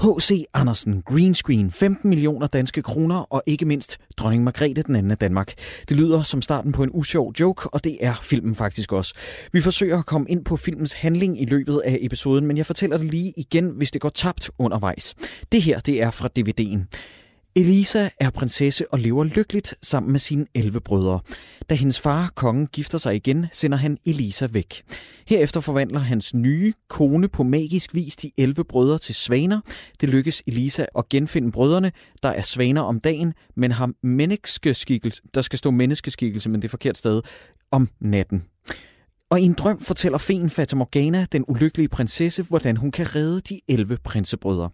H.C. 0.00 0.44
Andersen, 0.54 1.02
green 1.02 1.34
screen, 1.34 1.72
15 1.72 2.08
millioner 2.08 2.46
danske 2.46 2.82
kroner 2.82 3.16
og 3.16 3.42
ikke 3.46 3.64
mindst 3.64 3.98
dronning 4.16 4.44
Margrethe 4.44 4.82
den 4.82 4.96
anden 4.96 5.10
af 5.10 5.18
Danmark. 5.18 5.54
Det 5.88 5.96
lyder 5.96 6.22
som 6.22 6.42
starten 6.42 6.72
på 6.72 6.82
en 6.82 6.90
usjov 6.92 7.34
joke, 7.40 7.70
og 7.70 7.84
det 7.84 7.98
er 8.00 8.14
filmen 8.22 8.54
faktisk 8.54 8.92
også. 8.92 9.14
Vi 9.52 9.60
forsøger 9.60 9.98
at 9.98 10.06
komme 10.06 10.30
ind 10.30 10.44
på 10.44 10.56
filmens 10.56 10.92
handling 10.92 11.42
i 11.42 11.44
løbet 11.44 11.82
af 11.84 11.98
episoden, 12.00 12.46
men 12.46 12.56
jeg 12.56 12.66
fortæller 12.66 12.96
det 12.96 13.06
lige 13.06 13.32
igen, 13.36 13.68
hvis 13.68 13.90
det 13.90 14.00
går 14.00 14.08
tabt 14.08 14.50
undervejs. 14.58 15.14
Det 15.52 15.62
her, 15.62 15.80
det 15.80 16.02
er 16.02 16.10
fra 16.10 16.28
DVD'en. 16.38 16.78
Elisa 17.58 18.08
er 18.20 18.30
prinsesse 18.30 18.92
og 18.92 18.98
lever 18.98 19.24
lykkeligt 19.24 19.74
sammen 19.82 20.12
med 20.12 20.20
sine 20.20 20.46
11 20.54 20.80
brødre. 20.80 21.20
Da 21.70 21.74
hendes 21.74 22.00
far, 22.00 22.32
kongen, 22.34 22.66
gifter 22.66 22.98
sig 22.98 23.14
igen, 23.14 23.46
sender 23.52 23.78
han 23.78 23.98
Elisa 24.06 24.46
væk. 24.50 24.82
Herefter 25.26 25.60
forvandler 25.60 25.98
hans 25.98 26.34
nye 26.34 26.72
kone 26.88 27.28
på 27.28 27.42
magisk 27.42 27.94
vis 27.94 28.16
de 28.16 28.30
11 28.36 28.64
brødre 28.64 28.98
til 28.98 29.14
svaner. 29.14 29.60
Det 30.00 30.08
lykkes 30.08 30.42
Elisa 30.46 30.84
at 30.98 31.08
genfinde 31.08 31.52
brødrene, 31.52 31.92
der 32.22 32.28
er 32.28 32.42
svaner 32.42 32.80
om 32.80 33.00
dagen, 33.00 33.34
men 33.56 33.72
har 33.72 33.90
menneskeskikkelse, 34.02 35.22
der 35.34 35.42
skal 35.42 35.58
stå 35.58 35.70
menneskeskikkelse, 35.70 36.50
men 36.50 36.62
det 36.62 36.68
er 36.68 36.70
forkert 36.70 36.98
sted, 36.98 37.22
om 37.70 37.88
natten. 38.00 38.42
Og 39.30 39.40
i 39.40 39.44
en 39.44 39.52
drøm 39.52 39.80
fortæller 39.80 40.18
feen 40.18 40.50
Fata 40.50 40.76
Morgana, 40.76 41.26
den 41.32 41.44
ulykkelige 41.48 41.88
prinsesse, 41.88 42.42
hvordan 42.42 42.76
hun 42.76 42.90
kan 42.90 43.14
redde 43.14 43.40
de 43.40 43.60
11 43.68 43.98
prinsebrødre. 44.04 44.70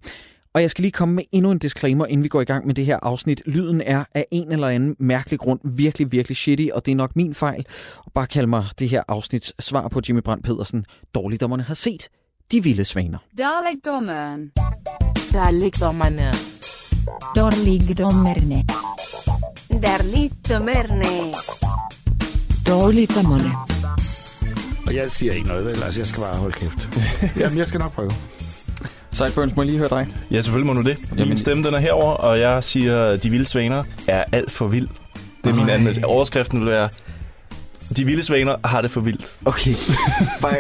Og 0.55 0.63
jeg 0.63 0.71
skal 0.71 0.83
lige 0.83 0.93
komme 0.93 1.15
med 1.15 1.25
endnu 1.33 1.51
en 1.51 1.59
disclaimer, 1.59 2.07
inden 2.07 2.25
vi 2.25 2.29
går 2.29 2.41
i 2.41 2.45
gang 2.45 2.67
med 2.67 2.75
det 2.75 2.87
her 2.87 2.99
afsnit. 3.03 3.43
Lyden 3.47 3.81
er 3.81 4.05
af 4.15 4.27
en 4.31 4.53
eller 4.53 4.69
anden 4.69 4.97
mærkelig 4.99 5.39
grund 5.39 5.61
virkelig, 5.65 6.13
virkelig 6.13 6.37
shitty, 6.37 6.67
og 6.73 6.87
det 6.87 6.93
er 6.93 6.97
nok 6.97 7.17
min 7.17 7.35
fejl. 7.35 7.67
Og 8.05 8.13
bare 8.13 8.27
kald 8.27 8.47
mig 8.47 8.65
det 8.79 8.89
her 8.89 9.03
afsnits 9.09 9.65
svar 9.65 9.89
på 9.89 10.01
Jimmy 10.09 10.21
Brandt 10.21 10.45
Pedersen. 10.45 10.85
Dårligdommerne 11.15 11.63
har 11.63 11.75
set 11.75 12.09
De 12.53 12.63
Vilde 12.63 12.85
Svaner. 12.85 13.19
Dalekdommeren. 13.39 14.51
Dalekdommerne. 15.33 16.33
Dårligdommerne. 17.37 18.65
Derlitdommerne. 19.83 21.35
Dårligdommerne. 22.67 23.51
Og 24.87 24.95
jeg 24.95 25.11
siger 25.11 25.33
ikke 25.33 25.49
noget, 25.49 25.65
vel? 25.65 25.83
Altså, 25.83 26.01
jeg 26.01 26.07
skal 26.07 26.21
bare 26.21 26.37
holde 26.37 26.55
kæft. 26.55 26.89
Jamen, 27.41 27.59
jeg 27.59 27.69
skal 27.69 27.79
nok 27.79 27.93
prøve. 27.93 28.11
Sideburns, 29.15 29.57
må 29.57 29.63
jeg 29.63 29.67
lige 29.67 29.79
høre 29.79 29.89
dig? 29.89 30.07
Ja, 30.31 30.41
selvfølgelig 30.41 30.67
må 30.75 30.83
du 30.83 30.89
det. 30.89 30.97
Min 31.11 31.19
Jamen- 31.19 31.37
stemme 31.37 31.65
den 31.65 31.75
er 31.75 31.79
herover, 31.79 32.13
og 32.13 32.41
jeg 32.41 32.65
siger, 32.65 33.17
de 33.17 33.31
vilde 33.31 33.45
svaner 33.45 33.85
er 34.07 34.25
alt 34.33 34.51
for 34.51 34.67
vild. 34.67 34.89
Det 35.45 35.51
er 35.51 35.55
min 35.55 35.69
anmeldelse. 35.69 36.05
Overskriften 36.07 36.61
vil 36.61 36.69
være, 36.69 36.89
de 37.97 38.05
vilde 38.05 38.23
svaner 38.23 38.57
har 38.65 38.81
det 38.81 38.91
for 38.91 39.01
vildt. 39.01 39.33
Okay. 39.45 39.75
Bare, 40.43 40.57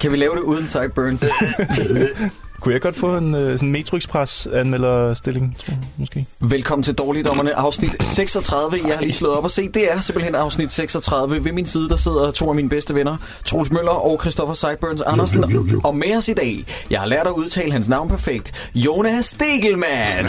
kan 0.00 0.12
vi 0.12 0.16
lave 0.16 0.34
det 0.34 0.40
uden 0.42 0.66
Sideburns? 0.66 1.24
Kunne 2.64 2.72
jeg 2.72 2.80
godt 2.80 2.96
få 2.96 3.16
en 3.16 3.34
uh, 3.34 3.40
sådan 3.40 3.72
Metro 3.72 3.96
Express 3.96 4.46
anmelderstilling, 4.46 5.56
tror 5.58 5.72
jeg, 5.72 5.78
måske? 5.96 6.26
Velkommen 6.40 6.82
til 6.82 6.94
Dårligdommerne, 6.94 7.54
afsnit 7.54 8.06
36. 8.06 8.80
Jeg 8.86 8.94
har 8.94 9.02
lige 9.02 9.14
slået 9.14 9.34
op 9.34 9.44
og 9.44 9.50
set. 9.50 9.74
Det 9.74 9.92
er 9.92 10.00
simpelthen 10.00 10.34
afsnit 10.34 10.70
36. 10.70 11.44
Ved 11.44 11.52
min 11.52 11.66
side, 11.66 11.88
der 11.88 11.96
sidder 11.96 12.30
to 12.30 12.48
af 12.48 12.54
mine 12.54 12.68
bedste 12.68 12.94
venner, 12.94 13.16
Troels 13.44 13.70
Møller 13.70 13.90
og 13.90 14.20
Christoffer 14.20 14.54
Sideburns 14.54 15.02
Andersen. 15.02 15.44
Og 15.84 15.96
med 15.96 16.16
os 16.16 16.28
i 16.28 16.32
dag, 16.32 16.64
jeg 16.90 17.00
har 17.00 17.06
lært 17.06 17.26
at 17.26 17.32
udtale 17.32 17.72
hans 17.72 17.88
navn 17.88 18.08
perfekt, 18.08 18.70
Jonas 18.74 19.24
Stegelmann. 19.24 20.28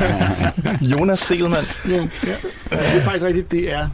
Jonas 0.92 1.20
Stelmann. 1.20 1.66
Ja, 1.88 1.94
ja. 1.94 2.00
Det 2.70 2.96
er 2.96 3.02
faktisk 3.02 3.24
rigtigt, 3.24 3.52
det 3.52 3.72
er... 3.72 3.88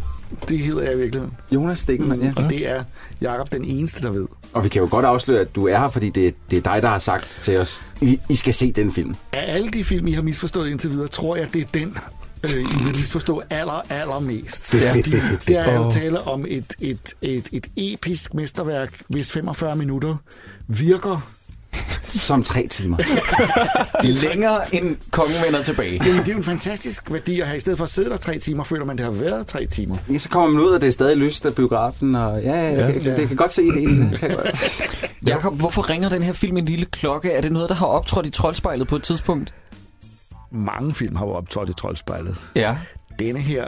Det 0.48 0.58
hedder 0.58 0.82
jeg 0.82 0.94
i 0.94 0.96
virkeligheden. 0.98 1.34
Jonas 1.52 1.80
Stikkelmann, 1.80 2.22
ja. 2.22 2.32
Og 2.36 2.50
det 2.50 2.68
er 2.68 2.84
Jakob 3.20 3.52
den 3.52 3.64
eneste, 3.64 4.02
der 4.02 4.10
ved. 4.10 4.26
Og 4.52 4.64
vi 4.64 4.68
kan 4.68 4.82
jo 4.82 4.88
godt 4.90 5.04
afsløre, 5.04 5.40
at 5.40 5.54
du 5.56 5.68
er 5.68 5.78
her, 5.78 5.88
fordi 5.88 6.10
det, 6.10 6.34
det 6.50 6.56
er 6.66 6.72
dig, 6.72 6.82
der 6.82 6.88
har 6.88 6.98
sagt 6.98 7.26
til 7.42 7.58
os, 7.58 7.84
I, 8.00 8.20
I 8.30 8.34
skal 8.34 8.54
se 8.54 8.72
den 8.72 8.92
film. 8.92 9.14
Af 9.32 9.54
alle 9.54 9.70
de 9.70 9.84
film, 9.84 10.06
I 10.06 10.12
har 10.12 10.22
misforstået 10.22 10.70
indtil 10.70 10.90
videre, 10.90 11.08
tror 11.08 11.36
jeg, 11.36 11.52
det 11.52 11.60
er 11.62 11.66
den, 11.74 11.96
øh, 12.42 12.50
I 12.50 12.54
vil 12.56 12.86
misforstå 12.86 13.42
aller, 13.50 13.82
allermest. 13.90 14.72
Det 14.72 14.88
er 14.88 14.92
fedt, 14.92 15.08
fedt, 15.08 15.22
fedt, 15.22 15.40
Det 15.40 15.46
fedt. 15.46 15.58
er 15.58 15.72
jo 15.74 15.90
tale 15.90 16.20
om 16.22 16.44
et, 16.48 16.74
et, 16.80 17.14
et, 17.22 17.48
et 17.52 17.66
episk 17.76 18.34
mesterværk, 18.34 19.02
hvis 19.08 19.32
45 19.32 19.76
minutter 19.76 20.16
virker. 20.68 21.28
Som 22.18 22.42
tre 22.42 22.66
timer. 22.68 22.96
Længere 24.30 24.74
end 24.74 24.96
kongen 25.10 25.36
vender 25.44 25.62
tilbage. 25.62 25.92
Jamen, 25.92 26.18
det 26.18 26.28
er 26.28 26.32
jo 26.32 26.38
en 26.38 26.44
fantastisk 26.44 27.10
værdi 27.10 27.40
at 27.40 27.46
have. 27.46 27.56
I 27.56 27.60
stedet 27.60 27.78
for 27.78 27.84
at 27.84 27.90
sidde 27.90 28.10
der 28.10 28.16
tre 28.16 28.38
timer, 28.38 28.64
føler 28.64 28.84
man, 28.84 28.96
det 28.96 29.04
har 29.04 29.12
været 29.12 29.46
tre 29.46 29.66
timer. 29.66 29.96
Ja, 30.12 30.18
så 30.18 30.28
kommer 30.28 30.48
man 30.48 30.62
ud, 30.62 30.68
og 30.68 30.80
det 30.80 30.88
er 30.88 30.92
stadig 30.92 31.16
lyst 31.16 31.46
af 31.46 31.54
biografen, 31.54 32.14
og 32.14 32.42
ja, 32.42 32.60
ja, 32.60 32.86
ja. 32.86 32.86
Det, 32.86 33.04
det 33.16 33.28
kan 33.28 33.36
godt 33.36 33.52
se 33.52 33.62
det. 33.62 34.20
Det 34.20 34.36
godt. 34.36 34.82
Jakob, 35.26 35.58
hvorfor 35.58 35.90
ringer 35.90 36.08
den 36.08 36.22
her 36.22 36.32
film 36.32 36.56
en 36.56 36.64
lille 36.64 36.84
klokke? 36.84 37.30
Er 37.32 37.40
det 37.40 37.52
noget, 37.52 37.68
der 37.68 37.74
har 37.74 37.86
optrådt 37.86 38.26
i 38.26 38.30
troldspejlet 38.30 38.88
på 38.88 38.96
et 38.96 39.02
tidspunkt? 39.02 39.54
Mange 40.50 40.94
film 40.94 41.16
har 41.16 41.26
jo 41.26 41.32
optrådt 41.32 41.68
i 41.68 41.72
troldspejlet. 41.72 42.40
Ja. 42.56 42.76
Denne 43.18 43.40
her, 43.40 43.64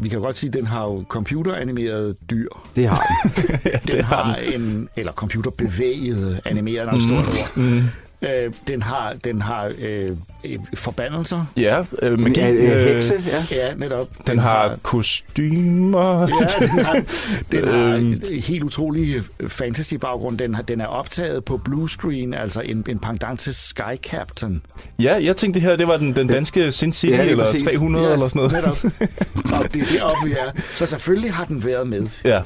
vi 0.00 0.08
kan 0.08 0.20
godt 0.20 0.38
sige, 0.38 0.50
den 0.50 0.66
har 0.66 0.82
jo 0.84 1.04
computeranimeret 1.08 2.16
dyr. 2.30 2.48
Det 2.76 2.88
har 2.88 3.02
den. 3.22 3.32
Den 3.96 4.04
har 4.04 4.34
en, 4.36 4.88
eller 4.96 5.12
computerbevæget 5.12 6.40
animeret, 6.44 6.86
når 6.86 6.94
mm. 6.94 7.00
stort 7.00 7.18
ord. 7.18 7.56
Mm. 7.56 7.82
Øh, 8.22 8.52
den 8.66 8.82
har, 8.82 9.14
den 9.24 9.42
har 9.42 9.70
øh, 9.78 10.10
øh, 10.44 10.56
forbandelser. 10.74 11.44
Ja, 11.56 11.82
øh, 12.02 12.18
magi. 12.18 12.40
Ja, 12.40 12.52
øh, 12.52 12.94
hekse, 12.94 13.14
ja. 13.26 13.56
Ja, 13.56 13.74
netop. 13.74 14.06
Den 14.26 14.38
har 14.38 14.78
kostymer. 14.82 16.20
Ja, 16.20 16.66
den 16.66 16.84
har, 16.84 17.02
den 17.52 17.68
har 17.68 17.94
Øhm. 17.94 18.12
en 18.12 18.22
helt 18.42 18.62
utrolig 18.62 19.22
fantasy-baggrund. 19.48 20.38
Den, 20.38 20.54
har, 20.54 20.62
den 20.62 20.80
er 20.80 20.86
optaget 20.86 21.44
på 21.44 21.56
blue 21.56 21.90
screen, 21.90 22.34
altså 22.34 22.60
en, 22.60 22.84
en 22.88 22.98
pendant 22.98 23.40
til 23.40 23.54
Sky 23.54 23.96
Captain. 24.02 24.62
Ja, 25.02 25.14
jeg 25.22 25.36
tænkte, 25.36 25.60
det 25.60 25.68
her 25.68 25.76
det 25.76 25.88
var 25.88 25.96
den, 25.96 26.16
den 26.16 26.26
danske 26.26 26.72
Sin 26.72 26.92
City, 26.92 27.12
Ja, 27.12 27.22
eller 27.30 27.44
præcis. 27.44 27.62
300 27.62 28.04
yes, 28.04 28.12
eller 28.12 28.28
sådan 28.28 28.38
noget. 28.38 28.52
Netop. 28.52 29.54
Og 29.64 29.74
det 29.74 29.82
er 29.82 29.86
deroppe, 29.98 30.16
vi 30.28 30.32
er. 30.32 30.60
Så 30.74 30.86
selvfølgelig 30.86 31.32
har 31.34 31.44
den 31.44 31.64
været 31.64 31.86
med. 31.86 32.06
Ja. 32.24 32.40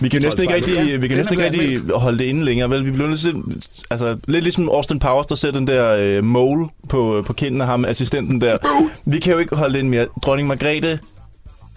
Vi 0.00 0.08
kan 0.08 0.22
næsten 0.22 0.42
ikke 0.42 0.54
rigtig, 0.54 1.02
vi 1.02 1.08
kan 1.08 1.16
næsten 1.16 1.40
ikke 1.40 1.44
rigtig 1.44 1.94
holde 1.94 2.18
det 2.18 2.24
inde 2.24 2.44
længere, 2.44 2.70
vel? 2.70 2.86
Vi 2.86 2.90
bliver 2.90 3.08
nødt 3.08 3.20
til, 3.20 3.34
altså 3.90 4.16
lidt 4.28 4.44
ligesom 4.44 4.68
Austin 4.68 4.98
Powers, 4.98 5.26
der 5.26 5.34
sætter 5.34 5.60
den 5.60 5.66
der 5.66 5.96
øh, 6.00 6.24
mole 6.24 6.66
på, 6.88 7.22
på 7.26 7.32
kinden 7.32 7.60
af 7.60 7.66
ham, 7.66 7.84
assistenten 7.84 8.40
der. 8.40 8.58
Vi 9.04 9.18
kan 9.18 9.32
jo 9.32 9.38
ikke 9.38 9.56
holde 9.56 9.72
det 9.72 9.78
inde 9.78 9.90
mere. 9.90 10.06
Dronning 10.22 10.48
Margrethe, 10.48 10.98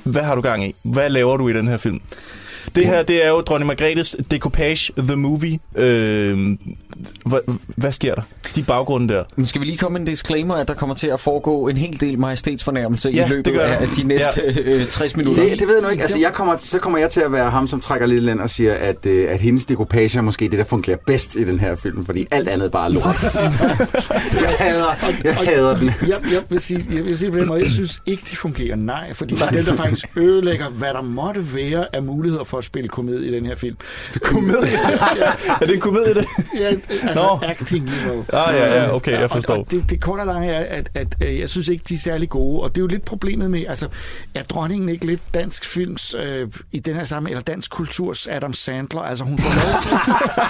hvad 0.03 0.23
har 0.23 0.35
du 0.35 0.41
gang 0.41 0.67
i? 0.67 0.75
Hvad 0.83 1.09
laver 1.09 1.37
du 1.37 1.47
i 1.47 1.53
den 1.53 1.67
her 1.67 1.77
film? 1.77 2.01
Det 2.75 2.85
her, 2.85 3.03
det 3.03 3.25
er 3.25 3.29
jo 3.29 3.41
Dronning 3.41 3.67
Margrethes 3.67 4.15
Decoupage 4.31 4.93
The 4.97 5.15
Movie. 5.15 5.59
Øh, 5.75 6.57
hvad, 7.25 7.39
hvad 7.65 7.91
sker 7.91 8.15
der? 8.15 8.21
De 8.55 8.63
baggrunde 8.63 9.13
der. 9.13 9.23
Men 9.35 9.45
skal 9.45 9.61
vi 9.61 9.65
lige 9.65 9.77
komme 9.77 9.93
med 9.93 10.01
en 10.01 10.07
disclaimer, 10.07 10.55
at 10.55 10.67
der 10.67 10.73
kommer 10.73 10.95
til 10.95 11.07
at 11.07 11.19
foregå 11.19 11.67
en 11.67 11.77
hel 11.77 11.99
del 11.99 12.19
majestætsfornærmelse 12.19 13.09
Ja, 13.09 13.25
i 13.25 13.29
det 13.29 13.35
løbet 13.35 13.53
gør 13.53 13.67
af 13.67 13.87
de 13.87 14.03
næste 14.03 14.41
øh, 14.41 14.87
60 14.87 15.15
minutter? 15.15 15.43
Det, 15.43 15.59
det 15.59 15.67
ved 15.67 15.75
jeg 15.75 15.83
nu 15.83 15.89
ikke. 15.89 16.03
Altså, 16.03 16.19
jeg 16.19 16.33
kommer, 16.33 16.57
så 16.57 16.79
kommer 16.79 16.99
jeg 16.99 17.09
til 17.09 17.21
at 17.21 17.31
være 17.31 17.49
ham, 17.49 17.67
som 17.67 17.79
trækker 17.79 18.07
lidt 18.07 18.23
land 18.23 18.39
og 18.39 18.49
siger, 18.49 18.73
at, 18.73 19.05
øh, 19.05 19.31
at 19.31 19.39
hendes 19.39 19.65
dekopage 19.65 20.17
er 20.17 20.21
måske 20.21 20.47
det, 20.47 20.59
der 20.59 20.63
fungerer 20.63 20.97
bedst 21.05 21.35
i 21.35 21.43
den 21.43 21.59
her 21.59 21.75
film, 21.75 22.05
fordi 22.05 22.27
alt 22.31 22.49
andet 22.49 22.71
bare 22.71 22.85
er 22.85 22.89
lort. 22.89 23.05
jeg 24.41 24.55
hader, 24.59 24.95
jeg 25.23 25.35
hader 25.35 25.77
den. 25.77 25.91
Jeg, 26.07 26.17
jeg, 26.31 26.41
vil 26.49 26.61
sige, 26.61 26.85
jeg 26.95 27.05
vil 27.05 27.17
sige 27.17 27.31
på 27.31 27.37
den 27.37 27.47
måde, 27.47 27.63
jeg 27.63 27.71
synes 27.71 28.01
ikke, 28.05 28.23
de 28.31 28.35
fungerer. 28.35 28.75
Nej, 28.75 29.13
fordi 29.13 29.35
det 29.35 29.41
er 29.41 29.51
dem, 29.51 29.65
der 29.65 29.75
faktisk 29.75 30.05
ødelægger, 30.15 30.69
hvad 30.69 30.93
der 30.93 31.01
måtte 31.01 31.55
være 31.55 31.85
af 31.93 32.03
muligheder 32.03 32.43
for 32.43 32.57
at 32.57 32.63
spille 32.63 32.89
komedie 32.89 33.27
i 33.27 33.33
den 33.33 33.45
her 33.45 33.55
film. 33.55 33.75
Komedie? 34.21 34.69
er 35.61 35.65
det 35.65 35.75
en 35.75 35.81
komedie, 35.81 36.13
det? 36.13 36.25
Ja, 36.59 36.86
altså 36.89 37.39
Nå. 37.41 37.47
acting 37.47 37.85
niveau. 37.85 38.25
Ah, 38.33 38.55
ja, 38.55 38.83
ja, 38.83 38.95
okay, 38.95 39.11
jeg 39.11 39.23
Og, 39.23 39.29
forstår. 39.31 39.55
og 39.55 39.71
det, 39.71 39.89
det 39.89 40.01
korte 40.01 40.21
og 40.21 40.25
lange 40.27 40.51
er, 40.51 40.59
at, 40.77 40.89
at, 40.93 41.07
at 41.21 41.39
jeg 41.39 41.49
synes 41.49 41.67
ikke, 41.67 41.83
de 41.89 41.93
er 41.93 41.97
særlig 41.97 42.29
gode. 42.29 42.61
Og 42.63 42.75
det 42.75 42.81
er 42.81 42.83
jo 42.83 42.87
lidt 42.87 43.05
problemet 43.05 43.51
med, 43.51 43.65
altså, 43.69 43.87
er 44.35 44.43
dronningen 44.43 44.89
ikke 44.89 45.05
lidt 45.05 45.21
dansk 45.33 45.65
films 45.65 46.15
øh, 46.19 46.47
i 46.71 46.79
den 46.79 46.95
her 46.95 47.03
sammen, 47.03 47.29
eller 47.29 47.41
dansk 47.41 47.71
kulturs 47.71 48.27
Adam 48.27 48.53
Sandler? 48.53 49.01
Altså, 49.01 49.25
hun 49.25 49.37
får 49.37 49.53
lov 49.71 49.81
til, 49.81 49.97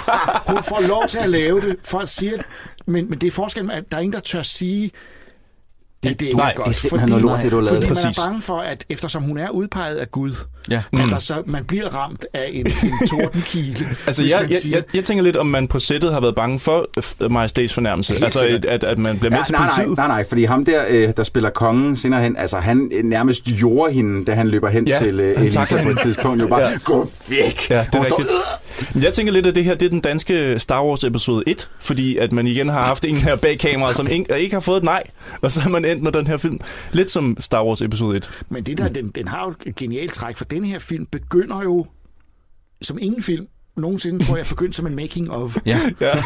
hun 0.54 0.62
får 0.64 0.88
lov 0.88 1.08
til 1.08 1.18
at 1.18 1.30
lave 1.30 1.60
det. 1.60 1.76
Folk 1.84 2.08
siger, 2.08 2.38
men, 2.86 3.10
men 3.10 3.18
det 3.18 3.26
er 3.26 3.30
forskellen, 3.30 3.70
at 3.70 3.84
der 3.90 3.96
er 3.96 4.00
ingen, 4.00 4.12
der 4.12 4.20
tør 4.20 4.42
sige, 4.42 4.90
det, 6.04 6.20
det 6.20 6.28
er 6.32 6.36
nej, 6.36 6.52
godt. 6.56 6.66
Det 6.66 6.72
er 6.72 6.76
simpelthen 6.76 7.08
noget 7.10 7.22
lort, 7.22 7.42
det 7.42 7.50
du 7.52 7.56
har 7.56 7.62
lavet. 7.64 7.84
Fordi 7.88 8.04
man 8.04 8.12
er 8.18 8.22
bange 8.26 8.42
for, 8.42 8.58
at 8.60 8.84
eftersom 8.88 9.22
hun 9.22 9.38
er 9.38 9.50
udpeget 9.50 9.96
af 9.96 10.10
Gud, 10.10 10.32
Ja. 10.70 10.82
at 10.92 10.98
der 11.10 11.18
så, 11.18 11.42
man 11.46 11.64
bliver 11.64 11.88
ramt 11.94 12.26
af 12.34 12.50
en, 12.52 12.66
en 12.66 13.08
tordenkile. 13.08 13.86
Altså, 14.06 14.22
jeg, 14.24 14.46
jeg, 14.50 14.72
jeg, 14.72 14.82
jeg 14.94 15.04
tænker 15.04 15.24
lidt, 15.24 15.36
om 15.36 15.46
man 15.46 15.68
på 15.68 15.78
sættet 15.78 16.12
har 16.12 16.20
været 16.20 16.34
bange 16.34 16.58
for 16.60 16.88
øh, 17.20 17.30
majestætsfornærmelse. 17.32 18.12
Helt 18.12 18.24
Altså, 18.24 18.38
sikkert. 18.40 18.64
at, 18.64 18.84
at 18.84 18.98
man 18.98 19.18
bliver 19.18 19.30
med 19.30 19.38
Ja, 19.38 19.44
til 19.44 19.52
nej, 19.52 19.62
nej, 19.66 19.70
politiet. 19.74 19.96
nej, 19.96 20.06
nej, 20.08 20.24
fordi 20.28 20.44
ham 20.44 20.64
der, 20.64 20.84
øh, 20.88 21.08
der 21.16 21.22
spiller 21.22 21.50
kongen 21.50 21.96
senere 21.96 22.22
hen, 22.22 22.36
altså 22.36 22.56
han 22.58 22.90
øh, 22.94 23.04
nærmest 23.04 23.48
jorder 23.48 23.92
hende, 23.92 24.24
da 24.24 24.32
han 24.34 24.48
løber 24.48 24.68
hen 24.68 24.86
Ja, 24.88 24.98
til 24.98 25.20
øh, 25.20 25.42
Elisa 25.44 25.82
på 25.82 25.88
et 25.90 25.98
tidspunkt. 25.98 26.42
Jo 26.42 26.46
bare, 26.46 26.60
Ja. 26.60 26.68
gå 26.84 27.10
væk! 27.28 27.70
Ja, 27.70 27.86
det 27.92 27.94
er 27.98 28.00
rigtigt. 28.04 28.28
Jeg 29.04 29.12
tænker 29.12 29.32
lidt, 29.32 29.46
at 29.46 29.54
det 29.54 29.64
her 29.64 29.74
det 29.74 29.86
er 29.86 29.90
den 29.90 30.00
danske 30.00 30.58
Star 30.58 30.84
Wars 30.84 31.04
episode 31.04 31.42
1, 31.46 31.68
fordi 31.80 32.16
at 32.16 32.32
man 32.32 32.46
igen 32.46 32.68
har 32.68 32.82
haft 32.82 33.04
en 33.04 33.16
her 33.16 33.36
bag 33.36 33.58
kamera, 33.58 33.94
som 33.94 34.08
ikke, 34.08 34.38
ikke 34.38 34.54
har 34.54 34.60
fået 34.60 34.76
et 34.76 34.82
nej, 34.84 35.02
og 35.42 35.52
så 35.52 35.60
har 35.60 35.70
man 35.70 35.84
endt 35.92 36.02
med 36.02 36.12
den 36.12 36.26
her 36.26 36.36
film. 36.36 36.60
Lidt 36.92 37.10
som 37.10 37.36
Star 37.40 37.64
Wars 37.64 37.82
episode 37.82 38.16
1. 38.16 38.30
Men 38.48 38.64
det 38.64 38.78
der, 38.78 38.88
den, 38.88 39.08
den 39.08 39.28
har 39.28 39.44
jo 39.44 39.54
et 39.66 39.74
genialt 39.74 40.12
træk, 40.12 40.36
for 40.36 40.44
den 40.44 40.64
her 40.64 40.78
film 40.78 41.06
begynder 41.06 41.62
jo 41.62 41.86
som 42.82 42.98
ingen 43.00 43.22
film 43.22 43.46
nogensinde, 43.76 44.24
tror 44.24 44.36
jeg, 44.36 44.46
begyndte 44.46 44.76
som 44.76 44.86
en 44.86 44.96
making 44.96 45.30
of. 45.30 45.56
Ja. 45.66 45.78
Ja. 46.00 46.22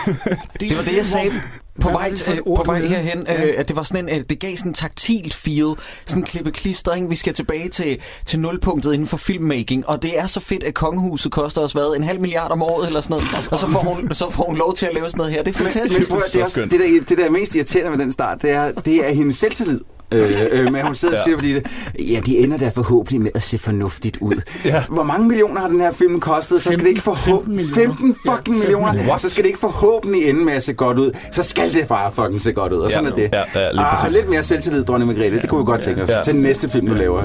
Det 0.61 0.77
var 0.77 0.83
det, 0.83 0.97
jeg 0.97 1.07
sagde 1.07 1.31
på 1.81 1.89
Hvad 1.89 1.93
vej, 1.99 2.13
øh, 2.35 2.39
ord, 2.47 2.65
på 2.65 2.73
vej 2.73 2.81
herhen, 2.87 3.25
Ja. 3.27 3.45
øh, 3.47 3.55
at 3.57 3.69
det 3.69 3.77
var 3.77 3.83
sådan 3.83 4.09
en, 4.09 4.17
øh, 4.19 4.25
det 4.31 4.39
gav 4.41 4.57
sådan 4.57 4.71
en 4.71 4.75
taktilt 4.75 5.35
feel, 5.35 5.75
sådan 6.07 6.23
en 6.23 6.27
klippe 6.27 6.51
klistring. 6.51 7.11
Vi 7.11 7.17
skal 7.17 7.35
tilbage 7.35 7.69
til, 7.69 7.99
til 8.27 8.41
nulpunktet 8.41 8.93
inden 8.93 9.09
for 9.09 9.17
filmmaking, 9.17 9.89
og 9.89 10.03
det 10.03 10.19
er 10.19 10.27
så 10.27 10.41
fedt, 10.41 10.63
at 10.65 10.75
kongehuset 10.75 11.33
koster 11.33 11.61
os 11.61 11.73
hvad, 11.73 11.97
en 11.97 12.05
halv 12.05 12.21
milliard 12.21 12.51
om 12.51 12.63
året 12.63 12.87
eller 12.87 13.01
sådan 13.01 13.15
noget, 13.33 13.49
og 13.51 13.59
så 13.59 13.67
får 13.67 13.79
hun, 13.81 14.15
så 14.15 14.31
får 14.31 14.45
hun 14.45 14.57
lov 14.57 14.75
til 14.75 14.87
at 14.87 14.95
lave 14.95 15.07
sådan 15.11 15.19
noget 15.19 15.33
her. 15.33 15.43
Det 15.43 15.55
er 15.55 15.59
Men, 15.59 15.65
men 15.65 15.73
fantastisk. 15.73 16.09
prøv, 16.11 16.19
at- 16.19 16.33
det, 16.33 16.41
er 16.41 16.45
Så 16.45 16.45
også, 16.45 16.61
det, 16.63 16.81
der, 16.81 17.01
det 17.09 17.19
der 17.19 17.25
er 17.25 17.31
mest 17.31 17.55
irriterende 17.57 17.91
med 17.91 17.99
den 17.99 18.13
start, 18.13 18.43
det 18.43 18.51
er, 18.51 18.73
det 18.73 19.07
er 19.09 19.15
hendes 19.15 19.37
selvtillid. 19.37 19.81
Øh, 20.15 20.23
øh, 20.53 20.73
men 20.73 20.87
hun 20.87 20.95
sidder 20.95 21.15
og 21.15 21.19
Ja. 21.19 21.25
siger, 21.25 21.37
fordi 21.37 21.55
det, 21.55 21.67
ja, 21.99 22.21
de 22.27 22.39
ender 22.39 22.57
der 22.57 22.71
forhåbentlig 22.71 23.21
med 23.21 23.31
at 23.35 23.43
se 23.43 23.59
fornuftigt 23.59 24.17
ud. 24.21 24.35
Ja. 24.65 24.85
Hvor 24.89 25.03
mange 25.03 25.29
millioner 25.29 25.61
har 25.61 25.69
den 25.69 25.81
her 25.81 25.93
film 25.93 26.21
kostet? 26.21 26.63
Så 26.63 26.73
skal 26.73 26.85
det 26.85 26.89
ikke 26.91 27.01
15 27.03 27.25
forhåbentlig... 27.25 27.67
millioner. 27.67 27.95
15 27.95 28.07
Ja, 28.27 28.33
fucking 28.33 28.37
15 28.37 28.59
millioner. 28.59 28.93
millioner. 28.93 29.17
Så 29.19 29.29
skal 29.29 29.43
det 29.45 29.49
ikke 29.49 29.59
forhåbentlig 29.61 30.29
ende 30.29 30.45
med 30.45 30.53
at 30.53 30.63
se 30.63 30.73
godt 30.73 30.99
ud. 30.99 31.13
Så 31.33 31.43
skal 31.43 31.62
det 31.71 31.89
bare 31.89 32.13
fucking 32.13 32.41
se 32.43 32.53
godt 32.53 32.73
ud. 32.73 32.79
Og 32.79 32.91
sådan 32.91 33.05
Ja, 33.05 33.11
er 33.11 33.15
det. 33.15 33.33
ja, 33.33 33.61
ja, 33.61 33.73
lige 33.73 33.81
ah, 33.85 33.97
præcis. 33.99 34.17
lidt 34.17 34.31
mere 34.31 34.43
selvtillid, 34.43 34.85
dronning 34.85 35.13
Margrethe. 35.13 35.41
Det 35.41 35.49
kunne 35.51 35.59
vi 35.61 35.65
godt 35.65 35.81
tænke 35.81 36.03
os. 36.03 36.09
Ja. 36.09 36.15
Til 36.25 36.35
den 36.35 36.43
næste 36.43 36.69
film, 36.69 36.87
du 36.87 36.93
laver. 36.95 37.23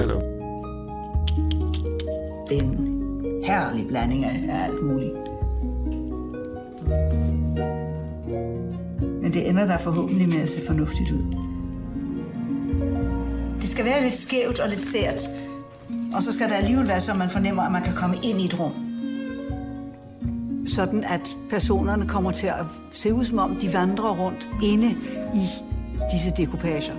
Det 2.48 2.58
er 2.58 2.62
en 2.62 3.20
herlig 3.44 3.86
blanding 3.88 4.24
af, 4.24 4.40
af 4.50 4.64
alt 4.64 4.82
muligt. 4.82 5.12
Men 9.22 9.32
det 9.32 9.48
ender 9.48 9.66
der 9.66 9.78
forhåbentlig 9.78 10.28
med 10.28 10.42
at 10.42 10.48
se 10.50 10.60
fornuftigt 10.66 11.10
ud. 11.10 11.34
Det 13.60 13.68
skal 13.70 13.84
være 13.84 14.02
lidt 14.02 14.14
skævt 14.14 14.60
og 14.60 14.68
lidt 14.68 14.80
sært. 14.80 15.22
Og 16.14 16.22
så 16.22 16.32
skal 16.32 16.48
der 16.48 16.54
alligevel 16.54 16.88
være 16.88 17.00
så, 17.00 17.14
man 17.14 17.30
fornemmer, 17.30 17.62
at 17.62 17.72
man 17.72 17.82
kan 17.82 17.94
komme 17.94 18.16
ind 18.22 18.40
i 18.40 18.44
et 18.44 18.60
rum. 18.60 18.72
Sådan 20.68 21.04
at 21.04 21.36
personerne 21.50 22.08
kommer 22.08 22.30
til 22.30 22.46
at 22.46 22.64
se 22.92 23.14
ud, 23.14 23.24
som 23.24 23.38
om 23.38 23.56
de 23.56 23.72
vandrer 23.72 24.10
rundt 24.10 24.48
inde 24.62 24.96
i 25.34 25.46
disse 26.12 26.32
dekopager. 26.36 26.94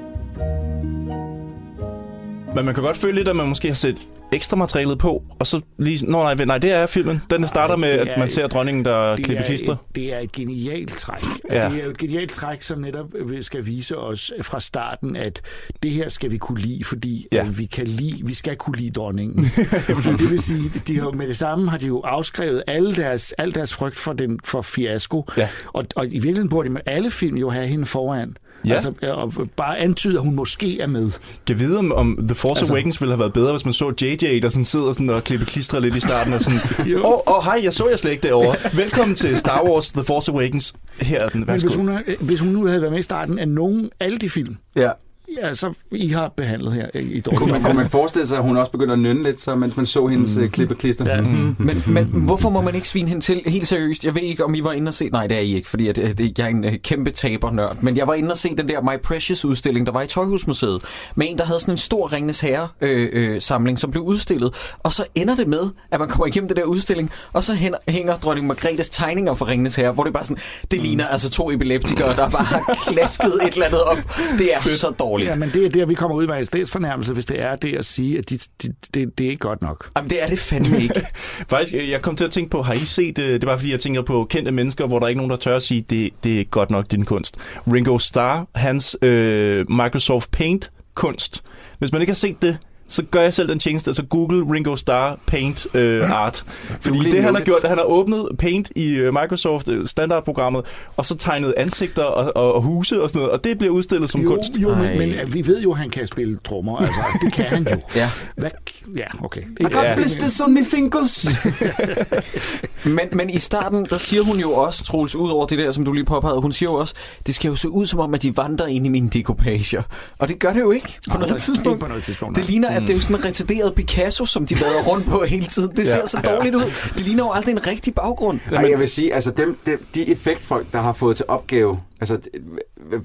Men 2.56 2.66
man 2.66 2.74
kan 2.74 2.84
godt 2.84 2.98
føle 2.98 3.16
lidt, 3.16 3.28
at 3.28 3.36
man 3.36 3.48
måske 3.50 3.68
har 3.68 3.76
set 3.76 4.08
ekstra 4.32 4.58
materialet 4.58 4.98
på, 4.98 5.24
og 5.40 5.48
så 5.48 5.62
lige... 5.78 6.06
Nå 6.12 6.24
nej, 6.24 6.46
nej, 6.46 6.58
det 6.58 6.72
er 6.72 6.86
filmen. 6.88 7.22
Den 7.30 7.48
starter 7.48 7.76
med, 7.76 7.90
at 7.90 8.20
man 8.20 8.30
ser 8.30 8.48
dronningen, 8.48 8.86
der 8.86 9.16
klipper 9.16 9.44
er, 9.44 9.48
klister. 9.48 9.74
et, 9.74 9.80
det 9.96 10.14
er 10.14 10.20
et 10.20 10.32
genialt 10.32 10.92
træk. 10.98 11.24
Ja. 11.52 11.70
Det 11.70 11.84
er 11.86 11.90
et 11.90 11.98
genialt 11.98 12.32
træk, 12.32 12.62
som 12.62 12.80
netop 12.80 13.06
øh, 13.16 13.44
skal 13.44 13.66
vise 13.66 13.98
os 13.98 14.32
fra 14.42 14.60
starten, 14.60 15.16
at 15.16 15.42
det 15.84 15.92
her 15.92 16.10
skal 16.10 16.32
vi 16.32 16.38
kunne 16.38 16.60
lide, 16.62 16.84
fordi 16.84 17.28
Ja. 17.32 17.38
ja. 17.38 17.50
vi 17.50 17.66
kan 17.66 17.88
lide, 17.88 18.22
vi 18.26 18.34
skal 18.34 18.56
kunne 18.56 18.78
lide 18.78 18.92
dronningen. 18.92 19.46
Så 20.04 20.16
det 20.20 20.32
vil 20.32 20.40
sige, 20.42 20.64
de 20.88 21.00
har, 21.00 21.12
med 21.12 21.28
det 21.28 21.38
samme 21.38 21.70
har 21.70 21.78
de 21.78 21.88
jo 21.88 22.00
afskrevet 22.00 22.64
alle 22.68 22.96
deres, 22.96 23.32
al 23.38 23.56
deres 23.56 23.74
frygt 23.74 23.96
for, 23.96 24.14
den, 24.14 24.40
for 24.44 24.62
fiasko. 24.62 25.26
Ja. 25.38 25.50
Og, 25.74 25.86
og 25.96 26.06
i 26.06 26.10
virkeligheden 26.10 26.50
burde 26.50 26.70
de 26.70 26.74
med 26.74 26.82
alle 26.86 27.12
film 27.12 27.38
jo 27.38 27.50
have 27.50 27.68
hende 27.68 27.86
foran. 27.86 28.38
Ja. 28.70 28.74
Altså, 28.74 28.94
og 29.02 29.34
bare 29.56 29.78
antyde, 29.78 30.16
at 30.18 30.22
hun 30.24 30.36
måske 30.36 30.82
er 30.82 30.88
med. 30.88 31.12
Jeg 31.50 31.60
ved, 31.60 31.76
om, 31.78 31.92
om 31.92 32.18
The 32.22 32.36
Force 32.36 32.62
Altså- 32.62 32.74
Awakens 32.74 33.02
ville 33.02 33.12
have 33.12 33.20
været 33.20 33.34
bedre, 33.34 33.52
hvis 33.52 33.66
man 33.66 33.74
så 33.74 33.94
JJ, 34.02 34.40
der 34.40 34.50
sådan 34.50 34.66
sidder 34.66 34.94
sådan 34.94 35.10
og 35.10 35.24
klipper 35.24 35.46
klistre 35.46 35.82
lidt 35.82 35.96
i 35.96 36.00
starten 36.00 36.34
og 36.34 36.42
sådan, 36.42 36.60
åh, 37.06 37.12
oh, 37.12 37.20
oh, 37.26 37.44
hej, 37.44 37.60
jeg 37.64 37.74
så 37.74 37.88
jer 37.90 37.96
slet 37.98 38.12
ikke 38.12 38.28
derovre. 38.28 38.56
Velkommen 38.84 39.16
til 39.16 39.38
Star 39.38 39.64
Wars 39.64 39.90
The 39.90 40.04
Force 40.04 40.32
Awakens. 40.32 40.74
Her 41.02 41.20
er 41.22 41.30
den, 41.30 41.44
Men 41.48 41.62
hvis 41.62 41.76
hun, 41.76 41.92
hvis 42.20 42.40
hun 42.40 42.50
nu 42.50 42.66
havde 42.68 42.82
været 42.82 42.92
med 42.92 43.00
i 43.00 43.04
starten 43.04 43.40
af 43.40 43.48
nogen, 43.48 43.90
alle 44.00 44.18
de 44.18 44.30
film, 44.30 44.58
Ja. 44.76 44.90
Ja, 45.38 45.54
så 45.54 45.74
I 45.92 46.08
har 46.08 46.34
behandlet 46.38 46.74
her 46.74 46.88
i 46.94 47.22
Kunne 47.36 47.52
man, 47.52 47.64
kunne 47.64 47.74
man 47.74 47.90
forestille 47.90 48.28
sig, 48.28 48.38
at 48.38 48.44
hun 48.44 48.58
også 48.58 48.72
begynder 48.72 48.94
at 48.94 49.00
nynne 49.00 49.24
lidt, 49.24 49.42
så, 49.42 49.56
mens 49.56 49.78
man 49.78 49.86
så 49.86 50.08
hendes 50.08 50.38
mm. 50.38 50.50
klippe 50.50 50.76
klister? 50.76 51.16
Ja. 51.16 51.22
Mm. 51.22 51.56
Men, 51.60 51.84
men 51.88 52.06
hvorfor 52.06 52.50
må 52.50 52.62
man 52.62 52.76
ikke 52.76 52.88
svine 52.88 53.10
hende 53.10 53.24
til? 53.26 53.42
Helt 53.46 53.68
seriøst, 53.68 54.06
jeg 54.06 54.16
ved 54.16 54.22
ikke, 54.22 54.46
om 54.46 54.56
I 54.56 54.64
var 54.64 54.72
inde 54.72 54.90
og 54.90 54.94
se... 54.94 55.10
Nej, 55.10 55.28
det 55.28 55.38
er 55.38 55.42
I 55.42 55.56
ikke, 55.56 55.70
fordi 55.70 55.88
at, 55.88 55.98
at, 55.98 56.20
jeg 56.20 56.46
er 56.46 56.48
en 56.48 56.66
øh, 56.66 56.74
kæmpe 56.84 57.12
tabernørd. 57.12 57.78
Men 57.82 57.98
jeg 57.98 58.08
var 58.08 58.14
inde 58.14 58.32
og 58.32 58.38
se 58.38 58.56
den 58.56 58.70
der 58.70 58.82
My 58.82 59.02
Precious-udstilling, 59.04 59.86
der 59.86 59.92
var 59.92 60.02
i 60.02 60.08
Tøjhusmuseet, 60.08 60.82
med 61.16 61.28
en, 61.30 61.38
der 61.38 61.46
havde 61.46 61.60
sådan 61.60 61.74
en 61.74 61.78
stor 61.78 62.14
Ringnes 62.14 62.42
Herre-samling, 62.42 63.80
som 63.80 63.92
blev 63.92 64.04
udstillet. 64.04 64.54
Og 64.80 64.94
så 64.94 65.06
ender 65.16 65.36
det 65.36 65.48
med, 65.48 65.70
at 65.92 66.00
man 66.00 66.10
kommer 66.10 66.26
igennem 66.26 66.48
det 66.48 66.58
der 66.58 66.64
udstilling, 66.64 67.12
og 67.34 67.44
så 67.44 67.54
hænger, 67.54 67.78
hænger 67.88 68.18
dronning 68.18 68.48
Margrethes 68.48 68.90
tegninger 68.90 69.34
for 69.34 69.48
Ringnes 69.48 69.76
Herre, 69.76 69.92
hvor 69.92 70.04
det 70.04 70.14
bare 70.14 70.24
sådan, 70.24 70.44
det 70.72 70.82
ligner 70.82 71.08
altså 71.08 71.30
to 71.30 71.52
epileptikere, 71.52 72.16
der 72.16 72.30
bare 72.30 72.44
har 72.44 72.78
klasket 72.88 73.34
et 73.48 73.54
eller 73.54 73.66
andet 73.66 73.84
op. 73.84 73.98
Det 74.38 74.54
er 74.54 74.60
så 74.60 74.94
dårligt. 75.00 75.19
Ja, 75.24 75.36
men 75.36 75.50
det 75.50 75.66
er 75.66 75.70
der, 75.70 75.86
vi 75.86 75.94
kommer 75.94 76.18
ud 76.18 76.28
med 76.28 76.38
en 76.38 76.46
statsfornærmelse, 76.46 77.14
hvis 77.14 77.26
det 77.26 77.42
er 77.42 77.56
det 77.56 77.76
at 77.76 77.86
sige, 77.86 78.18
at 78.18 78.30
de, 78.30 78.38
de, 78.38 78.68
det, 78.94 79.18
det 79.18 79.26
er 79.26 79.30
ikke 79.30 79.40
godt 79.40 79.62
nok. 79.62 79.92
Jamen, 79.98 80.10
det 80.10 80.24
er 80.24 80.28
det 80.28 80.40
fandme 80.40 80.82
ikke. 80.82 81.06
Faktisk, 81.50 81.74
jeg 81.92 82.02
kom 82.02 82.16
til 82.16 82.26
at 82.26 82.32
tænke 82.32 82.50
på, 82.50 82.62
har 82.62 82.74
I 82.74 82.78
set, 82.78 83.20
øh, 83.20 83.34
det 83.34 83.46
var 83.46 83.58
fordi, 83.58 83.72
jeg 83.72 83.80
tænker 83.80 84.02
på 84.02 84.28
kendte 84.30 84.52
mennesker, 84.52 84.88
hvor 84.88 85.00
der 85.00 85.06
er 85.06 85.10
ikke 85.10 85.20
nogen, 85.20 85.32
der 85.32 85.38
tør 85.38 85.56
at 85.56 85.64
sige, 85.64 85.86
det, 85.90 86.10
det 86.24 86.34
er 86.34 86.40
ikke 86.40 86.52
godt 86.52 86.72
nok 86.72 86.86
din 86.92 87.06
kunst. 87.06 87.38
Ringo 87.74 87.98
Starr, 87.98 88.48
hans 88.56 88.98
øh, 89.02 89.66
Microsoft 89.70 90.32
Paint 90.32 90.72
kunst. 90.94 91.44
Hvis 91.80 91.92
man 91.92 92.02
ikke 92.02 92.12
har 92.12 92.16
set 92.16 92.42
det, 92.42 92.58
så 92.90 93.04
gør 93.12 93.22
jeg 93.22 93.34
selv 93.34 93.50
den 93.50 93.60
tjeneste, 93.60 93.90
altså 93.90 94.04
Google 94.04 94.54
Ringo 94.54 94.76
Starr 94.76 95.20
Paint 95.28 95.68
øh, 95.74 96.12
Art. 96.12 96.44
Fordi 96.82 97.00
det 97.12 97.24
han 97.24 97.36
har 97.36 97.42
gjort, 97.42 97.62
han 97.66 97.78
har 97.78 97.86
åbnet 97.86 98.28
Paint 98.40 98.72
i 98.76 98.96
øh, 98.96 99.14
Microsoft 99.14 99.68
øh, 99.68 99.88
standardprogrammet, 99.88 100.66
og 100.98 101.06
så 101.06 101.16
tegnet 101.16 101.54
ansigter 101.58 102.04
og, 102.04 102.32
og, 102.36 102.54
og 102.54 102.62
huse 102.62 103.02
og 103.04 103.10
sådan 103.10 103.20
noget, 103.20 103.32
og 103.38 103.44
det 103.44 103.58
bliver 103.58 103.74
udstillet 103.74 104.10
som 104.10 104.22
jo, 104.22 104.30
kunst. 104.30 104.58
jo 104.58 104.76
men, 104.76 104.98
men 104.98 105.14
at 105.14 105.34
vi 105.34 105.48
ved 105.48 105.62
jo, 105.62 105.72
at 105.72 105.78
han 105.78 105.90
kan 105.90 106.08
spille 106.08 106.40
trommer. 106.46 106.78
Altså, 106.78 107.00
det 107.26 107.34
kan 107.34 107.46
han 107.46 107.68
jo. 107.72 107.78
Ja. 107.96 108.10
Hvad, 108.38 108.50
ja, 108.96 109.06
okay. 109.24 109.42
I 109.60 109.64
got 109.64 109.84
Ja. 109.84 109.96
blisters 109.96 110.42
on 110.42 110.54
my 110.54 110.66
fingers. 110.66 111.28
Men, 112.86 113.00
men 113.12 113.30
i 113.30 113.40
starten, 113.40 113.88
der 113.90 113.98
siger 113.98 114.24
hun 114.24 114.40
jo 114.40 114.52
også, 114.54 114.84
Troels, 114.84 115.16
ud 115.16 115.30
over 115.30 115.46
det 115.46 115.58
der, 115.58 115.72
som 115.72 115.86
du 115.86 115.94
lige 115.94 116.06
påpegede, 116.06 116.42
hun 116.42 116.54
siger 116.54 116.70
jo 116.70 116.76
også, 116.76 116.94
det 117.28 117.36
skal 117.36 117.50
jo 117.50 117.56
se 117.56 117.70
ud 117.70 117.86
som 117.86 118.00
om, 118.00 118.14
at 118.14 118.22
de 118.24 118.38
vandrer 118.38 118.68
ind 118.68 118.86
i 118.86 118.90
mine 118.90 119.10
dekopager. 119.10 119.82
Og 120.20 120.28
det 120.30 120.40
gør 120.40 120.54
det 120.54 120.60
jo 120.60 120.72
ikke 120.72 120.88
på 120.88 121.18
Nej, 121.18 121.18
noget 121.18 121.32
ikke 121.32 121.42
tidspunkt. 121.42 121.80
på 121.80 121.88
noget 121.88 122.04
tidspunkt, 122.04 122.36
Det 122.38 122.50
ligner, 122.50 122.70
at 122.82 122.88
det 122.88 122.94
er 122.94 122.98
jo 122.98 123.02
sådan 123.02 123.16
en 123.16 123.26
retarderet 123.26 123.76
Picasso, 123.76 124.26
som 124.26 124.46
de 124.46 124.56
vader 124.56 124.84
rundt 124.84 125.06
på 125.06 125.24
hele 125.26 125.46
tiden. 125.46 125.76
Det 125.78 125.88
ser 125.88 125.98
Ja. 125.98 126.08
så 126.08 126.22
dårligt 126.26 126.56
ud. 126.56 126.62
Det 126.94 127.02
ligner 127.06 127.24
jo 127.24 127.32
aldrig 127.32 127.52
en 127.52 127.68
rigtig 127.68 127.96
baggrund. 127.96 128.40
Ej, 128.52 128.70
jeg 128.70 128.80
vil 128.80 128.88
sige, 128.88 129.14
altså 129.14 129.32
dem, 129.32 129.58
dem, 129.66 129.86
de 129.96 130.10
effektfolk, 130.12 130.68
der 130.74 130.82
har 130.82 130.94
fået 130.94 131.18
til 131.18 131.26
opgave, 131.28 131.80
altså 132.02 132.20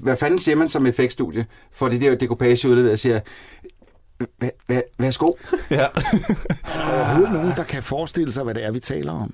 hvad 0.01 0.17
fanden 0.17 0.39
siger 0.39 0.55
man 0.55 0.69
som 0.69 0.85
effektstudie, 0.85 1.45
for 1.73 1.89
det 1.89 2.01
der 2.01 2.15
dekopage 2.15 2.69
udledet 2.69 2.91
og 2.91 2.99
siger, 2.99 3.19
"Hva- 4.23 4.49
hva- 4.71 4.95
værsgo. 4.99 5.31
Ja. 5.69 5.85
overhovedet 6.93 7.33
nogen, 7.33 7.53
der 7.57 7.63
kan 7.63 7.83
forestille 7.83 8.31
sig, 8.31 8.43
hvad 8.43 8.53
det 8.53 8.65
er, 8.65 8.71
vi 8.71 8.79
taler 8.79 9.11
om. 9.11 9.33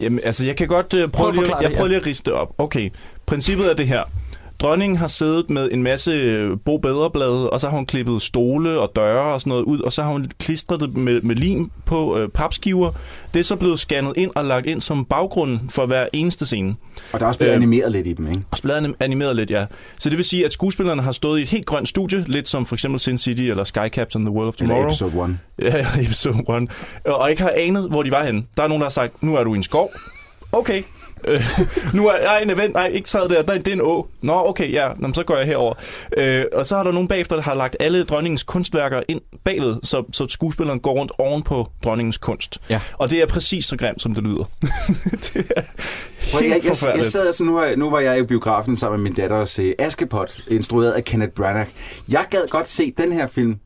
Jamen, 0.00 0.20
altså, 0.24 0.44
jeg 0.44 0.56
kan 0.56 0.68
godt 0.68 0.94
uh, 0.94 1.00
Prøv 1.00 1.08
prøve, 1.10 1.28
at 1.28 1.34
lige, 1.36 1.56
jeg 1.56 1.68
det, 1.70 1.76
prøver 1.76 1.86
ja. 1.86 1.88
lige 1.88 2.00
at 2.00 2.06
riste 2.06 2.24
det 2.30 2.32
op. 2.40 2.54
Okay, 2.58 2.90
princippet 3.26 3.70
er 3.70 3.74
det 3.74 3.88
her. 3.88 4.02
Dronningen 4.62 4.96
har 4.96 5.06
siddet 5.06 5.50
med 5.50 5.68
en 5.72 5.82
masse 5.82 6.10
øh, 6.10 6.56
Bo 6.64 6.76
Bedreblade, 6.78 7.50
og 7.50 7.60
så 7.60 7.68
har 7.68 7.76
hun 7.76 7.86
klippet 7.86 8.22
stole 8.22 8.80
og 8.80 8.92
døre 8.96 9.34
og 9.34 9.40
sådan 9.40 9.48
noget 9.50 9.62
ud, 9.64 9.80
og 9.80 9.92
så 9.92 10.02
har 10.02 10.10
hun 10.12 10.26
klistret 10.38 10.80
det 10.80 10.96
med, 10.96 11.20
med 11.22 11.36
lim 11.36 11.70
på 11.86 12.18
øh, 12.18 12.28
papskiver. 12.28 12.92
Det 13.34 13.40
er 13.40 13.44
så 13.44 13.56
blevet 13.56 13.78
scannet 13.78 14.12
ind 14.16 14.30
og 14.34 14.44
lagt 14.44 14.66
ind 14.66 14.80
som 14.80 15.04
baggrund 15.04 15.60
for 15.70 15.86
hver 15.86 16.06
eneste 16.12 16.46
scene. 16.46 16.74
Og 17.12 17.20
der 17.20 17.26
er 17.26 17.28
også 17.28 17.38
blevet 17.40 17.50
Øh, 17.52 17.56
animeret 17.56 17.92
lidt 17.92 18.06
i 18.06 18.12
dem, 18.12 18.28
ikke? 18.28 18.42
Og 18.50 18.56
så 18.56 18.62
blevet 18.62 18.78
anim- 18.86 18.96
animeret 19.00 19.36
lidt, 19.36 19.50
ja. 19.50 19.66
Så 19.98 20.10
det 20.10 20.18
vil 20.18 20.24
sige, 20.24 20.46
at 20.46 20.52
skuespillerne 20.52 21.02
har 21.02 21.12
stået 21.12 21.38
i 21.38 21.42
et 21.42 21.48
helt 21.48 21.66
grønt 21.66 21.88
studie, 21.88 22.24
lidt 22.26 22.48
som 22.48 22.66
for 22.66 22.74
eksempel 22.76 23.00
Sin 23.00 23.18
City 23.18 23.42
eller 23.42 23.64
Sky 23.64 23.88
Captain 23.88 24.24
The 24.26 24.34
World 24.34 24.48
of 24.48 24.54
Eller 24.60 24.74
Tomorrow. 24.74 24.88
episode 24.90 25.36
1. 25.58 25.64
Ja, 25.72 25.76
ja, 25.96 26.02
episode 26.04 26.38
1. 27.04 27.12
Og 27.12 27.30
ikke 27.30 27.42
har 27.42 27.52
anet, 27.56 27.88
hvor 27.90 28.02
de 28.02 28.10
var 28.10 28.24
henne. 28.24 28.42
Der 28.56 28.62
er 28.62 28.68
nogen, 28.68 28.80
der 28.80 28.84
har 28.86 28.90
sagt, 28.90 29.22
nu 29.22 29.36
er 29.36 29.44
du 29.44 29.54
i 29.54 29.56
en 29.56 29.62
skov. 29.62 29.90
Okay. 30.52 30.82
Øh, 31.24 31.40
nu 31.96 32.08
er 32.08 32.16
jeg 32.16 32.42
en 32.42 32.50
event. 32.50 32.74
Nej, 32.74 32.86
ikke 32.86 33.08
taget 33.08 33.30
der. 33.30 33.42
Nej, 33.46 33.56
det 33.58 33.68
er 33.68 33.72
en 33.72 33.80
å. 33.80 34.08
Nå, 34.22 34.32
okay, 34.48 34.72
ja. 34.72 34.88
Nå, 34.96 35.12
så 35.14 35.22
går 35.22 35.36
jeg 35.36 35.46
herover. 35.46 35.74
Øh, 36.16 36.44
og 36.52 36.66
så 36.66 36.76
har 36.76 36.82
der 36.82 36.92
nogen 36.92 37.08
bagefter, 37.08 37.36
der 37.36 37.42
har 37.42 37.54
lagt 37.54 37.76
alle 37.80 38.04
dronningens 38.04 38.42
kunstværker 38.42 39.02
ind 39.08 39.20
bagved, 39.44 39.76
så, 39.82 40.04
så 40.12 40.26
skuespilleren 40.28 40.80
går 40.80 40.92
rundt 40.92 41.12
oven 41.18 41.42
på 41.42 41.68
dronningens 41.84 42.18
kunst. 42.18 42.58
Ja. 42.70 42.80
Og 42.98 43.10
det 43.10 43.22
er 43.22 43.26
præcis 43.26 43.64
så 43.64 43.76
grimt, 43.76 44.02
som 44.02 44.14
det 44.14 44.24
lyder. 44.24 44.44
det 44.60 45.36
er 45.36 45.52
jeg, 46.32 46.40
helt 46.40 46.42
jeg, 46.42 46.50
jeg 46.54 46.62
forfærdeligt. 46.76 47.08
sad 47.12 47.26
altså, 47.26 47.44
nu, 47.44 47.54
var- 47.54 47.76
nu 47.76 47.90
var 47.90 48.00
jeg 48.00 48.18
i 48.18 48.22
biografen 48.22 48.76
sammen 48.76 49.00
med 49.02 49.10
min 49.10 49.16
datter 49.16 49.36
og 49.36 49.48
se 49.48 49.74
Askepot, 49.78 50.40
instrueret 50.50 50.92
af 50.92 51.04
Kenneth 51.04 51.32
Branagh. 51.32 51.68
Jeg 52.08 52.24
gad 52.30 52.48
godt 52.50 52.70
se 52.70 52.92
den 52.98 53.12
her 53.12 53.26
film 53.26 53.56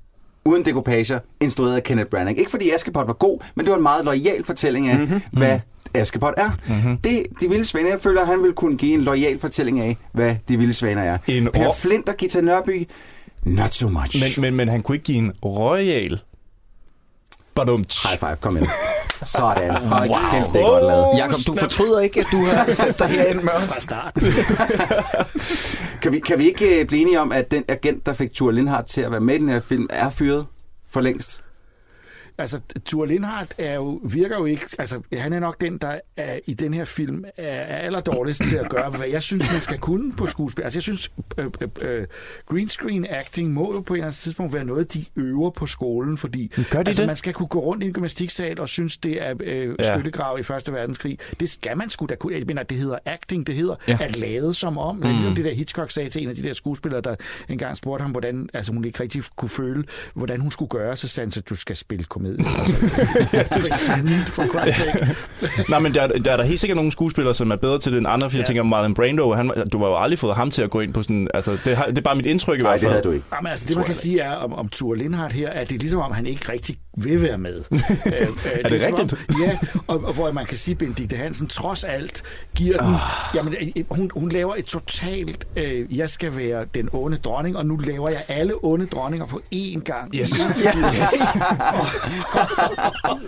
uden 0.45 0.65
dekopager, 0.65 1.19
instrueret 1.41 1.77
af 1.77 1.83
Kenneth 1.83 2.11
Branagh. 2.11 2.39
Ikke 2.39 2.51
fordi 2.51 2.71
Askepot 2.71 3.07
var 3.07 3.13
god, 3.13 3.39
men 3.55 3.65
det 3.65 3.71
var 3.71 3.77
en 3.77 3.83
meget 3.83 4.05
lojal 4.05 4.45
fortælling 4.45 4.89
af, 4.89 4.99
mm-hmm. 4.99 5.21
hvad 5.33 5.61
Askepot 5.95 6.35
er. 6.37 6.51
Mm-hmm. 6.69 6.97
Det, 6.97 7.23
de 7.41 7.49
vilde 7.49 7.65
svaner, 7.65 7.91
jeg 7.91 8.01
føler, 8.01 8.21
at 8.21 8.27
han 8.27 8.43
vil 8.43 8.53
kunne 8.53 8.77
give 8.77 8.95
en 8.95 9.01
lojal 9.01 9.39
fortælling 9.39 9.81
af, 9.81 9.97
hvad 10.13 10.37
de 10.49 10.59
vilde 10.59 10.75
svaner 10.75 11.03
er. 11.03 11.19
En 11.27 11.49
per 11.53 11.73
Flint 11.73 12.09
og 12.09 12.17
Gita 12.17 12.41
Nørby, 12.41 12.89
not 13.45 13.75
so 13.75 13.89
much. 13.89 14.37
Men, 14.37 14.43
men, 14.43 14.55
men 14.57 14.69
han 14.69 14.83
kunne 14.83 14.95
ikke 14.97 15.05
give 15.05 15.19
en 15.19 15.33
royal. 15.45 16.21
Badum. 17.55 17.85
High 18.09 18.19
five, 18.19 18.37
kom 18.41 18.57
ind. 18.57 18.67
Sådan. 19.25 19.75
Hold 19.93 20.09
wow. 20.09 20.19
kæft, 20.33 20.53
det 20.53 20.61
er 20.61 20.67
godt 20.67 20.85
lavet. 20.85 21.07
Jakob, 21.19 21.39
du 21.47 21.57
fortryder 21.57 22.01
ikke, 22.01 22.21
at 22.21 22.27
du 22.33 22.37
har 22.37 22.73
sat 22.83 22.99
dig 22.99 23.09
herind 23.09 23.43
med 23.43 23.53
os? 23.53 23.65
Fra 23.65 23.81
start. 23.81 24.15
Kan 26.03 26.13
vi, 26.13 26.19
kan 26.19 26.39
vi 26.39 26.47
ikke 26.47 26.81
øh, 26.81 26.87
blive 26.87 27.03
enige 27.03 27.21
om, 27.21 27.33
at 27.33 27.51
den 27.51 27.65
agent, 27.69 28.07
der 28.07 28.13
fik 28.13 28.35
Thor 28.35 28.51
Lindhardt 28.51 28.87
til 28.87 29.01
at 29.01 29.11
være 29.11 29.21
med 29.21 29.35
i 29.35 29.39
den 29.39 29.49
her 29.49 29.61
film, 29.61 29.87
er 29.91 30.11
fyret 30.11 30.47
for 30.91 31.01
længst? 31.01 31.43
Altså, 32.39 32.61
Thor 32.87 33.05
Lindhardt 33.05 33.55
er 33.59 33.75
jo, 33.75 34.01
virker 34.05 34.37
jo 34.37 34.45
ikke... 34.45 34.63
Altså, 34.79 35.01
han 35.13 35.33
er 35.33 35.41
nok 35.41 35.61
den, 35.61 35.79
der 35.79 36.01
er, 36.17 36.39
i 36.47 36.55
den 36.55 36.75
her 36.75 36.85
film 36.85 37.25
er, 37.37 37.45
er 37.47 37.77
allerdårligst 37.77 38.43
til 38.49 38.57
at 38.57 38.69
gøre, 38.71 38.91
hvad 38.91 39.09
jeg 39.09 39.23
synes, 39.23 39.53
man 39.53 39.61
skal 39.61 39.79
kunne 39.79 40.13
på 40.13 40.27
skuespil. 40.27 40.63
Altså, 40.65 40.77
jeg 40.77 40.83
synes, 40.83 41.11
øh, 41.39 41.47
øh, 41.61 41.69
øh, 41.81 42.07
green 42.47 42.69
screen 42.69 43.07
acting 43.11 43.53
må 43.53 43.75
jo 43.75 43.81
på 43.81 43.95
et 43.95 43.97
eller 43.99 44.07
andet 44.07 44.19
tidspunkt 44.19 44.53
være 44.55 44.65
noget, 44.65 44.95
de 44.95 45.05
øver 45.17 45.51
på 45.51 45.67
skolen, 45.67 46.19
fordi 46.19 46.53
Gør 46.71 46.83
de 46.83 46.89
altså, 46.89 47.03
det? 47.03 47.07
man 47.07 47.17
skal 47.17 47.33
kunne 47.33 47.49
gå 47.49 47.61
rundt 47.61 47.83
i 47.83 47.87
en 47.87 47.93
gymnastiksal 47.93 48.61
og 48.61 48.69
synes, 48.69 48.97
det 48.97 49.27
er 49.27 49.35
øh, 49.41 49.75
Ja. 49.79 49.95
skyttegrav 49.95 50.39
i 50.39 50.43
Første 50.43 50.73
Verdenskrig. 50.73 51.19
Det 51.41 51.51
skal 51.51 51.77
man 51.77 51.91
sgu 51.91 52.07
da 52.07 52.15
kunne. 52.15 52.35
Jeg 52.35 52.43
mener, 52.47 52.63
det 52.63 52.79
hedder 52.79 52.99
acting, 53.05 53.47
det 53.47 53.55
hedder 53.55 53.75
Ja. 53.89 53.99
at 54.01 54.17
lade 54.17 54.55
som 54.55 54.79
om. 54.79 54.97
Mm. 54.97 55.03
Ligesom 55.03 55.35
det 55.35 55.45
der 55.45 55.55
Hitchcock 55.55 55.91
sagde 55.91 56.09
til 56.09 56.23
en 56.23 56.29
af 56.29 56.35
de 56.35 56.43
der 56.43 56.53
skuespillere, 56.53 57.01
der 57.01 57.15
engang 57.49 57.77
spurgte 57.77 58.03
ham, 58.03 58.11
hvordan 58.11 58.49
altså, 58.55 58.73
hun 58.73 58.85
ikke 58.85 59.01
rigtig 59.03 59.23
kunne 59.37 59.49
føle, 59.49 59.85
hvordan 60.15 60.41
hun 60.41 60.51
skulle 60.51 60.69
gøre, 60.69 60.97
så 60.97 61.09
sagde 61.09 61.31
han, 61.31 61.33
at 61.43 61.49
du 61.49 61.55
skal 61.55 61.77
spille 61.77 62.05
komedie. 62.05 62.26
Altså, 63.33 63.73
det 64.05 64.27
for 64.29 64.43
Christ's 64.43 64.71
sake. 64.71 65.17
Nej, 65.71 65.79
men 65.79 65.95
der, 65.95 66.07
der 66.07 66.33
er 66.33 66.37
der 66.37 66.45
helt 66.45 66.61
sikkert 66.61 66.77
nogle 66.77 66.93
skuespillere, 66.93 67.35
som 67.35 67.51
er 67.51 67.57
bedre 67.57 67.79
til 67.79 67.93
det 67.93 67.99
end 67.99 68.07
andre, 68.09 68.31
fordi 68.31 68.37
ja. 68.37 68.41
jeg 68.41 68.45
Ja. 68.45 68.47
tænker, 68.49 68.63
Marlon 68.63 68.95
Brando, 68.95 69.35
han, 69.35 69.51
du 69.73 69.79
var 69.79 69.87
jo 69.89 69.97
aldrig 70.03 70.19
fået 70.19 70.37
ham 70.37 70.51
til 70.51 70.63
at 70.63 70.71
gå 70.71 70.81
ind 70.81 70.93
på 70.95 71.03
sådan... 71.03 71.29
Altså, 71.35 71.59
det, 71.65 71.77
har, 71.77 71.85
det 71.87 71.99
er 71.99 72.03
bare 72.03 72.17
mit 72.17 72.27
indtryk 72.27 72.59
i 72.59 72.63
Nej, 72.63 72.71
hvert 72.71 72.81
det 72.81 72.87
fald. 72.87 72.93
havde 72.93 73.03
du 73.03 73.11
ikke. 73.11 73.27
Jamen, 73.37 73.51
altså, 73.51 73.67
det 73.69 73.77
man 73.77 73.85
kan 73.87 73.95
sige 73.95 74.21
er 74.21 74.33
om, 74.33 74.53
om 74.53 74.69
Thor 74.69 74.95
Lindhardt 74.95 75.33
her, 75.33 75.51
at 75.51 75.69
det 75.69 75.75
er 75.75 75.79
ligesom 75.79 76.01
om, 76.01 76.13
han 76.13 76.27
ikke 76.27 76.53
rigtig 76.53 76.77
vil 76.97 77.23
være 77.23 77.39
med. 77.39 77.63
øh, 77.71 77.81
øh, 78.13 78.29
Er 78.65 78.69
det 78.69 78.83
som 78.83 78.95
rigtigt? 78.95 79.13
Om, 79.29 79.35
ja, 79.43 79.59
og, 79.87 80.05
og, 80.05 80.13
hvor 80.13 80.33
man 80.33 80.47
kan 80.47 80.59
sige, 80.59 80.73
at 80.73 80.79
Benedikte 80.79 81.17
Hansen 81.17 81.47
trods 81.47 81.85
alt 81.85 82.23
giver 82.55 82.79
den... 82.79 82.95
Jamen, 83.35 83.55
øh, 83.77 83.85
hun, 83.91 84.11
hun 84.15 84.29
laver 84.29 84.55
et 84.55 84.65
totalt... 84.65 85.47
Øh, 85.57 85.97
jeg 85.99 86.11
skal 86.11 86.37
være 86.37 86.65
den 86.75 86.89
onde 86.93 87.17
dronning, 87.19 87.57
og 87.57 87.67
nu 87.67 87.77
laver 87.77 88.09
jeg 88.09 88.23
alle 88.29 88.55
onde 88.63 88.87
dronninger 88.87 89.27
på 89.27 89.41
én 89.55 89.81
gang. 89.81 90.15
Yes. 90.17 90.31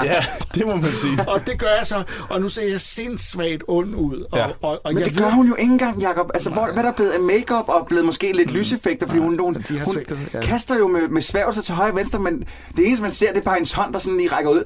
ja, 0.05 0.25
det 0.55 0.67
må 0.67 0.77
man 0.77 0.95
sige. 0.95 1.29
Og 1.29 1.47
det 1.47 1.59
gør 1.59 1.77
jeg 1.79 1.87
så, 1.87 2.03
og 2.29 2.41
nu 2.41 2.49
ser 2.49 2.69
jeg 2.71 2.81
sindssygt 2.81 3.63
ond 3.69 3.95
ud. 3.95 4.25
Og, 4.33 4.39
Ja. 4.39 4.47
og, 4.47 4.55
og 4.63 4.81
Men 4.85 4.99
jeg 4.99 5.07
det 5.07 5.17
gør 5.19 5.25
ved- 5.25 5.33
hun 5.33 5.49
jo 5.49 5.55
ikke 5.55 5.73
engang, 5.73 6.03
Jacob. 6.03 6.31
Altså, 6.35 6.51
hvor, 6.51 6.67
hvad 6.67 6.77
er 6.77 6.83
der 6.83 6.93
blevet 6.93 7.11
af 7.11 7.21
makeup 7.21 7.69
og 7.69 7.87
blevet 7.89 8.05
måske 8.07 8.33
lidt 8.33 8.51
lyseffekter, 8.51 9.07
fordi 9.07 9.19
hun, 9.21 9.39
hun, 9.41 9.55
de 9.69 9.79
har 9.79 9.85
hun 9.85 9.95
svigtet, 9.95 10.19
ja. 10.35 10.41
kaster 10.41 10.79
jo 10.79 10.89
med, 10.89 11.09
med 11.09 11.23
sværgelser 11.23 11.63
til 11.63 11.75
højre 11.75 11.91
og 11.93 11.97
venstre, 11.97 12.19
men 12.19 12.45
det 12.77 12.87
eneste, 12.87 13.03
man 13.03 13.13
ser, 13.13 13.29
det 13.33 13.41
er 13.41 13.45
bare 13.45 13.58
hendes 13.59 13.73
hånd, 13.73 13.93
der 13.93 13.99
sådan 13.99 14.17
lige 14.17 14.29
rækker 14.33 14.51
ud. 14.51 14.63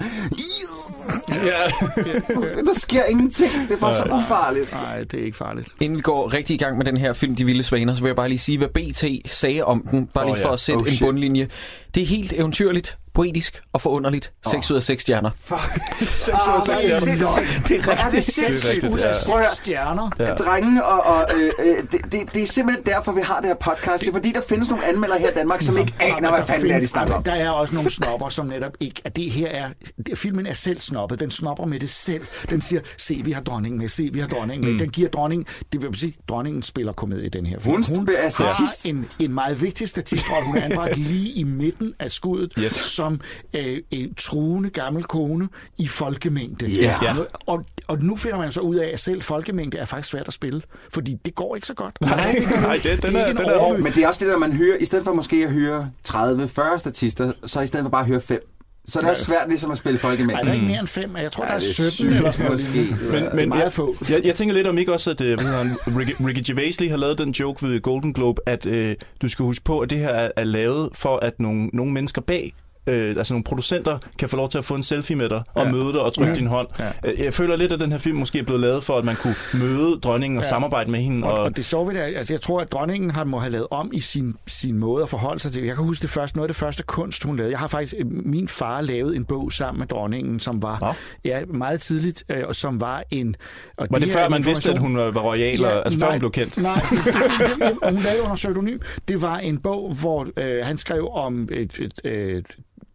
Ja. 1.47 1.63
Der 2.67 2.75
sker 2.75 3.05
ingenting. 3.05 3.51
Det 3.69 3.75
er 3.75 3.79
bare 3.81 3.95
så 3.95 4.05
ufarligt. 4.05 4.73
Nej, 4.73 4.99
det 5.05 5.21
er 5.21 5.25
ikke 5.25 5.37
farligt. 5.37 5.69
Inden 5.81 5.97
vi 5.97 6.03
går 6.03 6.33
rigtig 6.35 6.55
i 6.55 6.57
gang 6.57 6.77
med 6.79 6.85
den 6.85 6.97
her 6.97 7.13
film, 7.13 7.37
De 7.37 7.45
Vilde 7.45 7.63
Svaner, 7.63 7.95
så 7.95 8.01
vil 8.03 8.09
jeg 8.09 8.17
bare 8.17 8.29
lige 8.29 8.39
sige, 8.39 8.59
hvad 8.59 8.69
BT 8.69 9.05
sagde 9.33 9.65
om 9.65 9.87
den. 9.91 10.07
Bare 10.15 10.27
lige 10.27 10.37
for 10.37 10.49
ja. 10.49 10.53
at 10.53 10.61
sætte 10.61 10.83
Oh, 10.83 10.93
en 10.93 10.99
bundlinje. 11.01 11.49
Det 11.95 12.03
er 12.03 12.07
helt 12.07 12.33
eventyrligt, 12.33 12.99
poetisk 13.15 13.63
og 13.73 13.81
forunderligt. 13.81 14.33
6 14.51 14.71
ud 14.71 14.77
af 14.77 14.83
6 14.83 15.03
stjerner. 15.03 15.31
Fuck. 15.41 15.61
Seks 16.01 16.29
Ah, 16.29 16.55
ud 16.55 16.57
af 16.57 16.63
seks 16.63 16.65
hvor 16.65 16.73
er 16.73 16.79
det 16.79 17.03
stjerner. 17.03 17.27
sindssygt. 17.37 17.69
Det 17.69 17.77
er 17.89 17.93
er 17.93 18.07
rigtigt. 18.07 18.13
Det 18.13 18.19
er 18.19 18.23
sindssygt. 18.23 18.71
rigtigt, 18.75 18.93
Ud 18.95 18.99
af 18.99 19.13
ja. 19.13 19.27
Prøv 19.27 19.35
at 19.35 19.41
høre. 19.41 19.49
seks 19.49 19.59
stjerner. 19.59 20.11
Ja. 20.19 20.25
Drengene, 20.25 20.85
og, 20.85 21.01
og 21.17 21.29
øh, 21.37 21.51
øh, 21.67 21.77
det, 21.93 22.13
det, 22.13 22.35
det 22.35 22.43
er 22.43 22.47
simpelthen 22.47 22.87
derfor, 22.87 23.13
vi 23.13 23.21
har 23.21 23.41
det 23.41 23.47
her 23.49 23.55
podcast. 23.55 24.01
Det 24.01 24.09
er 24.09 24.13
fordi, 24.13 24.33
der 24.33 24.41
findes 24.49 24.71
nogle 24.71 24.85
anmeldere 24.87 25.19
her 25.19 25.31
i 25.31 25.35
Danmark, 25.35 25.63
som 25.63 25.79
ikke 25.79 25.95
aner, 26.01 26.31
hvad 26.35 26.45
fanden 26.47 26.69
det 26.69 26.75
er, 26.77 26.81
de 26.81 26.87
snakker 26.87 27.15
om. 27.15 27.23
Der 27.23 27.33
er 27.33 27.51
også 27.51 27.75
nogle 27.75 27.91
snopper, 27.91 28.29
som 28.29 28.47
netop 28.47 28.73
ikke... 28.81 29.03
At 29.05 29.17
det 29.17 29.31
her 29.31 29.49
er... 29.49 29.69
Det, 30.07 30.19
filmen 30.19 30.47
er 30.47 30.53
selv 30.55 30.81
snoppet. 30.81 31.21
Den 31.21 31.31
snopper 31.31 31.67
med 31.67 31.81
det 31.81 31.91
selv. 31.91 32.23
Den 32.51 32.61
siger, 32.61 32.81
se, 32.99 33.21
vi 33.25 33.33
har 33.33 33.41
dronningen 33.41 33.79
med. 33.81 33.89
Se, 33.89 34.11
vi 34.13 34.21
har 34.21 34.27
dronningen 34.29 34.71
med. 34.73 34.79
Den 34.81 34.89
giver 34.91 35.09
dronningen... 35.09 35.47
Det 35.73 35.83
vil 35.83 35.99
sige, 35.99 36.17
dronningen 36.29 36.63
spiller 36.63 36.93
komedie 36.93 37.27
i 37.27 37.29
den 37.29 37.47
her 37.47 37.61
film. 37.61 37.73
Hun 37.75 38.09
er 38.09 38.23
har 38.23 38.29
statist. 38.31 38.87
en, 38.87 39.07
en 39.19 39.33
meget 39.35 39.63
vigtig 39.63 39.89
statistrolle. 39.89 40.47
Hun 40.47 40.57
er 40.57 40.63
anbragt 40.63 40.97
lige 40.99 41.31
i 41.33 41.45
midten 41.45 41.82
af 41.99 42.11
skuddet, 42.11 42.53
Yes. 42.59 42.73
som 42.73 43.21
øh, 43.55 43.79
en 43.91 44.15
truende 44.15 44.71
gammel 44.71 45.05
kone 45.05 45.49
i 45.79 45.87
folkemængde. 45.89 46.67
Ja. 46.67 46.97
Ja. 47.03 47.15
Og, 47.47 47.65
og 47.89 47.99
nu 48.03 48.17
finder 48.17 48.39
man 48.39 48.53
så 48.53 48.61
ud 48.61 48.77
af, 48.77 48.91
at 48.93 49.01
selv 49.01 49.23
folkemængde 49.23 49.79
er 49.79 49.85
faktisk 49.85 50.09
svært 50.11 50.29
at 50.29 50.35
spille. 50.35 50.63
Fordi 50.93 51.19
det 51.25 51.35
går 51.35 51.55
ikke 51.55 51.67
så 51.67 51.75
godt. 51.75 52.01
Nej, 52.01 52.17
nej, 52.63 52.81
det, 52.83 53.03
den 53.05 53.17
er, 53.17 53.27
den 53.27 53.39
er 53.39 53.59
hård. 53.59 53.79
Men 53.79 53.93
det 53.93 54.05
er 54.05 54.09
også 54.09 54.25
det 54.25 54.33
der, 54.33 54.39
man 54.39 54.53
hører, 54.53 54.77
i 54.77 54.85
stedet 54.85 55.05
for 55.05 55.13
måske 55.15 55.37
at 55.37 55.51
høre 55.53 55.91
30-40 56.09 56.79
statister, 56.79 57.33
så 57.47 57.61
i 57.61 57.67
stedet 57.67 57.85
for 57.85 57.91
bare 57.91 58.01
at 58.03 58.07
høre 58.09 58.21
5. 58.21 58.49
Så 58.89 58.99
det 59.01 59.07
er 59.07 59.11
også 59.11 59.25
svært 59.25 59.49
ligesom 59.49 59.71
at 59.71 59.79
spille 59.79 59.99
folk 59.99 60.19
Ej, 60.19 60.23
imellem. 60.23 60.45
der 60.45 60.51
er 60.53 60.55
ikke 60.55 60.67
mere 60.67 60.79
end 60.81 60.89
fem. 60.89 61.17
Jeg 61.17 61.33
tror, 61.33 61.45
Ja, 61.45 61.49
der 61.49 61.55
er 61.55 61.59
det 61.59 61.69
er 61.69 61.73
17 61.73 61.91
sygt, 61.93 62.09
eller 62.09 62.31
sådan 62.31 62.47
noget. 62.47 62.97
Men, 63.13 63.37
men 63.37 63.49
meget 63.49 63.63
jeg, 63.63 63.73
få. 63.73 63.97
jeg, 64.11 64.21
jeg 64.25 64.35
tænker 64.35 64.55
lidt 64.55 64.67
om 64.67 64.79
ikke 64.79 64.93
også, 64.93 65.11
at 65.11 65.21
øh, 65.21 65.35
hvad 65.35 65.45
hedder 65.47 65.59
han, 65.65 65.77
Ricky, 65.99 66.15
Ricky 66.27 66.43
Gervais 66.47 66.81
lige 66.81 66.91
har 66.91 66.97
lavet 66.97 67.19
den 67.19 67.31
joke 67.31 67.69
ved 67.69 67.81
Golden 67.81 68.13
Globe, 68.13 68.41
at 68.47 68.67
øh, 68.67 68.97
du 69.23 69.29
skal 69.29 69.43
huske 69.45 69.65
på, 69.65 69.79
at 69.81 69.91
det 69.91 69.99
her 69.99 70.09
er, 70.09 70.31
er 70.37 70.45
lavet 70.45 70.89
for, 70.95 71.17
at 71.17 71.41
nogle, 71.41 71.67
nogle 71.73 71.93
mennesker 71.93 72.21
bag 72.23 72.55
øh, 72.87 73.17
altså 73.17 73.35
nogle 73.35 73.45
producenter 73.45 73.99
kan 74.19 74.29
få 74.29 74.37
lov 74.37 74.49
til 74.49 74.59
at 74.59 74.65
få 74.65 74.75
en 74.75 74.83
selfie 74.83 75.17
med 75.17 75.29
dig 75.29 75.43
og 75.55 75.65
Ja. 75.67 75.73
møde 75.73 75.93
dig 75.93 76.01
og 76.01 76.13
trykke 76.13 76.33
Ja. 76.33 76.39
din 76.39 76.47
hånd. 76.47 76.69
Ja. 76.79 76.89
Øh, 77.05 77.21
Jeg 77.21 77.35
føler 77.35 77.57
lidt, 77.57 77.73
at 77.73 77.81
den 77.81 77.93
her 77.93 77.99
film 77.99 78.19
måske 78.19 78.39
er 78.39 78.43
blevet 78.43 78.61
lavet 78.61 78.85
for, 78.85 78.99
at 78.99 79.05
man 79.05 79.17
kunne 79.17 79.35
møde 79.55 79.99
dronningen 80.01 80.39
og 80.39 80.45
Ja. 80.45 80.49
samarbejde 80.49 80.91
med 80.91 81.01
hende. 81.01 81.27
Og, 81.27 81.33
Og, 81.33 81.39
og 81.39 81.57
det 81.57 81.65
så 81.65 81.85
vi 81.85 81.95
der, 81.95 82.03
altså 82.03 82.33
jeg 82.33 82.41
tror, 82.41 82.61
at 82.61 82.73
dronningen 82.73 83.11
har, 83.11 83.25
må 83.25 83.39
have 83.39 83.51
lavet 83.53 83.67
om 83.71 83.91
i 83.95 84.01
sin, 84.01 84.35
sin 84.47 84.79
måde 84.79 85.03
at 85.03 85.09
forholde 85.09 85.41
sig 85.41 85.53
til. 85.53 85.65
Jeg 85.65 85.75
kan 85.77 85.85
huske 85.85 86.03
det 86.03 86.11
første, 86.11 86.37
noget 86.39 86.49
af 86.49 86.55
det 86.55 86.61
første 86.61 86.83
kunst, 86.83 87.25
hun 87.25 87.37
lavede. 87.37 87.51
Jeg 87.51 87.59
har 87.59 87.69
faktisk, 87.69 87.95
øh, 87.99 88.07
min 88.11 88.49
far 88.49 88.81
lavet 88.81 89.17
en 89.17 89.25
bog 89.25 89.53
sammen 89.53 89.79
med 89.79 89.87
dronningen, 89.87 90.41
som 90.41 90.63
var 90.63 90.79
Nå. 90.81 90.93
ja, 91.25 91.41
meget 91.45 91.81
tidligt, 91.81 92.25
øh, 92.29 92.43
og 92.49 92.57
som 92.57 92.81
var 92.81 93.03
en... 93.11 93.37
Og 93.77 93.87
var 93.91 93.99
det 93.99 94.07
her 94.09 94.13
før, 94.15 94.29
man 94.29 94.45
vidste, 94.45 94.71
at 94.73 94.79
hun 94.79 94.97
var 94.97 95.11
royal, 95.21 95.61
ja, 95.61 95.81
altså 95.81 96.01
før 96.01 96.11
hun 96.11 96.19
blev 96.19 96.31
kendt? 96.31 96.63
Nej, 96.63 96.81
det, 96.91 96.99
det, 97.05 97.15
det, 97.59 97.79
hun 97.93 98.03
lavede 98.03 98.23
under 98.23 98.35
pseudonym. 98.35 98.79
Det 99.09 99.23
var 99.23 99.39
en 99.39 99.59
bog, 99.59 99.95
hvor 100.01 100.27
øh, 100.37 100.53
han 100.65 100.79
skrev 100.79 101.09
om 101.13 101.49
et, 101.53 101.79
et, 101.79 102.11
et, 102.13 102.47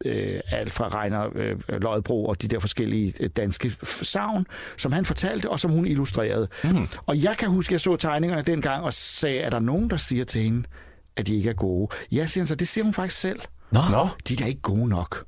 øh, 0.05 0.39
alt 0.51 0.73
fra 0.73 1.01
Reiner 1.01 1.29
øh, 1.35 1.55
Løjbro 1.69 2.25
og 2.25 2.41
de 2.41 2.47
der 2.47 2.59
forskellige 2.59 3.13
øh, 3.19 3.29
danske 3.37 3.71
savn, 4.01 4.47
som 4.77 4.91
han 4.91 5.05
fortalte, 5.05 5.49
og 5.49 5.59
som 5.59 5.71
hun 5.71 5.85
illustrerede. 5.85 6.47
Mm. 6.63 6.87
Og 7.05 7.23
jeg 7.23 7.37
kan 7.37 7.49
huske, 7.49 7.69
at 7.69 7.71
jeg 7.71 7.81
så 7.81 7.95
tegningerne 7.95 8.41
dengang 8.43 8.83
og 8.83 8.93
sagde, 8.93 9.39
er 9.39 9.49
der 9.49 9.59
nogen, 9.59 9.89
der 9.89 9.97
siger 9.97 10.25
til 10.25 10.41
hende, 10.41 10.63
at 11.17 11.27
de 11.27 11.35
ikke 11.35 11.49
er 11.49 11.53
gode? 11.53 11.95
Ja, 12.11 12.25
siger 12.25 12.41
han 12.41 12.47
så. 12.47 12.55
Det 12.55 12.67
siger 12.67 12.83
hun 12.83 12.93
faktisk 12.93 13.19
selv. 13.21 13.39
Nå, 13.71 13.79
Nå, 13.91 14.07
De 14.27 14.33
er 14.33 14.37
da 14.37 14.45
ikke 14.45 14.61
gode 14.61 14.89
nok. 14.89 15.23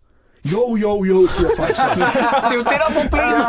Jo, 0.51 0.75
jo, 0.75 1.03
jo, 1.03 1.27
siger 1.27 1.49
folk 1.57 1.75
så. 1.75 1.81
det 1.95 2.51
er 2.51 2.55
jo 2.55 2.59
det, 2.63 2.77
der 2.83 2.89
er 2.89 3.01
problemet. 3.01 3.45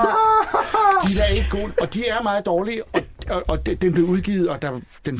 De 1.02 1.08
er 1.12 1.24
da 1.28 1.34
ikke 1.36 1.50
gode, 1.50 1.72
og 1.80 1.94
de 1.94 2.08
er 2.08 2.22
meget 2.22 2.46
dårlige, 2.46 2.84
og, 2.84 3.00
og, 3.28 3.42
og 3.48 3.66
den 3.66 3.92
blev 3.92 4.04
udgivet, 4.04 4.48
og 4.48 4.62
der, 4.62 4.80
den 5.06 5.18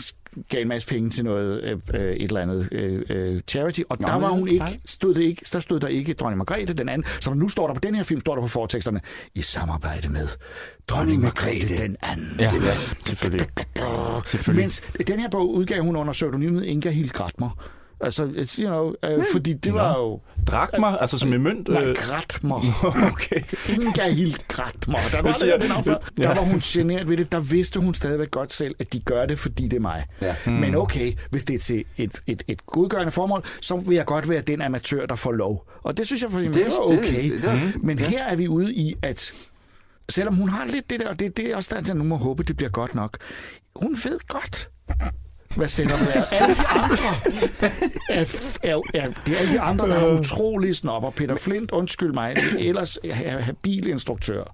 gav 0.49 0.63
en 0.63 0.69
masse 0.69 0.89
penge 0.89 1.11
til 1.11 1.25
noget, 1.25 1.63
øh, 1.63 1.79
øh, 1.95 2.01
et 2.01 2.23
eller 2.23 2.41
andet 2.41 2.69
øh, 2.73 3.03
øh, 3.11 3.41
charity, 3.49 3.81
og 3.89 3.99
der 3.99 4.15
var 4.15 4.29
hun 4.29 4.49
ikke, 4.49 4.81
stod 4.85 5.15
det 5.15 5.23
ikke, 5.23 5.47
der 5.53 5.61
stod 5.61 5.81
der 5.81 5.89
ikke 5.89 6.15
dronning 6.15 6.39
Margrethe, 6.39 6.75
den 6.75 6.89
anden, 6.89 7.07
så 7.21 7.35
nu 7.35 7.49
står 7.49 7.67
der 7.67 7.75
på 7.75 7.81
den 7.81 7.95
her 7.95 8.03
film, 8.03 8.21
står 8.21 8.35
der 8.35 8.43
på 8.43 8.49
forteksterne, 8.49 9.01
i 9.35 9.43
samarbejde 9.43 10.09
med 10.09 10.29
dronning 10.89 11.23
Margrethe 11.23 11.77
den 11.77 11.97
anden. 12.03 12.37
Ja. 12.39 12.49
selvfølgelig. 13.03 13.47
Selvfølgelig. 14.25 14.63
Mens 14.63 14.81
den 15.07 15.21
her 15.21 15.29
bog 15.29 15.55
udgav 15.55 15.83
hun 15.83 15.97
under 15.97 16.13
pseudonymet 16.13 16.65
Inga 16.65 16.91
Hild 16.91 17.11
Gratmer. 17.11 17.80
Altså, 18.03 18.25
you 18.59 18.67
know, 18.69 18.93
øh, 19.05 19.25
fordi 19.33 19.53
det 19.53 19.75
var 19.75 19.99
jo... 19.99 20.21
Drakmer, 20.47 20.87
altså 20.87 21.19
som 21.19 21.33
i 21.33 21.37
mønt? 21.37 21.69
Nej, 21.69 21.83
øh, 21.85 21.97
Gratmer. 21.99 22.57
Okay. 23.13 23.41
Inga 23.69 24.11
Hild 24.11 24.35
Gratmer. 24.49 24.99
Der 25.13 25.23
var, 25.23 25.33
der, 25.85 25.99
der 26.23 26.35
var 26.35 26.43
hun 26.43 26.61
generet 26.65 27.09
ved 27.09 27.17
det. 27.17 27.33
Der 27.33 27.41
vidste 27.41 27.81
hun 27.81 27.95
stadigvæk 27.95 28.31
godt 28.31 28.53
selv, 28.53 28.75
at 28.79 28.93
de 28.93 29.01
gør 29.01 29.27
det, 29.27 29.39
fordi 29.39 29.69
det 29.69 29.77
er 29.77 29.81
mig. 29.81 30.05
Ja. 30.21 30.35
Mm. 30.47 30.53
Men 30.53 30.75
okay, 30.75 31.13
hvis 31.31 31.45
det 31.45 31.55
er 31.55 31.59
til 31.59 31.85
et, 31.97 32.11
et, 32.27 32.43
et 32.49 32.67
godgørende 32.67 33.13
formål, 33.13 33.45
så 33.61 33.77
vil 33.77 33.95
jeg 33.97 34.07
godt 34.07 34.29
være 34.29 34.41
den 34.43 34.61
amatør, 34.63 35.07
der 35.07 35.15
får 35.15 35.33
lov. 35.33 35.67
Og 35.83 35.97
det 35.97 36.07
synes 36.07 36.23
jeg 36.23 36.31
faktisk, 36.31 36.55
det, 36.55 36.65
Det- 36.65 36.73
var 36.81 36.87
det- 36.87 36.99
okay. 36.99 37.31
det- 37.75 37.83
Men 37.85 37.99
her 37.99 38.25
er 38.25 38.37
vi 38.37 38.49
ude 38.49 38.75
i, 38.75 38.95
at 39.03 39.33
selvom 40.09 40.35
hun 40.35 40.49
har 40.49 40.67
lidt 40.67 40.91
det 40.91 41.01
der, 41.01 41.09
og 41.09 41.19
det, 41.21 41.37
det 41.37 41.47
er 41.47 41.57
også 41.57 41.71
der, 41.75 41.81
at 41.81 41.89
jeg 41.89 41.97
nu 41.97 42.05
må 42.05 42.17
håbe, 42.17 42.43
det 42.43 42.57
bliver 42.57 42.71
godt 42.71 42.95
nok. 42.95 43.17
Hun 43.77 43.97
ved 44.05 44.19
godt, 44.29 44.69
hvad 45.57 45.69
setup 45.69 45.91
er. 46.15 46.25
Alle 46.31 46.55
de 46.55 46.67
andre 46.69 46.97
er, 48.09 48.25
er, 48.63 48.81
er, 48.95 49.11
det 49.27 49.35
er 49.35 49.39
alle 49.41 49.53
de 49.53 49.61
andre, 49.61 49.89
der 49.89 49.95
er 49.95 50.19
utrolige 50.19 50.75
snopper. 50.75 51.11
Peter 51.11 51.37
Flint, 51.37 51.71
undskyld 51.71 52.13
mig, 52.13 52.35
ellers 52.59 52.99
er 53.05 53.39
habil 53.41 53.87
instruktør. 53.87 54.45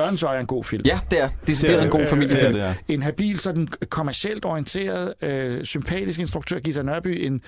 Ørnsøj 0.00 0.36
er 0.36 0.40
en 0.40 0.46
god 0.46 0.64
film. 0.64 0.82
Ja, 0.86 1.00
det 1.10 1.20
er. 1.22 1.28
Det, 1.46 1.60
det 1.60 1.70
er 1.70 1.82
en 1.82 1.90
god 1.90 2.06
familiefilm. 2.06 2.52
Det 2.52 2.62
er 2.62 2.66
det, 2.86 2.94
En 2.94 3.02
habil, 3.02 3.38
sådan 3.38 3.68
kommercielt 3.90 4.44
orienteret, 4.44 5.14
øh, 5.22 5.64
sympatisk 5.64 6.20
instruktør, 6.20 6.58
Gita 6.58 6.82
Nørby, 6.82 7.26
en 7.26 7.40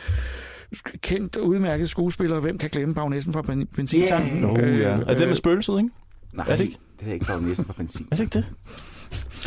kendt, 1.03 1.37
udmærket 1.37 1.89
skuespiller. 1.91 2.41
Hvem 2.41 2.59
kan 2.59 2.71
glemme 2.71 2.95
Bagnæssen 2.95 3.33
fra 3.33 3.43
ben- 3.43 3.67
benzintanken? 3.77 4.43
Yeah. 4.43 4.53
Oh, 4.53 4.79
ja. 4.81 4.89
Er 5.07 5.15
det 5.15 5.29
med 5.29 5.37
spøgelset, 5.37 5.79
ikke? 5.79 5.91
Nej, 6.33 6.47
Er 6.49 6.57
det 6.57 6.65
ikke? 6.65 6.77
Det 7.01 7.09
er 7.09 7.13
ikke 7.13 7.27
for 7.27 7.41
næsten 7.41 7.65
på 7.67 7.73
benzin. 7.73 8.07
Er 8.13 8.17
det 8.17 8.23
ikke 8.25 8.39
det? 8.39 8.47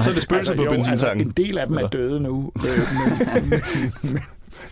Så 0.04 0.10
er 0.10 0.14
det 0.14 0.24
spøgelset 0.24 0.56
på 0.58 0.64
jo, 0.64 0.70
altså, 0.72 0.90
benzintanken. 0.92 1.28
en 1.28 1.34
del 1.38 1.58
af 1.58 1.68
dem 1.68 1.78
er 1.78 1.88
døde 1.88 2.20
nu. 2.20 2.52
Øh, 2.68 2.78
Nå, 4.04 4.20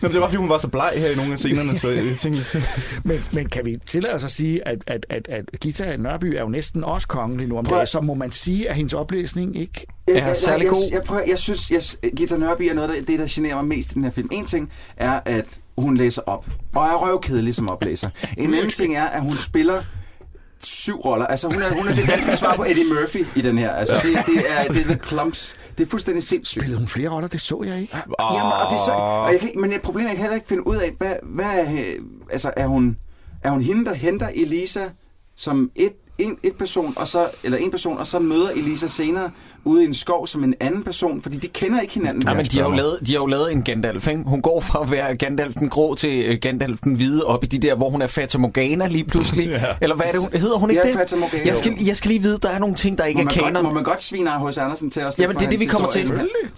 men 0.00 0.12
det 0.12 0.20
var, 0.20 0.26
fordi 0.26 0.36
hun 0.36 0.48
var 0.48 0.58
så 0.58 0.68
bleg 0.68 0.92
her 0.96 1.08
i 1.10 1.14
nogle 1.14 1.32
af 1.32 1.38
scenerne, 1.38 1.78
så 1.78 1.88
jeg 1.88 2.04
tænkte... 2.18 2.62
Men, 3.04 3.20
men 3.32 3.48
kan 3.48 3.64
vi 3.64 3.76
tillade 3.86 4.14
os 4.14 4.24
at 4.24 4.30
sige, 4.30 4.68
at, 4.68 4.78
at, 4.86 5.06
at, 5.10 5.28
at 5.28 5.44
Gita 5.60 5.96
Nørby 5.96 6.24
er 6.24 6.40
jo 6.40 6.48
næsten 6.48 6.84
også 6.84 7.08
kongelig 7.08 7.48
nu 7.48 7.58
om 7.58 7.64
Prøv- 7.64 7.74
dagen, 7.76 7.86
så 7.86 8.00
må 8.00 8.14
man 8.14 8.30
sige, 8.30 8.68
at 8.70 8.76
hendes 8.76 8.92
oplæsning 8.92 9.56
ikke... 9.60 9.86
Er 10.08 10.34
særlig 10.34 10.64
jeg, 10.64 10.64
jeg, 10.64 10.70
god. 10.72 10.82
Jeg, 10.92 11.02
prøver, 11.02 11.22
jeg 11.28 11.38
synes, 11.38 11.70
jeg, 11.70 12.10
Gita 12.16 12.36
Nørby 12.36 12.62
er 12.62 12.74
noget 12.74 12.88
af 12.90 13.04
det, 13.06 13.18
der 13.18 13.26
generer 13.30 13.54
mig 13.54 13.64
mest 13.64 13.90
i 13.90 13.94
den 13.94 14.04
her 14.04 14.10
film. 14.10 14.28
En 14.32 14.44
ting 14.46 14.70
er, 14.96 15.20
at 15.24 15.58
hun 15.78 15.96
læser 15.96 16.22
op, 16.26 16.46
og 16.74 16.82
er 16.84 16.94
røvkedelig 17.06 17.54
som 17.54 17.70
oplæser. 17.70 18.10
En 18.36 18.54
anden 18.54 18.70
ting 18.70 18.96
er, 18.96 19.04
at 19.06 19.22
hun 19.22 19.38
spiller 19.38 19.82
syv 20.64 21.00
roller. 21.00 21.26
Altså, 21.26 21.48
hun 21.48 21.62
er, 21.62 21.76
hun 21.76 21.88
er 21.88 21.94
det 21.94 22.08
danske 22.08 22.36
svar 22.36 22.56
på 22.56 22.64
Eddie 22.64 22.84
Murphy 22.84 23.26
i 23.36 23.40
den 23.40 23.58
her. 23.58 23.70
Altså, 23.70 23.94
det, 23.94 24.26
det, 24.26 24.44
er, 24.50 24.64
det 24.64 24.80
er 24.80 24.84
The 24.84 24.98
Clumps. 25.08 25.54
Det 25.78 25.86
er 25.86 25.90
fuldstændig 25.90 26.22
sindssygt. 26.22 26.60
Spillede 26.62 26.78
hun 26.78 26.88
flere 26.88 27.08
roller? 27.08 27.28
Det 27.28 27.40
så 27.40 27.62
jeg 27.66 27.80
ikke. 27.80 27.96
Jamen, 27.96 28.52
og 28.52 28.70
det 28.70 28.76
er 28.76 28.84
så, 28.86 28.92
og 28.92 29.32
jeg 29.32 29.40
kan, 29.40 29.50
men 29.56 29.72
et 29.72 29.82
problem, 29.82 30.06
jeg 30.06 30.14
kan 30.14 30.20
heller 30.20 30.34
ikke 30.34 30.48
finde 30.48 30.66
ud 30.66 30.76
af, 30.76 30.92
hvad, 30.98 31.14
hvad 31.22 31.44
er, 31.44 31.72
øh, 31.72 31.94
altså, 32.30 32.52
er 32.56 32.66
hun, 32.66 32.96
er 33.42 33.50
hun 33.50 33.62
hende, 33.62 33.84
der 33.84 33.94
henter 33.94 34.28
Elisa 34.34 34.84
som 35.36 35.70
et, 35.74 35.92
en, 36.18 36.38
et 36.42 36.56
person, 36.56 36.92
og 36.96 37.08
så, 37.08 37.30
eller 37.44 37.58
en 37.58 37.70
person, 37.70 37.98
og 37.98 38.06
så 38.06 38.18
møder 38.18 38.50
Elisa 38.50 38.86
senere 38.86 39.30
ude 39.68 39.82
i 39.82 39.86
en 39.86 39.94
skov 39.94 40.26
som 40.26 40.44
en 40.44 40.54
anden 40.60 40.82
person, 40.82 41.22
fordi 41.22 41.36
de 41.36 41.48
kender 41.48 41.80
ikke 41.80 41.94
hinanden. 41.94 42.22
Nej, 42.24 42.34
men 42.34 42.46
de 42.46 42.58
har, 42.58 42.68
jo 42.68 42.74
lavet, 42.74 42.98
de 43.06 43.12
har 43.12 43.18
jo 43.20 43.26
lavet 43.26 43.52
en 43.52 43.62
Gandalf, 43.62 44.08
ikke? 44.08 44.22
Hun 44.26 44.42
går 44.42 44.60
fra 44.60 44.82
at 44.82 44.90
være 44.90 45.16
Gandalf 45.16 45.54
den 45.54 45.68
grå 45.68 45.94
til 45.94 46.24
øh, 46.26 46.38
Gandalf 46.42 46.80
den 46.84 46.94
hvide 46.94 47.24
op 47.24 47.44
i 47.44 47.46
de 47.46 47.58
der, 47.58 47.74
hvor 47.74 47.90
hun 47.90 48.02
er 48.02 48.06
Fata 48.06 48.38
Morgana 48.38 48.86
lige 48.86 49.04
pludselig. 49.04 49.46
ja. 49.50 49.64
Eller 49.80 49.96
hvad 49.96 50.06
er 50.06 50.10
det, 50.10 50.20
hun, 50.20 50.30
hedder 50.32 50.56
hun 50.56 50.70
ikke 50.70 50.82
Ja, 50.84 50.88
det? 50.88 50.98
Fata 50.98 51.16
Morgana. 51.16 51.46
Jeg 51.46 51.56
skal, 51.56 51.76
jeg 51.86 51.96
skal 51.96 52.08
lige 52.08 52.22
vide, 52.22 52.38
der 52.42 52.48
er 52.48 52.58
nogle 52.58 52.74
ting, 52.74 52.98
der 52.98 53.04
ikke 53.04 53.18
må 53.18 53.20
er 53.20 53.24
man, 53.24 53.34
kanon. 53.34 53.52
godt, 53.52 53.64
må 53.64 53.72
man 53.72 53.84
godt 53.84 54.02
svine 54.02 54.30
hos 54.30 54.58
Andersen 54.58 54.90
til 54.90 55.02
os? 55.02 55.18
Jamen, 55.18 55.36
det 55.36 55.46
er 55.46 55.50
det, 55.50 55.60
vi 55.60 55.64
kommer 55.64 55.88
til. 55.88 56.12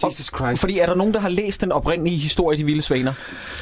Jesus 0.05 0.25
Christ. 0.35 0.59
Fordi 0.59 0.79
er 0.79 0.85
der 0.85 0.95
nogen, 0.95 1.13
der 1.13 1.19
har 1.19 1.29
læst 1.29 1.61
den 1.61 1.71
oprindelige 1.71 2.17
historie, 2.17 2.57
De 2.57 2.63
Vilde 2.65 2.81
Svaner? 2.81 3.13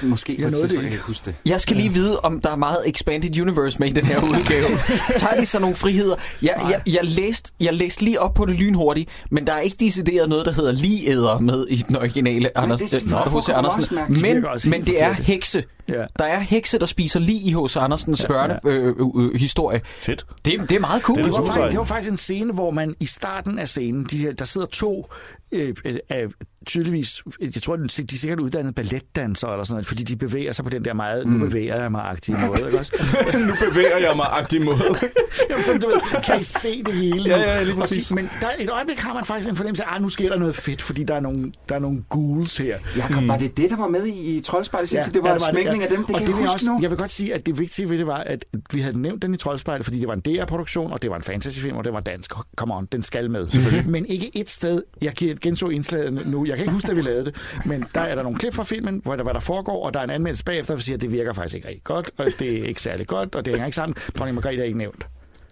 Måske 0.04 0.38
på 0.42 0.48
et 0.48 0.56
tidspunkt, 0.56 0.92
jeg 0.92 1.00
huske 1.00 1.26
det. 1.26 1.36
Jeg 1.46 1.62
skal 1.62 1.78
lige 1.78 1.94
vide, 1.94 2.20
om 2.20 2.42
der 2.42 2.52
er 2.52 2.56
meget 2.56 2.78
Expanded 2.86 3.42
Universe 3.42 3.80
med 3.80 3.88
i 3.88 3.92
den 3.92 4.06
her 4.06 4.22
udgave. 4.24 4.68
Tager 5.18 5.40
de 5.40 5.46
så 5.46 5.60
nogle 5.60 5.76
friheder? 5.76 6.16
Jeg, 6.42 6.54
jeg, 6.70 6.82
jeg, 6.94 7.00
læste, 7.04 7.52
jeg 7.60 7.74
læste 7.74 8.04
lige 8.04 8.22
op 8.22 8.34
på 8.34 8.46
det 8.46 8.56
lynhurtigt, 8.56 9.10
men 9.40 9.48
der 9.48 9.54
er 9.54 9.60
ikke 9.60 9.78
decideret 9.80 10.30
noget, 10.30 10.46
der 10.46 10.52
hedder 10.52 10.72
ligeæder 10.72 11.40
med 11.40 11.66
i 11.68 11.76
den 11.76 11.96
originale 11.96 12.58
Anders, 12.58 12.80
det 12.80 13.04
øh, 13.04 13.38
H.C. 13.38 13.50
Andersen. 13.50 13.98
Men, 14.22 14.46
men 14.66 14.86
det 14.86 15.02
er 15.02 15.14
hekse. 15.14 15.64
Ja. 15.90 16.06
Der 16.20 16.26
er 16.26 16.40
hekse, 16.40 16.80
der 16.80 16.86
spiser 16.86 17.20
lige 17.20 17.40
i 17.40 17.54
H.C. 17.54 17.78
Andersens 17.78 18.26
børnehistorie. 18.26 19.26
Øh, 19.26 19.34
øh, 19.34 19.40
historie. 19.40 19.82
Fedt. 19.98 20.26
det, 20.46 20.70
det 20.70 20.72
er 20.72 20.80
meget 20.80 21.02
cool. 21.02 21.18
Det 21.18 21.26
Det 21.26 21.34
var, 21.34 21.46
faktisk, 21.46 21.72
det 21.72 21.80
var 21.80 21.86
faktisk 21.86 22.12
en 22.12 22.18
scene, 22.18 22.54
hvor 22.54 22.72
man 22.72 22.96
i 23.00 23.06
starten 23.06 23.60
af 23.60 23.70
scenen, 23.70 24.04
de 24.04 24.18
her, 24.18 24.34
der 24.34 24.46
sidder 24.46 24.68
to, 24.68 25.10
øh, 25.52 25.76
øh, 25.86 25.98
øh, 26.12 26.30
tydeligvis, 26.70 27.24
jeg 27.42 27.62
tror, 27.64 27.76
de 27.76 27.84
er 27.84 28.18
sikkert 28.18 28.40
uddannede 28.40 28.74
balletdansere 28.74 29.52
eller 29.54 29.64
sådan 29.64 29.74
noget, 29.74 29.88
fordi 29.88 30.04
de 30.04 30.16
bevæger 30.16 30.52
sig 30.52 30.66
på 30.66 30.70
den 30.70 30.86
der 30.86 30.94
meget, 30.94 31.28
mm. 31.28 31.32
nu 31.34 31.46
bevæger 31.46 31.82
jeg 31.82 31.92
mig 31.92 32.10
aktive 32.10 32.38
måde, 32.48 32.66
ikke 32.66 32.80
også? 32.80 32.92
nu 33.50 33.54
bevæger 33.70 33.98
jeg 33.98 34.12
mig 34.16 34.26
agtig 34.32 34.62
måde. 34.62 34.78
Jamen, 35.50 35.64
sådan, 35.64 35.82
du 35.82 35.88
ved, 35.88 36.24
kan 36.24 36.40
I 36.40 36.44
se 36.44 36.84
det 36.84 36.94
hele? 36.94 37.30
Ja, 37.30 37.38
nu? 37.38 37.44
ja, 37.44 37.64
lige 37.64 37.76
præcis. 37.76 38.08
de- 38.08 38.16
Men 38.16 38.30
der, 38.42 38.48
et 38.60 38.70
øjeblik 38.70 38.98
har 38.98 39.14
man 39.14 39.26
faktisk 39.26 39.50
en 39.50 39.56
fornemmelse 39.56 39.84
af, 39.84 39.96
at 39.96 40.02
nu 40.02 40.10
sker 40.10 40.30
der 40.30 40.40
noget 40.40 40.56
fedt, 40.56 40.82
fordi 40.82 41.04
der 41.04 41.16
er 41.16 41.20
nogle, 41.20 41.52
der 41.70 41.76
er 41.76 41.80
nogle 41.80 42.04
ghouls 42.12 42.58
her. 42.58 42.78
Jakob, 42.98 43.28
var 43.28 43.38
det 43.38 43.58
det, 43.58 43.70
der 43.70 43.78
var 43.78 43.88
med 43.88 44.06
i, 44.06 44.38
i 44.38 44.42
Troldspejlet? 44.42 44.94
Ja, 44.94 45.04
det 45.14 45.24
var, 45.24 45.30
ja, 45.30 45.34
ja, 45.34 45.52
smækning 45.52 45.84
af 45.84 45.90
dem, 45.90 46.06
det 46.06 46.16
og 46.16 46.20
kan 46.20 46.28
det 46.28 46.34
jeg 46.34 46.42
huske 46.42 46.54
også, 46.54 46.72
nu. 46.72 46.80
Jeg 46.82 46.90
vil 46.90 46.98
godt 46.98 47.12
sige, 47.12 47.34
at 47.34 47.46
det 47.46 47.60
vigtige 47.60 47.90
ved 47.90 47.98
det 47.98 48.08
var, 48.08 48.18
at 48.18 48.46
vi 48.74 48.82
havde 48.82 49.02
nævnt 49.02 49.22
den 49.22 49.34
i 49.34 49.38
Troldspejlet, 49.38 49.86
fordi 49.86 50.00
det 50.00 50.08
var 50.08 50.14
en 50.14 50.20
DR-produktion, 50.20 50.92
og 50.92 51.02
det 51.02 51.10
var 51.10 51.16
en 51.16 51.24
fantasyfilm, 51.24 51.78
og 51.78 51.84
det 51.84 51.94
var 51.94 52.00
dansk. 52.00 52.34
Come 52.56 52.76
on, 52.76 52.86
den 52.92 53.04
skal 53.04 53.32
med. 53.32 53.48
Men 53.90 54.06
ikke 54.06 54.32
et 54.38 54.50
sted, 54.50 54.82
jeg 55.02 55.14
genså 55.42 55.68
indslaget 55.68 56.28
nu, 56.28 56.46
jeg 56.46 56.58
kan 56.60 56.66
ikke 56.66 56.74
huske, 56.74 56.90
at 56.92 56.98
vi 56.98 57.02
lavede 57.02 57.26
det, 57.26 57.36
men 57.66 57.86
der 57.96 58.02
er 58.02 58.16
der 58.16 58.24
nogle 58.24 58.38
klip 58.38 58.54
fra 58.54 58.64
filmen, 58.64 59.02
hvor 59.04 59.16
der, 59.16 59.24
hvad 59.24 59.34
der 59.34 59.40
foregår, 59.40 59.86
og 59.86 59.94
der 59.94 60.00
er 60.00 60.04
en 60.04 60.10
anmeldelse 60.10 60.44
bagefter, 60.44 60.74
der 60.76 60.82
siger, 60.82 60.98
at 60.98 61.02
det 61.02 61.12
virker 61.12 61.34
faktisk 61.34 61.56
ikke 61.56 61.68
rigtig 61.68 61.84
godt, 61.84 62.12
og 62.18 62.26
det 62.40 62.60
er 62.60 62.66
ikke 62.66 62.82
særlig 62.82 63.08
godt, 63.08 63.36
og 63.36 63.46
det 63.46 63.54
hænger 63.54 63.66
ikke 63.66 63.76
sammen. 63.76 63.96
Dronning 64.18 64.36
Margrethe 64.36 64.62
er 64.62 64.66
ikke 64.66 64.78
nævnt. 64.78 65.08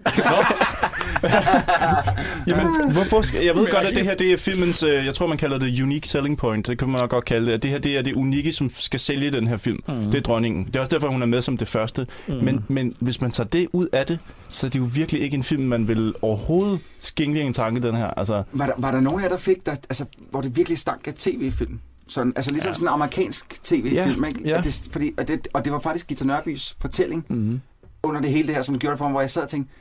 Jamen, 2.47 2.91
hvorfor 2.91 3.21
skal... 3.21 3.45
Jeg 3.45 3.55
ved 3.55 3.63
Men 3.63 3.71
godt, 3.73 3.85
at 3.87 3.95
det 3.95 4.05
her 4.05 4.15
det 4.15 4.33
er 4.33 4.37
filmens... 4.37 4.83
øh, 4.83 5.05
Jeg 5.05 5.13
tror, 5.15 5.27
man 5.27 5.37
kalder 5.37 5.57
det 5.57 5.81
unique 5.81 6.07
selling 6.07 6.37
point. 6.37 6.67
Det 6.67 6.79
kan 6.79 6.89
man 6.89 7.07
godt 7.07 7.25
kalde 7.25 7.45
det. 7.45 7.51
At 7.51 7.63
det 7.63 7.71
her 7.71 7.79
det 7.79 7.97
er 7.97 8.01
det 8.01 8.13
unikke, 8.13 8.53
som 8.53 8.69
skal 8.69 8.99
sælge 8.99 9.31
den 9.31 9.47
her 9.47 9.57
film. 9.57 9.79
Mm. 9.87 9.93
Det 9.95 10.15
er 10.15 10.21
dronningen. 10.21 10.65
Det 10.65 10.75
er 10.75 10.79
også 10.79 10.95
derfor, 10.95 11.07
hun 11.07 11.21
er 11.21 11.25
med 11.25 11.41
som 11.41 11.57
det 11.57 11.67
første. 11.67 12.07
Mm. 12.27 12.33
Men, 12.33 12.65
men 12.67 12.93
hvis 12.99 13.21
man 13.21 13.31
tager 13.31 13.47
det 13.47 13.67
ud 13.73 13.87
af 13.93 14.05
det, 14.05 14.19
så 14.49 14.67
er 14.67 14.69
det 14.69 14.79
jo 14.79 14.89
virkelig 14.93 15.21
ikke 15.21 15.37
en 15.37 15.43
film, 15.43 15.63
man 15.63 15.87
vil 15.87 16.13
overhovedet 16.21 16.79
skænke 16.99 17.41
en 17.41 17.53
tanke, 17.53 17.81
den 17.81 17.95
her. 17.95 18.07
Altså, 18.07 18.43
Var 18.51 18.65
der, 18.65 18.73
var 18.77 18.91
der 18.91 18.99
nogen 18.99 19.19
af 19.19 19.23
jer, 19.23 19.29
der 19.29 19.37
fik, 19.37 19.65
der, 19.65 19.71
altså, 19.71 20.05
hvor 20.31 20.41
det 20.41 20.57
virkelig 20.57 20.79
stank 20.79 21.07
af 21.07 21.13
tv-film? 21.13 21.79
Sådan, 22.09 22.33
altså 22.35 22.51
ligesom 22.51 22.69
ja. 22.69 22.73
sådan 22.73 22.87
en 22.87 22.93
amerikansk 22.93 23.63
tv-film, 23.63 24.23
Ja, 24.23 24.27
ikke? 24.29 24.41
ja. 24.49 24.61
Det, 24.61 24.89
fordi, 24.91 25.11
og, 25.17 25.27
det, 25.27 25.47
og 25.53 25.65
det 25.65 25.73
var 25.73 25.79
faktisk 25.79 26.07
Gita 26.07 26.25
Nørbys 26.25 26.75
fortælling 26.81 27.25
mm. 27.29 27.61
under 28.03 28.21
det 28.21 28.29
hele 28.31 28.47
det 28.47 28.55
her, 28.55 28.61
som 28.61 28.79
gjorde 28.79 28.91
det 28.91 28.97
for 28.97 29.05
mig, 29.05 29.11
hvor 29.11 29.21
jeg 29.21 29.29
sad 29.29 29.41
og 29.43 29.49
tænkte, 29.49 29.73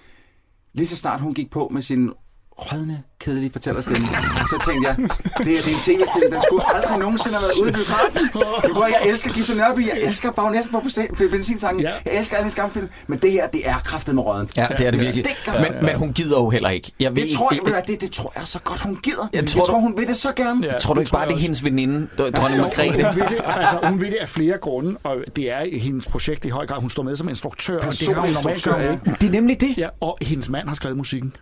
lige 0.77 0.87
så 0.87 0.97
snart 0.97 1.21
hun 1.21 1.35
gik 1.35 1.51
på 1.51 1.69
med 1.73 1.83
sin 1.83 2.11
rødne, 2.59 3.03
kedelige 3.21 3.53
fortællerstemme, 3.53 4.07
så 4.51 4.63
tænkte 4.67 4.89
jeg, 4.89 4.97
det 4.97 5.09
er, 5.09 5.45
det 5.45 5.57
er 5.57 5.59
en 5.59 5.83
tv-film, 5.87 6.31
den 6.33 6.43
skulle 6.49 6.75
aldrig 6.77 6.99
nogensinde 6.99 7.37
have 7.37 7.43
været 7.49 7.59
ude 7.63 7.71
i 7.71 7.73
biografen. 7.73 8.29
Jeg, 8.65 8.71
tror, 8.75 8.87
jeg 8.87 9.11
elsker 9.11 9.33
Gita 9.33 9.55
Nørby, 9.55 9.87
jeg 9.89 9.99
elsker 10.03 10.31
Bagnæsten 10.33 10.73
på 10.73 10.81
bens- 10.81 11.31
benzintanken, 11.31 11.83
Ja. 11.83 11.93
jeg 12.07 12.19
elsker 12.19 12.37
alle 12.37 12.45
hendes 12.45 12.55
gamle 12.55 12.73
film, 12.75 12.89
men 13.07 13.19
det 13.19 13.33
her, 13.33 13.47
det 13.47 13.61
er 13.65 13.75
kraftet 13.79 14.15
med 14.15 14.23
røden. 14.23 14.49
Ja, 14.57 14.67
det 14.79 14.87
er 14.87 14.91
det 14.91 15.01
virkelig. 15.01 15.25
Men, 15.61 15.85
men 15.85 15.97
hun 15.97 16.13
gider 16.13 16.39
jo 16.39 16.51
heller 16.51 16.69
ikke. 16.71 16.93
Jeg 17.01 17.17
ved 17.17 17.23
Det 17.23 17.33
tror 17.37 17.53
jeg, 17.53 17.61
ikke, 17.77 17.93
det, 17.93 18.01
det 18.01 18.11
tror 18.13 18.33
jeg 18.37 18.47
så 18.47 18.59
godt, 18.59 18.81
hun 18.81 18.97
gider. 19.03 19.29
Jeg 19.33 19.47
tror, 19.47 19.61
jeg 19.61 19.67
tror 19.67 19.79
hun 19.79 19.95
vil 19.99 20.07
det 20.07 20.17
så 20.17 20.33
gerne. 20.37 20.67
Ja. 20.67 20.79
Tror 20.79 20.95
du 20.95 21.01
ikke 21.01 21.11
tror 21.11 21.19
bare, 21.19 21.29
det 21.29 21.35
er 21.35 21.39
hendes 21.39 21.65
veninde, 21.65 22.09
dr- 22.21 22.31
dronning 22.31 22.61
Margrethe? 22.61 23.05
Hun 23.05 23.15
vil, 23.17 23.25
det, 23.29 23.41
altså, 23.47 23.79
hun 23.89 24.01
vil 24.01 24.11
det 24.11 24.17
af 24.21 24.29
flere 24.29 24.59
grunde, 24.59 24.97
og 25.05 25.17
det 25.37 25.53
er 25.53 25.79
hendes 25.79 26.07
projekt 26.07 26.45
i 26.45 26.49
høj 26.49 26.67
grad. 26.67 26.81
Hun 26.81 26.91
står 26.91 27.03
med 27.03 27.17
som 27.17 27.29
instruktør, 27.29 27.79
og 27.81 27.93
det 27.93 28.09
har 28.15 28.21
hun 28.21 28.33
normalt 28.33 28.67
ja. 28.67 28.77
ikke. 28.91 29.01
Det 29.21 29.27
er 29.27 29.31
nemlig 29.33 29.61
det. 29.61 29.75
Ja, 29.79 29.89
og 30.01 30.19
hendes 30.23 30.49
mand 30.49 30.69
har 30.69 30.75
skrevet 30.75 30.97
musikken. 30.97 31.33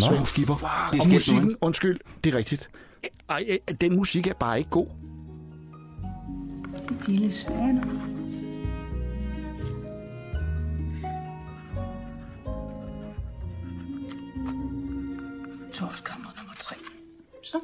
Svend 0.00 0.26
Skipper. 0.26 0.54
Det 0.54 0.98
er 0.98 1.02
Og 1.02 1.06
nu, 1.08 1.12
musikken, 1.12 1.48
ikke? 1.48 1.62
undskyld, 1.62 2.00
det 2.24 2.34
er 2.34 2.38
rigtigt. 2.38 2.70
Ej, 3.28 3.58
den 3.80 3.96
musik 3.96 4.26
er 4.26 4.34
bare 4.34 4.58
ikke 4.58 4.70
god. 4.70 4.86
Vilde 7.06 7.32
svaner. 7.32 7.82
Toftkammer 15.72 16.30
nummer 16.36 16.54
tre. 16.58 16.76
Så. 17.42 17.60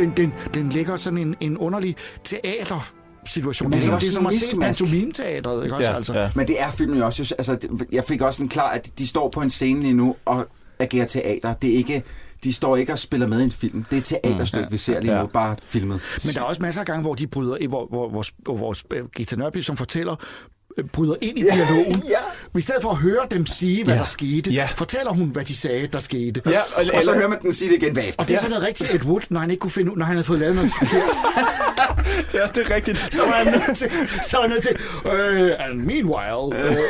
Den, 0.00 0.12
den, 0.16 0.32
den 0.54 0.68
lægger 0.70 0.96
sådan 0.96 1.18
en, 1.18 1.34
en 1.40 1.58
underlig 1.58 1.96
teater 2.24 2.92
situation. 3.26 3.72
Det 3.72 3.76
er, 3.76 3.80
det 3.80 3.86
er 3.88 3.90
som, 3.90 4.00
det 4.00 4.08
er 4.08 4.12
som 4.12 4.26
at 4.26 4.34
se 4.34 4.46
miskmask. 4.46 4.80
pantomime-teatret, 4.82 5.64
ikke 5.64 5.76
også? 5.76 5.90
ja, 5.90 5.96
altså? 5.96 6.14
ja. 6.14 6.30
Men 6.36 6.48
det 6.48 6.60
er 6.62 6.70
filmen 6.70 6.98
jo 6.98 7.04
også. 7.06 7.34
Altså, 7.38 7.68
jeg 7.92 8.04
fik 8.04 8.20
også 8.20 8.42
en 8.42 8.48
klar, 8.48 8.70
at 8.70 8.90
de 8.98 9.06
står 9.06 9.28
på 9.28 9.40
en 9.40 9.50
scene 9.50 9.80
lige 9.82 9.94
nu 9.94 10.16
og 10.24 10.46
agerer 10.78 11.06
teater. 11.06 11.54
Det 11.54 11.70
er 11.70 11.76
ikke, 11.76 12.02
de 12.44 12.52
står 12.52 12.76
ikke 12.76 12.92
og 12.92 12.98
spiller 12.98 13.26
med 13.26 13.40
i 13.40 13.44
en 13.44 13.50
film. 13.50 13.84
Det 13.90 13.96
er 13.96 14.00
et 14.00 14.04
teaterstykke, 14.22 14.70
vi 14.70 14.76
ser 14.78 15.00
lige 15.00 15.12
nu, 15.12 15.18
Ja. 15.18 15.26
bare 15.26 15.56
filmet. 15.62 16.00
Men 16.26 16.34
der 16.34 16.40
er 16.40 16.44
også 16.44 16.62
masser 16.62 16.80
af 16.80 16.86
gange, 16.86 17.02
hvor 17.02 17.14
de 17.14 17.26
bryder, 17.26 17.68
hvor, 17.68 17.86
hvor, 17.86 18.08
hvor, 18.08 18.24
hvor, 18.42 18.56
hvor 18.56 19.08
Gita 19.08 19.36
Nørby, 19.36 19.60
som 19.62 19.76
fortæller, 19.76 20.16
bryder 20.92 21.14
ind 21.20 21.38
i 21.38 21.42
dialogen. 21.42 22.02
Ja. 22.08 22.58
I 22.58 22.62
stedet 22.62 22.82
for 22.82 22.90
at 22.90 22.96
høre 22.96 23.20
dem 23.30 23.46
sige, 23.46 23.84
hvad 23.84 23.94
Ja. 23.94 23.98
der 24.00 24.06
skete, 24.06 24.50
Ja. 24.50 24.68
fortæller 24.76 25.12
hun, 25.12 25.28
hvad 25.28 25.44
de 25.44 25.56
sagde, 25.56 25.86
der 25.92 25.98
skete. 25.98 26.42
Ja, 26.46 26.50
Og, 26.76 26.82
og 26.96 27.02
så 27.02 27.14
hører 27.14 27.28
man 27.28 27.42
den 27.42 27.52
sige 27.52 27.70
det 27.70 27.82
igen 27.82 27.94
bagefter. 27.94 28.22
Og 28.22 28.28
det 28.28 28.34
er 28.34 28.38
sådan 28.38 28.50
noget 28.50 28.66
rigtigt 28.66 28.94
Ed 28.94 29.04
Wood, 29.04 29.20
når 29.30 29.40
han 29.40 29.50
ikke 29.50 29.60
kunne 29.60 29.70
finde 29.70 29.92
ud, 29.92 29.96
når 29.96 30.04
han 30.04 30.14
havde 30.16 30.24
fået 30.24 30.38
lavet 30.38 30.54
noget 30.54 30.70
ja, 32.34 32.40
det 32.54 32.70
er 32.70 32.74
rigtigt. 32.74 33.14
så 33.14 33.22
var 33.22 33.32
han 33.32 33.46
nødt 33.52 33.78
til, 33.78 33.90
så 34.30 34.36
var 34.36 34.40
han 34.42 34.50
nødt 34.50 34.62
til, 34.62 34.76
øh, 35.12 35.52
and 35.58 35.80
meanwhile, 35.80 36.70
øh, 36.70 36.76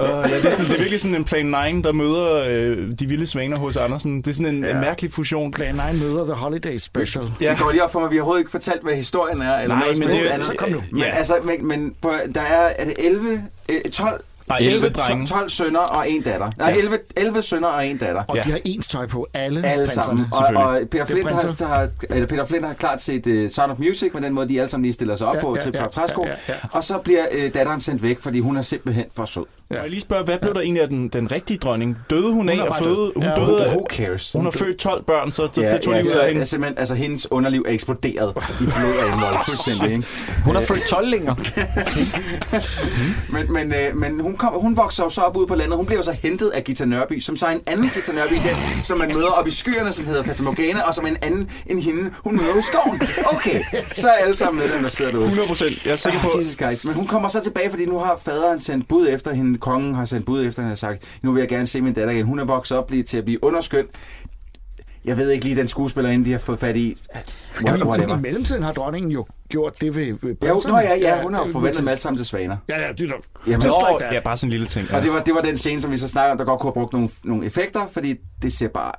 Uh, 0.00 0.06
ja, 0.06 0.36
det, 0.38 0.46
er 0.46 0.50
sådan, 0.52 0.64
det 0.66 0.74
er 0.74 0.78
virkelig 0.78 1.00
sådan 1.00 1.14
en 1.14 1.24
Plan 1.24 1.46
9, 1.46 1.52
der 1.82 1.92
møder 1.92 2.44
øh, 2.48 2.90
de 2.98 3.06
vilde 3.06 3.26
svaner 3.26 3.56
hos 3.58 3.76
Andersen. 3.76 4.22
Det 4.22 4.30
er 4.30 4.34
sådan 4.34 4.54
en, 4.54 4.64
ja. 4.64 4.70
en 4.70 4.80
mærkelig 4.80 5.12
fusion. 5.12 5.50
Plan 5.50 5.74
9 5.74 5.80
møder 6.00 6.24
The 6.24 6.34
Holiday 6.34 6.78
Special. 6.78 7.24
Ja. 7.40 7.50
Det 7.50 7.58
går 7.58 7.70
lige 7.70 7.84
op 7.84 7.92
for 7.92 8.00
mig, 8.00 8.10
vi 8.10 8.16
har 8.16 8.22
overhovedet 8.22 8.40
ikke 8.40 8.50
fortalt, 8.50 8.82
hvad 8.82 8.94
historien 8.94 9.42
er. 9.42 9.56
Eller 9.58 9.74
Nej, 9.76 9.84
noget 9.84 9.98
men 9.98 10.08
det- 10.08 10.26
andet. 10.26 10.46
så 10.46 10.54
kom 10.58 10.68
nu. 10.70 10.82
Men, 10.90 11.00
Ja. 11.00 11.10
altså, 11.10 11.34
men, 11.44 11.66
men 11.66 11.94
på, 12.02 12.12
der 12.34 12.40
er, 12.40 12.72
er 12.78 12.84
det 12.84 12.94
11, 12.98 13.42
øh, 13.68 13.80
12, 13.92 14.24
Nej, 14.48 14.58
11 14.58 14.88
drenge. 14.88 15.26
12 15.26 15.50
sønner 15.50 15.78
og 15.80 16.10
en 16.10 16.22
datter. 16.22 16.50
Nej, 16.58 16.68
Ja. 16.70 16.76
11, 16.78 16.98
11 17.16 17.42
sønner 17.42 17.68
og 17.68 17.86
en 17.86 17.96
datter. 17.98 18.22
Og 18.28 18.36
Ja. 18.36 18.42
de 18.42 18.50
har 18.50 18.58
ens 18.64 18.88
tøj 18.88 19.06
på, 19.06 19.26
alle, 19.34 19.66
Alle 19.66 19.86
prinserne. 19.86 20.04
sammen. 20.04 20.56
Og, 20.56 20.64
og 20.64 20.80
Peter, 20.90 21.02
er 21.02 21.06
Flint 21.06 21.28
har, 21.30 21.66
har, 21.66 21.88
eller 22.10 22.26
Peter 22.28 22.44
Flint 22.46 22.64
har 22.64 22.72
klart 22.74 23.00
set 23.02 23.26
uh, 23.26 23.50
Sound 23.50 23.72
of 23.72 23.78
Music, 23.78 24.10
med 24.14 24.22
den 24.22 24.32
måde, 24.32 24.48
de 24.48 24.58
alle 24.58 24.68
sammen 24.68 24.82
lige 24.84 24.92
stiller 24.92 25.16
sig 25.16 25.26
op 25.26 25.34
Ja, 25.36 25.40
på 25.40 25.54
ja, 25.54 25.60
Trip 25.60 25.74
ja, 25.80 25.86
Træsko. 25.86 26.22
ja, 26.24 26.28
ja, 26.30 26.34
ja. 26.48 26.54
Og 26.72 26.84
så 26.84 26.98
bliver 26.98 27.22
uh, 27.36 27.42
datteren 27.54 27.80
sendt 27.80 28.02
væk, 28.02 28.20
fordi 28.20 28.40
hun 28.40 28.56
er 28.56 28.62
simpelthen 28.62 29.04
for 29.16 29.24
sød. 29.24 29.44
Må 29.72 29.78
jeg 29.80 29.90
lige 29.90 30.00
spørge, 30.00 30.24
hvad 30.24 30.38
blev 30.38 30.54
der 30.54 30.60
egentlig 30.60 30.82
af 30.82 30.88
den, 30.88 31.08
den 31.08 31.30
rigtige 31.32 31.58
dronning? 31.58 31.98
Døde 32.10 32.22
hun, 32.22 32.32
Hun 32.32 32.48
af 32.48 32.66
at 32.66 32.76
føde? 32.78 33.12
Hun 33.16 33.22
Ja, 33.24 33.34
døde 33.34 33.64
af, 33.64 33.70
Who 33.70 33.86
cares? 33.90 34.32
hun 34.32 34.44
har 34.44 34.50
født 34.50 34.76
12 34.76 35.04
børn, 35.04 35.32
så 35.32 35.48
det, 35.54 35.62
Ja, 35.62 35.72
det 35.72 35.80
tog 35.80 35.92
ja, 35.94 35.98
lige 36.00 36.08
ud 36.08 36.12
så 36.12 36.20
af 36.20 36.24
er 36.26 36.32
hende. 36.32 36.46
simpelthen, 36.46 36.78
altså 36.78 36.94
hendes 36.94 37.32
underliv 37.32 37.64
er 37.68 37.72
eksploderet 37.72 38.34
i 38.60 38.64
blod 38.64 38.96
og 39.02 39.06
indvold, 39.12 39.36
fuldstændig, 39.46 39.90
ikke? 39.96 40.06
Hun 40.44 40.54
har 40.54 40.62
født 40.62 40.82
12 40.88 41.08
længere. 41.10 41.36
Men, 43.32 43.52
men, 43.52 43.72
øh, 43.72 43.96
men 43.96 44.20
hun, 44.20 44.36
kom, 44.36 44.52
hun 44.60 44.76
vokser 44.76 45.04
jo 45.04 45.10
så 45.10 45.20
op 45.20 45.36
ude 45.36 45.46
på 45.46 45.54
landet. 45.54 45.76
Hun 45.76 45.86
bliver 45.86 45.98
jo 45.98 46.04
så 46.04 46.12
hentet 46.12 46.48
af 46.50 46.64
Gita 46.64 46.84
Nørby, 46.84 47.20
som 47.20 47.36
så 47.36 47.46
er 47.46 47.50
en 47.50 47.60
anden 47.66 47.84
Gita 47.88 48.12
Nørby, 48.12 48.32
igen, 48.32 48.56
som 48.84 48.98
man 48.98 49.14
møder 49.14 49.28
op 49.28 49.46
i 49.46 49.50
skyerne, 49.50 49.92
som 49.92 50.06
hedder 50.06 50.22
Fata 50.22 50.42
Morgana, 50.42 50.80
og 50.82 50.94
som 50.94 51.06
en 51.06 51.16
anden 51.22 51.50
end 51.66 51.80
hende, 51.82 52.10
hun 52.24 52.36
møder 52.36 52.58
i 52.58 52.62
skoven. 52.72 53.00
Okay, 53.32 53.60
så 53.94 54.08
er 54.08 54.12
alle 54.12 54.36
sammen 54.36 54.62
med 54.62 54.74
dem, 54.74 54.82
der 54.82 54.88
sidder 54.88 55.10
derude. 55.10 55.24
100 55.26 55.48
procent. 55.48 55.86
Jeg 55.86 55.92
er 55.92 55.96
sikker 55.96 56.20
på, 56.20 56.30
Ah, 56.34 56.40
Jesus 56.40 56.54
Christ. 56.54 56.84
Men 56.84 56.94
hun 56.94 57.06
kommer 57.06 57.28
så 57.28 57.40
tilbage, 57.40 57.70
fordi 57.70 57.86
nu 57.86 57.98
har 57.98 58.20
faderen 58.24 58.60
sendt 58.60 58.88
bud 58.88 59.08
efter 59.08 59.32
hende. 59.34 59.58
Kongen 59.62 59.94
har 59.94 60.04
sendt 60.04 60.26
bud 60.26 60.44
efter 60.46 60.62
hende 60.62 60.72
og 60.72 60.78
sagt, 60.78 61.02
nu 61.22 61.32
vil 61.32 61.40
jeg 61.40 61.48
gerne 61.48 61.66
se 61.66 61.80
min 61.80 61.92
datter 61.94 62.14
igen. 62.14 62.26
Hun 62.26 62.38
er 62.38 62.44
vokset 62.44 62.78
op 62.78 62.90
lige 62.90 63.02
til 63.02 63.18
at 63.18 63.24
blive 63.24 63.44
underskøn. 63.44 63.86
Jeg 65.04 65.16
ved 65.16 65.30
ikke 65.30 65.44
lige 65.44 65.56
den 65.56 65.68
skuespillerinde, 65.68 66.24
de 66.24 66.32
har 66.32 66.38
fået 66.38 66.58
fat 66.58 66.76
i. 66.76 66.96
Ja, 67.66 67.72
men, 67.76 67.82
Whatever. 67.82 68.18
I 68.18 68.20
mellemtiden 68.20 68.62
har 68.62 68.72
dronningen 68.72 69.10
jo 69.12 69.26
gjort 69.48 69.80
det 69.80 69.96
ved, 69.96 70.04
ved 70.22 70.30
Jo, 70.30 70.36
prinserne. 70.52 70.74
nå 70.74 70.80
ja, 70.80 70.94
ja, 70.94 71.22
hun 71.22 71.34
har 71.34 71.44
det- 71.44 71.52
forventet 71.52 71.80
dem 71.80 71.88
alle 71.88 72.00
sammen 72.00 72.16
til 72.16 72.26
svaner. 72.26 72.56
Ja, 72.68 72.80
ja, 72.86 72.92
det 72.92 73.10
er 73.10 73.14
Jamen, 73.46 73.66
Nå, 73.66 73.98
ja, 74.12 74.20
bare 74.20 74.36
sådan 74.36 74.48
en 74.48 74.50
lille 74.50 74.66
ting. 74.66 74.88
Ja. 74.90 74.96
Og 74.96 75.02
det 75.02 75.12
var, 75.12 75.22
det 75.22 75.34
var 75.34 75.40
den 75.40 75.56
scene, 75.56 75.80
som 75.80 75.90
vi 75.92 75.96
så 75.96 76.08
snakker 76.08 76.32
om, 76.32 76.38
der 76.38 76.44
godt 76.44 76.60
kunne 76.60 76.68
have 76.68 76.74
brugt 76.80 76.92
nogle, 76.92 77.08
nogle 77.24 77.46
effekter, 77.46 77.80
fordi 77.92 78.14
det 78.42 78.52
ser 78.52 78.68
bare 78.68 78.92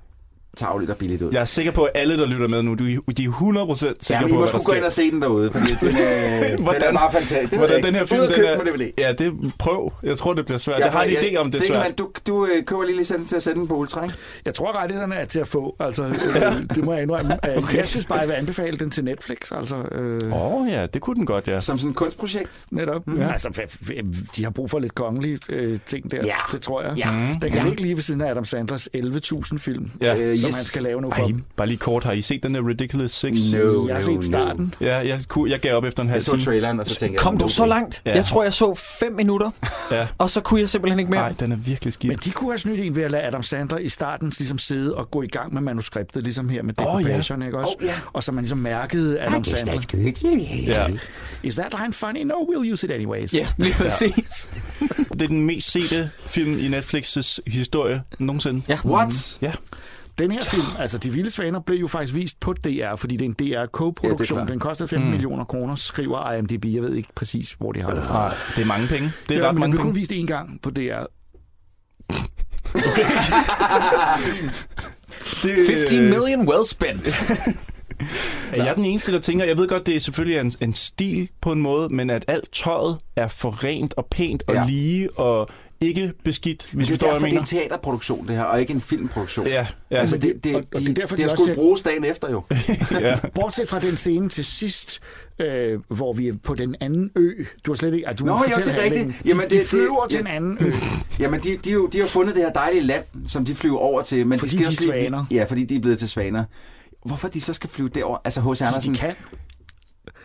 tavligt 0.57 0.91
og 0.91 0.97
billigt 0.97 1.21
ud. 1.21 1.31
Jeg 1.33 1.41
er 1.41 1.45
sikker 1.45 1.71
på, 1.71 1.83
at 1.83 1.91
alle, 1.95 2.17
der 2.17 2.25
lytter 2.25 2.47
med 2.47 2.63
nu, 2.63 2.73
de, 2.73 2.99
de 3.17 3.23
er 3.23 3.27
100 3.29 3.65
procent 3.65 4.05
sikre 4.05 4.17
Ja, 4.17 4.21
men 4.21 4.29
I 4.29 4.33
på, 4.33 4.39
må 4.39 4.45
der 4.45 4.63
gå 4.65 4.71
ind 4.73 4.83
og 4.83 4.91
se 4.91 5.11
den 5.11 5.21
derude, 5.21 5.51
fordi 5.51 5.65
den, 5.81 5.87
øh, 5.87 5.93
den 5.95 6.01
er 6.53 6.57
Hvordan- 6.61 6.95
bare 6.95 7.11
fantastisk. 7.11 7.41
Det 7.43 7.51
jeg 7.51 7.57
Hvordan 7.59 7.77
ikke. 7.77 7.87
den 7.87 7.95
her 7.95 8.05
film, 8.05 8.21
den 8.21 8.45
er... 8.45 8.57
på 8.59 8.63
DVD. 8.65 8.91
Ja, 8.97 9.13
det 9.13 9.53
prøv. 9.59 9.93
Jeg 10.03 10.17
tror, 10.17 10.33
det 10.33 10.45
bliver 10.45 10.57
svært. 10.57 10.79
Ja, 10.79 10.83
Jeg 10.85 10.93
har 10.93 11.03
en 11.03 11.09
idé 11.17 11.35
om, 11.37 11.51
det 11.51 11.61
er 11.61 11.65
svært. 11.67 11.97
Du, 11.97 12.09
du 12.27 12.45
øh, 12.45 12.63
køber 12.65 12.83
lige 12.83 12.97
licensen 12.97 13.27
til 13.29 13.35
at 13.35 13.43
sætte 13.43 13.59
den 13.59 13.67
på 13.67 13.75
Ultra, 13.75 14.03
ikke? 14.03 14.15
Jeg 14.45 14.53
tror, 14.55 14.75
rettighederne 14.81 15.15
er 15.15 15.25
til 15.25 15.39
at 15.39 15.47
få. 15.47 15.75
Altså, 15.79 16.03
øh, 16.03 16.13
det 16.75 16.83
må 16.85 16.93
jeg 16.93 17.01
indrømme. 17.01 17.33
Okay. 17.57 17.77
Jeg 17.77 17.87
synes 17.87 18.05
bare, 18.05 18.19
jeg 18.19 18.27
vil 18.27 18.33
anbefale 18.33 18.77
den 18.77 18.89
til 18.89 19.03
Netflix. 19.03 19.37
Altså, 19.51 19.75
øh, 19.75 20.21
Åh 20.33 20.53
oh, 20.61 20.69
ja, 20.71 20.85
det 20.85 21.01
kunne 21.01 21.15
den 21.15 21.25
godt, 21.25 21.47
ja. 21.47 21.59
Som 21.59 21.77
sådan 21.77 21.89
et 21.91 21.95
kunstprojekt. 21.97 22.65
netop. 22.71 23.01
Ja. 23.17 23.31
Altså, 23.31 23.47
f- 23.47 23.89
f- 23.89 24.25
de 24.35 24.43
har 24.43 24.49
brug 24.49 24.69
for 24.69 24.79
lidt 24.79 24.95
kongelige 24.95 25.39
øh, 25.49 25.77
ting 25.85 26.11
der. 26.11 26.17
Ja. 26.25 26.33
Det 26.51 26.61
tror 26.61 26.81
jeg. 26.81 26.97
Ja. 26.97 27.11
Mm. 27.11 27.39
Den 27.39 27.51
kan 27.51 27.65
ligge 27.65 27.81
lige 27.81 27.95
ved 27.95 28.03
siden 28.03 28.21
af 28.21 28.29
Adam 28.29 28.45
Sandlers 28.45 28.89
11.000 28.97 29.57
film, 29.57 29.91
ja. 30.01 30.15
Øh, 30.17 30.35
som 30.51 30.53
han 30.57 30.63
skal 30.63 30.83
lave 30.83 31.01
nu 31.01 31.11
for 31.11 31.23
Ej, 31.23 31.31
bare 31.55 31.67
lige 31.67 31.77
kort. 31.77 32.03
Har 32.03 32.11
I 32.11 32.21
set 32.21 32.43
den 32.43 32.55
der 32.55 32.67
Ridiculous 32.67 33.11
Six? 33.11 33.51
No, 33.53 33.57
Jeg 33.87 33.95
har 33.95 34.01
no, 34.01 34.05
set 34.05 34.13
no. 34.15 34.21
starten. 34.21 34.73
Ja, 34.81 34.97
jeg, 34.97 35.19
kunne, 35.27 35.51
jeg 35.51 35.59
gav 35.59 35.75
op 35.77 35.83
efter 35.83 36.03
en 36.03 36.09
halv 36.09 36.15
Jeg 36.17 36.23
så 36.23 36.31
time. 36.31 36.41
traileren, 36.43 36.79
og 36.79 36.85
så 36.85 36.99
tænkte 36.99 37.13
jeg... 37.13 37.19
Kom 37.19 37.37
du 37.37 37.43
okay. 37.45 37.51
så 37.53 37.65
langt? 37.65 38.01
Ja. 38.05 38.15
Jeg 38.15 38.25
tror, 38.25 38.43
jeg 38.43 38.53
så 38.53 38.75
5 38.75 39.11
minutter, 39.13 39.51
Ja. 39.91 40.07
og 40.17 40.29
så 40.29 40.41
kunne 40.41 40.59
jeg 40.59 40.69
simpelthen 40.69 40.99
ikke 40.99 41.11
mere. 41.11 41.21
Nej, 41.21 41.31
den 41.39 41.51
er 41.51 41.55
virkelig 41.55 41.93
skidt. 41.93 42.09
Men 42.09 42.17
de 42.25 42.31
kunne 42.31 42.51
have 42.51 42.59
snydt 42.59 42.79
en 42.79 42.95
ved 42.95 43.03
at 43.03 43.11
lade 43.11 43.23
Adam 43.23 43.43
Sandler 43.43 43.77
i 43.77 43.89
starten 43.89 44.31
ligesom 44.37 44.57
sidde 44.57 44.95
og 44.95 45.11
gå 45.11 45.21
i 45.21 45.27
gang 45.27 45.53
med 45.53 45.61
manuskriptet, 45.61 46.23
ligesom 46.23 46.49
her 46.49 46.63
med 46.63 46.73
Åh, 46.79 46.83
ja. 46.85 46.89
decoupagerne, 46.97 47.45
ikke 47.45 47.57
også? 47.57 47.75
Åh, 47.81 47.85
ja. 47.85 47.95
Og 48.13 48.23
så 48.23 48.31
man 48.31 48.41
ligesom 48.43 48.57
mærkede 48.57 49.19
Adam 49.21 49.43
Sandler. 49.43 49.81
Ja. 50.67 50.87
Is 51.43 51.55
that 51.55 51.73
line 51.81 51.93
funny? 51.93 52.23
No, 52.23 52.33
we'll 52.33 52.71
use 52.73 52.85
it 52.87 52.91
anyways. 52.91 53.33
Ja, 53.33 53.47
lige 53.57 53.73
præcis. 53.73 54.51
Det 55.13 55.21
er 55.21 55.27
den 55.27 55.41
mest 55.45 55.71
sete 55.71 56.09
film 56.27 56.59
i 56.59 56.67
Netflix' 56.79 57.37
historie 57.47 58.01
nogensinde. 58.19 58.61
Ja. 58.67 58.77
What? 58.85 59.37
Ja. 59.41 59.51
Den 60.17 60.31
her 60.31 60.41
film, 60.41 60.63
altså 60.79 60.97
De 60.97 61.13
Vilde 61.13 61.29
Svaner, 61.29 61.59
blev 61.59 61.77
jo 61.79 61.87
faktisk 61.87 62.15
vist 62.15 62.39
på 62.39 62.53
DR, 62.53 62.95
fordi 62.95 63.17
det 63.17 63.25
er 63.25 63.29
en 63.29 63.33
DR 63.33 63.43
Ja, 63.43 63.61
det 63.61 63.69
co-produktion. 63.71 64.37
er 64.39 64.41
klart. 64.41 64.49
den 64.49 64.59
kostede 64.59 64.87
15 64.89 65.05
mm. 65.07 65.11
millioner 65.11 65.43
kroner, 65.45 65.75
skriver 65.75 66.31
IMDb. 66.31 66.65
Jeg 66.65 66.81
ved 66.81 66.93
ikke 66.95 67.09
præcis, 67.15 67.51
hvor 67.59 67.71
de 67.71 67.81
har 67.81 67.89
det 67.89 68.03
fra. 68.03 68.27
Nej, 68.27 68.35
det 68.55 68.61
er 68.61 68.65
mange 68.65 68.87
penge. 68.87 69.11
Det 69.29 69.37
er 69.37 69.41
Ja, 69.41 69.47
ret 69.49 69.55
men 69.55 69.55
den 69.55 69.59
mange 69.61 69.71
blev 69.71 69.81
kun 69.81 69.93
penge. 69.93 69.99
vist 69.99 70.11
én 70.11 70.25
gang 70.25 70.61
på 70.61 70.69
DR. 70.69 71.03
Det, 75.43 75.55
15 75.67 76.09
million 76.09 76.47
well 76.47 76.65
spent. 76.69 77.23
Er 78.53 78.63
jeg 78.63 78.75
den 78.75 78.85
eneste, 78.85 79.11
der 79.11 79.19
tænker, 79.19 79.45
jeg 79.45 79.57
ved 79.57 79.67
godt, 79.67 79.85
det 79.85 79.95
er 79.95 79.99
selvfølgelig 79.99 80.39
en, 80.39 80.53
en 80.61 80.73
stil 80.73 81.29
på 81.41 81.51
en 81.51 81.61
måde, 81.61 81.89
men 81.95 82.09
at 82.09 82.25
alt 82.27 82.51
tøjet 82.53 82.97
er 83.15 83.27
for 83.27 83.63
rent 83.63 83.93
og 83.97 84.05
pænt 84.11 84.43
og 84.47 84.53
Ja. 84.53 84.61
ja. 84.61 84.67
lige 84.67 85.11
og 85.19 85.49
ikke 85.87 86.13
beskidt, 86.23 86.67
hvis 86.73 86.87
Det 86.87 87.01
du 87.01 87.05
er 87.05 87.07
forstår, 87.07 87.07
hvad 87.07 87.13
derfor, 87.13 87.25
jeg 87.25 87.31
det 87.31 87.51
er 87.51 87.55
mener. 87.55 87.63
en 87.63 87.69
teaterproduktion, 87.69 88.27
det 88.27 88.35
her, 88.35 88.43
og 88.43 88.61
ikke 88.61 88.73
en 88.73 88.81
filmproduktion. 88.81 89.47
Ja, 89.47 89.67
ja. 89.91 89.97
Altså, 89.99 90.17
det, 90.17 90.23
det- 90.33 90.43
det, 90.43 90.55
og- 90.55 90.63
og 90.75 90.81
det 90.81 90.89
er 90.89 90.93
de, 90.93 91.01
derfor, 91.01 91.15
det 91.15 91.23
de 91.23 91.29
har 91.29 91.35
skulle 91.35 91.53
bruges 91.55 91.81
dagen 91.81 92.03
efter, 92.05 92.29
jo. 92.31 92.43
ja. 93.01 93.15
Bortset 93.35 93.69
fra 93.69 93.79
den 93.79 93.97
scene 93.97 94.29
til 94.29 94.45
sidst, 94.45 94.99
øh, 95.39 95.79
hvor 95.87 96.13
vi 96.13 96.27
er 96.27 96.33
på 96.43 96.55
den 96.55 96.75
anden 96.81 97.11
ø. 97.15 97.31
Du 97.65 97.71
har 97.71 97.75
slet 97.75 97.93
ikke... 97.93 98.07
Altså, 98.07 98.25
du 98.25 98.31
Nå, 98.31 98.37
jo, 98.37 98.43
det 98.43 98.53
er 98.53 98.57
rigtigt. 98.57 98.81
handlingen. 98.81 99.15
Jamen, 99.25 99.41
de, 99.41 99.43
det- 99.43 99.51
de 99.51 99.57
det- 99.57 99.67
flyver 99.67 100.07
til 100.07 100.15
ja. 100.17 100.21
en 100.21 100.27
anden 100.27 100.57
ø. 100.59 100.71
Jamen, 101.19 101.39
de, 101.39 101.49
de, 101.49 101.71
de, 101.71 101.87
de 101.93 101.99
har 101.99 102.07
fundet 102.07 102.35
det 102.35 102.43
her 102.43 102.51
dejlige 102.53 102.83
land, 102.83 103.03
som 103.27 103.45
de 103.45 103.55
flyver 103.55 103.77
over 103.77 104.01
til. 104.01 104.27
Men 104.27 104.39
Fordi 104.39 104.57
de, 104.57 104.63
skal 104.75 104.87
de 104.87 104.93
er 104.93 105.01
svaner. 105.01 105.25
Ja, 105.31 105.43
fordi 105.49 105.63
de 105.63 105.75
er 105.75 105.79
blevet 105.79 105.99
til 105.99 106.09
svaner. 106.09 106.43
Hvorfor 107.05 107.27
de 107.27 107.41
så 107.41 107.53
skal 107.53 107.69
flyve 107.69 107.89
derover? 107.89 108.17
Altså, 108.25 108.41
H.C. 108.41 108.61
Andersen, 108.61 108.93
De 108.93 108.97
kan. 108.99 109.13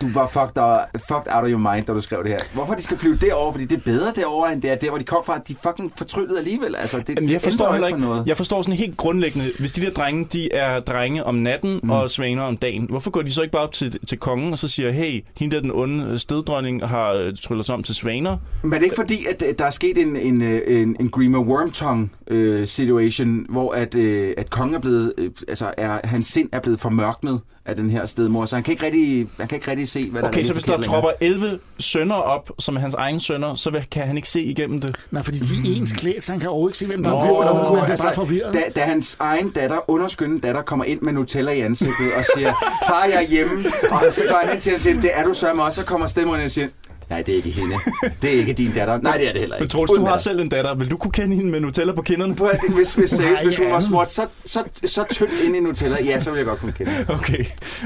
Du 0.03 0.09
var 0.09 0.27
fucked, 0.27 0.59
uh, 0.59 1.01
fucked 1.09 1.29
out 1.35 1.45
of 1.45 1.51
your 1.51 1.73
mind, 1.73 1.87
da 1.87 1.93
du 1.93 2.01
skrev 2.01 2.23
det 2.23 2.31
her. 2.31 2.39
Hvorfor 2.53 2.75
de 2.75 2.83
skal 2.83 2.97
flyve 2.97 3.17
derover? 3.17 3.53
Fordi 3.53 3.65
det 3.65 3.77
er 3.77 3.83
bedre 3.85 4.13
derover 4.17 4.47
end 4.47 4.63
det 4.63 4.71
er 4.71 4.75
der, 4.75 4.89
hvor 4.89 4.99
de 4.99 5.05
kom 5.05 5.25
fra. 5.25 5.39
De 5.49 5.53
er 5.53 5.69
fucking 5.69 5.93
fortryllede 5.97 6.39
alligevel. 6.39 6.77
Altså, 6.77 6.99
det, 6.99 7.15
Jamen, 7.17 7.31
jeg 7.31 7.43
forstår 7.43 7.75
ikke 7.75 7.91
på 7.91 7.97
noget. 7.97 8.27
jeg 8.27 8.37
forstår 8.37 8.63
sådan 8.63 8.77
helt 8.79 8.97
grundlæggende, 8.97 9.47
hvis 9.59 9.73
de 9.73 9.81
der 9.81 9.91
drenge, 9.91 10.25
de 10.33 10.53
er 10.53 10.81
drenge 10.81 11.25
om 11.25 11.35
natten 11.35 11.81
mm. 11.83 11.91
og 11.91 12.11
svaner 12.11 12.43
om 12.43 12.57
dagen, 12.57 12.87
hvorfor 12.89 13.11
går 13.11 13.23
de 13.23 13.33
så 13.33 13.43
ikke 13.43 13.53
bare 13.53 13.63
op 13.63 13.73
til, 13.73 14.07
til 14.07 14.19
kongen 14.19 14.53
og 14.53 14.59
så 14.59 14.69
siger, 14.69 14.91
hey, 14.91 15.25
hende 15.37 15.57
der 15.57 15.63
den 15.63 15.71
onde 15.75 16.19
steddronning 16.19 16.89
har 16.89 17.13
øh, 17.13 17.33
tryllet 17.43 17.67
sig 17.67 17.75
om 17.75 17.83
til 17.83 17.95
svaner? 17.95 18.37
Men 18.63 18.73
er 18.73 18.79
det 18.79 18.85
ikke 18.85 18.97
fordi, 18.97 19.27
at 19.27 19.43
øh, 19.47 19.55
der 19.59 19.65
er 19.65 19.71
sket 19.71 19.99
en, 19.99 20.17
en, 20.17 20.43
øh, 20.43 20.83
en, 20.83 20.97
en 21.01 21.09
Grima 21.09 21.39
Wormtongue 21.39 22.09
øh, 22.31 22.67
situation, 22.69 23.47
hvor 23.49 23.73
at, 23.73 23.95
øh, 23.95 24.35
at 24.37 24.51
kongen 24.51 24.75
er 24.75 24.81
blevet, 24.81 25.13
øh, 25.19 25.31
altså 25.49 25.71
er, 25.77 26.01
hans 26.05 26.27
sind 26.27 26.49
er 26.53 26.61
blevet 26.61 26.81
formørknet 26.81 27.41
af 27.67 27.77
den 27.77 27.91
her 27.91 28.07
stedmor, 28.07 28.47
så 28.47 28.57
han 28.57 28.63
kan 28.63 28.73
ikke 28.73 28.87
rigtig, 28.87 29.29
han 29.39 29.49
kan 29.49 29.57
ikke 29.57 29.71
rigtig 29.71 29.89
se, 29.89 30.11
hvad 30.11 30.23
der 30.23 30.29
Okay, 30.29 30.41
er 30.41 30.45
så 30.45 30.53
hvis 30.53 30.65
der 30.65 30.73
længere. 30.73 30.93
tropper 30.93 31.11
11 31.21 31.59
sønner 31.79 32.15
op, 32.15 32.51
som 32.59 32.77
er 32.77 32.81
hans 32.81 32.95
egne 32.95 33.21
sønner, 33.21 33.55
så 33.55 33.83
kan 33.93 34.07
han 34.07 34.17
ikke 34.17 34.29
se 34.29 34.41
igennem 34.41 34.81
det. 34.81 34.97
Nej, 35.11 35.23
fordi 35.23 35.39
de 35.39 35.73
er 35.73 35.77
ens 35.77 35.93
klædt, 35.93 36.25
så 36.25 36.33
han 36.33 36.41
kan 36.41 36.49
overhovedet 36.49 36.71
ikke 36.71 36.79
se, 36.79 36.87
hvem 36.87 37.03
der 37.03 37.11
Nå, 37.11 37.17
er 37.17 37.23
er 37.23 37.85
altså, 37.85 38.07
bare 38.07 38.15
forvirret. 38.15 38.55
Da, 38.55 38.63
da 38.77 38.81
hans 38.81 39.17
egen 39.21 39.51
datter, 39.51 39.91
underskønne 39.91 40.41
datter, 40.41 40.63
kommer 40.63 40.85
ind 40.85 41.01
med 41.01 41.13
Nutella 41.13 41.53
i 41.53 41.61
ansigtet 41.61 42.07
og 42.19 42.25
siger, 42.39 42.53
far, 42.89 43.05
jeg 43.05 43.25
er 43.25 43.29
hjemme, 43.29 43.65
og 43.91 44.15
så 44.15 44.23
går 44.29 44.39
han 44.43 44.49
hen 44.49 44.61
til 44.61 44.71
hende 44.71 44.79
og 44.79 44.83
siger, 44.83 45.01
det 45.01 45.11
er 45.15 45.25
du 45.25 45.35
sørme 45.35 45.63
også, 45.63 45.77
så 45.77 45.85
kommer 45.85 46.07
stemmerne 46.07 46.45
og 46.45 46.51
siger, 46.51 46.69
nej, 47.11 47.23
det 47.23 47.33
er 47.33 47.37
ikke 47.37 47.51
hende. 47.51 47.75
Det 48.23 48.35
er 48.35 48.39
ikke 48.39 48.53
din 48.53 48.73
datter. 48.73 48.99
Nej, 49.01 49.17
det 49.17 49.29
er 49.29 49.33
det 49.33 49.41
heller 49.41 49.57
ikke. 49.57 49.63
Men 49.63 49.69
Troels, 49.71 49.91
du 49.91 50.05
har 50.05 50.17
selv 50.17 50.41
en 50.41 50.49
datter. 50.49 50.75
Vil 50.75 50.91
du 50.91 50.97
kunne 50.97 51.13
kende 51.13 51.37
hende 51.37 51.51
med 51.51 51.61
Nutella 51.61 51.93
på 51.93 52.03
kinderne? 52.03 52.35
Prøv 52.37 52.49
at- 52.49 52.61
Hvis, 52.75 52.95
hvis, 52.95 53.11
seriøst, 53.11 53.33
Nej, 53.35 53.45
hvis 53.45 53.57
hun 53.59 53.71
var 53.71 53.81
smurt 53.81 54.11
så, 54.11 54.27
så, 54.45 54.63
så 54.85 55.05
tyndt 55.11 55.33
ind 55.45 55.57
i 55.57 55.61
Nutella, 55.61 55.97
ja, 56.05 56.21
så 56.21 56.31
ville 56.31 56.39
jeg 56.39 56.47
godt 56.47 56.61
kunne 56.61 56.73
kende 56.73 56.93
hende. 56.93 57.15
Okay, 57.15 57.45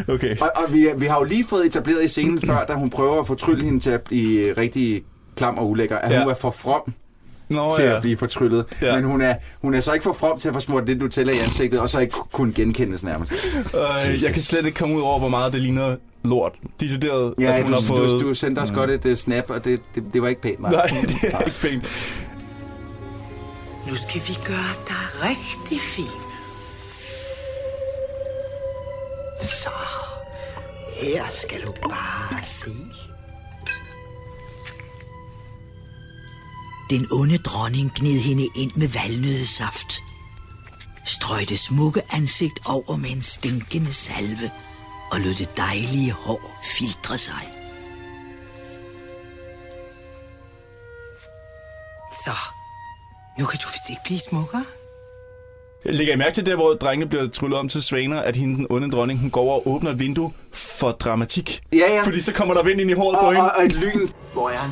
okay. 0.08 0.36
Og, 0.40 0.50
og 0.56 0.74
vi, 0.74 0.86
vi 0.96 1.06
har 1.06 1.18
jo 1.18 1.24
lige 1.24 1.44
fået 1.48 1.66
etableret 1.66 2.04
i 2.04 2.08
scenen 2.08 2.40
før, 2.46 2.64
da 2.64 2.72
hun 2.74 2.90
prøver 2.90 3.20
at 3.20 3.26
fortrylle 3.26 3.64
hende 3.64 3.80
til 3.80 3.90
at 3.90 4.00
blive 4.02 4.52
rigtig 4.52 5.02
klam 5.36 5.58
og 5.58 5.70
ulækker, 5.70 5.98
at 5.98 6.12
Ja. 6.12 6.22
hun 6.22 6.30
er 6.30 6.34
for 6.34 6.50
from 6.50 6.92
Nå, 7.48 7.72
til 7.76 7.84
ja. 7.84 7.96
at 7.96 8.02
blive 8.02 8.16
fortryllet. 8.16 8.64
Ja. 8.82 8.94
Men 8.94 9.04
hun 9.04 9.20
er, 9.20 9.34
hun 9.62 9.74
er 9.74 9.80
så 9.80 9.92
ikke 9.92 10.02
for 10.04 10.12
from 10.12 10.38
til 10.38 10.48
at 10.48 10.54
få 10.54 10.60
smurt 10.60 10.86
lidt 10.86 10.98
Nutella 10.98 11.32
i 11.32 11.38
ansigtet, 11.38 11.80
og 11.80 11.88
så 11.88 12.00
ikke 12.00 12.14
kunne 12.32 12.52
genkendes 12.52 13.04
nærmest. 13.04 13.32
Øh, 13.56 14.22
jeg 14.24 14.32
kan 14.32 14.42
slet 14.42 14.66
ikke 14.66 14.78
komme 14.78 14.96
ud 14.96 15.02
over, 15.02 15.18
hvor 15.18 15.28
meget 15.28 15.52
det 15.52 15.60
ligner 15.60 15.96
lort. 16.24 16.52
Decideret, 16.80 17.34
Ja, 17.38 17.56
at 17.56 17.62
hun 17.62 17.72
du, 17.72 17.78
har 17.80 17.86
fået... 17.86 18.20
du, 18.20 18.28
du 18.28 18.34
sendte 18.34 18.60
os 18.60 18.70
godt 18.70 18.90
et 18.90 19.04
uh, 19.04 19.14
snap, 19.14 19.50
og 19.50 19.64
det, 19.64 19.82
det, 19.94 20.04
det 20.12 20.22
var 20.22 20.28
ikke 20.28 20.40
pænt, 20.40 20.60
Nej, 20.60 20.86
det 21.08 21.24
er 21.24 21.40
ikke 21.40 21.58
pænt. 21.60 21.88
Nu 23.88 23.94
skal 23.94 24.20
vi 24.28 24.34
gøre 24.46 24.74
dig 24.88 25.28
rigtig 25.28 25.80
fin. 25.80 26.04
Så, 29.40 29.70
her 31.00 31.24
skal 31.30 31.60
du 31.62 31.72
bare 31.88 32.44
se. 32.44 32.70
Den 36.90 37.06
onde 37.12 37.38
dronning 37.38 37.92
gnid 37.94 38.20
hende 38.20 38.48
ind 38.56 38.72
med 38.76 38.88
valnødsaft. 38.88 40.02
Strøg 41.04 41.48
det 41.48 41.58
smukke 41.58 42.02
ansigt 42.10 42.60
over 42.64 42.96
med 42.96 43.10
en 43.10 43.22
stinkende 43.22 43.92
salve 43.92 44.50
og 45.12 45.20
lod 45.20 45.34
det 45.34 45.56
dejlige 45.56 46.12
hår 46.12 46.40
filtre 46.78 47.18
sig. 47.18 47.44
Så, 52.24 52.30
nu 53.38 53.46
kan 53.46 53.58
du 53.64 53.68
vist 53.72 53.90
ikke 53.90 54.02
blive 54.04 54.18
smukkere. 54.18 54.64
Lægger 55.84 56.14
I 56.14 56.16
mærke 56.16 56.34
til 56.34 56.46
det, 56.46 56.54
hvor 56.54 56.74
drengene 56.74 57.08
bliver 57.08 57.28
tryllet 57.28 57.58
om 57.58 57.68
til 57.68 57.82
svaner, 57.82 58.20
at 58.20 58.36
hende, 58.36 58.56
den 58.56 58.66
onde 58.70 58.90
dronning, 58.90 59.20
hun 59.20 59.30
går 59.30 59.40
over 59.40 59.54
og 59.54 59.68
åbner 59.68 59.90
et 59.90 59.98
vindue 59.98 60.32
for 60.52 60.90
dramatik? 60.90 61.60
Ja, 61.72 61.76
ja. 61.94 62.02
Fordi 62.02 62.20
så 62.20 62.32
kommer 62.32 62.54
der 62.54 62.62
vind 62.62 62.80
ind 62.80 62.90
i 62.90 62.92
håret 62.92 63.18
på 63.20 63.26
Og, 63.26 63.32
hende. 63.34 63.50
og, 63.52 63.56
og 63.58 63.64
et 63.64 63.72
lyn. 63.72 64.08
Hvor 64.32 64.50
er 64.50 64.56
han? 64.58 64.70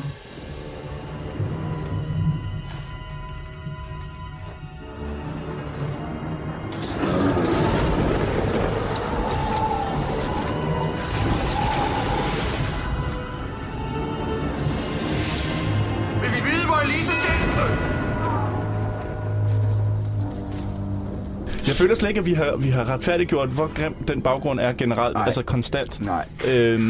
Jeg 21.67 21.75
føler 21.75 21.95
slet 21.95 22.09
ikke, 22.09 22.19
at 22.19 22.25
vi 22.25 22.33
har, 22.33 22.55
vi 22.57 22.69
har 22.69 22.89
retfærdiggjort, 22.89 23.49
hvor 23.49 23.71
grim 23.75 23.93
den 24.07 24.21
baggrund 24.21 24.59
er 24.59 24.73
generelt, 24.73 25.13
Nej. 25.15 25.25
altså 25.25 25.43
konstant. 25.43 26.05
Nej. 26.05 26.25
Øhm, 26.47 26.81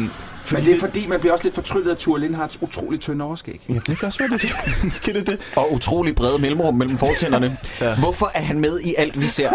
Men 0.52 0.64
det 0.64 0.74
er 0.74 0.80
fordi, 0.80 1.06
man 1.06 1.20
bliver 1.20 1.32
også 1.32 1.44
lidt 1.44 1.54
fortryllet 1.54 1.90
af 1.90 1.96
Ture 1.96 2.20
Lindhards 2.20 2.62
utrolig 2.62 3.00
tynde 3.00 3.24
overskæg. 3.24 3.60
Ja, 3.68 3.74
det 3.74 3.98
kan 3.98 4.06
også 4.06 4.18
være 4.18 4.28
det. 4.28 4.52
Måske 4.84 5.12
det 5.12 5.26
det. 5.26 5.38
Og 5.56 5.72
utrolig 5.72 6.14
brede 6.14 6.38
mellemrum 6.38 6.74
mellem 6.74 6.98
fortænderne. 6.98 7.56
Ja. 7.80 7.94
Hvorfor 7.98 8.30
er 8.34 8.42
han 8.42 8.60
med 8.60 8.80
i 8.80 8.94
alt, 8.98 9.20
vi 9.20 9.26
ser? 9.26 9.50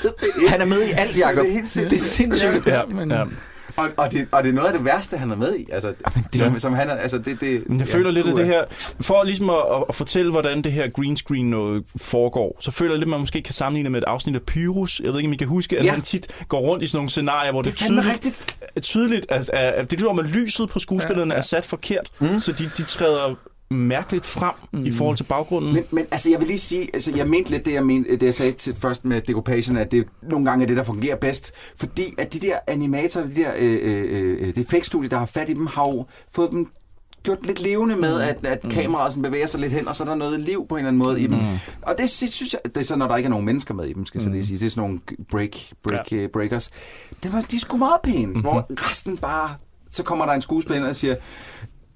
Han 0.50 0.60
er 0.60 0.64
med 0.66 0.78
i 0.82 0.90
alt, 0.96 1.18
Jacob. 1.18 1.42
Det 1.42 1.48
er 1.50 1.52
helt 1.54 1.68
sindssygt. 1.68 1.90
Det 1.90 1.96
er 1.98 2.04
sindssygt. 2.04 2.66
Ja, 2.66 2.80
men- 2.88 3.10
ja. 3.10 3.24
Og, 3.76 3.88
og, 3.96 4.12
det, 4.12 4.28
og 4.32 4.44
det 4.44 4.50
er 4.50 4.54
noget 4.54 4.68
af 4.68 4.74
det 4.74 4.84
værste, 4.84 5.16
han 5.16 5.30
er 5.30 5.36
med 5.36 5.56
i. 5.56 5.66
Altså, 5.72 5.92
det, 6.32 6.40
som, 6.40 6.58
som 6.58 6.74
han 6.74 6.88
er, 6.90 6.94
altså 6.94 7.18
det, 7.18 7.40
det, 7.40 7.68
Men 7.68 7.80
jeg 7.80 7.88
føler 7.88 8.10
lidt, 8.10 8.26
at 8.26 8.36
det 8.36 8.46
her, 8.46 8.64
for 9.00 9.24
ligesom 9.24 9.50
at, 9.50 9.56
at, 9.88 9.94
fortælle, 9.94 10.30
hvordan 10.30 10.62
det 10.62 10.72
her 10.72 10.88
green 10.90 11.16
screen 11.16 11.50
noget 11.50 11.84
foregår, 12.00 12.56
så 12.60 12.70
føler 12.70 12.92
jeg 12.92 12.98
lidt, 12.98 13.06
at 13.06 13.10
man 13.10 13.20
måske 13.20 13.42
kan 13.42 13.54
sammenligne 13.54 13.90
med 13.90 13.98
et 14.02 14.04
afsnit 14.06 14.34
af 14.34 14.42
Pyrus. 14.42 15.00
Jeg 15.04 15.12
ved 15.12 15.18
ikke, 15.18 15.28
om 15.28 15.32
I 15.32 15.36
kan 15.36 15.48
huske, 15.48 15.78
at 15.78 15.84
Ja. 15.84 15.90
han 15.90 16.02
tit 16.02 16.26
går 16.48 16.60
rundt 16.60 16.84
i 16.84 16.86
sådan 16.86 16.96
nogle 16.98 17.10
scenarier, 17.10 17.52
hvor 17.52 17.62
det, 17.62 17.72
Det 17.72 17.80
er 17.80 17.86
tydeligt, 17.86 18.06
rigtigt. 18.12 18.56
tydeligt 18.82 19.26
at, 19.28 19.50
at, 19.52 19.72
at 19.74 19.90
det 19.90 19.96
er 19.96 20.00
som, 20.00 20.18
at 20.18 20.26
lyset 20.26 20.68
på 20.68 20.78
skuespillerne 20.78 21.30
ja, 21.34 21.36
ja. 21.36 21.38
er 21.38 21.42
sat 21.42 21.64
forkert, 21.66 22.10
mm. 22.20 22.40
så 22.40 22.52
de, 22.52 22.70
de 22.76 22.82
træder 22.82 23.34
mærkeligt 23.74 24.26
frem 24.26 24.54
mm. 24.72 24.86
i 24.86 24.90
forhold 24.92 25.16
til 25.16 25.24
baggrunden. 25.24 25.72
Men, 25.72 25.84
men 25.90 26.06
altså, 26.10 26.30
jeg 26.30 26.38
vil 26.40 26.46
lige 26.48 26.58
sige, 26.58 26.90
altså, 26.94 27.12
jeg 27.16 27.28
mente 27.28 27.50
lidt 27.50 27.64
det, 27.64 27.72
jeg, 27.72 27.86
mente, 27.86 28.10
det, 28.16 28.22
jeg 28.22 28.34
sagde 28.34 28.52
til 28.52 28.74
først 28.76 29.04
med 29.04 29.20
decoupation, 29.20 29.76
at 29.76 29.92
det 29.92 30.06
nogle 30.22 30.44
gange 30.44 30.62
er 30.62 30.66
det, 30.66 30.76
der 30.76 30.82
fungerer 30.82 31.16
bedst. 31.16 31.52
Fordi 31.76 32.14
at 32.18 32.32
de 32.34 32.40
der 32.40 32.58
animatorer, 32.66 33.24
de 33.26 33.34
der 33.34 33.52
øh, 33.58 33.78
øh, 33.82 34.38
øh, 34.40 34.54
det 34.54 34.58
effektstudie, 34.58 35.08
der 35.10 35.18
har 35.18 35.26
fat 35.26 35.48
i 35.48 35.54
dem, 35.54 35.66
har 35.66 35.84
jo 35.84 36.04
fået 36.34 36.50
dem 36.50 36.68
gjort 37.22 37.46
lidt 37.46 37.60
levende 37.62 37.96
med, 37.96 38.20
at, 38.20 38.46
at 38.46 38.62
kameraet 38.70 39.12
sådan 39.12 39.22
bevæger 39.22 39.46
sig 39.46 39.60
lidt 39.60 39.72
hen, 39.72 39.88
og 39.88 39.96
så 39.96 40.04
er 40.04 40.08
der 40.08 40.14
noget 40.14 40.40
liv 40.40 40.66
på 40.68 40.74
en 40.74 40.78
eller 40.78 40.88
anden 40.88 41.02
måde 41.02 41.20
i 41.20 41.26
dem. 41.26 41.38
Og 41.82 41.94
det 41.98 42.10
sy- 42.10 42.24
synes 42.30 42.52
jeg, 42.52 42.60
det 42.64 42.76
er 42.76 42.84
så, 42.84 42.96
når 42.96 43.08
der 43.08 43.16
ikke 43.16 43.26
er 43.26 43.30
nogen 43.30 43.46
mennesker 43.46 43.74
med 43.74 43.84
i 43.86 43.92
dem, 43.92 44.06
skal 44.06 44.18
jeg 44.18 44.24
så 44.24 44.30
lige 44.30 44.46
sige. 44.46 44.58
Det 44.58 44.66
er 44.66 44.70
sådan 44.70 44.82
nogle 44.82 45.00
break, 45.30 45.50
break, 45.82 46.12
ja. 46.12 46.26
breakers. 46.32 46.70
Det 47.22 47.32
var, 47.32 47.40
de 47.40 47.56
er 47.56 47.60
sgu 47.60 47.76
meget 47.76 48.00
pæne, 48.04 48.26
mm-hmm. 48.26 48.40
hvor 48.40 48.66
resten 48.90 49.16
bare, 49.18 49.54
så 49.90 50.02
kommer 50.02 50.26
der 50.26 50.32
en 50.32 50.42
skuespiller 50.42 50.80
ind 50.80 50.86
og 50.86 50.96
siger, 50.96 51.14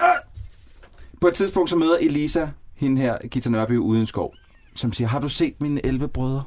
"Øh!" 0.02 0.08
På 1.20 1.28
et 1.28 1.34
tidspunkt 1.34 1.70
så 1.70 1.76
møder 1.76 1.96
Elisa 1.96 2.46
hende 2.76 3.02
her, 3.02 3.18
Gita 3.30 3.50
Nørby, 3.50 3.76
uden 3.76 4.06
skov, 4.06 4.34
som 4.74 4.92
siger, 4.92 5.08
har 5.08 5.20
du 5.20 5.28
set 5.28 5.60
mine 5.60 5.86
11 5.86 6.08
brødre? 6.08 6.44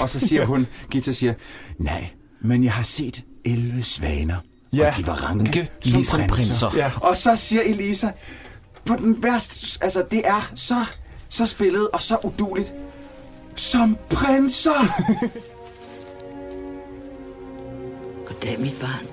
Og 0.00 0.08
så 0.08 0.20
siger 0.20 0.44
hun, 0.52 0.66
Gita 0.90 1.12
siger, 1.12 1.34
nej, 1.78 2.08
men 2.40 2.64
jeg 2.64 2.72
har 2.72 2.82
set 2.82 3.24
11 3.44 3.82
svaner. 3.82 4.36
Ja. 4.72 4.88
Og 4.88 4.96
de 4.96 5.06
var 5.06 5.14
ranke, 5.14 5.44
Ranke, 5.44 5.70
ligesom 5.84 6.20
prinser. 6.28 6.70
Ja. 6.76 6.92
Og 7.00 7.16
så 7.16 7.36
siger 7.36 7.62
Elisa, 7.62 8.10
på 8.84 8.96
den 8.96 9.22
værste, 9.22 9.78
altså 9.84 10.04
det 10.10 10.22
er 10.24 10.52
så, 10.54 10.74
så 11.28 11.46
spillet 11.46 11.88
og 11.88 12.02
så 12.02 12.18
uduligt, 12.24 12.72
som 13.56 13.96
prinser. 14.10 14.70
Goddag, 18.26 18.60
mit 18.60 18.76
barn. 18.80 19.06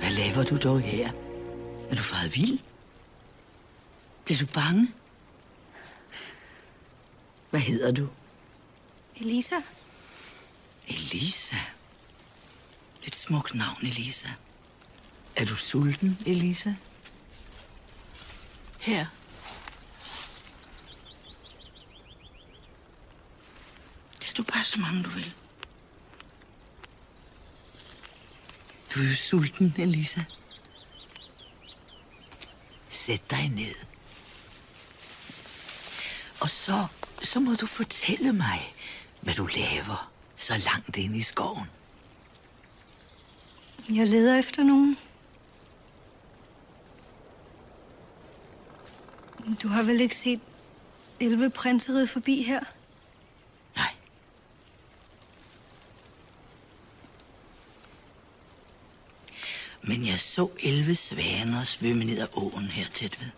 Hvad 0.00 0.10
laver 0.10 0.44
du 0.44 0.56
dog 0.56 0.80
her? 0.80 1.08
Er 1.90 1.94
du 1.96 2.02
faret 2.02 2.36
vild? 2.36 2.58
Bliver 4.24 4.38
du 4.38 4.46
bange? 4.46 4.88
Hvad 7.50 7.60
hedder 7.60 7.90
du? 7.90 8.08
Elisa? 9.16 9.56
Elisa. 10.88 11.56
Et 13.06 13.14
smukt 13.14 13.54
navn, 13.54 13.78
Elisa. 13.82 14.28
Er 15.36 15.44
du 15.44 15.56
sulten, 15.56 16.18
Elisa? 16.26 16.74
Her. 18.80 19.06
Tag 24.20 24.36
du 24.36 24.42
bare 24.42 24.64
så 24.64 24.80
mange, 24.80 25.02
du 25.02 25.10
vil. 25.10 25.34
Du 28.94 29.00
er 29.00 29.04
jo 29.04 29.14
sulten, 29.16 29.74
Elisa. 29.78 30.20
Sæt 32.90 33.30
dig 33.30 33.48
ned. 33.48 33.91
Og 36.42 36.50
så, 36.50 36.86
så 37.22 37.40
må 37.40 37.54
du 37.54 37.66
fortælle 37.66 38.32
mig, 38.32 38.74
hvad 39.20 39.34
du 39.34 39.46
laver 39.46 40.12
så 40.36 40.54
langt 40.56 40.96
inde 40.96 41.18
i 41.18 41.22
skoven. 41.22 41.66
Jeg 43.88 44.08
leder 44.08 44.38
efter 44.38 44.62
nogen. 44.62 44.98
Du 49.62 49.68
har 49.68 49.82
vel 49.82 50.00
ikke 50.00 50.16
set 50.16 50.40
11 51.20 51.50
prinser 51.50 51.92
ride 51.92 52.06
forbi 52.06 52.42
her? 52.42 52.60
Nej. 53.76 53.94
Men 59.82 60.06
jeg 60.06 60.20
så 60.20 60.50
11 60.60 60.94
svaner 60.94 61.64
svømme 61.64 62.04
ned 62.04 62.18
ad 62.18 62.28
åen 62.32 62.64
her 62.64 62.88
tæt 62.88 63.20
ved. 63.20 63.28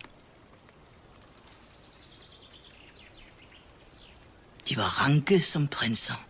De 4.69 4.77
var 4.77 5.01
ranke 5.03 5.41
som 5.41 5.67
prinser. 5.67 6.25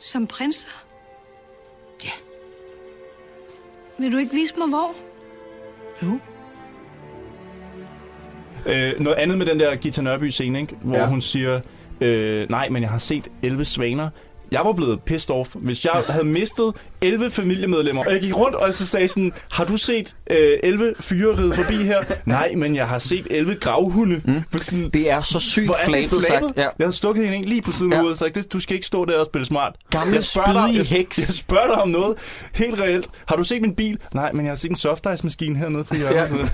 Som 0.00 0.26
prinser? 0.26 0.84
Ja. 2.04 2.10
Vil 3.98 4.12
du 4.12 4.18
ikke 4.18 4.32
vise 4.32 4.54
mig 4.58 4.68
hvor? 4.68 4.94
Jo. 6.02 6.18
Øh, 8.66 9.00
noget 9.00 9.16
andet 9.16 9.38
med 9.38 9.46
den 9.46 9.60
der 9.60 9.76
Gita 9.76 10.02
Nørby-scene, 10.02 10.60
ikke? 10.60 10.76
hvor. 10.82 10.96
Ja. 10.96 11.06
hun 11.06 11.20
siger, 11.20 11.60
øh, 12.00 12.50
nej, 12.50 12.68
men 12.68 12.82
jeg 12.82 12.90
har 12.90 12.98
set 12.98 13.28
11 13.42 13.64
svaner. 13.64 14.10
Jeg 14.50 14.64
var 14.64 14.72
blevet 14.72 15.02
pissed 15.02 15.34
off, 15.34 15.54
hvis 15.54 15.84
jeg 15.84 16.04
havde 16.08 16.24
mistet 16.24 16.74
11 17.02 17.30
familiemedlemmer. 17.30 18.04
Og 18.04 18.12
jeg 18.12 18.20
gik 18.20 18.36
rundt 18.36 18.56
og 18.56 18.74
så 18.74 18.86
sagde 18.86 19.08
sådan, 19.08 19.32
har 19.52 19.64
du 19.64 19.76
set 19.76 20.14
øh, 20.30 20.58
11 20.62 20.94
fyre 21.00 21.36
ride 21.38 21.54
forbi 21.54 21.74
her? 21.74 22.02
Nej, 22.26 22.52
men 22.56 22.76
jeg 22.76 22.88
har 22.88 22.98
set 22.98 23.26
11 23.30 23.54
gravhunde. 23.54 24.20
Mm. 24.24 24.42
Sådan, 24.58 24.90
Det 24.90 25.10
er 25.10 25.20
så 25.20 25.38
sygt 25.40 25.64
hvor 25.66 25.74
er 25.74 25.84
flabet 25.88 26.24
sagt. 26.24 26.44
Ja. 26.56 26.62
Jeg 26.62 26.70
havde 26.80 26.92
stukket 26.92 27.28
hende 27.28 27.48
lige 27.48 27.62
på 27.62 27.72
siden 27.72 27.92
Ja. 27.92 27.96
af 27.96 28.00
hovedet 28.02 28.14
og 28.14 28.18
sagt, 28.18 28.34
"Det- 28.34 28.52
du 28.52 28.60
skal 28.60 28.74
ikke 28.74 28.86
stå 28.86 29.04
der 29.04 29.18
og 29.18 29.26
spille 29.26 29.46
smart. 29.46 29.74
Gamle 29.90 30.14
jeg 30.14 30.24
spørger 30.24 30.66
dig, 30.66 30.76
jeg, 30.76 30.86
heks. 30.86 31.18
jeg 31.18 31.26
spørger 31.26 31.66
dig 31.66 31.74
om 31.82 31.88
noget 31.88 32.16
helt 32.54 32.80
reelt. 32.80 33.06
Har 33.26 33.36
du 33.36 33.44
set 33.44 33.62
min 33.62 33.74
bil? 33.74 33.98
Nej, 34.14 34.32
men 34.32 34.44
jeg 34.44 34.50
har 34.50 34.56
set 34.56 34.70
en 34.70 34.76
soft 34.76 35.06
ice 35.14 35.24
maskine 35.24 35.56
hernede 35.58 35.84
på 35.84 35.94
hjørnet. 35.94 36.50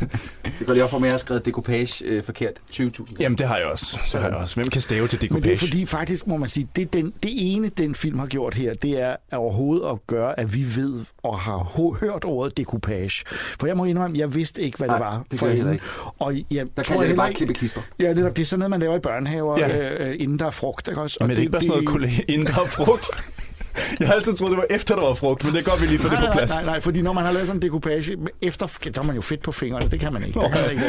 Det 0.58 0.66
går 0.66 0.72
lige 0.72 0.84
op 0.84 0.90
for 0.90 0.98
mig, 0.98 1.06
at 1.06 1.08
jeg 1.08 1.12
har 1.12 1.18
skrevet 1.18 1.46
decoupage 1.46 2.04
øh, 2.04 2.24
forkert 2.24 2.52
20.000. 2.72 3.16
Jamen, 3.20 3.38
det 3.38 3.46
har 3.48 3.56
jeg 3.56 3.66
også. 3.66 3.98
Det 4.12 4.20
har 4.20 4.28
jeg 4.28 4.36
også. 4.36 4.54
Hvem 4.54 4.68
kan 4.70 4.80
stave 4.80 5.08
til 5.08 5.32
Men 5.32 5.42
det 5.42 5.52
er 5.52 5.56
fordi 5.56 5.86
faktisk, 5.86 6.26
må 6.26 6.36
man 6.36 6.48
sige, 6.48 6.68
det, 6.76 6.92
den, 6.92 7.04
det 7.22 7.30
ene, 7.36 7.68
den 7.68 7.94
film 7.94 8.18
har 8.18 8.26
gjort 8.26 8.54
her, 8.54 8.74
det 8.74 9.00
er 9.00 9.16
overhovedet 9.32 9.86
at 9.90 10.06
gøre, 10.06 10.37
at 10.38 10.54
vi 10.54 10.66
ved 10.76 11.04
og 11.22 11.38
har 11.38 11.58
hørt 12.00 12.24
ordet 12.24 12.56
decoupage. 12.56 13.24
For 13.60 13.66
jeg 13.66 13.76
må 13.76 13.84
indrømme, 13.84 14.18
jeg 14.18 14.34
vidste 14.34 14.62
ikke, 14.62 14.78
hvad 14.78 14.88
Nej, 14.88 14.96
det 14.98 15.04
var 15.06 15.24
det 15.30 15.38
for 15.38 15.48
hende. 15.48 15.78
Og 16.18 16.34
jeg 16.50 16.66
Der 16.76 16.82
tror 16.82 16.96
kan 16.98 17.08
jeg 17.08 17.16
bare 17.16 17.28
ikke- 17.28 17.38
klippe 17.38 17.54
klister. 17.54 17.80
Ja, 18.00 18.12
netop. 18.14 18.36
Det 18.36 18.42
er 18.42 18.46
sådan 18.46 18.58
noget, 18.58 18.70
man 18.70 18.80
laver 18.80 18.96
i 18.96 19.00
børnehaver, 19.00 19.58
Ja. 19.58 19.76
ja. 19.76 20.08
øh, 20.08 20.16
inden 20.18 20.38
der 20.38 20.46
er 20.46 20.50
frugt. 20.50 20.88
Ikke 20.88 21.00
også? 21.00 21.18
Men 21.20 21.30
er 21.30 21.34
det 21.34 21.42
ikke 21.42 21.52
bare 21.52 21.62
sådan 21.62 21.70
noget 21.84 21.88
kollega- 21.88 22.24
indre 22.28 22.66
frugt? 22.68 23.06
Jeg 24.00 24.08
har 24.08 24.14
altid 24.14 24.34
troet, 24.34 24.50
det 24.50 24.58
var 24.58 24.66
efter, 24.70 24.94
der 24.94 25.02
var 25.02 25.14
frugt, 25.14 25.44
men 25.44 25.54
det 25.54 25.66
er 25.66 25.70
godt, 25.70 25.80
vi 25.82 25.86
lige 25.86 25.98
får 25.98 26.08
det 26.08 26.18
Nej, 26.18 26.26
på 26.26 26.26
nej, 26.26 26.36
plads. 26.36 26.50
nej, 26.50 26.64
nej, 26.64 26.80
fordi 26.80 27.02
når 27.02 27.12
man 27.12 27.24
har 27.24 27.32
lavet 27.32 27.46
sådan 27.46 27.58
en 27.58 27.62
decoupage, 27.62 28.16
efter, 28.42 28.66
der 28.84 29.00
er 29.00 29.02
man 29.04 29.16
jo 29.16 29.22
fedt 29.22 29.42
på 29.42 29.52
fingrene, 29.52 29.90
det 29.90 30.00
kan 30.00 30.12
man 30.12 30.24
ikke. 30.24 30.40
Der 30.40 30.48
kan 30.50 30.60
man 30.60 30.70
ikke 30.70 30.82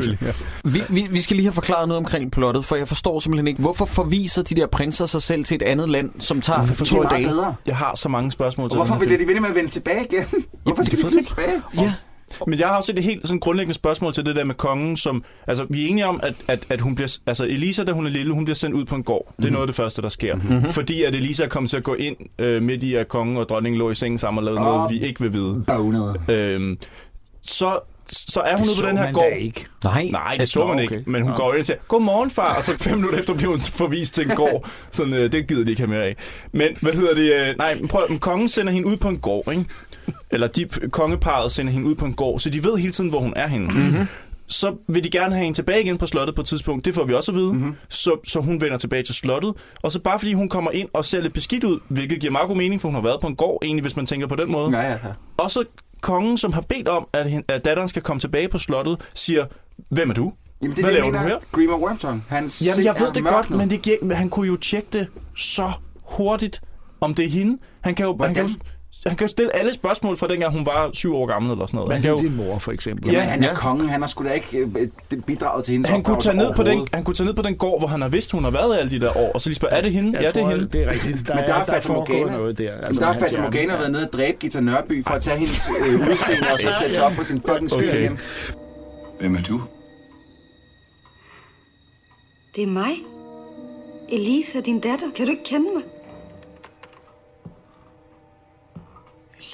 lave 0.00 0.18
ja. 0.22 0.32
Vi, 0.64 0.82
vi, 0.88 1.06
vi 1.10 1.20
skal 1.20 1.36
lige 1.36 1.46
have 1.46 1.52
forklaret 1.52 1.88
noget 1.88 1.98
omkring 1.98 2.32
plottet, 2.32 2.64
for 2.64 2.76
jeg 2.76 2.88
forstår 2.88 3.20
simpelthen 3.20 3.46
ikke, 3.48 3.60
hvorfor 3.60 3.84
forviser 3.86 4.42
de 4.42 4.54
der 4.54 4.66
prinser 4.66 5.06
sig 5.06 5.22
selv 5.22 5.44
til 5.44 5.54
et 5.54 5.62
andet 5.62 5.88
land, 5.90 6.10
som 6.18 6.40
tager 6.40 6.60
Det 6.66 6.80
er 6.80 6.84
to 6.84 6.96
meget 6.96 7.10
dage? 7.10 7.26
bedre. 7.28 7.54
Jeg 7.66 7.76
har 7.76 7.94
så 7.96 8.08
mange 8.08 8.32
spørgsmål 8.32 8.70
til 8.70 8.76
hvorfor 8.76 8.94
vil 8.98 9.10
de 9.20 9.26
vinde 9.26 9.40
med 9.40 9.48
at 9.48 9.54
vende 9.56 9.70
tilbage 9.70 10.04
igen? 10.12 10.24
Hvorfor 10.62 10.82
skal 10.82 10.98
de 10.98 11.02
det 11.04 11.12
vende 11.14 11.28
tilbage? 11.28 11.62
Ja. 11.76 11.92
Men 12.46 12.58
jeg 12.58 12.68
har 12.68 12.76
også 12.76 12.92
et 12.92 13.02
helt 13.02 13.26
sådan 13.26 13.40
grundlæggende 13.40 13.74
spørgsmål 13.74 14.12
til 14.12 14.26
det 14.26 14.36
der 14.36 14.44
med 14.44 14.54
kongen, 14.54 14.96
som... 14.96 15.24
Altså, 15.46 15.66
vi 15.70 15.84
er 15.84 15.88
enige 15.88 16.06
om, 16.06 16.20
at, 16.22 16.34
at, 16.48 16.66
at 16.68 16.80
hun 16.80 16.94
bliver... 16.94 17.18
Altså, 17.26 17.44
Elisa, 17.44 17.84
da 17.84 17.92
hun 17.92 18.06
er 18.06 18.10
lille, 18.10 18.34
hun 18.34 18.44
bliver 18.44 18.54
sendt 18.54 18.76
ud 18.76 18.84
på 18.84 18.94
en 18.94 19.02
gård. 19.02 19.34
Det 19.36 19.44
er 19.44 19.50
noget 19.50 19.62
af 19.62 19.66
det 19.66 19.76
første, 19.76 20.02
der 20.02 20.08
sker. 20.08 20.34
Mm-hmm. 20.34 20.68
Fordi 20.68 21.02
at 21.02 21.14
Elisa 21.14 21.44
er 21.44 21.48
kommet 21.48 21.70
til 21.70 21.76
at 21.76 21.82
gå 21.82 21.94
ind 21.94 22.16
øh, 22.38 22.62
midt 22.62 22.82
i, 22.82 22.94
at 22.94 23.08
kongen 23.08 23.36
og 23.36 23.48
dronningen 23.48 23.78
lå 23.78 23.90
i 23.90 23.94
sengen 23.94 24.18
sammen 24.18 24.38
og 24.38 24.44
lavede 24.44 24.60
Åh. 24.60 24.66
noget, 24.66 24.90
vi 24.90 25.06
ikke 25.06 25.20
vil 25.20 25.32
vide. 25.32 25.64
Bonet. 25.66 26.20
Øhm, 26.28 26.78
så, 27.42 27.78
så 28.12 28.40
er 28.40 28.56
hun 28.56 28.62
Det 28.66 28.72
ude 28.72 28.80
på 28.82 28.88
den 28.88 28.98
her 28.98 29.12
gård. 29.12 29.32
ikke. 29.38 29.66
Nej, 29.84 30.08
Nej, 30.12 30.36
det 30.40 30.48
så 30.48 30.66
man 30.66 30.76
Nå, 30.76 30.82
ikke. 30.82 30.94
okay. 30.94 31.04
Men 31.06 31.22
hun 31.22 31.30
Nå. 31.30 31.36
går 31.36 31.52
ind 31.52 31.60
og 31.60 31.66
siger, 31.66 31.76
godmorgen 31.88 32.30
far, 32.30 32.54
og 32.56 32.64
så 32.64 32.78
fem 32.78 32.96
minutter 32.98 33.18
efter 33.18 33.34
bliver 33.34 33.50
hun 33.50 33.60
forvist 33.60 34.14
til 34.14 34.30
en 34.30 34.36
gård. 34.36 34.68
Sådan, 34.92 35.12
øh, 35.14 35.32
det 35.32 35.48
gider 35.48 35.64
de 35.64 35.70
ikke 35.70 35.82
have 35.82 35.90
mere 35.90 36.02
af. 36.04 36.16
Men 36.52 36.68
hvad 36.82 36.92
hedder 36.92 37.14
det? 37.14 37.48
Øh, 37.50 37.56
nej, 37.58 37.74
men 37.74 37.88
prøv, 37.88 38.18
kongen 38.20 38.48
sender 38.48 38.72
hende 38.72 38.88
ud 38.88 38.96
på 38.96 39.08
en 39.08 39.18
gård, 39.18 39.52
ikke? 39.52 39.64
Eller 40.30 40.46
de, 40.46 40.68
kongeparet 40.90 41.52
sender 41.52 41.72
hende 41.72 41.88
ud 41.88 41.94
på 41.94 42.04
en 42.04 42.14
gård, 42.14 42.40
så 42.40 42.50
de 42.50 42.64
ved 42.64 42.76
hele 42.76 42.92
tiden, 42.92 43.10
hvor 43.10 43.20
hun 43.20 43.32
er 43.36 43.46
henne. 43.46 43.66
Mm-hmm. 43.68 44.06
Så 44.48 44.76
vil 44.88 45.04
de 45.04 45.10
gerne 45.10 45.34
have 45.34 45.44
hende 45.44 45.58
tilbage 45.58 45.82
igen 45.82 45.98
på 45.98 46.06
slottet 46.06 46.34
på 46.36 46.40
et 46.42 46.46
tidspunkt. 46.46 46.84
Det 46.84 46.94
får 46.94 47.04
vi 47.04 47.14
også 47.14 47.32
at 47.32 47.36
vide. 47.36 47.52
Mm-hmm. 47.52 47.74
Så, 47.88 48.16
så 48.26 48.40
hun 48.40 48.60
vender 48.60 48.78
tilbage 48.78 49.02
til 49.02 49.14
slottet. 49.14 49.54
Og 49.82 49.92
så 49.92 50.00
bare 50.00 50.18
fordi 50.18 50.32
hun 50.32 50.48
kommer 50.48 50.70
ind 50.70 50.88
og 50.92 51.04
ser 51.04 51.20
lidt 51.20 51.32
beskidt 51.32 51.64
ud, 51.64 51.78
hvilket 51.88 52.20
giver 52.20 52.32
meget 52.32 52.48
god 52.48 52.56
mening, 52.56 52.80
for 52.80 52.88
hun 52.88 52.94
har 52.94 53.02
været 53.02 53.20
på 53.20 53.26
en 53.26 53.36
gård 53.36 53.58
egentlig, 53.64 53.82
hvis 53.82 53.96
man 53.96 54.06
tænker 54.06 54.26
på 54.26 54.36
den 54.36 54.52
måde. 54.52 54.76
Ja, 54.78 54.82
ja, 54.82 54.90
ja. 54.90 54.96
Og 55.38 55.50
så 55.50 55.64
kongen, 56.00 56.38
som 56.38 56.52
har 56.52 56.60
bedt 56.60 56.88
om, 56.88 57.08
at, 57.12 57.30
hen- 57.30 57.44
at 57.48 57.64
datteren 57.64 57.88
skal 57.88 58.02
komme 58.02 58.20
tilbage 58.20 58.48
på 58.48 58.58
slottet, 58.58 59.00
siger, 59.14 59.46
Hvem 59.90 60.10
er 60.10 60.14
du? 60.14 60.32
Jamen, 60.62 60.76
det 60.76 60.78
er 60.78 60.86
Hvad 60.86 60.94
det, 60.94 61.00
laver 61.02 61.12
du 61.12 61.18
her? 61.28 61.38
Grima 61.52 61.72
Wormtongue. 61.72 62.22
Han 62.28 62.50
Jamen, 62.64 62.84
jeg 62.84 62.94
ved 63.00 63.12
det 63.12 63.24
godt, 63.24 63.50
men 63.50 63.70
det 63.70 63.82
giver, 63.82 64.14
han 64.14 64.30
kunne 64.30 64.46
jo 64.46 64.56
tjekke 64.56 64.88
det 64.92 65.06
så 65.36 65.72
hurtigt, 66.02 66.60
om 67.00 67.14
det 67.14 67.24
er 67.24 67.28
hende. 67.28 67.58
Han 67.80 67.94
kan 67.94 68.06
jo, 68.06 68.18
han 68.20 68.34
kan 68.34 68.42
jo, 68.46 68.48
han 69.06 69.16
kan 69.16 69.26
jo 69.26 69.30
stille 69.30 69.56
alle 69.56 69.72
spørgsmål 69.74 70.16
fra 70.16 70.28
dengang 70.28 70.52
hun 70.52 70.66
var 70.66 70.90
syv 70.92 71.14
år 71.16 71.26
gammel 71.26 71.52
eller 71.52 71.66
sådan 71.66 71.78
noget. 71.78 71.90
Hvad 72.00 72.04
er 72.04 72.08
jo, 72.08 72.16
din 72.16 72.36
mor, 72.36 72.58
for 72.58 72.72
eksempel? 72.72 73.12
Ja, 73.12 73.20
han 73.20 73.44
er 73.44 73.48
ja. 73.48 73.54
kongen. 73.54 73.88
Han 73.88 74.00
har 74.00 74.06
sgu 74.08 74.24
da 74.24 74.30
ikke 74.30 74.58
øh, 74.58 75.22
bidraget 75.22 75.64
til 75.64 75.72
hendes 75.72 75.90
han, 75.90 76.02
kunne 76.02 76.20
tage 76.20 76.36
ned 76.36 76.54
på 76.56 76.62
den, 76.62 76.86
han 76.92 77.04
kunne 77.04 77.14
tage 77.14 77.26
ned 77.26 77.34
på 77.34 77.42
den 77.42 77.56
gård, 77.56 77.80
hvor 77.80 77.88
han 77.88 78.00
har 78.02 78.08
vidst, 78.08 78.32
hun 78.32 78.44
har 78.44 78.50
været 78.50 78.76
alle 78.78 78.90
de 78.90 79.00
der 79.00 79.16
år, 79.16 79.32
og 79.32 79.40
så 79.40 79.48
lige 79.48 79.54
spørge, 79.56 79.74
er 79.74 79.80
det 79.80 79.92
hende? 79.92 80.12
Jeg 80.12 80.22
ja, 80.22 80.28
tror, 80.28 80.40
det 80.40 80.52
er 80.52 80.56
hende. 80.56 80.72
det 80.72 80.82
er 80.82 80.90
rigtigt. 80.90 81.28
Der, 81.28 81.34
Men 81.34 81.44
der 81.46 81.54
er 81.54 81.64
der 81.64 81.80
foregået 81.80 82.18
Morgana. 82.20 82.36
noget 82.36 82.58
der. 82.58 82.72
Altså, 82.82 83.00
der 83.00 83.06
har 83.06 83.12
med 83.12 83.20
Fata 83.20 83.40
Morgana 83.40 83.76
været 83.76 83.92
nede 83.92 84.04
og 84.06 84.12
dræbe 84.12 84.36
Gita 84.40 84.60
Nørby 84.60 85.04
for 85.04 85.14
at 85.14 85.22
tage 85.22 85.38
hendes 85.38 85.68
øh, 85.80 86.10
udseende 86.10 86.46
og 86.52 86.58
så 86.58 86.72
sætte 86.80 86.94
sig 86.94 87.04
op 87.04 87.12
på 87.12 87.24
sin 87.24 87.40
fucking 87.48 87.70
skyld 87.70 87.88
Okay. 87.88 88.00
igen. 88.00 88.18
Hvem 89.20 89.36
er 89.36 89.42
du? 89.42 89.60
Det 92.56 92.62
er 92.62 92.66
mig. 92.66 92.92
Elisa, 94.08 94.60
din 94.60 94.80
datter. 94.80 95.06
Kan 95.16 95.26
du 95.26 95.30
ikke 95.30 95.44
kende 95.44 95.66
mig? 95.74 95.82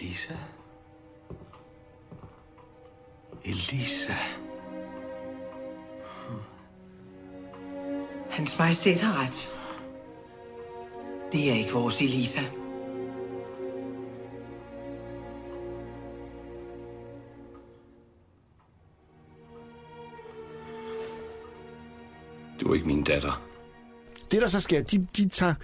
Elisa. 0.02 0.34
Elisa. 3.44 4.12
Hans 8.30 8.58
Majestæt 8.58 9.00
har 9.00 9.24
ret. 9.24 9.48
Det 11.32 11.50
er 11.50 11.54
ikke 11.54 11.72
vores 11.72 12.00
Elisa. 12.00 12.40
Du 22.60 22.70
er 22.70 22.74
ikke 22.74 22.86
min 22.86 23.04
datter. 23.04 23.42
det 24.32 24.42
der 24.42 24.46
så 24.46 24.60
sker, 24.60 24.82
de, 24.82 25.06
de 25.16 25.28
tager, 25.28 25.54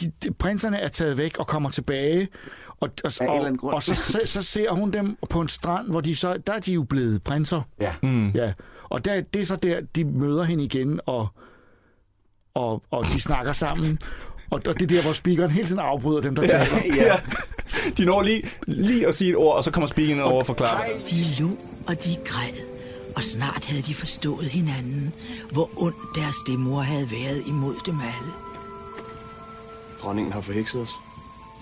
de, 0.00 0.12
de, 0.24 0.34
prinserne 0.34 0.78
er 0.78 0.88
taget 0.88 1.18
væk 1.18 1.38
og 1.38 1.46
kommer 1.46 1.70
tilbage, 1.70 2.28
og, 2.80 2.90
og, 3.04 3.12
og, 3.28 3.58
grund. 3.58 3.74
og 3.74 3.82
så, 3.82 3.94
så, 3.94 4.20
så 4.24 4.42
ser 4.42 4.70
hun 4.70 4.90
dem 4.90 5.16
på 5.30 5.40
en 5.40 5.48
strand, 5.48 5.90
hvor 5.90 6.00
de 6.00 6.16
så, 6.16 6.36
der 6.46 6.52
er 6.52 6.58
de 6.60 6.72
jo 6.72 6.82
blevet 6.82 7.22
prinser. 7.22 7.62
Ja. 7.80 7.92
Mm. 8.02 8.30
Ja, 8.30 8.52
og 8.88 9.04
der, 9.04 9.20
det 9.20 9.40
er 9.42 9.46
så 9.46 9.56
der, 9.56 9.80
de 9.96 10.04
møder 10.04 10.42
hende 10.44 10.64
igen, 10.64 11.00
og, 11.06 11.28
og, 12.54 12.82
og 12.90 13.04
de 13.04 13.20
snakker 13.20 13.52
sammen. 13.52 13.98
Og, 14.50 14.60
og 14.66 14.74
det 14.80 14.82
er 14.82 14.86
der, 14.86 15.02
hvor 15.02 15.12
speakeren 15.12 15.50
hele 15.50 15.66
tiden 15.66 15.80
afbryder 15.80 16.20
dem, 16.20 16.34
der 16.34 16.42
Ja, 16.42 16.48
taler. 16.48 16.96
ja. 17.06 17.20
De 17.96 18.04
når 18.04 18.22
lige, 18.22 18.42
lige 18.66 19.08
at 19.08 19.14
sige 19.14 19.30
et 19.30 19.36
ord, 19.36 19.56
og 19.56 19.64
så 19.64 19.70
kommer 19.70 19.86
speakeren 19.88 20.20
over 20.20 20.38
og 20.38 20.46
forklarer. 20.46 20.84
De 21.10 21.24
lå, 21.42 21.48
og 21.86 22.04
de 22.04 22.16
græd, 22.24 22.54
og 23.16 23.22
snart 23.22 23.64
havde 23.64 23.82
de 23.82 23.94
forstået 23.94 24.46
hinanden, 24.46 25.12
hvor 25.52 25.70
ond 25.76 25.94
deres 26.14 26.34
stemor 26.46 26.80
havde 26.80 27.10
været 27.10 27.42
imod 27.46 27.74
dem 27.86 28.00
alle. 28.00 28.32
Dronningen 30.02 30.32
har 30.32 30.40
forhekset 30.40 30.80
os. 30.80 30.90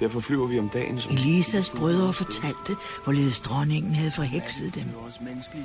Derfor 0.00 0.20
flyver 0.20 0.46
vi 0.46 0.58
om 0.58 0.68
dagen 0.68 1.00
som... 1.00 1.12
Elisas 1.12 1.68
brødre 1.68 2.12
fortalte, 2.12 2.76
hvorledes 3.04 3.40
dronningen 3.40 3.94
havde 3.94 4.10
forhekset 4.10 4.74
dem. 4.74 4.84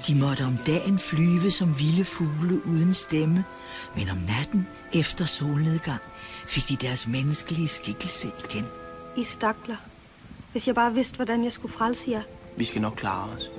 De 0.08 0.16
måtte 0.16 0.42
om 0.42 0.58
dagen 0.66 1.00
flyve 1.00 1.52
som 1.52 1.80
vilde 1.80 2.06
fugle 2.06 2.68
uden 2.68 2.94
stemme, 2.94 3.46
men 3.96 4.10
om 4.10 4.18
natten 4.18 4.68
efter 4.94 5.26
solnedgang 5.26 6.02
fik 6.48 6.70
de 6.70 6.76
deres 6.76 7.08
menneskelige 7.08 7.68
skikkelse 7.68 8.32
igen. 8.50 8.66
I 9.18 9.24
stakler. 9.24 9.76
Hvis 10.52 10.68
jeg 10.68 10.76
bare 10.76 10.94
vidste, 10.94 11.16
hvordan 11.16 11.44
jeg 11.44 11.52
skulle 11.52 11.74
frelse 11.74 12.12
jer. 12.12 12.22
Vi 12.58 12.64
skal 12.64 12.82
nok 12.82 12.94
klare 12.96 13.30
os. 13.36 13.52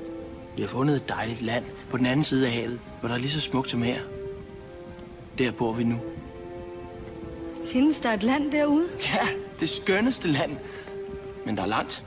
Vi 0.56 0.62
har 0.62 0.68
fundet 0.68 0.96
et 0.96 1.08
dejligt 1.08 1.42
land 1.42 1.64
på 1.90 1.96
den 1.96 2.06
anden 2.06 2.24
side 2.24 2.46
af 2.46 2.52
havet, 2.52 2.80
hvor 3.00 3.08
der 3.08 3.14
er 3.16 3.18
lige 3.18 3.30
så 3.30 3.40
smukt 3.40 3.70
som 3.70 3.82
her. 3.82 4.00
Der 5.38 5.50
bor 5.52 5.72
vi 5.72 5.84
nu. 5.84 6.00
Findes 7.72 8.00
der 8.00 8.12
et 8.12 8.22
land 8.22 8.52
derude? 8.52 8.88
Ja, 9.14 9.28
det 9.64 9.72
skønneste 9.72 10.28
land. 10.28 10.56
Men 11.46 11.56
der 11.56 11.62
er 11.62 11.66
langt. 11.66 12.04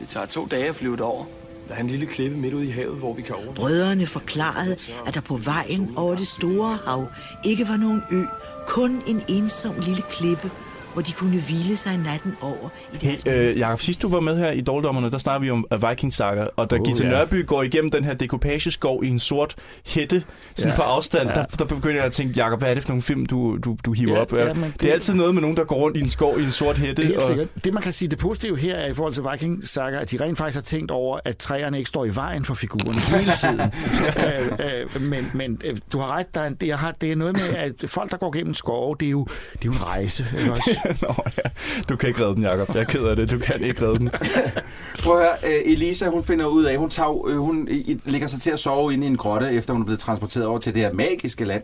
Det 0.00 0.08
tager 0.08 0.26
to 0.26 0.46
dage 0.46 0.68
at 0.68 0.74
flyve 0.74 0.92
det 0.92 1.00
over. 1.00 1.24
Der 1.68 1.74
er 1.74 1.80
en 1.80 1.88
lille 1.88 2.06
klippe 2.06 2.36
midt 2.36 2.54
ude 2.54 2.66
i 2.66 2.70
havet, 2.70 2.98
hvor 2.98 3.12
vi 3.12 3.22
kan 3.22 3.34
over. 3.34 3.52
Brødrene 3.54 4.06
forklarede, 4.06 4.76
at 5.06 5.14
der 5.14 5.20
på 5.20 5.36
vejen 5.36 5.92
over 5.96 6.14
det 6.14 6.28
store 6.28 6.78
hav 6.84 7.06
ikke 7.44 7.68
var 7.68 7.76
nogen 7.76 8.02
ø, 8.10 8.22
kun 8.66 9.02
en 9.06 9.22
ensom 9.28 9.74
lille 9.80 10.02
klippe, 10.10 10.50
hvor 10.98 11.02
de 11.02 11.12
kunne 11.12 11.40
hvile 11.40 11.76
sig 11.76 11.96
natten 11.96 12.36
over 12.40 12.68
i 12.92 12.96
deres 13.06 13.22
Øh, 13.26 13.58
Jakob, 13.58 13.80
sidst 13.80 14.02
du 14.02 14.08
var 14.08 14.20
med 14.20 14.36
her 14.38 14.50
i 14.50 14.60
Dårligdommerne, 14.60 15.10
der 15.10 15.18
snakker 15.18 15.40
vi 15.40 15.50
om 15.50 15.66
Viking 15.88 16.12
Saga, 16.12 16.44
og 16.56 16.70
da 16.70 16.76
Oh, 16.76 16.82
Gita 16.82 17.04
ja. 17.04 17.10
Nørby 17.10 17.46
går 17.46 17.62
igennem 17.62 17.90
den 17.90 18.04
her 18.04 18.14
dekopageskov 18.14 19.04
i 19.04 19.08
en 19.08 19.18
sort 19.18 19.54
hætte, 19.86 20.24
sådan 20.56 20.72
Ja. 20.72 20.76
på 20.76 20.82
afstand, 20.82 21.28
Ja. 21.28 21.34
der, 21.34 21.44
der 21.44 21.64
begynder 21.64 21.96
jeg 21.96 22.04
at 22.04 22.12
tænke, 22.12 22.34
Jakob, 22.36 22.58
hvad 22.58 22.70
er 22.70 22.74
det 22.74 22.82
for 22.82 22.88
nogle 22.90 23.02
film, 23.02 23.26
du, 23.26 23.56
du, 23.64 23.76
du 23.84 23.92
hiver 23.92 24.12
Ja, 24.14 24.20
op? 24.20 24.32
ja, 24.32 24.48
det... 24.48 24.72
det- 24.80 24.88
er 24.88 24.92
altid 24.92 25.14
noget 25.14 25.34
med 25.34 25.42
nogen, 25.42 25.56
der 25.56 25.64
går 25.64 25.76
rundt 25.76 25.96
i 25.96 26.00
en 26.00 26.08
skov 26.08 26.40
i 26.40 26.44
en 26.44 26.52
sort 26.52 26.78
hætte. 26.78 27.02
Helt 27.02 27.16
og... 27.16 27.22
sikkert. 27.22 27.48
Det, 27.64 27.72
man 27.74 27.82
kan 27.82 27.92
sige, 27.92 28.08
det 28.08 28.18
positive 28.18 28.58
her 28.58 28.74
er 28.76 28.86
i 28.90 28.94
forhold 28.94 29.14
til 29.14 29.22
Viking 29.32 29.64
Saga, 29.68 29.98
at 30.00 30.10
de 30.10 30.16
rent 30.24 30.38
faktisk 30.38 30.56
har 30.56 30.62
tænkt 30.62 30.90
over, 30.90 31.18
at 31.24 31.36
træerne 31.36 31.78
ikke 31.78 31.88
står 31.88 32.04
i 32.04 32.14
vejen 32.14 32.44
for 32.44 32.54
figurerne 32.54 33.00
hele 33.00 33.32
tiden. 33.40 33.60
øh, 34.62 34.82
øh, 34.96 35.02
men 35.10 35.30
men 35.34 35.60
øh, 35.64 35.76
du 35.92 35.98
har 35.98 36.16
ret, 36.16 36.34
der 36.34 36.40
er, 36.40 36.46
en- 36.46 36.54
det, 36.54 36.66
jeg 36.66 36.78
har, 36.78 36.92
det 37.00 37.12
er 37.12 37.16
noget 37.16 37.36
med, 37.36 37.56
at 37.56 37.72
folk, 37.90 38.10
der 38.10 38.16
går 38.16 38.30
gennem 38.32 38.54
skove, 38.54 38.96
det 39.00 39.06
er 39.06 39.10
jo, 39.10 39.24
det 39.52 39.60
er 39.62 39.66
jo 39.66 39.72
en 39.72 39.82
rejse. 39.84 40.26
Ikke 40.38 40.52
også? 40.52 40.70
Nå, 41.02 41.14
ja. 41.44 41.50
Du 41.88 41.96
kan 41.96 42.08
ikke 42.08 42.22
redde 42.22 42.34
den, 42.34 42.42
Jacob. 42.42 42.68
Jeg 42.74 42.80
er 42.80 42.84
ked 42.84 43.04
af 43.04 43.16
det. 43.16 43.30
Du 43.30 43.38
kan 43.38 43.62
ikke 43.62 43.82
redde 43.86 43.98
den. 43.98 44.10
Prøv 45.02 45.18
at 45.20 45.26
høre, 45.42 45.54
øh, 45.56 45.72
Elisa, 45.72 46.08
hun 46.08 46.24
finder 46.24 46.46
ud 46.46 46.64
af, 46.64 46.76
hun, 46.76 46.90
tager, 46.90 47.26
øh, 47.28 47.36
hun 47.38 47.68
i- 47.70 48.00
ligger 48.04 48.26
sig 48.28 48.40
til 48.40 48.50
at 48.50 48.58
sove 48.58 48.92
inde 48.92 49.04
i 49.06 49.10
en 49.10 49.16
grotte, 49.16 49.52
efter 49.52 49.72
hun 49.72 49.82
er 49.82 49.86
blevet 49.86 50.00
transporteret 50.00 50.46
over 50.46 50.58
til 50.58 50.74
det 50.74 50.82
her 50.82 50.92
magiske 50.92 51.44
land. 51.44 51.62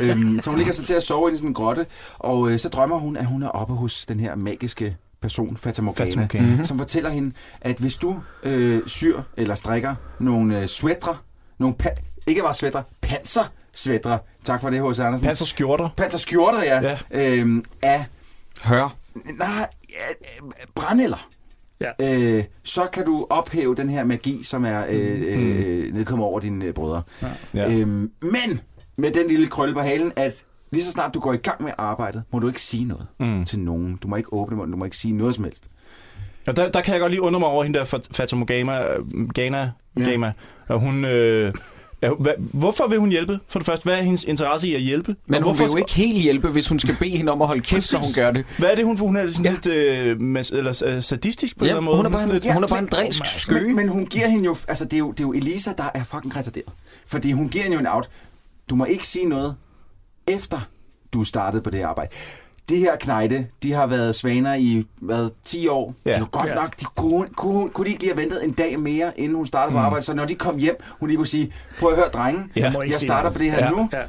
Øhm, 0.00 0.40
så 0.42 0.50
hun 0.50 0.58
ligger 0.58 0.72
sig 0.72 0.84
til 0.84 0.94
at 0.94 1.02
sove 1.02 1.28
inde 1.28 1.34
i 1.34 1.38
sådan 1.38 1.50
en 1.50 1.54
grotte, 1.54 1.86
og 2.18 2.50
øh, 2.50 2.58
så 2.58 2.68
drømmer 2.68 2.98
hun, 2.98 3.16
at 3.16 3.26
hun 3.26 3.42
er 3.42 3.48
oppe 3.48 3.74
hos 3.74 4.06
den 4.06 4.20
her 4.20 4.34
magiske 4.34 4.96
person, 5.22 5.56
Fata 5.56 5.82
Morgana. 5.82 6.28
Mhm. 6.56 6.64
som 6.64 6.78
fortæller 6.78 7.10
hende, 7.10 7.32
at 7.60 7.76
hvis 7.78 7.96
du 7.96 8.16
øh, 8.42 8.82
syr 8.86 9.20
eller 9.36 9.54
strikker 9.54 9.94
nogle 10.20 10.60
øh, 10.60 10.66
sweatre, 10.68 11.16
nogle 11.58 11.74
pa- 11.82 12.02
ikke 12.26 12.40
bare 12.42 12.54
sweatre, 12.54 12.82
panser 13.00 13.52
sweatre, 13.72 14.18
tak 14.44 14.60
for 14.60 14.70
det, 14.70 14.80
H.C. 14.90 15.00
Andersen. 15.00 15.26
Panser 15.26 15.44
skjorter. 15.46 15.88
Panser 15.96 16.18
skjorter, 16.18 16.62
ja. 16.62 16.80
Ja. 16.88 16.96
Øhm, 17.10 17.64
af 17.82 18.04
Hør. 18.64 18.96
Nej, 19.38 19.68
ja, 19.90 20.44
øh, 20.44 20.50
brændeller. 20.74 21.28
Ja. 21.80 21.90
Øh, 22.00 22.44
så 22.62 22.86
kan 22.92 23.04
du 23.04 23.26
ophæve 23.30 23.74
den 23.74 23.88
her 23.90 24.04
magi, 24.04 24.42
som 24.42 24.64
er 24.64 24.84
øh, 24.88 25.18
Mm. 25.18 25.24
øh, 25.24 25.94
nedkommet 25.94 26.26
over 26.26 26.40
dine 26.40 26.64
øh, 26.64 26.74
brødre. 26.74 27.02
Ja. 27.54 27.72
Øhm, 27.72 28.10
men 28.22 28.60
med 28.96 29.10
den 29.10 29.28
lille 29.28 29.46
krølle 29.46 29.74
på 29.74 29.80
halen, 29.80 30.12
at 30.16 30.44
lige 30.72 30.84
så 30.84 30.90
snart 30.90 31.14
du 31.14 31.20
går 31.20 31.32
i 31.32 31.36
gang 31.36 31.62
med 31.62 31.72
arbejdet, 31.78 32.22
må 32.32 32.38
du 32.38 32.48
ikke 32.48 32.60
sige 32.60 32.84
noget 32.84 33.06
Mm. 33.20 33.44
til 33.44 33.58
nogen. 33.58 33.96
Du 34.02 34.08
må 34.08 34.16
ikke 34.16 34.32
åbne 34.32 34.56
munden, 34.56 34.72
du 34.72 34.78
må 34.78 34.84
ikke 34.84 34.96
sige 34.96 35.14
noget 35.16 35.34
som 35.34 35.44
helst. 35.44 35.68
Og 36.46 36.56
der, 36.56 36.70
der 36.70 36.80
kan 36.80 36.92
jeg 36.92 37.00
godt 37.00 37.12
lige 37.12 37.22
undre 37.22 37.40
mig 37.40 37.48
over 37.48 37.64
hende 37.64 37.78
der 37.78 37.84
Fat- 37.84 38.08
Fatima 38.16 38.44
Gama, 38.44 38.80
Gana, 39.34 39.70
Ja. 39.98 40.10
Gama. 40.10 40.32
Og 40.68 40.80
hun... 40.80 41.04
Øh, 41.04 41.54
hvorfor 42.52 42.88
vil 42.88 42.98
hun 42.98 43.08
hjælpe? 43.10 43.38
For 43.48 43.58
det 43.58 43.66
første, 43.66 43.84
hvad 43.84 43.94
er 43.98 44.02
hendes 44.02 44.24
interesse 44.24 44.68
i 44.68 44.74
at 44.74 44.80
hjælpe? 44.80 45.16
Men 45.26 45.42
hun 45.42 45.42
hvorfor 45.42 45.64
vil 45.64 45.70
jo 45.70 45.76
ikke 45.76 45.92
helt 45.94 46.22
hjælpe, 46.22 46.48
hvis 46.48 46.68
hun 46.68 46.78
skal 46.80 46.96
bede 46.98 47.10
hende 47.10 47.32
om 47.32 47.42
at 47.42 47.46
holde 47.48 47.62
kæft, 47.62 47.92
når 47.92 47.98
hun 47.98 48.08
gør 48.16 48.30
det. 48.30 48.44
Hvad 48.58 48.70
er 48.70 48.74
det, 48.74 48.84
hun 48.84 48.98
Hun 48.98 49.16
er 49.16 49.30
sådan 49.30 49.44
Ja. 49.44 49.50
lidt 49.50 49.66
øh, 49.66 50.20
mas, 50.20 50.50
eller, 50.50 50.82
øh, 50.86 51.02
sadistisk 51.02 51.58
på 51.58 51.64
Ja, 51.64 51.70
en 51.70 51.70
eller 51.70 51.76
anden 51.76 51.84
måde. 51.84 51.96
hun 51.96 52.06
er 52.06 52.10
bare 52.10 52.18
sådan 52.18 52.30
en- 52.30 52.34
lidt, 52.34 52.44
Ja, 52.44 52.52
hun 52.54 52.64
er 52.64 52.68
bare 52.68 52.80
men- 52.80 52.84
en 52.84 52.92
drilsk 52.92 53.26
skøge. 53.26 53.66
Men, 53.66 53.76
men 53.76 53.88
hun 53.88 54.06
giver 54.06 54.28
hende 54.28 54.44
jo... 54.44 54.56
Altså, 54.68 54.84
det 54.84 54.92
er 54.92 54.98
jo, 54.98 55.10
det 55.12 55.20
er 55.20 55.24
jo 55.24 55.32
Elisa, 55.32 55.72
der 55.78 55.84
er 55.94 56.04
fucking 56.04 56.36
retarderet. 56.36 56.72
Fordi 57.06 57.32
hun 57.32 57.48
giver 57.48 57.64
hende 57.64 57.74
jo 57.74 57.80
en 57.80 57.86
out. 57.86 58.08
Du 58.70 58.74
må 58.74 58.84
ikke 58.84 59.06
sige 59.06 59.26
noget, 59.28 59.56
efter 60.26 60.60
du 61.14 61.24
startede 61.24 61.62
på 61.62 61.70
det 61.70 61.82
arbejde. 61.82 62.10
De 62.68 62.76
her 62.76 62.96
knejde, 62.96 63.46
de 63.62 63.72
har 63.72 63.86
været 63.86 64.14
svaner 64.16 64.54
i 64.54 64.86
hvad, 65.00 65.30
10 65.44 65.68
år. 65.68 65.94
Ja. 66.04 66.10
Det 66.10 66.16
er 66.16 66.20
jo 66.20 66.26
godt 66.32 66.46
Ja. 66.48 66.54
nok. 66.54 66.80
De 66.80 66.84
kunne, 66.96 67.28
kunne, 67.36 67.70
kunne 67.70 67.84
de 67.84 67.90
ikke 67.90 68.02
lige 68.02 68.12
have 68.14 68.22
ventet 68.22 68.44
en 68.44 68.52
dag 68.52 68.80
mere, 68.80 69.20
inden 69.20 69.36
hun 69.36 69.46
startede 69.46 69.72
på 69.72 69.78
Mm. 69.78 69.84
arbejde? 69.84 70.04
Så 70.04 70.14
når 70.14 70.24
de 70.24 70.34
kom 70.34 70.58
hjem, 70.58 70.76
hun 71.00 71.08
lige 71.08 71.16
kunne 71.16 71.26
sige, 71.26 71.52
prøv 71.80 71.90
at 71.90 71.96
høre, 71.96 72.08
drenge, 72.08 72.42
Ja. 72.56 72.66
ikke 72.68 72.80
jeg 72.80 72.94
sige 72.94 73.08
starter 73.08 73.30
på 73.30 73.38
det 73.38 73.50
her 73.50 73.64
Ja. 73.64 73.70
nu. 73.70 73.88
Ja. 73.92 74.02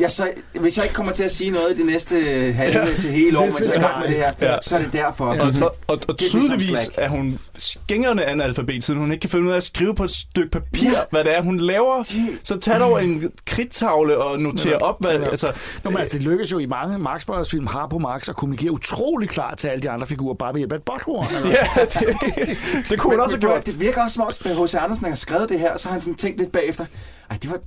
Jeg 0.00 0.10
så, 0.12 0.30
hvis 0.60 0.76
jeg 0.76 0.84
ikke 0.84 0.94
kommer 0.94 1.12
til 1.12 1.24
at 1.24 1.32
sige 1.32 1.50
noget 1.50 1.76
de 1.76 1.84
næste 1.86 2.16
halve 2.52 2.94
til 2.98 3.10
hele 3.10 3.38
år, 3.38 3.42
Det 3.44 3.54
mens 3.60 3.68
jeg 3.74 3.76
i 3.76 3.80
gang 3.86 3.98
med 4.00 4.08
det 4.08 4.16
her, 4.16 4.32
Ja. 4.40 4.56
så 4.62 4.76
er 4.76 4.82
det 4.82 4.92
derfor. 4.92 5.24
Og, 5.24 5.54
så, 5.54 5.64
og, 5.64 5.72
og 6.08 6.16
some 6.20 6.42
tydeligvis 6.42 6.90
er 6.96 7.08
hun 7.08 7.38
skængrende 7.58 8.24
analfabet, 8.24 8.84
siden 8.84 9.00
hun 9.00 9.12
ikke 9.12 9.20
kan 9.20 9.30
finde 9.30 9.46
ud 9.46 9.52
af 9.52 9.56
at 9.56 9.62
skrive 9.62 9.94
på 9.94 10.04
et 10.04 10.10
stykke 10.10 10.50
papir, 10.50 10.90
Ja. 10.90 10.98
hvad 11.10 11.24
det 11.24 11.36
er, 11.36 11.42
hun 11.42 11.56
laver. 11.60 12.02
Så 12.44 12.58
tag 12.58 12.80
dog 12.80 13.04
en 13.04 13.32
kridttavle 13.46 14.18
og 14.18 14.40
noter 14.40 14.76
op, 14.78 14.96
hvad, 15.00 15.12
Ja. 15.12 15.30
altså, 15.30 15.52
Nå, 15.84 15.90
men 15.90 15.98
altså, 16.00 16.16
det 16.18 16.24
lykkes 16.26 16.52
jo 16.52 16.58
i 16.58 16.66
mange 16.66 16.98
Max 16.98 17.26
Brothers 17.26 17.50
film, 17.50 17.66
har 17.66 17.86
på 17.90 17.98
Max, 17.98 18.28
at 18.28 18.36
kommunikere 18.36 18.72
utrolig 18.72 19.28
klart 19.28 19.58
til 19.58 19.68
alle 19.68 19.82
de 19.82 19.90
andre 19.90 20.06
figurer, 20.06 20.34
bare 20.34 20.54
ved 20.54 20.58
hjælp 20.60 20.72
af 20.72 20.76
et 20.76 20.82
botthorn. 20.82 21.26
ja, 21.44 21.84
det, 21.84 22.84
det 22.90 22.98
kunne 22.98 23.12
hun 23.14 23.20
også 23.20 23.36
have 23.36 23.46
men, 23.48 23.52
gjort. 23.54 23.66
Det 23.66 23.80
virker 23.80 24.02
også 24.02 24.14
som 24.14 24.22
om, 24.56 24.64
H.C. 24.64 24.74
Andersen 24.74 25.06
har 25.06 25.14
skrevet 25.14 25.48
det 25.48 25.60
her, 25.60 25.76
så 25.78 25.88
har 25.88 25.92
han 25.92 26.00
sådan 26.00 26.14
tænkt 26.14 26.38
lidt 26.38 26.52
bagefter. 26.52 26.84
Ej, 27.30 27.36
det 27.42 27.50
var, 27.50 27.58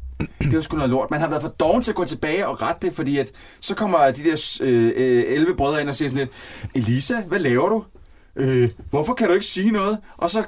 det 0.42 0.56
var 0.56 0.62
sgu 0.62 0.76
noget 0.78 0.90
lort. 0.90 1.12
Man 1.12 1.20
har 1.22 1.30
været 1.30 1.42
for 1.42 1.50
doven 1.50 1.84
til 1.84 1.92
at 1.92 1.96
gå 1.96 2.03
tilbage 2.06 2.48
og 2.48 2.62
rette 2.62 2.88
det, 2.88 2.96
fordi 2.96 3.18
at, 3.18 3.32
så 3.60 3.76
kommer 3.76 4.12
de 4.12 4.24
der 4.24 4.58
øh, 4.62 4.92
øh, 4.96 5.24
11 5.28 5.56
brødre 5.56 5.82
ind 5.82 5.90
og 5.90 5.96
siger 5.96 6.10
sådan 6.10 6.20
lidt, 6.20 6.32
Elisa, 6.86 7.22
hvad 7.22 7.40
laver 7.40 7.70
du? 7.70 7.84
Øh, 8.36 8.70
hvorfor 8.90 9.14
kan 9.14 9.28
du 9.28 9.34
ikke 9.34 9.46
sige 9.46 9.72
noget? 9.72 9.98
Og 10.18 10.30
så 10.30 10.46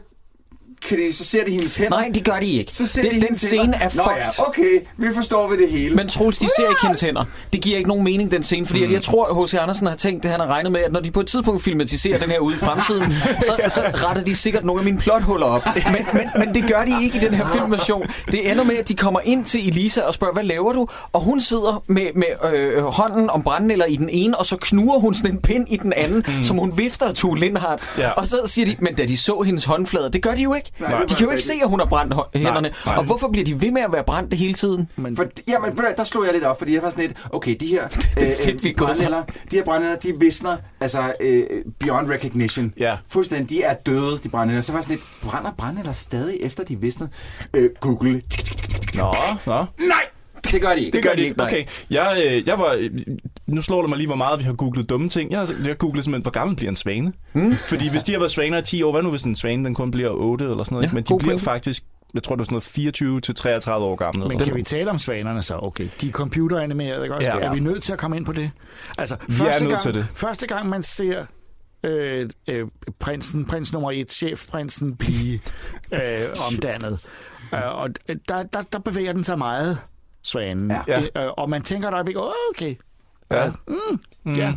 kan 0.82 0.98
de, 0.98 1.14
så 1.14 1.26
ser 1.26 1.46
de 1.46 1.52
hendes 1.52 1.76
hænder. 1.76 1.98
Nej, 1.98 2.12
det 2.14 2.24
gør 2.24 2.40
de 2.40 2.52
ikke. 2.52 2.72
Så 2.74 2.86
ser 2.86 3.02
den, 3.02 3.22
de 3.22 3.28
den 3.28 3.36
scene 3.36 3.62
hænder. 3.62 3.80
er 3.80 3.90
Nå 3.96 4.04
fucked. 4.04 4.22
ja, 4.38 4.48
okay, 4.48 4.80
vi 4.98 5.08
forstår 5.14 5.50
ved 5.50 5.58
det 5.58 5.70
hele. 5.70 5.96
Men 5.96 6.08
Troels, 6.08 6.38
de 6.38 6.48
ser 6.58 6.70
ikke 6.70 6.82
hendes 6.82 7.02
hænder. 7.02 7.26
Det 7.54 7.62
giver 7.62 7.78
ikke 7.78 7.90
nogen 7.90 8.04
mening, 8.04 8.32
den 8.32 8.44
scene, 8.44 8.68
fordi 8.68 8.86
mm. 8.86 8.94
jeg 8.94 9.02
tror, 9.02 9.26
at 9.26 9.46
H.C. 9.46 9.54
Andersen 9.54 9.88
har 9.88 9.96
tænkt 9.96 10.24
det, 10.24 10.32
han 10.32 10.40
har 10.40 10.48
regnet 10.48 10.72
med, 10.72 10.82
at 10.82 10.92
når 10.92 11.00
de 11.00 11.12
på 11.12 11.20
et 11.20 11.28
tidspunkt 11.28 11.64
filmatiserer 11.64 12.20
den 12.20 12.30
her 12.30 12.40
ude 12.40 12.56
i 12.56 12.60
fremtiden, 12.60 13.14
så, 13.42 13.58
så 13.76 13.82
retter 13.94 14.24
de 14.24 14.36
sikkert 14.36 14.66
nogle 14.66 14.80
af 14.80 14.86
mine 14.86 14.98
plothuller 14.98 15.46
op. 15.46 15.66
Men, 15.76 16.06
men, 16.14 16.46
men 16.46 16.56
det 16.56 16.70
gør 16.70 16.84
de 16.86 17.04
ikke 17.04 17.18
i 17.18 17.22
den 17.22 17.34
her 17.34 17.48
filmversion. 17.54 18.08
Det 18.32 18.52
ender 18.52 18.64
med, 18.64 18.76
at 18.76 18.88
de 18.88 18.96
kommer 18.96 19.20
ind 19.24 19.46
til 19.46 19.68
Elisa 19.68 20.02
og 20.02 20.14
spørger, 20.14 20.34
hvad 20.34 20.44
laver 20.44 20.74
du? 20.74 20.88
Og 21.14 21.22
hun 21.22 21.42
sidder 21.42 21.84
med, 21.88 22.08
med 22.16 22.52
øh, 22.54 22.84
hånden 22.84 23.30
om 23.30 23.44
brændenælder 23.44 23.86
i 23.86 23.96
den 23.96 24.10
ene, 24.10 24.38
og 24.38 24.46
så 24.46 24.58
knuger 24.62 25.00
hun 25.00 25.14
sådan 25.14 25.32
en 25.32 25.42
pind 25.42 25.66
i 25.70 25.78
den 25.78 25.94
anden, 25.94 26.24
mm. 26.28 26.44
som 26.44 26.58
hun 26.58 26.78
vifter 26.78 27.06
af 27.06 27.14
Tue 27.14 27.40
Lindhardt. 27.40 27.82
Ja. 27.98 28.10
Og 28.10 28.28
så 28.28 28.38
siger 28.46 28.66
de, 28.66 28.76
men 28.80 28.96
da 28.96 29.06
de 29.06 29.18
så 29.18 29.42
hendes 29.42 29.66
håndflader, 29.66 30.10
det 30.10 30.22
gør 30.22 30.32
de 30.32 30.42
jo 30.42 30.54
ikke. 30.54 30.65
Nej. 30.80 31.06
de 31.10 31.16
kan 31.16 31.26
jo 31.26 31.32
ikke 31.32 31.44
se, 31.44 31.54
at 31.64 31.70
hun 31.70 31.80
har 31.80 31.88
brændt 31.88 32.14
hænderne. 32.36 32.72
nej. 32.86 32.98
Og 32.98 33.04
hvorfor 33.04 33.28
bliver 33.32 33.46
de 33.46 33.62
ved 33.62 33.72
med 33.72 33.82
at 33.82 33.92
være 33.94 34.04
brændt 34.04 34.34
hele 34.34 34.54
tiden? 34.54 34.90
For, 35.16 35.26
jamen, 35.48 35.78
der 35.98 36.04
slog 36.04 36.26
jeg 36.26 36.34
lidt 36.34 36.44
op, 36.44 36.58
fordi 36.58 36.74
jeg 36.74 36.84
var 36.84 36.90
sådan 36.90 37.06
lidt, 37.06 37.18
okay, 37.30 37.56
de 37.60 37.68
her, 37.68 37.84
er 38.18 38.36
fedt, 38.44 38.64
vi 38.64 38.70
er 38.70 38.74
gået 38.74 38.98
så. 38.98 39.04
brændnælder, 39.04 39.24
de 39.52 39.56
her 39.56 39.64
brændnælder, 39.64 39.98
de 39.98 40.14
visner, 40.20 40.58
altså 40.80 41.14
øh, 41.20 41.44
beyond 41.80 42.10
recognition. 42.10 42.74
Ja. 42.78 42.98
Fuldstændig, 43.10 43.50
de 43.50 43.64
er 43.64 43.74
døde, 43.74 44.18
de 44.24 44.30
brændnælder. 44.30 44.62
Så 44.62 44.74
var 44.74 44.82
sådan 44.82 44.96
lidt, 44.96 45.08
brænder 45.24 45.52
brændnælder 45.58 45.94
stadig 45.94 46.38
efter 46.42 46.64
de 46.64 46.82
visner? 46.82 47.08
Øh, 47.54 47.70
Google. 47.80 48.22
Nå, 48.96 49.14
nå. 49.46 49.66
Nej, 49.88 50.04
det 50.52 50.62
gør 50.62 50.76
de 50.76 50.80
ikke. 50.86 50.96
Det 50.96 51.04
gør 51.06 51.14
de 51.14 51.22
ikke. 51.24 51.44
Okay, 51.44 51.66
jeg, 51.90 52.24
øh, 52.28 52.48
jeg 52.48 52.60
var, 52.60 52.76
øh, 52.80 52.90
nu 53.48 53.62
slår 53.62 53.82
det 53.82 53.90
mig 53.90 53.98
lige, 53.98 54.08
hvor 54.08 54.16
meget 54.16 54.40
vi 54.40 54.44
har 54.44 54.54
googlet 54.54 54.90
dumme 54.90 55.10
ting. 55.10 55.32
Jeg 55.32 55.40
har, 55.40 55.54
jeg 55.60 55.68
har 55.68 55.74
googlet 55.74 56.04
simpelthen, 56.04 56.22
hvor 56.22 56.32
gammel 56.32 56.56
bliver 56.56 56.70
en 56.70 56.76
svane. 56.76 57.14
Mm. 57.34 57.56
Fordi 57.56 57.90
hvis 57.90 58.04
de 58.04 58.12
har 58.12 58.20
været 58.20 58.32
svaner 58.32 58.58
i 58.58 58.64
10 58.64 58.84
år, 58.84 58.92
hvad 58.92 59.04
nu 59.04 59.10
hvis 59.10 59.24
en 59.24 59.36
svane 59.36 59.66
den 59.66 59.76
kun 59.76 59.92
bliver 59.92 60.10
8 60.10 60.46
eller 60.46 60.64
sådan 60.64 60.76
noget? 60.76 60.88
Ja? 60.88 60.94
Men 60.94 61.04
de 61.04 61.18
bliver 61.18 61.20
pointe. 61.24 61.44
faktisk, 61.44 61.84
jeg 62.14 62.24
tror 62.24 62.36
det 62.36 62.40
var 62.40 62.44
sådan 62.46 62.54
noget 62.54 62.64
24 62.64 63.22
til 63.22 63.36
33 63.36 63.86
år 63.86 63.96
gamle. 63.96 64.28
Men 64.28 64.40
kan 64.40 64.56
vi 64.56 64.64
tale 64.64 64.90
om 64.90 65.00
svanerne 65.00 65.44
så? 65.44 65.60
Okay, 65.62 65.88
de 66.02 66.08
er 66.08 66.12
computeranimerede, 66.12 67.04
ikke 67.04 67.16
også? 67.16 67.28
Ja. 67.28 67.40
Er 67.40 67.54
vi 67.54 67.60
nødt 67.60 67.84
til 67.84 67.94
at 67.94 68.00
komme 68.00 68.18
ind 68.18 68.26
på 68.26 68.32
det? 68.32 68.52
Altså, 68.98 69.16
Vi 69.28 69.36
er 69.42 69.60
nødt 69.60 69.70
gang, 69.70 69.82
til 69.82 69.94
det. 69.94 70.08
Første 70.16 70.48
gang, 70.48 70.70
man 70.70 70.84
ser 70.84 71.26
øh, 71.84 72.30
øh, 72.48 72.68
prinsen, 73.00 73.46
prins 73.46 73.74
nummer 73.74 73.92
et, 73.92 74.12
chefprinsen, 74.12 74.96
blive 74.96 75.40
øh, 75.92 76.00
omdannet, 76.52 77.10
øh, 77.54 77.82
og 77.82 77.90
der, 78.30 78.44
der, 78.44 78.62
der 78.62 78.80
bevæger 78.80 79.14
den 79.14 79.24
sig 79.24 79.38
meget, 79.38 79.78
svanen. 80.26 80.72
Ja. 80.88 81.02
Øh, 81.26 81.32
og 81.38 81.50
man 81.50 81.62
tænker 81.62 81.88
et 81.88 81.94
øjeblik, 81.94 82.18
oh, 82.18 82.32
okay, 82.50 82.76
Ja. 83.32 83.52
mm, 83.68 83.76
Mm. 84.24 84.34
ja. 84.34 84.54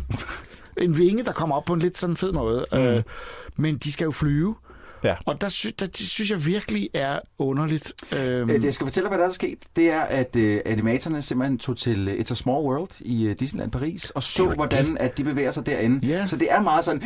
En 0.77 0.97
vinge, 0.97 1.23
der 1.23 1.31
kommer 1.31 1.55
op 1.55 1.65
på 1.65 1.73
en 1.73 1.79
lidt 1.79 1.97
sådan 1.97 2.17
fed 2.17 2.31
måde. 2.31 2.65
Mm. 2.71 2.77
Øh, 2.77 3.03
men 3.55 3.77
de 3.77 3.91
skal 3.91 4.05
jo 4.05 4.11
flyve. 4.11 4.55
Ja. 5.03 5.15
Og 5.25 5.41
der, 5.41 5.49
sy- 5.49 5.67
der 5.79 5.85
det 5.85 6.07
synes 6.07 6.29
jeg 6.31 6.45
virkelig 6.45 6.89
er 6.93 7.19
underligt. 7.39 7.93
Øhm, 8.11 8.49
Øh, 8.49 8.55
det 8.55 8.63
jeg 8.63 8.73
skal 8.73 8.85
fortælle 8.85 9.09
dig, 9.09 9.15
hvad 9.15 9.23
der 9.25 9.29
er 9.29 9.33
sket. 9.33 9.57
Det 9.75 9.89
er, 9.91 10.01
at 10.01 10.35
øh, 10.35 10.61
animatorerne 10.65 11.21
simpelthen 11.21 11.57
tog 11.57 11.77
til 11.77 12.07
øh, 12.07 12.13
It's 12.13 12.31
a 12.31 12.35
Small 12.35 12.57
World 12.65 12.89
i 12.99 13.25
øh, 13.27 13.35
Disneyland 13.39 13.71
Paris 13.71 14.09
og 14.09 14.23
så, 14.23 14.45
hvordan 14.47 14.97
at 14.99 15.17
de 15.17 15.23
bevæger 15.23 15.51
sig 15.51 15.65
derinde. 15.65 16.07
Ja. 16.07 16.25
Så 16.25 16.37
det 16.37 16.47
er 16.51 16.61
meget 16.61 16.85
sådan... 16.85 17.01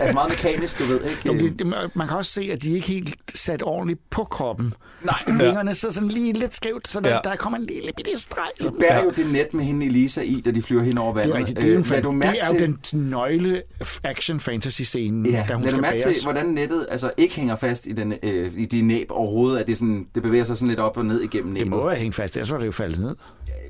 altså 0.00 0.12
meget 0.14 0.28
mekanisk, 0.30 0.78
du 0.78 0.84
ved, 0.84 1.04
ikke? 1.04 1.20
Jo, 1.26 1.32
det, 1.34 1.58
det, 1.58 1.66
man 1.94 2.08
kan 2.08 2.16
også 2.16 2.32
se, 2.32 2.48
at 2.52 2.62
de 2.62 2.72
ikke 2.72 2.86
helt 2.88 3.14
sat 3.34 3.62
ordentligt 3.62 4.00
på 4.10 4.24
kroppen. 4.24 4.74
Nej, 5.04 5.22
Vingerne 5.44 5.74
sidder 5.74 5.92
sådan 5.94 6.08
lige 6.08 6.32
lidt 6.32 6.54
skævt, 6.54 6.88
så 6.88 7.00
der, 7.00 7.10
Ja. 7.10 7.18
der 7.24 7.36
kommer 7.36 7.58
en 7.58 7.66
lille 7.66 7.90
bitte 7.96 8.10
streg. 8.20 8.48
de 8.62 8.70
bærer 8.80 9.04
jo 9.04 9.10
det 9.10 9.26
net 9.32 9.54
med 9.54 9.64
hende 9.64 9.86
Elisa 9.86 10.20
i, 10.20 10.40
da 10.40 10.50
de 10.50 10.62
flyver 10.62 10.82
hen 10.82 10.98
over 10.98 11.14
Det 11.14 11.16
vandet. 11.16 11.32
er 11.34 11.38
rigtigt. 11.38 11.56
Det 11.56 11.64
er, 11.64 11.68
jo, 11.68 11.74
en, 12.10 12.14
Øh, 12.14 12.18
mærke 12.18 12.38
det 12.52 12.60
er 12.60 12.66
jo 12.66 12.76
den 12.92 13.10
nøgle 13.10 13.62
action 14.04 14.40
fantasy 14.40 14.82
scene, 14.82 15.28
Ja, 15.36 15.44
da 15.48 15.54
hun 15.54 15.62
lad 15.62 15.70
skal 15.70 15.82
mærke 15.82 16.00
til, 16.00 16.14
hvordan 16.22 16.46
nettet 16.46 16.86
altså, 16.90 17.10
ikke 17.16 17.34
hænger 17.36 17.56
fast 17.56 17.86
i, 17.86 17.92
den, 17.92 18.14
øh, 18.22 18.52
i 18.56 18.64
de 18.64 18.82
næb 18.82 19.10
overhovedet, 19.10 19.58
at 19.58 19.66
det, 19.66 19.78
sådan, 19.78 20.06
det 20.14 20.22
bevæger 20.22 20.44
sig 20.44 20.56
sådan 20.56 20.68
lidt 20.68 20.80
op 20.80 20.96
og 20.96 21.04
ned 21.04 21.20
igennem 21.22 21.54
Det 21.54 21.62
næbet. 21.62 21.70
må 21.70 21.86
være 21.86 21.96
hængt 21.96 22.16
fast, 22.16 22.36
ellers 22.36 22.50
var 22.52 22.58
det 22.58 22.66
jo 22.66 22.72
faldet 22.72 23.00
ned. 23.00 23.16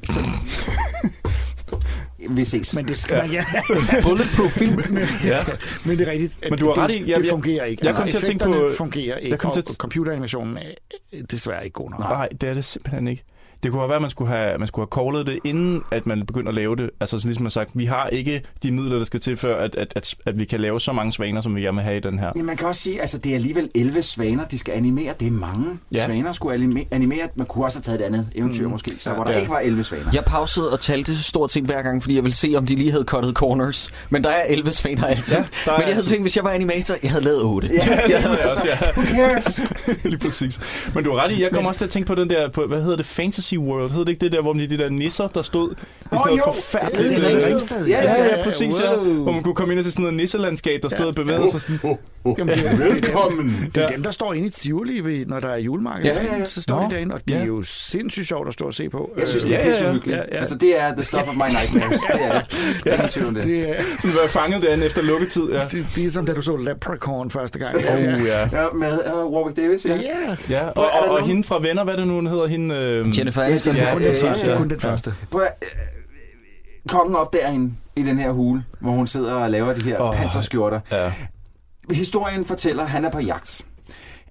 Vi 2.31 2.45
ses. 2.45 2.75
Men 2.77 2.89
det 2.89 2.99
skal 2.99 3.31
ja. 3.31 3.45
Bulletproof 4.09 4.53
film. 4.53 4.79
Ja. 5.25 5.39
Men 5.87 5.99
det 5.99 6.09
er 6.09 6.13
rigtigt. 6.13 6.39
Men 6.51 6.59
du 6.59 6.67
har 6.67 6.75
det, 6.75 6.83
ret 6.85 6.91
i- 6.91 7.11
jeg- 7.11 7.17
det 7.19 7.25
jeg- 7.25 7.31
fungerer 7.31 7.65
ikke. 7.65 7.87
jeg 7.87 7.95
kom 7.95 8.09
til 8.09 8.17
at 8.17 8.23
tænke 8.23 8.45
på- 8.45 8.51
effekterne 8.51 8.77
fungerer 8.77 9.17
ikke, 9.17 9.31
jeg 9.31 9.39
kom 9.39 9.53
til 9.53 9.61
og 9.67 9.71
at- 9.71 9.77
computeranimationen 9.77 10.57
er 10.57 10.63
desværre 11.31 11.65
ikke 11.65 11.75
god 11.75 11.91
nok. 11.91 12.01
Nej, 12.01 12.29
det 12.41 12.49
er 12.49 12.55
det 12.55 12.65
simpelthen 12.65 13.09
ikke. 13.09 13.25
Det 13.63 13.71
kunne 13.71 13.81
have 13.81 13.89
været, 13.89 13.97
at 13.99 14.03
man 14.03 14.11
skulle 14.11 14.33
have, 14.33 14.59
man 14.59 14.69
skulle 14.69 14.89
have 14.93 15.05
callet 15.13 15.27
det, 15.27 15.39
inden 15.45 15.83
at 15.93 16.07
man 16.07 16.27
begyndte 16.27 16.49
at 16.49 16.55
lave 16.55 16.77
det. 16.77 16.91
Altså 17.01 17.19
sådan 17.19 17.29
ligesom 17.29 17.43
man 17.43 17.47
har 17.47 17.51
sagt, 17.51 17.71
vi 17.75 17.85
har 17.85 18.07
ikke 18.07 18.43
de 18.63 18.73
midler, 18.73 18.99
der 18.99 19.05
skal 19.05 19.21
til, 19.21 19.37
før 19.37 19.57
at, 19.57 19.75
at, 19.75 19.93
at, 19.97 20.15
at 20.27 20.39
vi 20.39 20.45
kan 20.45 20.61
lave 20.61 20.81
så 20.81 20.93
mange 20.93 21.13
svaner, 21.13 21.41
som 21.41 21.57
vi 21.57 21.61
gerne 21.61 21.75
vil 21.77 21.85
have 21.85 21.97
i 21.97 22.01
den 22.01 22.19
her. 22.19 22.33
Ja, 22.37 22.43
man 22.43 22.57
kan 22.57 22.67
også 22.69 22.81
sige, 22.81 23.01
altså 23.01 23.19
det 23.19 23.31
er 23.31 23.35
alligevel 23.35 23.69
11 23.75 24.03
svaner, 24.03 24.45
de 24.45 24.59
skal 24.59 24.73
animere. 24.75 25.15
Det 25.21 25.27
er 25.29 25.31
mange 25.33 25.67
Ja. 25.93 26.05
svaner, 26.07 26.33
skulle 26.33 26.57
anime- 26.65 26.87
animere. 26.91 27.29
Man 27.35 27.47
kunne 27.47 27.65
også 27.65 27.79
have 27.79 27.83
taget 27.83 28.01
et 28.01 28.05
andet 28.05 28.29
eventyr 28.35 28.65
mm. 28.65 28.71
måske, 28.71 28.91
så 28.99 29.11
hvor 29.13 29.25
der 29.25 29.31
Ja. 29.31 29.39
ikke 29.39 29.51
var 29.51 29.59
11 29.61 29.85
svaner. 29.85 30.11
Jeg 30.13 30.25
pausede 30.25 30.73
og 30.73 30.81
talte 30.81 31.23
stort 31.25 31.53
set 31.53 31.65
hver 31.65 31.83
gang, 31.83 32.03
fordi 32.03 32.15
jeg 32.15 32.25
ville 32.25 32.37
se, 32.37 32.55
om 32.57 32.67
de 32.67 32.75
lige 32.75 32.91
havde 32.91 33.05
cuttet 33.05 33.35
corners. 33.35 33.91
Men 34.11 34.25
der 34.25 34.31
er 34.31 34.43
11 34.49 34.73
svaner 34.73 35.05
altid. 35.05 35.37
Ja, 35.37 35.41
er 35.41 35.45
Men 35.45 35.49
jeg 35.67 35.75
havde 35.77 35.91
altid- 35.95 36.09
tænkt, 36.09 36.25
hvis 36.25 36.37
jeg 36.37 36.45
var 36.45 36.51
animator, 36.51 36.95
jeg 37.03 37.11
havde 37.11 37.25
lavet 37.25 37.43
8. 37.43 37.69
Ja, 37.73 37.73
det 38.07 38.15
havde 38.15 38.37
jeg 38.43 38.47
også, 38.51 38.69
ja. 38.69 38.79
Who 38.97 39.03
cares? 39.17 39.61
Lige 40.05 40.19
præcis. 40.19 40.61
Men 40.95 41.05
du 41.05 41.11
har 41.17 41.25
ret 41.25 41.33
i, 41.33 41.43
jeg 41.43 41.51
kommer 41.53 41.69
også 41.71 41.79
til 41.79 41.85
at 41.85 41.91
tænke 41.91 42.07
på 42.07 42.15
den 42.15 42.31
der, 42.31 42.49
på, 42.49 42.67
hvad 42.67 42.83
hedder 42.83 42.97
det, 42.97 43.07
Fantasy 43.07 43.55
World? 43.59 43.91
Hedder 43.91 44.05
det 44.05 44.13
ikke 44.13 44.25
det 44.25 44.33
der, 44.33 44.43
hvor 44.43 44.53
de, 44.53 44.67
de 44.67 44.79
der 44.79 44.91
nisser, 44.91 45.27
der 45.27 45.43
stod 45.43 45.71
i 45.71 45.75
sådan 46.05 46.19
noget 46.27 46.39
jo. 46.39 46.53
forfærdeligt? 46.53 47.17
Det 47.17 47.33
er 47.45 47.49
Ringsted. 47.49 47.87
Ja, 47.87 48.03
Ja, 48.03 48.13
ja, 48.25 48.37
ja, 48.37 48.43
præcis, 48.45 48.81
ja. 48.81 48.97
Hvor 48.97 49.33
man 49.33 49.43
kunne 49.43 49.55
komme 49.55 49.73
ind 49.75 49.79
og 49.79 49.85
se 49.85 49.91
sådan 49.93 50.03
noget 50.03 50.17
nisselandskab, 50.17 50.83
der 50.83 50.89
stod 50.89 51.07
og 51.07 51.15
bevægede 51.15 51.51
sig 51.51 51.61
sådan. 51.61 51.79
Jamen, 52.39 52.55
det, 52.55 52.67
er, 52.67 52.77
Velkommen. 52.93 53.71
det 53.75 53.83
er 53.83 53.87
Ja. 53.91 53.95
dem, 53.95 54.03
der 54.03 54.11
står 54.11 54.33
inde 54.35 54.47
i 54.47 54.51
Tivoli, 54.51 55.01
ved- 55.01 55.27
når 55.27 55.41
der 55.41 55.49
er 55.49 55.57
julemarked. 55.57 56.05
Ja, 56.05 56.15
ja, 56.33 56.39
ja. 56.39 56.45
Så 56.45 56.63
står 56.63 56.83
Nå, 56.83 56.89
de 56.89 56.95
derinde, 56.95 57.15
og 57.15 57.21
det 57.29 57.35
ja. 57.35 57.41
er 57.41 57.45
jo 57.45 57.63
sindssygt 57.63 58.27
sjovt 58.29 58.49
at 58.49 58.55
stå 58.55 58.65
og 58.65 58.75
se 58.75 58.89
på. 58.89 59.11
Jeg 59.19 59.29
synes, 59.29 59.45
det 59.45 59.55
er 59.55 59.59
Ja, 59.59 59.65
ja, 59.65 59.71
pisse 59.71 59.85
ja. 59.85 59.91
uhyggeligt. 59.91 60.19
Ja, 60.19 60.25
ja. 60.33 60.39
Altså, 60.39 60.55
det 60.55 60.81
er 60.81 60.93
the 60.95 61.05
stuff 61.05 61.29
of 61.29 61.35
my 61.35 61.43
nightmares. 61.49 62.01
Det 62.85 62.93
er 62.93 63.03
det. 63.03 63.11
Tvivl 63.11 63.29
om 63.29 63.35
det. 63.35 63.45
det 63.45 63.71
er, 63.71 63.75
Sådan 64.01 64.17
være 64.17 64.29
fanget 64.29 64.63
derinde 64.63 64.87
efter 64.87 65.03
lukketid, 65.03 65.43
ja. 65.53 65.61
det, 65.73 65.87
det 65.97 66.07
er 66.07 66.11
som 66.11 66.27
da 66.27 66.33
du 66.33 66.43
så 66.43 66.57
Leprechaun 66.57 67.31
første 67.31 67.59
gang. 67.59 67.77
Oh, 67.77 68.03
ja. 68.27 68.41
Ja, 68.41 68.67
med 68.75 68.99
uh, 69.25 69.33
Warwick 69.33 69.57
Davis, 69.57 69.87
ja. 69.87 69.95
Ja, 69.97 70.01
Ja, 70.51 70.67
og, 70.69 70.85
er 70.85 70.89
og, 70.89 71.01
og 71.01 71.07
nogen- 71.09 71.25
hende 71.25 71.45
fra 71.45 71.61
Venner, 71.63 71.85
hvad 71.85 71.95
er 71.95 71.99
det 71.99 72.07
nu, 72.09 72.15
hun 72.15 72.27
hedder? 72.27 72.47
Hende, 72.47 72.75
øh... 72.75 73.19
Jennifer 73.19 73.36
Aniston. 73.43 73.75
det 73.75 73.83
er 73.83 73.87
Ja, 73.87 73.93
kun 73.93 74.03
ja, 74.03 74.09
den 74.09 74.15
første. 74.21 74.47
Det 74.47 74.53
er 74.53 74.59
kun 74.59 74.71
den 74.71 74.81
første. 74.81 75.15
Prøv 75.31 75.41
øh, 75.43 75.49
kongen 76.89 77.17
opdager 77.17 77.51
hende 77.51 77.75
i 77.97 78.03
den 78.03 78.19
her 78.19 78.31
hule, 78.31 78.65
hvor 78.81 78.91
hun 78.91 79.07
sidder 79.07 79.33
og 79.33 79.51
laver 79.51 79.75
de 79.75 79.83
her 79.83 80.01
oh. 80.01 80.15
panserskjorter. 80.15 80.81
Ja. 80.91 81.13
Historien 81.91 82.45
fortæller, 82.45 82.83
at 82.83 82.91
han 82.91 83.05
er 83.05 83.11
på 83.11 83.21
jagt. 83.21 83.65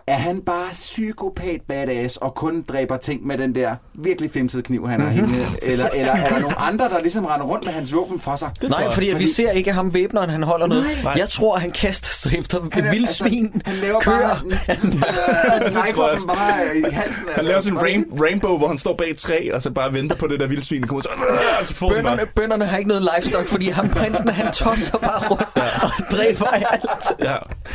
Er 0.08 0.16
han 0.16 0.42
bare 0.42 0.68
psykopat 0.72 1.62
badass 1.68 2.18
og 2.18 2.36
kun 2.36 2.62
dræber 2.70 2.98
ting 2.98 3.28
med 3.28 3.38
den 3.38 3.56
der 3.56 3.76
virkelig 3.96 4.32
femtede 4.32 4.62
kniv, 4.64 4.88
han 4.88 5.02
har 5.02 5.10
hængende? 5.10 5.46
Eller, 5.62 5.90
eller 5.94 6.12
er 6.14 6.30
der 6.30 6.40
nogle 6.40 6.60
andre, 6.60 6.90
der 6.90 7.00
ligesom 7.02 7.26
render 7.26 7.46
rundt 7.46 7.66
med 7.66 7.74
hans 7.74 7.94
våben 7.94 8.20
for 8.20 8.36
sig? 8.36 8.50
Det 8.62 8.70
Nej, 8.70 8.92
fordi, 8.92 9.12
fordi 9.12 9.24
vi 9.24 9.28
ser 9.30 9.52
ikke 9.52 9.72
ham 9.72 9.94
væbneren, 9.94 10.30
han 10.30 10.44
holder 10.44 10.68
noget. 10.68 10.86
Nej. 11.04 11.14
Jeg 11.18 11.30
tror, 11.30 11.58
han 11.58 11.72
kaster 11.72 12.08
sig 12.14 12.40
efter 12.40 12.60
Han 12.72 12.86
er- 12.86 12.92
vildsvin, 12.92 13.46
altså, 13.56 13.62
han 13.72 13.76
laver 13.82 14.00
køer. 14.00 14.20
bare... 14.20 14.38
Han 15.62 15.72
knejfer 15.72 16.08
jeg 16.10 16.18
dem 16.18 16.28
bare 16.28 16.78
i 16.78 16.84
halsen. 16.94 17.24
Altså. 17.28 17.34
Han 17.36 17.46
laver 17.46 17.60
sådan 17.60 17.78
en 17.78 17.84
rain, 17.84 18.06
rainbow, 18.22 18.58
hvor 18.58 18.68
han 18.68 18.78
står 18.78 18.96
bag 18.98 19.10
et 19.12 19.18
træ, 19.18 19.50
og 19.54 19.62
så 19.62 19.72
bare 19.72 19.94
venter 19.94 20.16
på 20.16 20.28
det 20.28 20.40
der 20.40 20.48
vildsvin, 20.48 20.82
der 20.82 20.88
kommer 20.88 21.02
så, 21.02 21.10
og 21.60 21.66
så 21.68 21.76
får 21.76 21.90
Bønderne, 21.90 22.22
bønderne 22.36 22.66
har 22.66 22.78
ikke 22.78 22.88
noget 22.88 23.08
livestock, 23.16 23.48
fordi 23.48 23.70
ham 23.70 23.90
prinsen, 23.90 24.30
han 24.30 24.52
tosser 24.54 24.98
bare 24.98 25.28
rundt 25.30 25.55
og 25.86 25.92
dræber 26.12 26.46
alt. 26.46 27.24
Ja. 27.24 27.32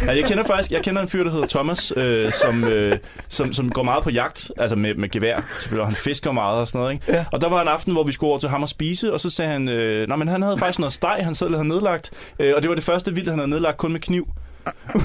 ja. 0.06 0.16
jeg 0.16 0.24
kender 0.24 0.44
faktisk, 0.44 0.70
jeg 0.70 0.82
kender 0.82 1.02
en 1.02 1.08
fyr, 1.08 1.24
der 1.24 1.30
hedder 1.30 1.46
Thomas, 1.46 1.92
øh, 1.96 2.32
som, 2.32 2.64
øh, 2.64 2.92
som, 3.28 3.52
som 3.52 3.70
går 3.70 3.82
meget 3.82 4.02
på 4.02 4.10
jagt, 4.10 4.50
altså 4.58 4.76
med, 4.76 4.94
med 4.94 5.08
gevær, 5.08 5.40
selvfølgelig, 5.60 5.80
og 5.80 5.86
han 5.86 5.96
fisker 5.96 6.32
meget 6.32 6.60
og 6.60 6.68
sådan 6.68 6.78
noget, 6.78 6.92
ikke? 6.92 7.04
Ja. 7.12 7.24
Og 7.32 7.40
der 7.40 7.48
var 7.48 7.62
en 7.62 7.68
aften, 7.68 7.92
hvor 7.92 8.04
vi 8.04 8.12
skulle 8.12 8.30
over 8.30 8.38
til 8.38 8.48
ham 8.48 8.62
og 8.62 8.68
spise, 8.68 9.12
og 9.12 9.20
så 9.20 9.30
sagde 9.30 9.52
han, 9.52 9.68
øh, 9.68 10.08
nej, 10.08 10.16
men 10.16 10.28
han 10.28 10.42
havde 10.42 10.58
faktisk 10.58 10.78
noget 10.78 10.92
steg, 10.92 11.20
han 11.22 11.34
selv 11.34 11.54
havde 11.54 11.68
nedlagt, 11.68 12.10
øh, 12.38 12.52
og 12.56 12.62
det 12.62 12.68
var 12.68 12.74
det 12.74 12.84
første 12.84 13.14
vildt, 13.14 13.28
han 13.28 13.38
havde 13.38 13.50
nedlagt 13.50 13.76
kun 13.76 13.92
med 13.92 14.00
kniv. 14.00 14.28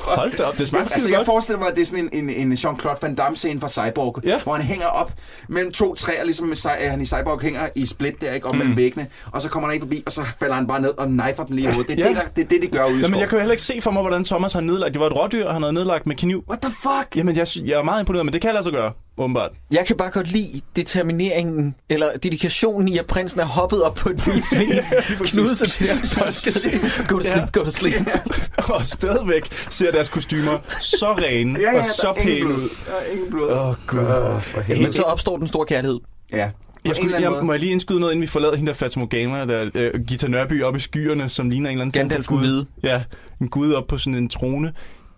Hold 0.00 0.36
da 0.36 0.42
op, 0.42 0.58
det 0.58 0.68
smagte 0.68 0.92
Altså, 0.94 1.08
jeg 1.08 1.16
godt. 1.16 1.26
forestiller 1.26 1.58
mig, 1.58 1.68
at 1.68 1.74
det 1.76 1.82
er 1.82 1.86
sådan 1.86 2.08
en, 2.12 2.30
en, 2.30 2.50
en 2.50 2.52
Jean-Claude 2.52 2.98
Van 3.02 3.14
Damme-scene 3.14 3.60
fra 3.60 3.68
Cyborg, 3.68 4.20
Ja. 4.24 4.40
hvor 4.42 4.54
han 4.54 4.62
hænger 4.64 4.86
op 4.86 5.12
mellem 5.48 5.72
to 5.72 5.94
træer, 5.94 6.24
ligesom 6.24 6.46
med, 6.48 6.56
Cy- 6.56 6.88
han 6.90 7.00
i 7.00 7.06
Cyborg 7.06 7.40
hænger 7.40 7.68
i 7.74 7.86
split 7.86 8.20
der, 8.20 8.32
ikke, 8.32 8.46
op 8.46 8.52
Mm. 8.52 8.58
mellem 8.58 8.76
væggene, 8.76 9.06
og 9.32 9.42
så 9.42 9.48
kommer 9.48 9.68
han 9.68 9.74
ikke 9.74 9.84
forbi, 9.84 10.02
og 10.06 10.12
så 10.12 10.22
falder 10.40 10.54
han 10.54 10.66
bare 10.66 10.80
ned 10.80 10.88
og 10.98 11.06
knifer 11.06 11.44
dem 11.44 11.56
lige 11.56 11.68
i 11.68 11.72
hovedet. 11.72 11.88
Det 11.96 12.00
er, 12.00 12.04
Ja. 12.04 12.08
det, 12.08 12.16
der, 12.16 12.28
det, 12.36 12.44
er 12.44 12.48
det, 12.48 12.62
de 12.62 12.66
gør 12.78 12.84
ude 12.84 12.90
i 12.90 12.92
Jamen, 12.92 13.04
skoven. 13.04 13.20
jeg 13.20 13.28
kan 13.28 13.36
jo 13.36 13.40
heller 13.40 13.52
ikke 13.52 13.62
se 13.62 13.78
for 13.82 13.90
mig, 13.90 14.02
hvordan 14.02 14.24
Thomas 14.24 14.52
har 14.52 14.60
nedlagt. 14.60 14.92
Det 14.94 15.00
var 15.00 15.06
et 15.06 15.16
rådyr, 15.16 15.50
han 15.52 15.62
havde 15.62 15.72
nedlagt 15.72 16.06
med 16.06 16.16
kniv. 16.16 16.44
What 16.48 16.60
the 16.62 16.72
fuck? 16.82 17.16
Jamen, 17.16 17.36
jeg, 17.36 17.46
jeg 17.64 17.78
er 17.78 17.82
meget 17.82 18.00
imponeret, 18.00 18.24
men 18.26 18.32
det 18.32 18.40
kan 18.42 18.52
lade 18.52 18.62
sig 18.64 18.72
gøre, 18.72 18.92
åbenbart. 19.18 19.50
Jeg 19.70 19.86
kan 19.86 19.96
bare 19.96 20.10
godt 20.10 20.32
lide 20.32 20.60
determineringen, 20.76 21.74
eller 21.90 22.06
dedikationen 22.22 22.88
i, 22.88 22.98
at 22.98 23.06
prinsen 23.06 23.40
er 23.40 23.44
hoppet 23.44 23.82
op 23.82 23.94
på 23.94 24.08
et 24.08 24.26
vildsvin, 24.26 24.72
knudet 25.32 25.58
sig 25.58 25.68
til 25.70 25.86
det, 25.88 27.04
go 27.08 27.18
to 27.18 27.24
sleep, 27.24 27.52
go 27.52 27.64
to 27.64 27.70
sleep. 27.70 27.94
og 28.74 28.84
stadigvæk 28.84 29.48
ser 29.70 29.90
deres 29.90 30.08
kostymer 30.08 30.58
så 30.80 31.12
rene 31.12 31.60
Ja, 31.60 31.72
ja, 31.72 31.78
og 31.78 31.86
så 31.86 32.12
pæne 32.22 32.46
ud. 32.46 32.68
Der 32.86 32.92
er 32.92 33.12
ingen 33.12 33.30
blod. 33.30 33.50
Åh, 33.50 33.74
gud. 33.86 34.40
for 34.40 34.60
helvede. 34.60 34.82
Men 34.82 34.92
så 34.92 35.02
opstår 35.02 35.36
den 35.36 35.46
store 35.46 35.66
kærlighed. 35.66 36.00
Ja. 36.32 36.50
Jeg, 36.84 36.96
skulle, 36.96 37.20
jeg, 37.20 37.44
må 37.44 37.52
jeg 37.52 37.60
lige 37.60 37.72
indskyde 37.72 38.00
noget, 38.00 38.12
inden 38.12 38.22
vi 38.22 38.26
forlader 38.26 38.56
hende 38.56 38.68
der 38.68 38.74
Fatima 38.74 39.06
der 39.10 39.90
uh, 39.94 40.00
Gita 40.06 40.28
Nørby 40.28 40.62
op 40.62 40.76
i 40.76 40.80
skyerne, 40.80 41.28
som 41.28 41.50
ligner 41.50 41.70
en 41.70 41.74
eller 41.74 41.82
anden 41.82 41.92
form 41.92 42.08
Gandalf 42.08 42.26
for 42.26 42.34
den 42.34 42.42
gud. 42.42 42.64
Ja, 42.82 43.02
en 43.40 43.48
gud 43.48 43.72
op 43.72 43.86
på 43.86 43.98
sådan 43.98 44.14
en 44.14 44.28
trone. 44.28 44.72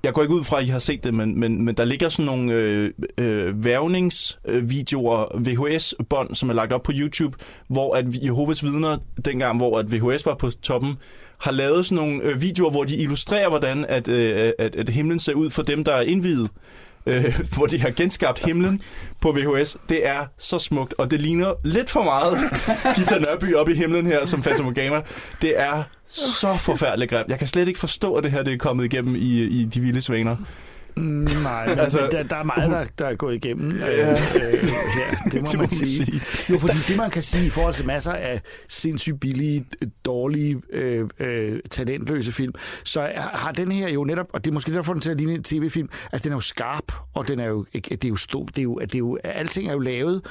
Jeg 0.04 0.12
går 0.12 0.22
ikke 0.22 0.34
ud 0.34 0.44
fra, 0.44 0.58
at 0.58 0.64
I 0.64 0.68
har 0.68 0.78
set 0.78 1.04
det, 1.04 1.14
men, 1.14 1.40
men, 1.40 1.64
men 1.64 1.74
der 1.74 1.84
ligger 1.84 2.08
sådan 2.08 2.26
nogle 2.26 2.52
øh, 2.52 2.90
øh, 3.18 3.64
værvningsvideoer, 3.64 5.38
VHS-bånd, 5.38 6.34
som 6.34 6.50
er 6.50 6.54
lagt 6.54 6.72
op 6.72 6.82
på 6.82 6.92
YouTube, 6.94 7.36
hvor 7.68 7.94
at 7.94 8.04
Jehovas 8.22 8.64
vidner, 8.64 8.98
dengang 9.24 9.56
hvor 9.56 9.78
at 9.78 9.92
VHS 9.92 10.26
var 10.26 10.34
på 10.34 10.50
toppen, 10.50 10.96
har 11.42 11.50
lavet 11.50 11.86
sådan 11.86 11.96
nogle 11.96 12.22
øh, 12.22 12.40
videoer, 12.40 12.70
hvor 12.70 12.84
de 12.84 12.96
illustrerer, 12.96 13.48
hvordan 13.48 13.84
at, 13.88 14.08
øh, 14.08 14.52
at, 14.58 14.76
at 14.76 14.88
himlen 14.88 15.18
ser 15.18 15.34
ud 15.34 15.50
for 15.50 15.62
dem, 15.62 15.84
der 15.84 15.92
er 15.92 16.00
indvidet. 16.00 16.50
Øh, 17.06 17.40
hvor 17.56 17.66
de 17.66 17.78
har 17.80 17.90
genskabt 17.90 18.44
himlen 18.44 18.82
på 19.20 19.32
VHS. 19.32 19.76
Det 19.88 20.06
er 20.06 20.26
så 20.38 20.58
smukt, 20.58 20.94
og 20.98 21.10
det 21.10 21.22
ligner 21.22 21.52
lidt 21.64 21.90
for 21.90 22.02
meget 22.02 22.38
Gita 22.96 23.18
Nørby 23.18 23.54
op 23.54 23.68
i 23.68 23.74
himlen 23.74 24.06
her, 24.06 24.24
som 24.24 24.42
Fatamorgana. 24.42 25.00
Det 25.42 25.60
er 25.60 25.82
så 26.06 26.56
forfærdeligt 26.58 27.10
grimt. 27.10 27.28
Jeg 27.28 27.38
kan 27.38 27.48
slet 27.48 27.68
ikke 27.68 27.80
forstå, 27.80 28.14
at 28.14 28.24
det 28.24 28.32
her 28.32 28.42
det 28.42 28.54
er 28.54 28.58
kommet 28.58 28.84
igennem 28.84 29.14
i, 29.14 29.42
i 29.42 29.64
De 29.64 29.80
Vilde 29.80 30.02
Svaner. 30.02 30.36
Mm, 30.96 31.02
nej, 31.42 31.68
men, 31.68 31.78
Altså- 31.78 32.08
der, 32.10 32.22
der 32.22 32.36
er 32.36 32.42
meget, 32.42 32.70
der, 32.70 32.84
der 32.98 33.06
er 33.06 33.14
gået 33.14 33.34
igennem 33.34 33.70
øh, 33.70 33.76
Ja. 33.80 34.10
øh, 34.10 34.16
her. 34.16 35.30
Det 35.32 35.32
må, 35.32 35.32
Det 35.32 35.42
må 35.42 35.48
man 35.52 35.58
man 35.60 35.68
sige. 35.68 36.06
sige. 36.06 36.22
Jo, 36.50 36.58
fordi 36.58 36.74
det, 36.88 36.96
man 36.96 37.10
kan 37.10 37.22
sige 37.22 37.46
i 37.46 37.50
forhold 37.50 37.74
til 37.74 37.86
masser 37.86 38.12
af 38.12 38.40
sindssygt 38.70 39.20
billige, 39.20 39.66
dårlige, 40.04 40.62
øh, 40.72 41.08
øh, 41.18 41.60
talentløse 41.70 42.32
film, 42.32 42.52
så 42.84 43.08
har 43.16 43.52
den 43.52 43.72
her 43.72 43.88
jo 43.88 44.04
netop, 44.04 44.26
og 44.32 44.44
det 44.44 44.50
er 44.50 44.54
måske 44.54 44.72
derfor, 44.74 44.92
den 44.92 45.02
til 45.02 45.10
at 45.10 45.16
ligne 45.16 45.34
en 45.34 45.42
tv-film, 45.42 45.88
altså 46.12 46.24
den 46.24 46.32
er 46.32 46.36
jo 46.36 46.40
skarp, 46.40 46.92
og 47.14 47.28
den 47.28 47.40
er 47.40 47.46
jo, 47.46 47.66
det 47.74 48.04
er 48.04 48.08
jo 48.08 48.16
stor, 48.16 48.44
det 48.46 48.58
er 48.58 48.62
jo, 48.62 48.78
det 48.82 48.94
er 48.94 48.98
jo, 48.98 49.18
alting 49.24 49.68
er 49.68 49.72
jo 49.72 49.78
lavet 49.78 50.22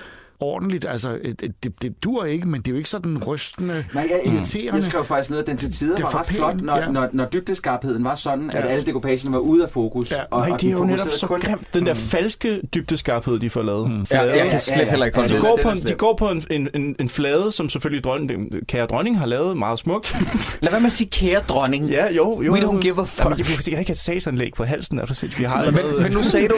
ordentligt, 0.42 0.86
altså 0.90 1.18
det, 1.40 1.52
det, 1.64 1.82
det 1.82 2.04
dur 2.04 2.26
ikke, 2.26 2.48
men 2.48 2.62
det 2.62 2.68
er 2.68 2.72
jo 2.72 2.78
ikke 2.78 2.90
sådan 2.90 3.24
rystende, 3.24 3.86
Nej, 3.94 4.08
jeg, 4.10 4.34
irriterende. 4.34 4.74
jeg 4.74 4.84
skrev 4.84 5.06
faktisk 5.06 5.30
ned, 5.30 5.40
at 5.40 5.48
den 5.48 5.58
til 5.58 5.72
tider 5.72 5.96
Det 5.96 6.04
var 6.04 6.20
ret 6.20 6.28
flot, 6.28 6.62
når, 6.62 6.78
ja. 6.78 6.88
når, 6.92 7.10
når 7.12 7.26
dybdeskarpheden 7.26 8.04
var 8.04 8.16
sådan, 8.16 8.50
at 8.50 8.56
Ja. 8.56 8.62
alle 8.62 8.86
dekopagerne 8.86 9.34
var 9.34 9.40
ude 9.40 9.64
af 9.64 9.70
fokus. 9.70 10.12
Ja. 10.12 10.18
og, 10.32 10.40
Nej, 10.42 10.50
og 10.52 10.62
det 10.62 10.68
er 10.68 10.72
jo 10.74 10.84
netop 10.84 11.08
så 11.12 11.28
kun- 11.28 11.40
grimt. 11.40 11.74
Den 11.74 11.86
der 11.86 11.94
falske 11.94 12.62
dybdeskarphed, 12.74 13.40
de 13.40 13.50
får 13.50 13.62
lavet. 13.62 13.92
Mm. 13.92 14.06
Ja, 14.12 14.22
jeg 14.22 14.48
kan 14.52 14.60
slet 14.60 14.90
heller 14.90 15.06
ikke 15.06 15.20
Ja, 15.20 15.22
holde 15.28 15.34
De 15.34 15.42
det- 15.42 15.44
det. 15.44 15.50
går, 15.50 15.60
på 15.64 15.70
en, 15.70 15.78
de 15.88 15.94
går 15.94 16.16
på 16.20 16.30
en, 16.30 16.44
en, 16.52 16.82
en, 16.82 16.96
en 17.00 17.10
flade, 17.10 17.52
som 17.52 17.70
selvfølgelig 17.70 18.04
dronning, 18.04 18.30
den 18.30 18.62
kære 18.68 18.86
dronning 18.86 19.20
har 19.20 19.26
lavet 19.26 19.58
meget 19.58 19.80
smukt. 19.80 20.16
Lad 20.62 20.72
være 20.72 20.82
med 20.82 20.88
at 20.88 20.94
sige 20.94 21.10
kære 21.10 21.40
dronning. 21.50 21.86
ja, 21.90 22.14
jo, 22.14 22.42
jo. 22.42 22.54
We 22.54 22.60
don't 22.60 22.80
give 22.80 23.00
a 23.00 23.04
fuck. 23.04 23.20
Jamen, 23.26 23.38
jeg, 23.40 23.46
jeg, 23.66 23.72
jeg 23.72 23.80
ikke 23.80 23.92
et 23.92 23.98
sagsanlæg 23.98 24.52
på 24.58 24.64
halsen, 24.64 25.00
er 25.00 25.06
du 25.06 25.14
sindssygt. 25.14 25.40
Vi 25.40 25.44
har 25.46 25.66
Men, 25.66 26.04
men 26.04 26.12
nu 26.12 26.22
sagde 26.22 26.48
du, 26.48 26.54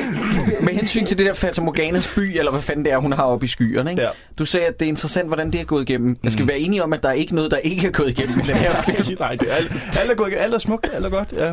med 0.63 0.73
hensyn 0.73 1.05
til 1.05 1.17
det 1.17 1.25
der 1.25 1.33
Fata 1.33 1.61
Morganas 1.61 2.13
by, 2.15 2.37
eller 2.37 2.51
hvad 2.51 2.61
fanden 2.61 2.85
det 2.85 2.93
er, 2.93 2.97
hun 2.97 3.11
har 3.13 3.23
oppe 3.23 3.45
i 3.45 3.49
skyerne, 3.73 3.89
ikke? 3.91 4.01
Ja. 4.03 4.09
Du 4.37 4.45
sagde, 4.45 4.65
at 4.67 4.79
det 4.79 4.85
er 4.85 4.89
interessant, 4.89 5.27
hvordan 5.27 5.51
det 5.51 5.61
er 5.61 5.65
gået 5.65 5.89
igennem. 5.89 6.17
Jeg 6.23 6.31
skal 6.31 6.43
vi 6.43 6.47
være 6.47 6.59
enige 6.59 6.83
om, 6.83 6.93
at 6.93 7.03
der 7.03 7.09
er 7.09 7.13
ikke 7.13 7.35
noget, 7.35 7.51
der 7.51 7.57
ikke 7.57 7.87
er 7.87 7.91
gået 7.91 8.09
igennem 8.09 8.39
i 8.39 8.41
den 8.41 8.55
her 8.55 8.81
film. 8.81 9.17
Nej, 9.19 9.35
det 9.35 9.51
er 9.51 9.55
alt, 9.55 9.71
alt 10.01 10.11
er, 10.11 10.15
gået, 10.15 10.33
alt 10.37 10.53
er 10.53 10.57
smukt, 10.57 10.89
alt 10.93 11.05
er 11.05 11.09
godt, 11.09 11.33
ja. 11.33 11.45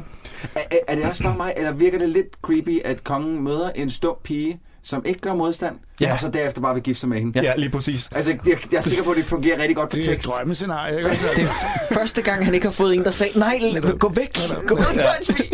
Er, 0.55 0.61
er- 0.89 0.95
det 0.95 1.05
også 1.05 1.23
bare 1.23 1.37
mig, 1.37 1.53
eller 1.57 1.73
virker 1.73 1.99
det 1.99 2.09
lidt 2.09 2.27
creepy, 2.43 2.81
at 2.85 3.05
kongen 3.05 3.45
møder 3.45 3.71
en 3.75 3.91
stum 3.91 4.15
pige, 4.25 4.61
som 4.83 5.03
ikke 5.07 5.21
gør 5.21 5.35
modstand, 5.35 5.77
Ja. 6.01 6.13
og 6.13 6.21
så 6.21 6.29
derefter 6.29 6.61
bare 6.61 6.75
vil 6.75 6.83
gifte 6.83 7.01
sig 7.01 7.09
med 7.09 7.19
hende? 7.19 7.41
Ja, 7.41 7.45
ja 7.51 7.57
lige 7.57 7.71
præcis. 7.71 8.09
Altså, 8.15 8.31
jeg, 8.31 8.59
jeg 8.73 8.79
er 8.79 8.83
sikker 8.83 9.05
på, 9.05 9.11
at 9.11 9.17
det 9.17 9.25
fungerer 9.25 9.59
rigtig 9.59 9.77
godt 9.77 9.91
på 9.91 9.97
det 9.97 10.07
er 10.07 10.09
et 10.11 10.15
tekst. 10.15 10.29
drømmescenarie. 10.29 10.97
Ikke? 10.97 11.09
Det 11.37 11.45
er 11.45 11.95
første 11.95 12.23
gang, 12.23 12.45
han 12.45 12.55
ikke 12.55 12.67
har 12.67 12.73
fået 12.73 12.95
en, 12.95 13.05
der 13.05 13.11
sagde, 13.11 13.39
nej, 13.39 13.61
gå 13.99 14.09
væk, 14.09 14.37
gå 14.67 14.75
væk, 14.77 14.97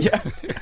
ja. 0.03 0.09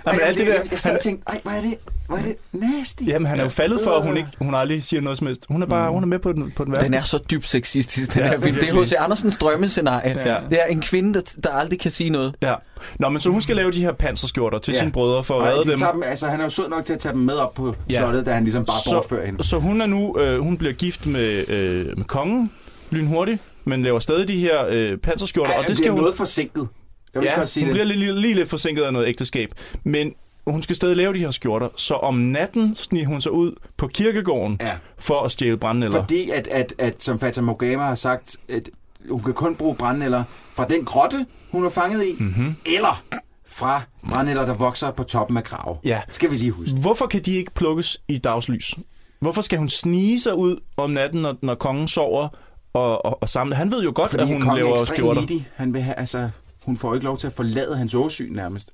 Ja, 0.06 0.12
men 0.12 0.20
alt 0.20 0.38
det 0.38 0.46
der, 0.46 0.52
Jeg, 0.54 0.72
jeg 0.72 0.80
sad 0.80 0.90
han, 0.90 0.96
og 0.98 1.02
tænkte, 1.02 1.24
ej, 1.32 1.40
hvor 1.42 1.52
er 1.52 1.60
det, 1.60 1.74
hvor 2.06 2.16
er 2.16 2.22
det 2.22 2.36
nasty. 2.52 3.02
jamen, 3.06 3.26
han 3.26 3.38
er 3.40 3.44
jo 3.44 3.48
faldet 3.50 3.80
for, 3.84 3.90
at 3.90 4.06
hun, 4.06 4.16
ikke, 4.16 4.28
hun 4.38 4.54
aldrig 4.54 4.84
siger 4.84 5.00
noget 5.00 5.18
som 5.18 5.26
helst. 5.26 5.46
Hun 5.48 5.62
er 5.62 5.66
bare 5.66 5.90
hun 5.92 6.02
er 6.02 6.06
med 6.06 6.18
på 6.18 6.32
den, 6.32 6.50
på 6.56 6.64
den 6.64 6.72
værste. 6.72 6.86
Den 6.86 6.94
er 6.94 7.02
så 7.02 7.18
dybt 7.30 7.48
sexistisk, 7.48 8.14
den 8.14 8.22
Ja, 8.22 8.28
her 8.28 8.40
film. 8.40 8.54
Det 8.56 8.68
er. 8.68 8.82
H.C. 8.82 8.92
Andersens 8.98 9.36
drømmescenarie. 9.36 10.20
Ja. 10.30 10.36
Det 10.50 10.58
er 10.60 10.66
en 10.70 10.80
kvinde, 10.80 11.14
der, 11.14 11.34
der 11.44 11.50
aldrig 11.50 11.80
kan 11.80 11.90
sige 11.90 12.10
noget. 12.10 12.34
Ja. 12.42 12.54
Nå, 12.98 13.08
men 13.08 13.20
så 13.20 13.30
hun 13.30 13.40
skal 13.40 13.56
lave 13.56 13.72
de 13.72 13.80
her 13.80 13.92
panserskjorter 13.92 14.58
til 14.58 14.72
Ja. 14.72 14.78
sine 14.78 14.92
brødre 14.92 15.24
for 15.24 15.40
at 15.40 15.46
redde 15.52 15.62
de 15.64 15.70
dem. 15.70 15.86
dem, 15.92 16.02
altså, 16.02 16.26
han 16.28 16.40
er 16.40 16.44
jo 16.44 16.50
sød 16.50 16.68
nok 16.68 16.84
til 16.84 16.92
at 16.92 16.98
tage 16.98 17.12
dem 17.12 17.20
med 17.22 17.34
op 17.34 17.54
på 17.54 17.74
Ja. 17.90 17.98
slottet, 17.98 18.26
da 18.26 18.32
han 18.32 18.42
ligesom 18.44 18.64
bare 18.64 18.94
bortfører 18.94 19.26
hende. 19.26 19.42
så, 19.44 19.48
så 19.50 19.58
hun 19.58 19.80
er 19.80 19.86
nu, 19.86 20.18
øh, 20.18 20.40
hun 20.40 20.56
bliver 20.56 20.72
gift 20.74 21.06
med, 21.06 21.48
øh, 21.48 21.86
med 21.96 22.04
kongen 22.04 22.52
lynhurtigt, 22.90 23.38
men 23.64 23.82
laver 23.82 23.98
stadig 23.98 24.28
de 24.28 24.36
her 24.38 24.66
øh, 24.68 24.98
panserskjorter, 24.98 25.52
Ej, 25.52 25.58
og 25.58 25.68
det 25.68 25.76
skal 25.76 25.90
hun... 25.90 26.00
noget 26.00 26.14
forsinket. 26.16 26.68
Jeg 27.14 27.22
vil 27.22 27.30
ja, 27.38 27.46
sige 27.46 27.64
hun 27.64 27.68
det. 27.68 27.74
bliver 27.74 27.84
lige, 27.96 28.20
lige 28.20 28.34
lidt 28.34 28.50
forsinket 28.50 28.82
af 28.82 28.92
noget 28.92 29.08
ægteskab, 29.08 29.48
men 29.84 30.14
hun 30.46 30.62
skal 30.62 30.76
stadig 30.76 30.96
lave 30.96 31.14
de 31.14 31.18
her 31.18 31.30
skjorter, 31.30 31.68
så 31.76 31.94
om 31.94 32.14
natten 32.14 32.74
sniger 32.74 33.06
hun 33.06 33.20
sig 33.20 33.32
ud 33.32 33.52
på 33.76 33.86
kirkegården 33.86 34.58
Ja. 34.60 34.72
for 34.98 35.20
at 35.22 35.30
stjæle 35.30 35.56
brændenælder. 35.56 36.00
Fordi 36.02 36.30
at, 36.30 36.46
at, 36.48 36.74
at, 36.78 37.02
som 37.02 37.18
Fata 37.18 37.40
Morgana 37.40 37.82
har 37.82 37.94
sagt, 37.94 38.36
at 38.48 38.70
hun 39.10 39.22
kan 39.22 39.34
kun 39.34 39.54
bruge 39.56 39.74
brændenælder 39.74 40.24
fra 40.54 40.64
den 40.68 40.84
grotte, 40.84 41.26
hun 41.50 41.64
er 41.64 41.68
fanget 41.70 42.04
i, 42.06 42.16
Mm-hmm. 42.18 42.56
eller 42.76 43.02
fra 43.46 43.82
brændenælder, 44.08 44.46
der 44.46 44.54
vokser 44.54 44.90
på 44.90 45.02
toppen 45.02 45.36
af 45.36 45.44
grave. 45.44 45.76
Ja. 45.84 46.00
Skal 46.08 46.30
vi 46.30 46.36
lige 46.36 46.50
huske. 46.50 46.76
Hvorfor 46.80 47.06
kan 47.06 47.22
de 47.22 47.30
ikke 47.36 47.50
plukkes 47.54 48.00
i 48.08 48.18
dagslys? 48.18 48.74
Hvorfor 49.20 49.42
skal 49.42 49.58
hun 49.58 49.68
snige 49.68 50.20
sig 50.20 50.34
ud 50.34 50.56
om 50.76 50.90
natten, 50.90 51.22
når, 51.22 51.36
når 51.42 51.54
kongen 51.54 51.88
sover 51.88 52.28
og, 52.72 53.04
og, 53.04 53.22
og 53.22 53.28
samle? 53.28 53.54
Han 53.54 53.70
ved 53.72 53.82
jo 53.84 53.92
godt, 53.94 54.10
Fordi 54.10 54.22
at 54.22 54.28
hun 54.28 54.42
er 54.42 54.54
laver 54.54 54.76
skjorter. 54.84 55.40
Han 55.56 55.72
vil 55.74 55.82
have, 55.82 55.94
altså, 55.94 56.30
hun 56.64 56.76
får 56.76 56.94
ikke 56.94 57.04
lov 57.04 57.18
til 57.18 57.26
at 57.26 57.32
forlade 57.32 57.76
hans 57.76 57.94
åsyn 57.94 58.32
nærmest. 58.32 58.72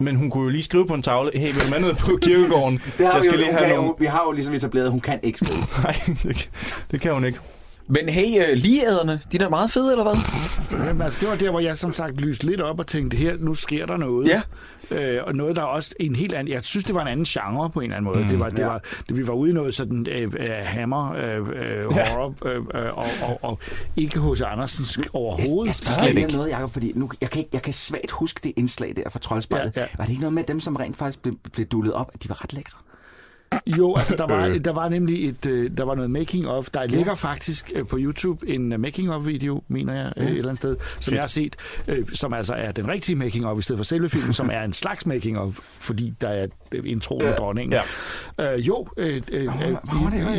Men 0.00 0.16
hun 0.16 0.30
kunne 0.30 0.44
jo 0.44 0.48
lige 0.48 0.62
skrive 0.62 0.86
på 0.86 0.94
en 0.94 1.02
tavle, 1.02 1.30
hey, 1.34 1.52
vil 1.52 1.64
du 1.64 1.70
med 1.70 1.80
ned 1.80 1.94
på 1.94 2.18
kirkegården? 2.22 2.78
Det 2.98 3.06
har 3.06 3.12
jeg 3.12 3.16
vi, 3.16 3.22
skal 3.22 3.38
jo, 3.38 3.44
lige 3.44 3.52
have 3.52 3.76
nogle... 3.76 3.94
vi 3.98 4.06
har 4.06 4.22
jo 4.26 4.32
ligesom 4.32 4.54
etableret, 4.54 4.84
at 4.84 4.90
hun 4.90 5.00
kan 5.00 5.20
ikke 5.22 5.38
skrive. 5.38 5.58
Nej, 5.84 5.96
det, 6.22 6.50
det 6.90 7.00
kan 7.00 7.12
hun 7.12 7.24
ikke. 7.24 7.38
Men 7.86 8.08
hey, 8.08 8.50
øh, 8.50 8.56
ligeæderne, 8.56 9.20
de 9.32 9.38
er 9.38 9.48
meget 9.48 9.70
fede, 9.70 9.92
eller 9.92 10.04
hvad? 10.04 10.16
Jamen, 10.86 11.02
altså, 11.02 11.20
det 11.20 11.28
var 11.28 11.36
der, 11.36 11.50
hvor 11.50 11.60
jeg 11.60 11.76
som 11.76 11.92
sagt 11.92 12.20
lyste 12.20 12.46
lidt 12.46 12.60
op 12.60 12.78
og 12.78 12.86
tænkte, 12.86 13.16
her, 13.16 13.36
nu 13.38 13.54
sker 13.54 13.86
der 13.86 13.96
noget. 13.96 14.28
Ja. 14.28 14.42
Øh, 14.90 15.20
og 15.26 15.34
noget, 15.34 15.56
der 15.56 15.62
er 15.62 15.66
også 15.66 15.94
en 16.00 16.14
helt 16.16 16.34
anden... 16.34 16.54
Jeg 16.54 16.62
synes, 16.62 16.84
det 16.84 16.94
var 16.94 17.02
en 17.02 17.08
anden 17.08 17.24
genre 17.24 17.70
på 17.70 17.80
en 17.80 17.84
eller 17.84 17.96
anden 17.96 18.12
måde. 18.12 18.20
Mm, 18.22 18.28
det 18.28 18.38
var, 18.38 18.48
det 18.48 18.58
ja. 18.58 18.66
var, 18.66 18.82
det, 19.08 19.16
vi 19.18 19.26
var 19.26 19.32
ude 19.32 19.50
i 19.50 19.54
noget 19.54 19.74
sådan 19.74 20.06
øh, 20.10 20.32
øh, 20.38 20.50
hammer, 20.64 21.12
øh, 21.12 21.48
øh, 21.48 21.96
Ja. 21.96 22.08
horror, 22.14 22.34
øh, 22.44 22.56
øh, 22.74 22.98
og, 22.98 23.06
og, 23.22 23.38
og 23.44 23.58
ikke 23.96 24.18
hos 24.18 24.40
Andersens 24.40 24.98
overhovedet. 25.12 25.66
Jeg 25.68 25.74
Slet 25.74 25.94
spørger 25.98 26.18
ikke. 26.18 26.32
noget, 26.32 26.50
Jacob, 26.50 26.72
fordi 26.72 26.92
nu, 26.94 27.10
jeg, 27.20 27.30
kan 27.30 27.38
ikke, 27.38 27.50
jeg 27.52 27.62
kan 27.62 27.72
svagt 27.72 28.10
huske 28.10 28.40
det 28.44 28.52
indslag 28.56 28.92
der 28.96 29.10
fra 29.10 29.18
Troldspejlet. 29.18 29.72
Ja, 29.76 29.80
Ja, 29.80 29.80
ja. 29.80 29.88
ja. 29.92 29.96
Var 29.98 30.04
det 30.04 30.10
ikke 30.10 30.20
noget 30.22 30.32
med 30.34 30.42
dem, 30.44 30.60
som 30.60 30.76
rent 30.76 30.96
faktisk 30.96 31.22
blev, 31.22 31.34
blev 31.52 31.66
dullet 31.66 31.92
op, 31.92 32.10
at 32.14 32.22
de 32.22 32.28
var 32.28 32.42
ret 32.44 32.52
lækre? 32.52 32.78
Jo, 33.66 33.96
altså 33.96 34.16
der 34.16 34.26
var, 34.26 34.58
der 34.64 34.72
var 34.72 34.88
nemlig 34.88 35.28
et, 35.28 35.46
øh, 35.46 35.70
der 35.78 35.84
var 35.84 35.94
noget 35.94 36.10
making 36.10 36.48
of. 36.48 36.70
Der 36.74 36.86
ligger 36.86 37.14
faktisk 37.14 37.72
øh, 37.74 37.86
på 37.86 37.96
YouTube 38.00 38.48
en 38.48 38.72
øh, 38.72 38.80
making 38.80 39.10
of 39.12 39.26
video, 39.26 39.62
mener 39.68 39.94
jeg, 39.94 40.12
øh, 40.16 40.26
et 40.26 40.30
eller 40.30 40.44
andet 40.44 40.58
sted, 40.58 40.76
som 41.00 41.14
jeg 41.14 41.22
har 41.22 41.28
set, 41.28 41.56
øh, 41.88 42.06
som 42.12 42.34
altså 42.34 42.54
er 42.54 42.72
den 42.72 42.88
rigtige 42.88 43.16
making 43.16 43.46
of 43.46 43.58
i 43.58 43.62
stedet 43.62 43.78
for 43.78 43.84
selve 43.84 44.08
filmen, 44.08 44.32
som 44.32 44.50
er 44.52 44.62
en 44.62 44.72
slags 44.72 45.06
making 45.06 45.38
of, 45.38 45.58
fordi 45.80 46.14
der 46.20 46.28
er 46.28 46.46
øh, 46.72 46.82
intro 46.86 47.18
med 47.22 47.36
dronningen. 47.36 47.80
Ja. 48.38 48.54
Øh, 48.54 48.66
jo, 48.66 48.86
øh, 48.96 49.22
øh, 49.32 49.42
øh, 49.42 49.48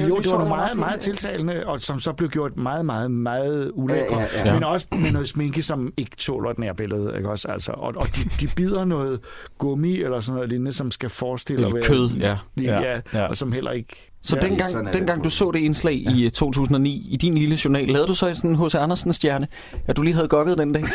jo, 0.09 0.17
det 0.17 0.31
var 0.31 0.37
var 0.37 0.47
meget, 0.47 0.77
meget 0.77 0.99
tiltalende, 0.99 1.67
og 1.67 1.81
som 1.81 1.99
så 1.99 2.13
blev 2.13 2.29
gjort 2.29 2.57
meget, 2.57 2.85
meget, 2.85 3.11
meget 3.11 3.71
ulækre. 3.73 4.19
Ja, 4.19 4.27
ja, 4.35 4.47
ja. 4.47 4.53
Men 4.53 4.63
også 4.63 4.87
med 4.91 5.11
noget 5.11 5.27
sminke, 5.27 5.63
som 5.63 5.93
ikke 5.97 6.15
tåler 6.15 6.49
et 6.49 6.59
nærbillede. 6.59 7.13
Ikke 7.17 7.29
også? 7.29 7.47
Altså, 7.47 7.71
og 7.71 7.93
og 7.95 8.07
de, 8.15 8.29
de 8.41 8.47
bider 8.55 8.85
noget 8.85 9.19
gummi 9.57 10.01
eller 10.01 10.19
sådan 10.21 10.35
noget 10.35 10.49
lignende, 10.49 10.73
som 10.73 10.91
skal 10.91 11.09
forestille 11.09 11.67
at 11.67 11.83
kød, 11.83 12.09
ja. 12.09 12.37
Ja, 12.57 12.98
Ja, 13.13 13.17
ja, 13.17 13.23
ja. 13.23 13.29
og 13.29 13.37
som 13.37 13.51
heller 13.51 13.71
ikke... 13.71 14.11
Så 14.21 14.35
ja, 14.35 14.41
sådan 14.41 14.57
dengang, 14.59 14.85
det. 14.85 14.93
dengang 14.93 15.23
du 15.23 15.29
så 15.29 15.51
det 15.51 15.59
indslag 15.59 15.93
i 15.95 16.25
øh, 16.25 16.31
2009 16.31 17.07
i 17.11 17.17
din 17.17 17.37
lille 17.37 17.57
journal, 17.65 17.87
lavede 17.87 18.07
du 18.07 18.13
så 18.15 18.33
sådan 18.35 18.49
en 18.49 18.65
H.C. 18.65 18.75
Andersen 18.75 19.13
stjerne, 19.13 19.47
at 19.87 19.97
du 19.97 20.01
lige 20.01 20.13
havde 20.13 20.27
gokket 20.27 20.57
den 20.57 20.73
dag? 20.73 20.81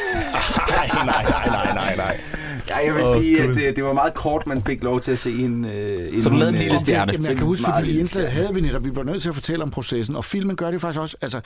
Nej, 0.68 0.88
nej, 0.94 1.04
nej, 1.04 1.46
nej, 1.48 1.74
nej, 1.74 1.96
nej. 1.96 2.20
Ja, 2.68 2.76
jeg 2.86 2.94
vil 2.94 3.02
oh, 3.02 3.22
sige, 3.22 3.42
Gud. 3.42 3.48
at 3.50 3.54
det, 3.56 3.76
det 3.76 3.84
var 3.84 3.92
meget 3.92 4.14
kort, 4.14 4.46
man 4.46 4.62
fik 4.62 4.82
lov 4.82 5.00
til 5.00 5.12
at 5.12 5.18
se 5.18 5.30
en... 5.32 5.64
Øh, 5.64 6.14
en 6.14 6.22
Så 6.22 6.28
du 6.30 6.36
lavede 6.36 6.52
en 6.54 6.58
lille 6.62 6.80
stjerne. 6.80 7.12
Jamen, 7.12 7.26
jeg 7.26 7.36
kan 7.36 7.46
huske, 7.46 7.64
fordi 7.76 7.90
i 7.90 7.98
indslaget 7.98 8.30
havde 8.32 8.54
vi 8.54 8.60
netop, 8.60 8.84
vi 8.84 8.96
var 8.96 9.02
nødt 9.02 9.22
til 9.22 9.28
at 9.28 9.34
fortælle 9.34 9.62
om 9.62 9.70
processen, 9.70 10.16
og 10.16 10.24
filmen 10.24 10.56
gør 10.56 10.70
det 10.70 10.80
faktisk 10.80 11.00
også, 11.00 11.16
altså 11.22 11.40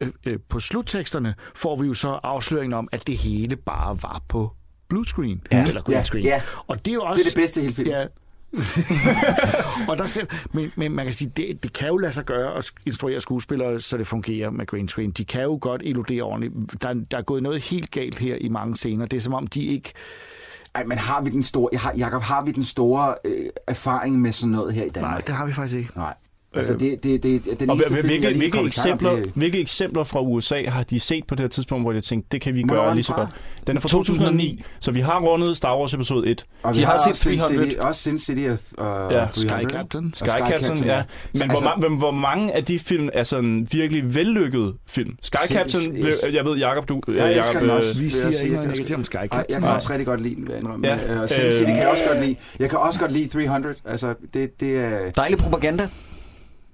øh, 0.00 0.08
øh, 0.26 0.38
på 0.48 0.60
slutteksterne 0.60 1.34
får 1.54 1.76
vi 1.76 1.86
jo 1.86 1.94
så 1.94 2.18
afsløringen 2.22 2.72
om, 2.78 2.88
at 2.92 3.06
det 3.06 3.16
hele 3.18 3.56
bare 3.56 3.98
var 4.02 4.22
på 4.28 4.50
blue 4.88 5.04
screen, 5.06 5.40
Ja. 5.52 5.64
eller 5.66 5.82
green 5.82 5.98
Ja, 5.98 6.04
screen. 6.04 6.24
ja. 6.24 6.40
Og 6.66 6.84
det 6.84 6.90
er 6.90 6.94
jo 6.94 7.02
også... 7.02 7.18
Det 7.18 7.26
er 7.26 7.30
det 7.30 7.42
bedste 7.42 7.60
i 7.60 7.62
hele 7.62 7.74
filmen. 7.74 7.94
Ja. 7.94 8.04
og 9.88 9.98
der 9.98 10.06
selv, 10.06 10.28
men, 10.52 10.72
men 10.76 10.92
man 10.92 11.04
kan 11.04 11.14
sige, 11.14 11.32
det, 11.36 11.62
det 11.62 11.72
kan 11.72 11.88
jo 11.88 11.96
lade 11.96 12.12
sig 12.12 12.24
gøre 12.24 12.56
at 12.56 12.72
instruere 12.86 13.20
skuespillere, 13.20 13.80
så 13.80 13.96
det 13.96 14.06
fungerer 14.06 14.50
med 14.50 14.66
green 14.66 14.88
screen. 14.88 15.10
De 15.10 15.24
kan 15.24 15.42
jo 15.42 15.58
godt 15.60 15.82
illudere 15.84 16.22
ordentligt. 16.22 16.82
Der, 16.82 16.94
der 17.10 17.18
er 17.18 17.22
gået 17.22 17.42
noget 17.42 17.62
helt 17.62 17.90
galt 17.90 18.18
her 18.18 18.36
i 18.40 18.48
mange 18.48 18.76
scener. 18.76 19.06
Det 19.06 19.16
er 19.16 19.20
som 19.20 19.34
om, 19.34 19.46
de 19.46 19.64
ikke... 19.64 19.92
Ej, 20.74 20.84
men 20.84 20.98
har 20.98 21.20
vi 21.20 21.30
den 21.30 21.42
store... 21.42 21.68
Jeg 21.72 21.80
har, 21.80 21.94
Jacob, 21.98 22.22
har 22.22 22.44
vi 22.44 22.52
den 22.52 22.62
store 22.64 23.14
øh, 23.24 23.46
erfaring 23.66 24.20
med 24.20 24.32
sådan 24.32 24.52
noget 24.52 24.74
her 24.74 24.84
i 24.84 24.88
Danmark? 24.88 25.12
Nej, 25.12 25.20
det 25.20 25.34
har 25.34 25.46
vi 25.46 25.52
faktisk 25.52 25.78
ikke. 25.78 25.90
Nej. 25.96 26.14
Altså, 26.54 26.72
det, 26.72 27.02
det, 27.04 27.22
det, 27.22 27.44
det, 27.44 27.60
den 27.60 27.70
Og 27.70 27.74
eneste 27.76 27.92
hvil- 27.94 28.02
film, 28.02 28.12
jeg 28.12 28.18
hvilke, 28.20 28.38
lige 28.38 28.50
hvilke, 28.52 28.66
eksempler, 28.66 29.10
det- 29.12 29.32
hvilke 29.34 29.60
eksempler 29.60 30.04
fra 30.04 30.20
USA 30.20 30.62
har 30.68 30.82
de 30.82 31.00
set 31.00 31.24
på 31.28 31.34
det 31.34 31.40
her 31.42 31.48
tidspunkt, 31.48 31.84
hvor 31.84 31.92
de 31.92 32.00
tænkte, 32.00 32.28
det 32.32 32.40
kan 32.40 32.54
vi 32.54 32.62
gøre 32.62 32.94
lige 32.94 33.02
så 33.04 33.12
fra? 33.12 33.20
godt? 33.20 33.30
Den 33.66 33.76
er 33.76 33.80
fra 33.80 33.88
2009, 33.88 34.62
så 34.80 34.90
vi 34.92 35.00
har 35.00 35.20
rundet 35.20 35.56
Star 35.56 35.78
Wars 35.78 35.94
episode 35.94 36.26
1. 36.30 36.44
Og 36.62 36.74
De 36.74 36.78
vi 36.78 36.84
har 36.84 36.98
set 36.98 37.10
også 37.10 37.22
Sin 37.22 37.38
300. 37.38 37.70
City, 37.70 37.80
også 37.80 38.02
Sin 38.02 38.18
City 38.18 38.40
og, 38.78 38.86
og 38.86 39.12
Ja, 39.12 39.26
300. 39.26 39.32
Sky 39.32 39.70
Captain. 39.76 40.04
Og 40.12 40.16
Sky 40.16 40.26
Captain, 40.50 40.84
ja. 40.84 41.02
Så 41.02 41.42
Men 41.44 41.50
altså- 41.50 41.72
hvor, 41.78 41.96
hvor 41.98 42.10
mange 42.10 42.52
af 42.56 42.64
de 42.64 42.78
film 42.78 43.08
er 43.12 43.22
sådan 43.22 43.68
virkelig 43.72 44.14
vellykkede 44.14 44.74
film? 44.88 45.16
Sky 45.22 45.36
Sinds- 45.36 45.52
Captain, 45.54 45.92
blev, 45.92 46.06
yes. 46.06 46.14
jeg 46.32 46.44
ved, 46.44 46.56
Jacob, 46.56 46.88
du... 46.88 47.00
Jeg 47.08 47.14
øh, 47.16 47.30
elsker 47.36 47.36
Jacob, 47.52 47.60
den 47.62 47.70
øh, 47.70 47.76
også. 47.76 47.98
Vi 47.98 48.04
jeg 48.04 48.12
siger 48.12 48.30
sige. 48.32 48.42
ikke 48.42 48.46
Jeg 48.46 48.50
noget 48.64 48.68
negativt 48.68 48.98
om 48.98 49.04
Sky 49.04 49.14
Ej, 49.16 49.20
jeg 49.22 49.30
Captain. 49.30 49.62
kan 49.62 49.70
også 49.70 49.90
rigtig 49.90 50.06
godt 50.06 50.22
lide 50.22 50.34
den, 50.34 50.42
vil 50.44 50.50
jeg 50.50 50.60
indrømme. 50.60 50.88
Ja. 50.88 50.98
Ja. 51.14 51.20
Og 51.22 51.28
Sin 51.28 51.50
City 51.50 51.60
Øh, 51.62 51.66
kan 51.66 51.76
jeg 51.78 51.88
også 51.88 52.04
godt 52.08 52.20
lide. 52.20 52.36
Jeg 52.58 52.70
kan 52.70 52.78
også 52.78 53.00
godt 53.00 53.12
lide 53.12 53.28
300. 53.28 53.74
Altså, 53.84 54.14
det, 54.34 54.60
det 54.60 54.76
er... 54.78 55.10
Dejlig 55.10 55.38
propaganda. 55.38 55.88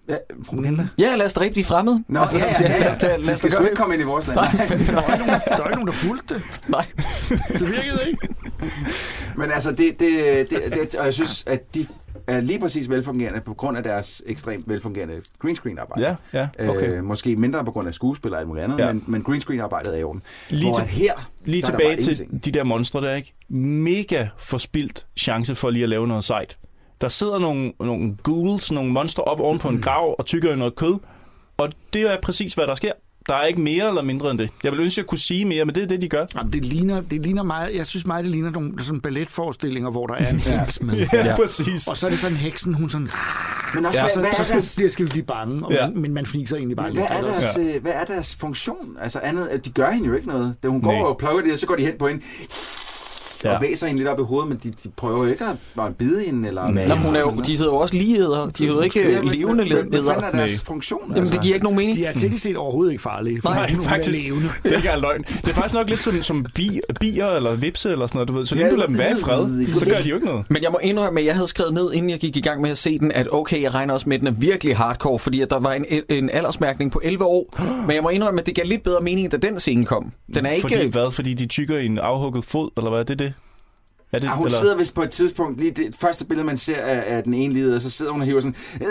Ja, 0.08 0.16
propaganda. 0.46 0.86
Ja, 0.98 1.16
lad 1.16 1.26
os 1.26 1.34
dræbe 1.34 1.54
de 1.54 1.64
fremmede. 1.64 2.04
Nå, 2.08 2.20
Altså, 2.20 2.38
ja, 2.38 2.44
ja, 2.60 2.96
ja. 3.02 3.16
lad 3.16 3.16
os 3.16 3.20
De 3.20 3.26
da 3.26 3.34
skal 3.34 3.52
sgu 3.52 3.62
ikke 3.64 3.76
komme 3.76 3.94
ind 3.94 4.02
i 4.02 4.06
vores 4.06 4.26
land. 4.26 4.38
Nej, 4.38 4.50
Der 4.68 4.94
var 4.94 5.14
ikke 5.14 5.26
nogen, 5.26 5.40
der, 5.46 5.56
var 5.56 5.64
ikke 5.64 5.70
nogen, 5.74 5.86
der 5.86 5.92
fulgte 5.92 6.34
det. 6.34 6.42
nej. 6.68 6.86
Det 7.52 7.60
virkede 7.70 8.00
ikke. 8.06 8.28
Men 9.36 9.50
altså, 9.50 9.70
det, 9.70 10.00
det, 10.00 10.50
det, 10.50 10.60
det, 10.74 10.94
og 10.94 11.04
jeg 11.04 11.14
synes, 11.14 11.44
at 11.46 11.74
de 11.74 11.86
er 12.26 12.40
lige 12.40 12.58
præcis 12.58 12.88
velfungerende 12.90 13.40
på 13.40 13.54
grund 13.54 13.76
af 13.76 13.82
deres 13.82 14.22
ekstremt 14.26 14.68
velfungerende 14.68 15.14
green 15.38 15.56
screen 15.56 15.78
arbejde. 15.78 16.16
Ja, 16.32 16.38
ja, 16.58 16.68
okay. 16.70 16.90
Øh, 16.90 17.04
måske 17.04 17.36
mindre 17.36 17.64
på 17.64 17.70
grund 17.70 17.88
af 17.88 17.94
skuespil 17.94 18.32
og 18.32 18.38
alt 18.38 18.48
muligt 18.48 18.64
andet, 18.64 18.78
Ja. 18.78 18.86
ja. 18.86 18.92
men, 18.92 19.04
men 19.06 19.22
green 19.22 19.40
screen 19.40 19.60
arbejdet 19.60 19.94
er 19.94 19.98
i 19.98 20.02
orden. 20.02 20.22
Lige, 20.48 20.64
Hvor 20.64 20.74
til, 20.78 20.84
her, 20.88 21.12
lige 21.44 21.62
er 21.62 21.66
tilbage 21.66 21.96
til 21.96 22.12
ingenting. 22.12 22.44
de 22.44 22.50
der 22.50 22.64
monstre 22.64 23.00
der, 23.00 23.14
ikke? 23.14 23.34
Mega 23.48 24.26
forspildt 24.38 25.06
chance 25.16 25.54
for 25.54 25.70
lige 25.70 25.82
at 25.82 25.88
lave 25.88 26.08
noget 26.08 26.24
sejt. 26.24 26.58
Der 27.00 27.08
sidder 27.08 27.38
nogle, 27.38 27.72
nogle 27.80 28.16
ghouls, 28.24 28.72
nogle 28.72 28.90
monster 28.92 29.22
op 29.22 29.40
oven 29.40 29.58
på 29.58 29.68
en 29.68 29.80
grav 29.80 30.14
og 30.18 30.26
tykker 30.26 30.52
i 30.52 30.56
noget 30.56 30.76
kød. 30.76 30.94
Og 31.56 31.68
det 31.92 32.02
er 32.02 32.16
præcis, 32.22 32.54
hvad 32.54 32.66
der 32.66 32.74
sker. 32.74 32.92
Der 33.28 33.34
er 33.34 33.44
ikke 33.46 33.60
mere 33.60 33.88
eller 33.88 34.02
mindre 34.02 34.30
end 34.30 34.38
det. 34.38 34.50
Jeg 34.64 34.72
vil 34.72 34.80
ønske, 34.80 34.98
at 34.98 35.02
jeg 35.02 35.06
kunne 35.08 35.18
sige 35.18 35.44
mere, 35.44 35.64
men 35.64 35.74
det 35.74 35.82
er 35.82 35.86
det, 35.86 36.02
de 36.02 36.08
gør. 36.08 36.26
Jamen, 36.34 36.52
det, 36.52 36.64
ligner, 36.64 37.00
det 37.00 37.22
ligner 37.22 37.42
meget, 37.42 37.76
jeg 37.76 37.86
synes 37.86 38.06
meget, 38.06 38.24
det 38.24 38.32
ligner 38.32 38.50
nogle 38.50 38.84
sådan 38.84 39.00
balletforestillinger, 39.00 39.90
hvor 39.90 40.06
der 40.06 40.14
er 40.14 40.30
en 40.30 40.40
heks 40.40 40.82
med. 40.82 40.94
Ja, 41.12 41.26
ja. 41.26 41.36
præcis. 41.36 41.88
Og 41.88 41.96
så 41.96 42.06
er 42.06 42.10
det 42.10 42.18
sådan, 42.18 42.36
heksen, 42.36 42.74
hun 42.74 42.90
sådan... 42.90 43.08
men 43.74 43.86
også, 43.86 43.98
Ja, 43.98 44.02
hvad, 44.04 44.10
så, 44.10 44.20
hvad, 44.20 44.30
så 44.32 44.40
er 44.40 44.44
skal, 44.60 44.82
deres, 44.82 44.92
skal 44.92 45.04
vi 45.06 45.10
blive 45.10 45.24
bange, 45.24 45.66
og 45.66 45.72
Ja. 45.72 45.86
man, 45.88 45.98
men 45.98 46.14
man 46.14 46.26
fniser 46.26 46.56
egentlig 46.56 46.76
bare 46.76 46.90
hvad, 46.90 46.94
lidt. 47.02 47.10
er 47.10 47.18
eller- 47.18 47.30
deres, 47.32 47.58
øh, 47.76 47.82
hvad 47.82 47.92
er 47.92 48.04
deres 48.04 48.36
funktion? 48.36 48.96
Altså 49.02 49.18
andet, 49.18 49.46
at 49.46 49.64
de 49.64 49.70
gør 49.70 49.90
hende 49.90 50.08
jo 50.08 50.14
ikke 50.14 50.28
noget. 50.28 50.54
Da 50.62 50.68
hun 50.68 50.82
går 50.82 50.92
Nej. 50.92 51.00
og 51.02 51.18
plukker 51.18 51.42
det, 51.42 51.52
og 51.52 51.58
så 51.58 51.66
går 51.66 51.76
de 51.76 51.84
hen 51.84 51.94
på 51.98 52.06
hende 52.08 52.22
Ja. 53.44 53.54
og 53.54 53.62
væser 53.62 53.86
hende 53.86 53.98
lidt 53.98 54.08
op 54.08 54.18
i 54.20 54.22
hovedet, 54.22 54.48
men 54.48 54.58
de, 54.62 54.68
de 54.70 54.88
prøver 54.96 55.24
jo 55.24 55.30
ikke 55.30 55.44
at, 55.44 55.84
at 55.84 55.96
bide 55.96 56.24
hende. 56.24 56.48
Eller, 56.48 56.70
Nej. 56.70 56.86
Nå, 56.86 56.94
hun 56.94 57.16
er 57.16 57.20
jo, 57.20 57.30
de 57.46 57.56
hedder 57.56 57.72
jo 57.72 57.76
også 57.76 57.94
ligeæder. 57.94 58.50
De 58.58 58.66
hedder 58.66 58.82
ikke 58.82 59.10
Ja, 59.10 59.20
levende 59.22 59.64
men 59.64 59.72
Hvad 59.72 60.02
fanden 60.04 60.24
er 60.24 60.30
deres 60.30 60.34
Nej. 60.34 60.64
funktion? 60.66 61.00
altså? 61.02 61.14
Jamen, 61.16 61.32
det 61.32 61.40
giver 61.42 61.54
ikke 61.54 61.64
nogen 61.64 61.76
mening. 61.78 61.96
De 61.96 62.04
er 62.04 62.12
teknisk 62.12 62.42
set 62.42 62.56
overhovedet 62.56 62.92
ikke 62.92 63.02
farlige. 63.02 63.40
for 63.42 63.48
Nej, 63.50 63.70
hun 63.72 63.84
er 63.84 63.88
faktisk. 63.88 64.20
levende. 64.20 64.48
Det 64.62 64.72
er 64.72 64.76
ikke 64.76 64.88
løgn. 65.00 65.22
Det 65.44 65.50
er 65.50 65.54
faktisk 65.54 65.74
nok 65.74 65.88
lidt 65.88 66.02
som, 66.02 66.22
som 66.22 66.46
bi, 66.54 66.80
bier 67.00 67.26
eller 67.26 67.54
vipse 67.54 67.90
eller 67.90 68.06
sådan 68.06 68.16
noget, 68.16 68.28
du 68.28 68.32
ved. 68.34 68.46
Så 68.46 68.54
længe 68.54 68.66
Ja, 68.66 68.72
du 68.72 68.76
lader 68.76 68.86
dem 68.88 68.98
være 68.98 69.10
i 69.10 69.14
fred, 69.22 69.74
så 69.74 69.84
gør 69.86 69.98
de 70.02 70.08
jo 70.08 70.14
ikke 70.14 70.26
noget. 70.26 70.44
Men 70.50 70.62
jeg 70.62 70.70
må 70.72 70.78
indrømme, 70.82 71.20
at 71.20 71.26
jeg 71.26 71.34
havde 71.34 71.48
skrevet 71.48 71.74
ned, 71.74 71.92
inden 71.92 72.10
jeg 72.10 72.18
gik 72.18 72.36
i 72.36 72.40
gang 72.40 72.60
med 72.60 72.70
at 72.70 72.78
se 72.78 72.98
den, 72.98 73.12
at 73.12 73.28
okay, 73.32 73.62
jeg 73.62 73.74
regner 73.74 73.94
også 73.94 74.08
med, 74.08 74.16
at 74.16 74.20
den 74.20 74.28
er 74.28 74.32
virkelig 74.32 74.76
hardcore, 74.76 75.18
fordi 75.18 75.40
at 75.40 75.50
der 75.50 75.58
var 75.60 75.72
en, 75.72 75.84
en 76.08 76.30
aldersmærkning 76.30 76.92
på 76.92 77.00
11 77.04 77.24
år. 77.24 77.54
Men 77.86 77.94
jeg 77.94 78.02
må 78.02 78.08
indrømme, 78.08 78.40
at 78.40 78.46
det 78.46 78.54
gav 78.54 78.64
lidt 78.66 78.82
bedre 78.82 79.00
mening, 79.00 79.32
da 79.32 79.36
den 79.36 79.60
scene 79.60 79.84
kom. 79.84 80.12
Den 80.34 80.46
er 80.46 80.50
ikke... 80.50 80.60
Fordi 80.68 80.86
hvad? 80.88 81.10
Fordi 81.10 81.34
de 81.34 81.46
tykker 81.46 81.78
i 81.78 81.86
en 81.86 81.98
afhugget 81.98 82.44
fod, 82.44 82.70
eller 82.76 82.90
hvad? 82.90 83.00
Er 83.00 83.04
det 83.04 83.18
det? 83.18 83.32
Er 84.12 84.18
det 84.18 84.26
Ja, 84.28 84.32
hun 84.34 84.46
eller? 84.46 84.58
sidder 84.58 84.76
vist 84.76 84.94
på 84.94 85.02
et 85.02 85.10
tidspunkt, 85.10 85.60
lige 85.60 85.70
det 85.70 85.96
første 86.00 86.24
billede, 86.24 86.46
man 86.46 86.56
ser 86.56 86.76
af, 86.76 87.16
af 87.16 87.22
den 87.22 87.34
ene 87.34 87.54
leder, 87.54 87.78
så 87.78 87.90
sidder 87.90 88.12
hun 88.12 88.20
og 88.20 88.26
hiver 88.26 88.40
sådan, 88.40 88.56
øh, 88.80 88.86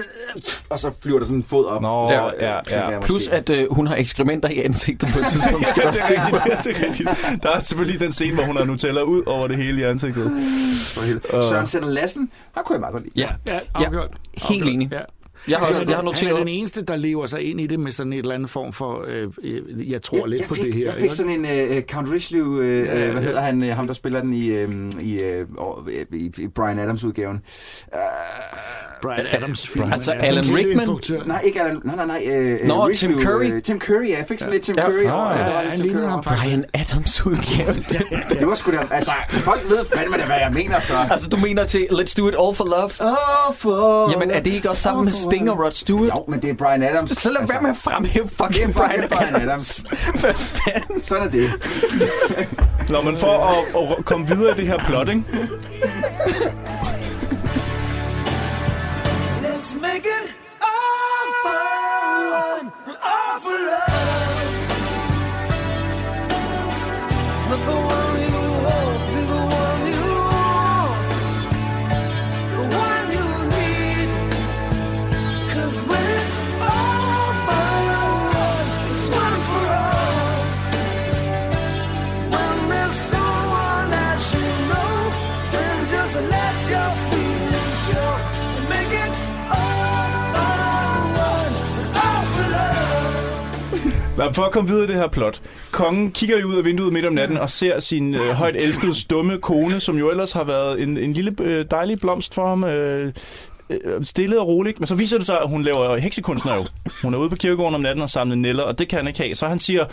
og 0.69 0.79
så 0.79 0.91
flyver 1.01 1.19
der 1.19 1.25
sådan 1.25 1.37
en 1.37 1.43
fod 1.43 1.65
op. 1.65 1.81
Nå, 1.81 2.07
Så, 2.07 2.13
ja, 2.13 2.57
øh, 2.59 2.63
ja. 2.69 2.87
jeg 2.89 3.01
Plus, 3.01 3.27
at 3.27 3.49
øh, 3.49 3.67
hun 3.71 3.87
har 3.87 3.95
ekskrementer 3.95 4.49
i 4.49 4.59
ansigtet 4.59 5.09
på 5.09 5.19
et 5.19 5.25
tidspunkt. 5.31 5.65
Ja, 5.77 5.91
det 5.91 5.99
er 5.99 6.15
rigtigt. 6.15 6.63
det 6.63 6.83
er 6.83 6.87
rigtigt. 6.87 7.43
Der 7.43 7.49
er 7.51 7.59
selvfølgelig 7.59 7.99
den 7.99 8.11
scene, 8.11 8.33
hvor 8.35 8.43
hun 8.43 8.57
har 8.57 8.63
Nutella 8.65 9.01
ud 9.01 9.23
over 9.25 9.47
det 9.47 9.57
hele 9.57 9.81
i 9.81 9.83
ansigtet. 9.83 10.23
For 10.93 11.01
helvede. 11.05 11.43
Søren 11.49 11.65
Sætter 11.65 11.89
Lassen, 11.89 12.31
der 12.55 12.61
kunne 12.61 12.73
jeg 12.73 12.79
meget 12.79 12.93
godt 12.93 13.03
lide. 13.03 13.13
Ja, 13.15 13.29
Ja, 13.47 13.53
Ja, 13.53 13.59
afgjort. 13.73 14.09
helt 14.37 14.61
Afgjort. 14.61 14.73
enig. 14.73 14.89
Ja. 14.91 14.99
Jeg 15.47 15.57
har, 15.57 15.65
også, 15.67 15.81
Han 15.81 15.87
er- 15.87 15.91
jeg 15.91 15.97
har 15.97 16.03
Han 16.03 16.07
er 16.07 16.11
noteret... 16.11 16.39
den 16.39 16.47
eneste, 16.47 16.81
der 16.83 16.95
lever 16.95 17.25
sig 17.25 17.41
ind 17.41 17.61
i 17.61 17.67
det 17.67 17.79
med 17.79 17.91
sådan 17.91 18.13
et 18.13 18.19
eller 18.19 18.35
andet 18.35 18.49
form 18.49 18.73
for, 18.73 19.05
øh, 19.07 19.27
øh, 19.43 19.91
jeg 19.91 20.01
tror 20.01 20.25
lidt 20.27 20.41
jeg 20.41 20.47
på 20.47 20.55
fik, 20.55 20.63
det 20.63 20.73
her. 20.73 20.85
Jeg 20.85 20.93
fik 20.93 21.03
ikke? 21.03 21.15
sådan 21.15 21.45
en 21.45 21.71
uh, 21.77 21.81
Count 21.91 22.11
Richelieu, 22.11 22.45
uh, 22.45 22.67
Ja, 22.67 22.73
ja, 22.73 23.05
ja, 23.05 23.11
hvad 23.11 23.21
ja. 23.21 23.27
hedder 23.27 23.41
han, 23.41 23.61
ham 23.61 23.87
der 23.87 23.93
spiller 23.93 24.21
den 24.21 24.33
i, 24.33 24.63
uh, 24.63 24.69
i, 25.01 25.19
uh, 25.57 25.91
i, 26.13 26.31
i 26.37 26.47
Brian 26.47 26.79
Adams 26.79 27.03
udgaven. 27.03 27.41
Uh, 27.93 27.99
Brian 29.01 29.25
Adams 29.31 29.67
film. 29.67 29.91
Altså 29.93 30.13
Ja, 30.13 30.19
Alan 30.25 30.43
Rickman? 30.57 31.27
nej, 31.27 31.41
ikke 31.41 31.61
Alan, 31.61 31.81
nej, 31.83 31.95
nej, 31.95 32.05
nej. 32.05 32.55
Uh, 32.61 32.67
Nå, 32.67 32.87
Richelieu, 32.87 33.17
Tim 33.19 33.27
Curry. 33.27 33.51
Uh, 33.51 33.59
Tim 33.61 33.79
Curry, 33.79 34.09
ja. 34.09 34.17
Jeg 34.17 34.25
fik 34.27 34.39
sådan 34.39 34.53
lidt 34.53 34.63
Tim 34.63 34.75
Ja. 34.77 34.83
Curry. 34.83 34.99
Ah, 34.99 35.05
ja, 35.39 35.43
han 35.43 35.65
lidt 35.65 35.75
Tim 35.81 35.91
Curry. 35.91 36.21
Brian 36.23 36.65
Adams 36.73 37.25
udgave. 37.25 37.75
Det 38.39 38.47
var 38.47 38.55
sgu 38.55 38.71
da, 38.71 38.77
altså, 38.91 39.11
folk 39.31 39.69
ved 39.69 39.85
fandme 39.95 40.17
da, 40.17 40.25
hvad 40.25 40.35
jeg 40.35 40.51
mener 40.53 40.79
så. 40.79 40.93
altså, 41.11 41.29
du 41.29 41.37
mener 41.37 41.63
til 41.65 41.87
Let's 41.91 42.13
Do 42.17 42.27
It 42.27 42.35
All 42.39 42.55
for 42.55 42.63
Love? 42.63 43.11
Åh, 43.11 43.55
for... 43.55 44.11
Jamen, 44.11 44.31
er 44.31 44.39
det 44.39 44.53
ikke 44.53 44.69
også 44.69 44.83
sammen 44.83 45.03
med 45.05 45.11
Sting 45.35 45.49
og 45.51 45.59
Rod 45.59 45.71
Stewart? 45.71 46.09
Jo, 46.09 46.25
men 46.27 46.41
det 46.41 46.49
er 46.49 46.53
Brian 46.53 46.83
Adams. 46.83 47.11
Så 47.11 47.29
lad 47.29 47.47
være 47.47 47.61
med 47.61 47.69
at 47.69 47.77
fremhæve 47.77 48.25
det 48.25 48.31
er 48.39 48.45
fucking 48.45 48.75
fucking 48.75 49.09
Brian 49.09 49.09
Brian 49.09 49.35
Adams. 49.35 49.85
Adams. 49.85 49.85
Hvad 50.21 50.33
fanden? 50.33 51.03
Sådan 51.03 51.27
er 51.27 51.31
det. 51.31 51.49
Nå, 52.89 53.01
men 53.01 53.17
for 53.17 53.27
at, 53.27 53.97
at 53.99 54.05
komme 54.05 54.27
videre 54.27 54.51
i 54.51 54.57
det 54.57 54.67
her 54.67 54.77
plot, 54.87 55.09
for 94.35 94.43
at 94.43 94.51
komme 94.51 94.69
videre 94.69 94.83
i 94.83 94.87
det 94.87 94.95
her 94.95 95.07
plot. 95.07 95.41
Kongen 95.71 96.11
kigger 96.11 96.39
jo 96.39 96.47
ud 96.47 96.55
af 96.55 96.65
vinduet 96.65 96.93
midt 96.93 97.05
om 97.05 97.13
natten 97.13 97.37
og 97.37 97.49
ser 97.49 97.79
sin 97.79 98.13
øh, 98.13 98.19
højt 98.19 98.55
elskede 98.55 98.95
stumme 98.95 99.37
kone, 99.37 99.79
som 99.79 99.97
jo 99.97 100.09
ellers 100.09 100.31
har 100.31 100.43
været 100.43 100.81
en, 100.81 100.97
en 100.97 101.13
lille 101.13 101.35
øh, 101.41 101.65
dejlig 101.71 101.99
blomst 101.99 102.33
for 102.33 102.47
ham. 102.47 102.63
Øh, 102.63 103.13
øh, 103.69 104.03
stille 104.03 104.39
og 104.39 104.47
roligt. 104.47 104.79
Men 104.79 104.87
så 104.87 104.95
viser 104.95 105.17
det 105.17 105.25
sig, 105.25 105.41
at 105.41 105.49
hun 105.49 105.63
laver 105.63 105.97
heksekunstner 105.97 106.55
jo. 106.55 106.65
Hun 107.01 107.13
er 107.13 107.17
ude 107.17 107.29
på 107.29 107.35
kirkegården 107.35 107.75
om 107.75 107.81
natten 107.81 108.01
og 108.01 108.09
samler 108.09 108.35
neller, 108.35 108.63
og 108.63 108.79
det 108.79 108.87
kan 108.87 108.97
han 108.97 109.07
ikke 109.07 109.19
have. 109.19 109.35
Så 109.35 109.47
han 109.47 109.59
siger, 109.59 109.85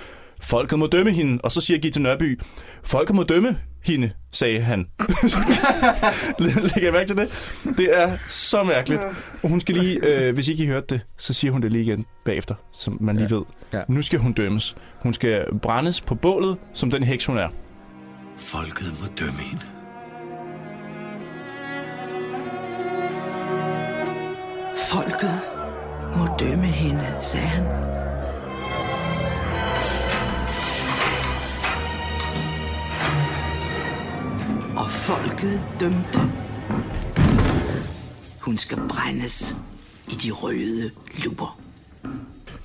folket 0.43 0.79
må 0.79 0.87
dømme 0.87 1.13
hende. 1.13 1.41
Og 1.43 1.53
så 1.53 1.61
siger 1.61 1.79
Gitte 1.79 2.01
Nørby, 2.01 2.41
folket 2.85 3.17
må 3.17 3.23
dømme 3.23 3.59
hende, 3.85 4.11
sagde 4.33 4.61
han. 4.61 4.79
Lægger 6.39 6.81
jeg 6.83 6.93
mærke 6.93 7.07
til 7.07 7.17
det? 7.17 7.29
Det 7.79 7.99
er 8.01 8.17
så 8.29 8.63
mærkeligt. 8.63 9.01
Og 9.43 9.49
hun 9.49 9.61
skal 9.61 9.75
lige, 9.75 10.01
øh, 10.07 10.35
hvis 10.35 10.49
ikke 10.49 10.65
I 10.65 10.67
hørte 10.67 10.87
det, 10.89 11.01
så 11.19 11.33
siger 11.33 11.53
hun 11.53 11.63
det 11.63 11.73
lige 11.73 11.85
igen 11.85 12.05
bagefter, 12.25 12.55
som 12.73 12.99
man 13.01 13.17
lige 13.17 13.31
ved. 13.31 13.43
Ja. 13.73 13.83
Nu 13.89 14.03
skal 14.03 14.19
hun 14.19 14.33
dømmes. 14.33 14.77
Hun 15.01 15.15
skal 15.15 15.45
brændes 15.63 16.01
på 16.01 16.15
bålet, 16.15 16.59
som 16.73 16.91
den 16.91 17.03
heks 17.03 17.27
hun 17.27 17.39
er. 17.39 17.49
Folket 18.39 18.87
må 19.01 19.07
dømme 19.19 19.41
hende. 19.41 19.63
Folket 24.89 25.41
må 26.19 26.37
dømme 26.39 26.67
hende, 26.67 27.07
sagde 27.21 27.47
han. 27.47 27.65
Og 34.77 34.91
folket 34.91 35.67
dømte. 35.81 36.21
Hun 38.41 38.59
skal 38.59 38.79
brændes 38.89 39.57
i 40.09 40.15
de 40.15 40.31
røde 40.31 40.91
luber. 41.25 41.59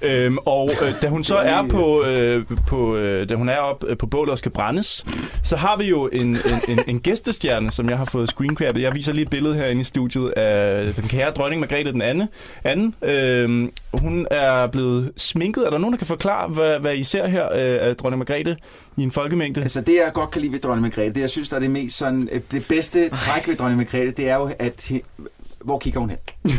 Øhm, 0.02 0.38
og 0.38 0.70
øh, 0.82 0.94
da 1.02 1.08
hun 1.08 1.24
så 1.24 1.38
er 1.38 1.68
på, 1.68 2.04
øh, 2.04 2.46
på 2.68 2.96
øh, 2.96 3.30
da 3.30 3.36
hun 3.36 3.50
er 3.50 3.58
op 3.58 3.84
øh, 3.88 3.98
på 3.98 4.06
bålet 4.06 4.32
og 4.32 4.38
skal 4.38 4.52
brændes, 4.52 5.06
så 5.44 5.56
har 5.56 5.78
vi 5.78 5.86
jo 5.90 6.08
en, 6.08 6.28
en, 6.28 6.38
en, 6.68 6.80
en 6.88 7.00
gæstestjerne, 7.00 7.72
som 7.72 7.90
jeg 7.90 7.98
har 7.98 8.06
fået 8.06 8.30
screencrappet. 8.30 8.82
Jeg 8.82 8.96
viser 8.96 9.14
lige 9.14 9.24
et 9.24 9.30
billede 9.30 9.56
herinde 9.56 9.82
i 9.82 9.84
studiet 9.84 10.30
af 10.30 10.94
den 10.94 11.08
kære 11.08 11.32
dronning 11.32 11.60
Margrethe 11.60 11.92
den 11.92 12.02
anden. 12.02 12.28
anden. 12.64 12.96
Øhm, 13.02 13.72
hun 13.94 14.28
er 14.32 14.68
blevet 14.68 15.12
sminket. 15.18 15.66
Er 15.66 15.70
der 15.70 15.78
nogen, 15.78 15.94
der 15.94 15.98
kan 15.98 16.08
forklare, 16.08 16.48
hvad, 16.48 16.80
hvad 16.80 16.96
I 16.96 17.04
ser 17.04 17.28
her 17.28 17.46
øh, 17.46 17.90
af 17.90 17.96
dronning 17.96 18.18
Margrethe 18.18 18.58
i 18.98 19.04
en 19.04 19.12
folkemængde? 19.12 19.62
Altså 19.62 19.82
det, 19.82 19.96
jeg 19.96 20.12
godt 20.14 20.32
kan 20.32 20.42
lide 20.42 20.54
ved 20.54 20.60
dronning 20.60 20.82
Margrethe, 20.82 21.14
det 21.14 21.22
jeg 21.22 21.30
synes, 21.30 21.50
der 21.50 21.56
er 21.56 21.60
det 21.60 21.72
mest 21.72 21.98
sådan, 21.98 22.30
øh, 22.32 22.42
det 22.52 22.66
bedste 22.70 23.10
træk 23.10 23.48
ved 23.48 23.56
dronning 23.56 23.78
Margrethe, 23.78 24.12
det 24.12 24.30
er 24.30 24.36
jo, 24.36 24.52
at 24.60 24.92
hvor 25.66 25.80
kigger 25.80 26.00
hun 26.00 26.10
hen? 26.10 26.18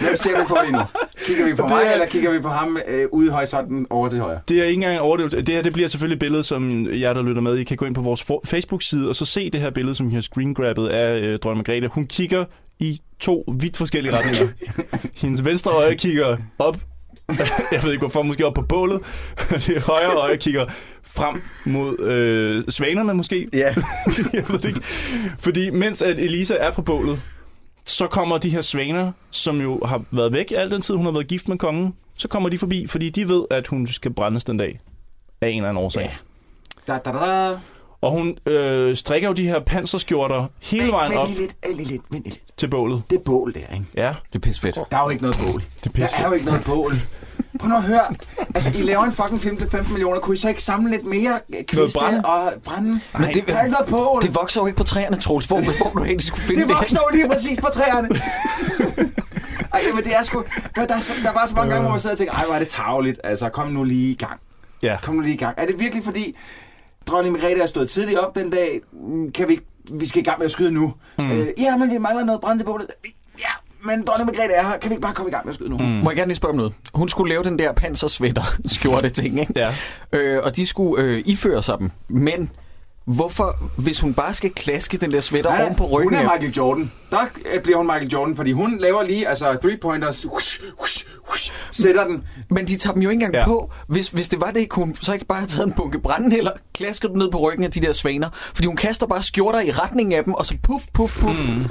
Hvem 0.00 0.16
ser 0.16 0.40
vi 0.40 0.46
på 0.48 0.56
lige 0.64 0.72
nu? 0.72 0.78
Kigger 1.26 1.44
vi 1.44 1.54
på 1.54 1.62
Det 1.62 1.70
mig, 1.70 1.82
er- 1.86 1.92
eller 1.92 2.06
kigger 2.06 2.30
vi 2.32 2.38
på 2.40 2.48
ham 2.48 2.78
øh, 2.88 3.06
ude 3.12 3.26
i 3.26 3.30
horisonten 3.30 3.86
over 3.90 4.08
til 4.08 4.18
højre? 4.20 4.40
Det 4.48 4.60
er 4.60 4.64
ikke 4.64 4.74
engang 4.74 4.94
en 4.94 5.00
overdrivelse. 5.00 5.36
Det 5.42 5.48
her 5.54 5.62
det 5.62 5.72
bliver 5.72 5.88
selvfølgelig 5.88 6.14
et 6.16 6.20
billede, 6.20 6.42
som 6.42 6.86
jer, 6.92 7.12
der 7.12 7.22
lytter 7.22 7.42
med, 7.42 7.56
I 7.56 7.64
kan 7.64 7.76
gå 7.76 7.84
ind 7.86 7.94
på 7.94 8.00
vores 8.00 8.24
Facebook-side, 8.44 9.08
og 9.08 9.16
så 9.16 9.24
se 9.24 9.50
det 9.50 9.60
her 9.60 9.70
billede, 9.70 9.94
som 9.94 10.08
vi 10.10 10.14
har 10.14 10.20
screengrabbet 10.20 10.88
af 10.88 11.20
øh, 11.20 11.38
dronning 11.38 11.64
Margrethe. 11.68 11.88
Hun 11.88 12.06
kigger 12.06 12.44
i 12.78 13.00
to 13.20 13.44
vidt 13.60 13.76
forskellige 13.76 14.16
retninger. 14.16 14.46
Hendes 15.22 15.44
venstre 15.44 15.70
øje 15.72 15.94
kigger 15.94 16.36
op. 16.58 16.76
Jeg 17.72 17.82
ved 17.82 17.90
ikke 17.90 18.00
hvorfor, 18.00 18.22
måske 18.22 18.46
op 18.46 18.54
på 18.54 18.62
bålet. 18.62 19.00
Det 19.50 19.82
højre 19.82 20.14
øje 20.16 20.36
kigger 20.36 20.66
frem 21.02 21.42
mod 21.64 22.00
øh, 22.00 22.62
svanerne 22.68 23.14
måske. 23.14 23.48
Ja. 23.52 23.74
jeg 24.32 24.44
ved 24.48 24.64
ikke. 24.64 24.80
Fordi 25.38 25.70
mens 25.70 26.02
at 26.02 26.18
Elisa 26.18 26.54
er 26.60 26.70
på 26.70 26.82
bålet, 26.82 27.20
så 27.86 28.06
kommer 28.06 28.38
de 28.38 28.50
her 28.50 28.62
svaner, 28.62 29.12
som 29.30 29.60
jo 29.60 29.80
har 29.84 30.02
været 30.10 30.32
væk 30.32 30.52
al 30.56 30.70
den 30.70 30.82
tid, 30.82 30.94
hun 30.94 31.04
har 31.04 31.12
været 31.12 31.26
gift 31.26 31.48
med 31.48 31.58
kongen, 31.58 31.94
så 32.14 32.28
kommer 32.28 32.48
de 32.48 32.58
forbi, 32.58 32.86
fordi 32.86 33.10
de 33.10 33.28
ved, 33.28 33.44
at 33.50 33.66
hun 33.66 33.86
skal 33.86 34.12
brændes 34.12 34.44
den 34.44 34.56
dag 34.56 34.80
af 35.40 35.48
en 35.48 35.56
eller 35.56 35.68
anden 35.68 35.84
årsag. 35.84 36.16
Da, 36.88 36.98
da, 37.04 37.10
da, 37.12 37.18
da. 37.50 37.58
Og 38.00 38.10
hun 38.12 38.38
øh, 38.46 38.96
strikker 38.96 39.28
jo 39.28 39.34
de 39.34 39.46
her 39.46 39.60
panserskjorter 39.60 40.46
hele 40.62 40.92
vejen 40.92 41.12
op 41.18 41.28
lidt, 41.28 41.38
lidt, 41.66 41.88
lige 42.12 42.24
lidt. 42.24 42.38
til 42.56 42.68
bålet. 42.68 43.02
Det 43.10 43.22
bål 43.22 43.54
der, 43.54 43.74
ikke? 43.74 43.86
Ja, 43.96 44.14
Det 44.32 44.34
er 44.34 44.38
pisse 44.38 44.60
fedt. 44.60 44.78
Der 44.90 44.96
er 44.96 45.02
jo 45.02 45.08
ikke 45.08 45.22
noget 45.22 45.36
bål. 45.46 45.60
det 45.60 45.66
er 45.86 45.90
Der 45.90 45.90
pisse 45.90 46.16
er 46.16 46.26
jo 46.26 46.32
ikke 46.32 46.46
noget 46.46 46.62
bål. 46.66 46.92
Prøv 47.58 47.68
nu 47.68 47.76
at 47.76 47.82
høre. 47.82 48.14
Altså, 48.54 48.70
I 48.74 48.82
laver 48.82 49.04
en 49.04 49.12
fucking 49.12 49.40
film 49.42 49.56
til 49.56 49.70
15 49.70 49.92
millioner. 49.92 50.20
Kunne 50.20 50.34
I 50.34 50.38
så 50.38 50.48
ikke 50.48 50.62
samle 50.62 50.90
lidt 50.90 51.04
mere 51.06 51.40
øh, 51.58 51.64
kviste 51.64 51.98
brænde? 51.98 52.22
og 52.24 52.52
brænde? 52.64 53.00
Men 53.18 53.28
det, 53.28 53.36
ikke 53.36 53.52
noget 53.52 53.86
bål. 53.90 54.22
det 54.22 54.34
vokser 54.34 54.60
jo 54.60 54.66
ikke 54.66 54.76
på 54.76 54.84
træerne, 54.84 55.16
Troels. 55.16 55.46
Hvor, 55.46 55.60
hvor 55.60 55.90
du 56.00 56.04
egentlig 56.04 56.26
skulle 56.26 56.42
finde 56.42 56.60
Det 56.60 56.68
det? 56.68 56.76
vokser 56.76 57.00
jo 57.10 57.16
lige 57.16 57.28
præcis 57.28 57.60
på 57.60 57.66
træerne. 57.72 58.08
Ej, 59.72 59.80
men 59.94 60.04
det 60.04 60.14
er 60.16 60.22
sgu... 60.22 60.42
Der, 60.74 60.86
der, 60.86 60.94
der 61.24 61.32
var 61.32 61.46
så 61.46 61.54
mange 61.54 61.70
gange, 61.70 61.82
hvor 61.82 61.90
man 61.90 62.00
sad 62.00 62.10
og 62.10 62.18
tænkte, 62.18 62.36
ej, 62.36 62.44
hvor 62.44 62.54
er 62.54 62.58
det 62.58 62.68
tageligt. 62.68 63.20
Altså, 63.24 63.48
kom 63.48 63.68
nu 63.68 63.84
lige 63.84 64.10
i 64.10 64.14
gang. 64.14 64.40
Ja. 64.82 64.96
Kom 65.02 65.14
nu 65.14 65.20
lige 65.20 65.34
i 65.34 65.38
gang. 65.38 65.54
Er 65.58 65.66
det 65.66 65.80
virkelig 65.80 66.04
fordi, 66.04 66.36
dronning 67.06 67.32
Margrethe 67.34 67.62
er 67.62 67.66
stået 67.66 67.90
tidligt 67.90 68.18
op 68.18 68.36
den 68.36 68.50
dag? 68.50 68.80
Kan 69.34 69.48
vi 69.48 69.52
ikke... 69.52 69.66
Vi 69.92 70.06
skal 70.06 70.20
i 70.20 70.24
gang 70.24 70.38
med 70.38 70.44
at 70.46 70.50
skyde 70.52 70.70
nu. 70.70 70.94
Mm. 71.18 71.30
Øh, 71.30 71.48
ja, 71.58 71.76
men 71.76 71.90
vi 71.90 71.98
mangler 71.98 72.24
noget 72.24 72.40
brænde 72.40 72.58
til 72.62 72.64
bålet. 72.64 72.86
Ja, 73.90 73.96
men 73.96 74.04
dronning 74.06 74.26
Margrethe 74.26 74.54
er 74.54 74.62
her. 74.68 74.78
Kan 74.78 74.90
vi 74.90 74.94
ikke 74.94 75.02
bare 75.02 75.14
komme 75.14 75.28
i 75.30 75.32
gang 75.32 75.46
med 75.46 75.50
at 75.50 75.54
skyde 75.54 75.68
nu? 75.70 75.76
Mm. 75.78 75.84
Må 75.84 76.10
jeg 76.10 76.16
gerne 76.16 76.28
lige 76.28 76.36
spørge 76.36 76.50
om 76.52 76.56
noget? 76.56 76.72
Hun 76.94 77.08
skulle 77.08 77.28
lave 77.34 77.44
den 77.44 77.58
der 77.58 77.72
pansersvætter 77.72 78.42
skjorte 78.74 79.08
ting, 79.10 79.40
ikke? 79.40 79.52
Ja. 79.56 79.74
Øh, 80.12 80.42
og 80.44 80.56
de 80.56 80.66
skulle 80.66 81.04
øh, 81.04 81.22
iføre 81.26 81.62
sig 81.62 81.78
dem. 81.78 81.90
Men 82.08 82.50
hvorfor, 83.06 83.56
hvis 83.76 84.00
hun 84.00 84.14
bare 84.14 84.34
skal 84.34 84.50
klaske 84.50 84.96
den 84.96 85.12
der 85.12 85.20
svætter 85.20 85.50
Nej, 85.50 85.62
oven 85.62 85.74
på 85.74 85.84
ryggen? 85.86 86.16
Hun 86.18 86.26
er 86.26 86.32
Michael 86.32 86.52
Jordan. 86.54 86.92
Der 87.10 87.18
øh, 87.54 87.62
bliver 87.62 87.76
hun 87.76 87.86
Michael 87.86 88.08
Jordan, 88.08 88.36
fordi 88.36 88.52
hun 88.52 88.78
laver 88.78 89.02
lige 89.04 89.28
altså 89.28 89.52
three-pointers, 89.52 90.26
whoosh, 90.26 90.60
whoosh, 90.78 91.06
whoosh, 91.28 91.52
sætter 91.72 92.06
den. 92.06 92.22
Men 92.50 92.66
de 92.66 92.76
tager 92.76 92.94
dem 92.94 93.02
jo 93.02 93.08
ikke 93.10 93.14
engang 93.24 93.34
Ja. 93.34 93.38
ja. 93.40 93.46
på. 93.46 93.70
Hvis, 93.88 94.08
hvis 94.08 94.28
det 94.28 94.40
var 94.40 94.50
det, 94.50 94.68
kunne 94.68 94.84
hun 94.84 94.96
så 95.00 95.12
ikke 95.12 95.24
bare 95.26 95.38
have 95.38 95.48
taget 95.48 95.66
en 95.66 95.72
bunke 95.72 95.98
brænde 95.98 96.38
eller 96.38 96.50
klasket 96.74 97.10
dem 97.10 97.18
ned 97.18 97.30
på 97.30 97.38
ryggen 97.38 97.64
af 97.64 97.70
de 97.70 97.80
der 97.80 97.92
svaner. 97.92 98.28
Fordi 98.54 98.66
hun 98.66 98.76
kaster 98.76 99.06
bare 99.06 99.22
skjorter 99.22 99.60
i 99.60 99.70
retning 99.70 100.14
af 100.14 100.24
dem, 100.24 100.34
og 100.34 100.46
så 100.46 100.54
puff, 100.62 100.84
puff, 100.94 101.20
puff. 101.20 101.48
Mm. 101.48 101.66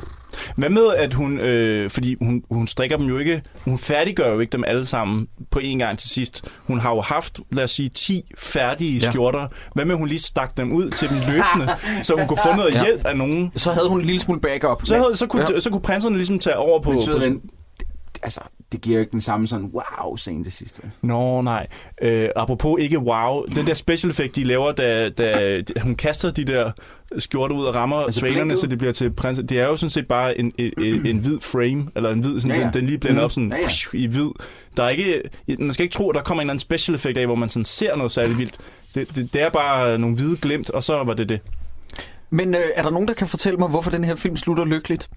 Hvad 0.56 0.70
med, 0.70 0.94
at 0.98 1.14
hun, 1.14 1.40
øh, 1.40 1.90
fordi 1.90 2.16
hun, 2.22 2.44
hun 2.52 2.68
strikker 2.68 2.98
dem 2.98 3.08
jo 3.08 3.18
ikke, 3.18 3.42
hun 3.66 3.78
færdiggør 3.78 4.34
jo 4.34 4.40
ikke 4.40 4.52
dem 4.52 4.64
alle 4.68 4.86
sammen 4.86 5.28
på 5.52 5.60
en 5.60 5.80
gang 5.80 6.00
til 6.00 6.10
sidst. 6.10 6.46
Hun 6.68 6.80
har 6.80 6.90
jo 6.96 7.02
haft, 7.02 7.40
lad 7.52 7.64
os 7.64 7.72
sige, 7.72 7.90
10 7.90 8.22
færdige 8.38 9.00
Ja. 9.00 9.12
skjorter. 9.12 9.48
Hvad 9.74 9.86
med, 9.86 9.94
at 9.94 10.00
hun 10.00 10.08
lige 10.08 10.20
stak 10.20 10.58
dem 10.58 10.72
ud 10.72 10.90
til 10.90 11.10
dem 11.10 11.18
løbende, 11.28 11.74
så 12.04 12.14
hun 12.18 12.28
kunne 12.28 12.40
få 12.46 12.56
noget 12.56 12.74
Ja. 12.74 12.84
hjælp 12.84 13.06
af 13.06 13.18
nogen? 13.18 13.52
Så 13.56 13.72
havde 13.72 13.90
hun 13.90 14.00
en 14.00 14.06
lille 14.06 14.22
smule 14.22 14.40
backup. 14.42 14.82
Så, 14.86 14.96
havde, 14.98 15.16
så, 15.16 15.28
kunne, 15.28 15.46
Ja. 15.54 15.60
så 15.60 15.70
kunne 15.70 15.82
prinserne 15.82 16.16
ligesom 16.16 16.40
tage 16.40 16.58
over 16.58 16.82
på... 16.82 16.92
Men 16.92 17.00
på 17.12 17.20
det, 17.20 17.40
altså, 18.24 18.42
det 18.72 18.82
giver 18.82 18.96
jo 18.98 19.00
ikke 19.00 19.12
den 19.12 19.22
samme 19.22 19.48
sådan 19.48 19.72
wow-scene 19.74 20.44
til 20.44 20.52
sidst. 20.52 20.80
vel? 20.84 20.92
Nå, 21.02 21.42
nej. 21.42 21.68
Øh, 22.02 22.30
apropos 22.36 22.82
ikke 22.82 23.00
wow. 23.00 23.46
Den 23.56 23.68
der 23.68 23.74
special 23.74 24.12
effect, 24.12 24.36
de 24.36 24.44
laver, 24.44 24.72
da, 24.72 25.10
da 25.10 25.62
hun 25.82 25.96
kaster 25.96 26.32
de 26.32 26.46
der 26.46 26.72
skjorter 27.18 27.56
ud 27.56 27.66
og 27.66 27.76
rammer 27.76 27.98
Altså, 27.98 28.20
svanerne, 28.20 28.56
så 28.56 28.68
det 28.68 28.78
bliver 28.78 28.94
til 28.94 29.12
prins. 29.12 29.40
Det 29.50 29.60
er 29.60 29.66
jo 29.68 29.78
sådan 29.78 29.90
set 29.90 30.08
bare 30.08 30.38
en, 30.40 30.52
en, 30.58 30.72
en, 30.78 31.06
en 31.06 31.18
hvid 31.18 31.40
frame, 31.40 31.88
eller 31.96 32.10
en 32.10 32.20
hvid, 32.20 32.40
sådan, 32.40 32.56
Ja, 32.58 32.62
ja. 32.62 32.66
Den, 32.68 32.74
den 32.74 32.86
lige 32.86 32.98
blænder 32.98 33.20
Mhm. 33.22 33.26
op 33.26 33.32
sådan, 33.32 33.50
Ja, 33.52 33.58
ja. 33.58 33.62
ja. 33.94 34.00
i 34.00 34.06
hvid. 34.08 34.30
Der 34.78 34.84
er 34.84 34.90
ikke, 34.90 35.22
man 35.60 35.74
skal 35.74 35.84
ikke 35.84 35.94
tro, 35.94 36.10
at 36.10 36.16
der 36.16 36.22
kommer 36.22 36.42
en 36.42 36.46
eller 36.46 36.52
anden 36.54 36.60
special 36.60 36.96
effect 36.96 37.18
af, 37.18 37.26
hvor 37.26 37.36
man 37.36 37.50
sådan 37.50 37.66
ser 37.66 37.96
noget 37.96 38.12
særligt 38.12 38.40
vildt. 38.40 38.56
Det, 38.96 39.16
det, 39.16 39.34
det 39.34 39.42
er 39.42 39.50
bare 39.50 39.98
nogle 39.98 40.16
hvide 40.16 40.38
glimt, 40.38 40.70
og 40.70 40.84
så 40.84 41.04
var 41.04 41.14
det 41.14 41.30
det. 41.30 41.40
Men 42.30 42.56
øh, 42.56 42.62
er 42.76 42.84
der 42.84 42.90
nogen, 42.90 43.08
der 43.08 43.14
kan 43.14 43.28
fortælle 43.28 43.58
mig, 43.58 43.70
hvorfor 43.70 43.92
den 43.92 44.04
her 44.04 44.16
film 44.16 44.36
slutter 44.38 44.66
lykkeligt? 44.66 45.10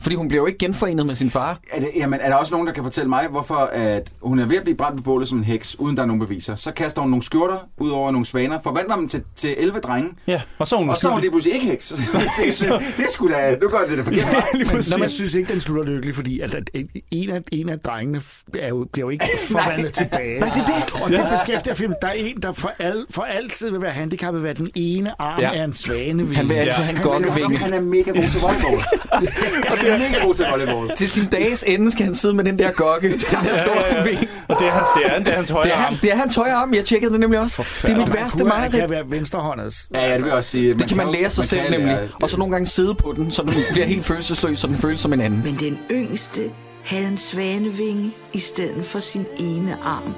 Fordi 0.00 0.16
hun 0.16 0.28
bliver 0.28 0.42
jo 0.42 0.46
ikke 0.46 0.58
genforenet 0.58 1.06
med 1.06 1.14
sin 1.16 1.30
far. 1.30 1.58
Er, 1.72 1.80
det, 1.80 1.90
jamen, 1.96 2.20
er 2.20 2.28
der 2.28 2.36
også 2.36 2.52
nogen, 2.54 2.66
der 2.66 2.72
kan 2.72 2.82
fortælle 2.82 3.08
mig, 3.08 3.26
hvorfor 3.28 3.54
at 3.72 4.12
hun 4.22 4.38
er 4.38 4.46
ved 4.46 4.56
at 4.56 4.62
blive 4.62 4.76
brændt 4.76 4.96
på 4.96 5.02
bålet 5.02 5.28
som 5.28 5.38
en 5.38 5.44
heks, 5.44 5.76
uden 5.78 5.96
der 5.96 6.02
er 6.02 6.06
nogen 6.06 6.20
beviser? 6.20 6.54
Så 6.54 6.72
kaster 6.72 7.02
hun 7.02 7.10
nogle 7.10 7.22
skjorter 7.22 7.58
ud 7.78 7.90
over 7.90 8.10
nogle 8.10 8.26
svaner, 8.26 8.58
forvandler 8.62 8.96
dem 8.96 9.08
til, 9.08 9.22
til 9.36 9.54
11 9.58 9.78
drenge, 9.80 10.10
Ja, 10.26 10.40
og 10.58 10.66
så 10.68 10.74
er 10.76 10.78
hun 10.80 10.88
og 10.90 10.96
så 10.96 11.08
hun 11.08 11.20
lige 11.20 11.30
pludselig 11.30 11.54
ikke 11.54 11.66
heks. 11.66 11.88
det 12.96 13.06
sgu 13.10 13.28
da... 13.28 13.56
Nu 13.62 13.68
går 13.68 13.84
det 13.88 13.98
da 13.98 14.02
forkert. 14.02 14.26
lige 14.54 14.64
Men, 14.64 14.76
når 14.90 14.98
man 14.98 15.08
synes 15.08 15.34
ikke, 15.34 15.52
den 15.52 15.60
slutter 15.60 15.84
lykkelig, 15.92 16.14
fordi 16.14 16.40
at, 16.40 16.54
at 16.54 16.70
en, 17.10 17.30
af, 17.30 17.42
en 17.52 17.68
af 17.68 17.78
drengene 17.78 18.22
er 18.58 18.68
jo, 18.68 18.86
bliver 18.92 19.06
jo 19.06 19.10
ikke 19.10 19.24
forvandlet 19.52 19.92
tilbage. 19.92 20.40
Nej, 20.40 20.48
det 20.48 20.62
er 20.62 20.66
det. 20.66 21.02
Og 21.02 21.10
det 21.10 21.26
beskæftiger 21.32 21.74
filmen. 21.74 21.96
Der 22.02 22.08
er 22.08 22.12
en, 22.12 22.42
der 22.42 22.52
for, 22.52 22.72
al, 22.78 23.06
for 23.10 23.22
altid 23.22 23.70
vil 23.70 23.80
være 23.80 23.92
handicappet, 23.92 24.42
hvad 24.42 24.54
den 24.54 24.70
ene 24.74 25.12
arm 25.18 25.40
Ja. 25.40 25.52
ja. 25.52 25.58
er 25.60 25.64
en 25.64 25.72
svanevinge. 25.72 26.36
Han 26.36 26.48
vil 26.48 26.54
altid 26.54 26.82
have 26.82 26.90
en 26.90 26.96
Han 26.96 27.04
gokkevinge. 27.10 27.56
Han 27.58 27.72
er 27.72 27.80
mega 27.80 28.10
god 28.10 28.30
til 28.30 28.40
volleyball. 28.40 29.85
Han 29.92 30.00
er 30.02 30.10
mega 30.10 30.24
god 30.26 30.34
til 30.34 30.46
volleyball. 30.50 30.96
Til 30.96 31.08
sin 31.08 31.26
dages 31.26 31.64
ende 31.66 31.90
skal 31.90 32.04
han 32.04 32.14
sidde 32.14 32.34
med 32.34 32.44
den 32.44 32.58
der 32.58 32.70
gokke, 32.70 33.08
den 33.08 33.18
der 33.20 33.64
lorte 33.66 34.10
ving. 34.10 34.28
Og 34.48 34.56
det 34.58 34.66
er 34.66 34.70
hans, 34.70 34.88
det 34.96 35.02
er, 35.14 35.18
det 35.18 35.28
er 35.28 35.36
hans 35.36 35.50
højre 35.50 35.64
Det 35.64 35.72
er, 35.72 35.76
arm. 35.76 35.84
han, 35.84 35.98
det 36.02 36.12
er 36.12 36.16
hans 36.16 36.34
højre 36.34 36.52
arm, 36.54 36.74
jeg 36.74 36.84
tjekkede 36.84 37.12
det 37.12 37.20
nemlig 37.20 37.40
også. 37.40 37.64
Det 37.82 37.90
er 37.90 37.96
mit 37.96 38.14
værste 38.14 38.38
Han 38.38 38.46
mareridt. 38.46 38.74
kan 38.74 38.90
være 38.90 39.02
venstrehåndet. 39.10 39.86
Ja, 39.94 40.06
ja, 40.08 40.12
det 40.14 40.20
vil 40.22 40.28
jeg 40.28 40.36
også 40.36 40.50
sige. 40.50 40.74
Det 40.74 40.88
kan 40.88 40.96
man 40.96 41.08
lære 41.12 41.30
sig 41.30 41.44
selv 41.44 41.60
kan 41.62 41.70
nemlig. 41.70 41.88
lære- 41.96 42.08
Og 42.22 42.30
så 42.30 42.38
nogle 42.38 42.52
gange 42.52 42.66
sidde 42.66 42.94
på 42.94 43.12
den, 43.16 43.30
så 43.30 43.42
den 43.42 43.54
bliver 43.72 43.86
helt 43.86 44.04
følelsesløs, 44.06 44.58
så 44.58 44.66
den 44.66 44.76
føles 44.76 45.00
som 45.00 45.12
en 45.12 45.20
anden. 45.20 45.40
Men 45.44 45.56
den 45.60 45.78
yngste 45.90 46.42
havde 46.84 47.06
en 47.06 47.18
svanevinge 47.18 48.12
i 48.32 48.38
stedet 48.38 48.86
for 48.86 49.00
sin 49.00 49.26
ene 49.38 49.76
arm. 49.84 50.14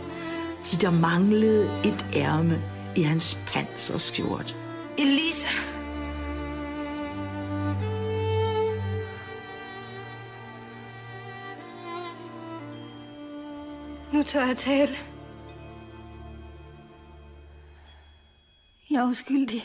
De 0.73 0.77
der 0.77 0.91
manglede 0.91 1.71
et 1.85 2.05
ærme 2.16 2.59
i 2.97 3.03
hans 3.03 3.37
panserskjort. 3.53 4.55
Elisa! 4.99 5.47
Nu 14.19 14.25
tør 14.25 14.47
jeg 14.47 14.57
tale. 14.57 14.97
Jeg 18.91 18.99
er 19.01 19.05
uskyldig. 19.09 19.64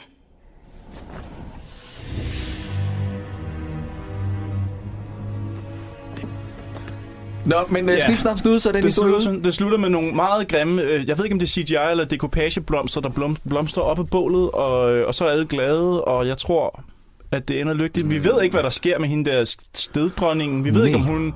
Nå, 7.45 7.56
men 7.70 7.86
uh, 7.89 7.93
Ja. 7.93 7.99
snip, 7.99 8.18
snap, 8.18 8.38
snude, 8.39 8.60
så 8.60 8.70
er 8.70 8.74
den 8.74 8.84
Det 8.84 8.93
slutter, 8.93 9.20
sådan, 9.20 9.43
det 9.43 9.54
slutter 9.54 9.78
med 9.78 9.89
nogle 9.89 10.12
meget 10.12 10.47
grimme, 10.47 10.82
øh, 10.82 11.08
jeg 11.08 11.18
ved 11.18 11.26
ikke 11.26 11.34
om 11.34 11.39
det 11.39 11.47
er 11.47 11.64
CGI 11.64 11.76
eller 11.91 12.06
dekopageblomster, 12.06 13.01
der 13.01 13.10
blom, 13.10 13.38
blomstrer 13.49 13.84
op 13.84 13.99
af 13.99 14.10
bålet, 14.10 14.51
og, 14.51 14.95
øh, 14.95 15.08
og 15.08 15.16
så 15.16 15.26
er 15.26 15.30
alle 15.32 15.45
glade, 15.45 16.04
og 16.04 16.28
jeg 16.28 16.38
tror, 16.38 16.84
at 17.32 17.47
det 17.47 17.62
ender 17.62 17.74
lykkeligt. 17.74 18.10
Vi 18.10 18.24
ved 18.24 18.41
ikke, 18.41 18.54
hvad 18.54 18.64
der 18.64 18.70
sker 18.70 18.99
med 18.99 19.10
hende 19.10 19.32
der 19.32 19.56
steddronningen. 19.74 20.64
Vi 20.66 20.70
ved 20.70 20.78
Nej. 20.78 20.86
ikke, 20.86 20.97
om 20.97 21.04
hun 21.04 21.34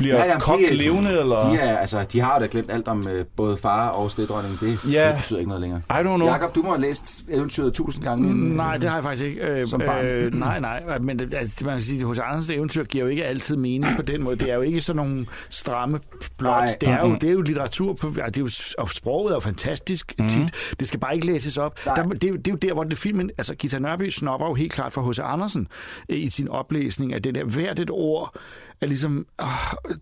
bliver 0.00 0.14
Nej, 0.16 0.24
ja, 0.26 0.30
nej, 0.32 0.40
kogt 0.40 0.60
de- 0.70 0.76
levende, 0.76 1.10
eller... 1.20 1.50
De, 1.50 1.56
er, 1.58 1.78
altså, 1.78 2.04
de 2.12 2.20
har 2.20 2.34
jo 2.34 2.40
da 2.40 2.48
glemt 2.50 2.70
alt 2.72 2.88
om 2.88 3.08
øh, 3.08 3.24
både 3.36 3.56
far 3.56 3.88
og 3.88 4.10
stedronning. 4.10 4.60
Det, 4.60 4.78
Ja. 4.92 5.08
det 5.08 5.16
betyder 5.16 5.38
ikke 5.38 5.48
noget 5.48 5.60
længere. 5.60 5.80
I 5.90 5.92
don't 5.92 6.02
know. 6.02 6.26
Jakob, 6.26 6.54
du 6.54 6.62
må 6.62 6.68
have 6.68 6.80
læst 6.80 7.22
eventyret 7.28 7.72
tusind 7.74 8.04
gange. 8.04 8.28
inden- 8.28 8.50
Nej, 8.56 8.76
det 8.76 8.88
har 8.90 8.96
jeg 8.96 9.04
faktisk 9.04 9.24
ikke. 9.24 9.40
Øh, 9.40 9.66
Som 9.66 9.80
barn. 9.86 10.04
Øh, 10.04 10.34
nej, 10.46 10.60
nej. 10.60 10.98
Men 10.98 11.18
det- 11.18 11.34
altså, 11.34 11.64
man 11.66 11.74
kan 11.74 11.82
sige, 11.82 12.00
at 12.00 12.06
hos 12.06 12.18
Andersens 12.18 12.50
eventyr 12.50 12.84
giver 12.84 13.04
jo 13.04 13.10
ikke 13.10 13.24
altid 13.24 13.56
mening 13.56 13.86
på 13.96 14.02
den 14.02 14.22
måde. 14.22 14.36
Det 14.36 14.50
er 14.50 14.54
jo 14.54 14.60
ikke 14.62 14.80
sådan 14.80 14.96
nogle 15.06 15.26
stramme 15.50 16.00
plots. 16.38 16.42
Nej. 16.42 16.66
Det 16.80 16.88
er, 16.88 17.06
jo, 17.08 17.14
det 17.20 17.28
er 17.28 17.32
jo 17.32 17.40
litteratur. 17.40 17.92
På, 17.92 18.08
det 18.08 18.18
er 18.36 18.40
jo, 18.40 18.50
og 18.78 18.90
sproget 18.90 19.30
er 19.30 19.36
jo 19.36 19.40
fantastisk 19.40 20.14
Mhm. 20.18 20.28
tit. 20.28 20.54
Det 20.80 20.88
skal 20.88 21.00
bare 21.00 21.14
ikke 21.14 21.26
læses 21.26 21.56
op. 21.58 21.78
Nej. 21.86 21.94
Der, 21.94 22.02
det, 22.08 22.24
er 22.24 22.28
jo- 22.28 22.36
det 22.36 22.46
er 22.48 22.52
jo 22.52 22.56
der, 22.56 22.72
hvor 22.72 22.84
det 22.84 22.98
filmen... 22.98 23.30
Altså, 23.38 23.54
Gita 23.54 23.78
Nørby 23.78 24.10
snopper 24.10 24.46
jo 24.48 24.54
helt 24.54 24.72
klart 24.72 24.92
for 24.92 25.10
H.C. 25.10 25.18
Andersen 25.22 25.68
øh, 26.08 26.18
i 26.18 26.30
sin 26.30 26.48
oplæsning 26.48 27.14
af 27.14 27.22
det 27.22 27.34
der. 27.34 27.44
Hvert 27.44 27.78
et 27.80 27.90
ord 27.90 28.34
er 28.82 28.86
ligesom... 28.86 29.26
Øh, 29.40 29.46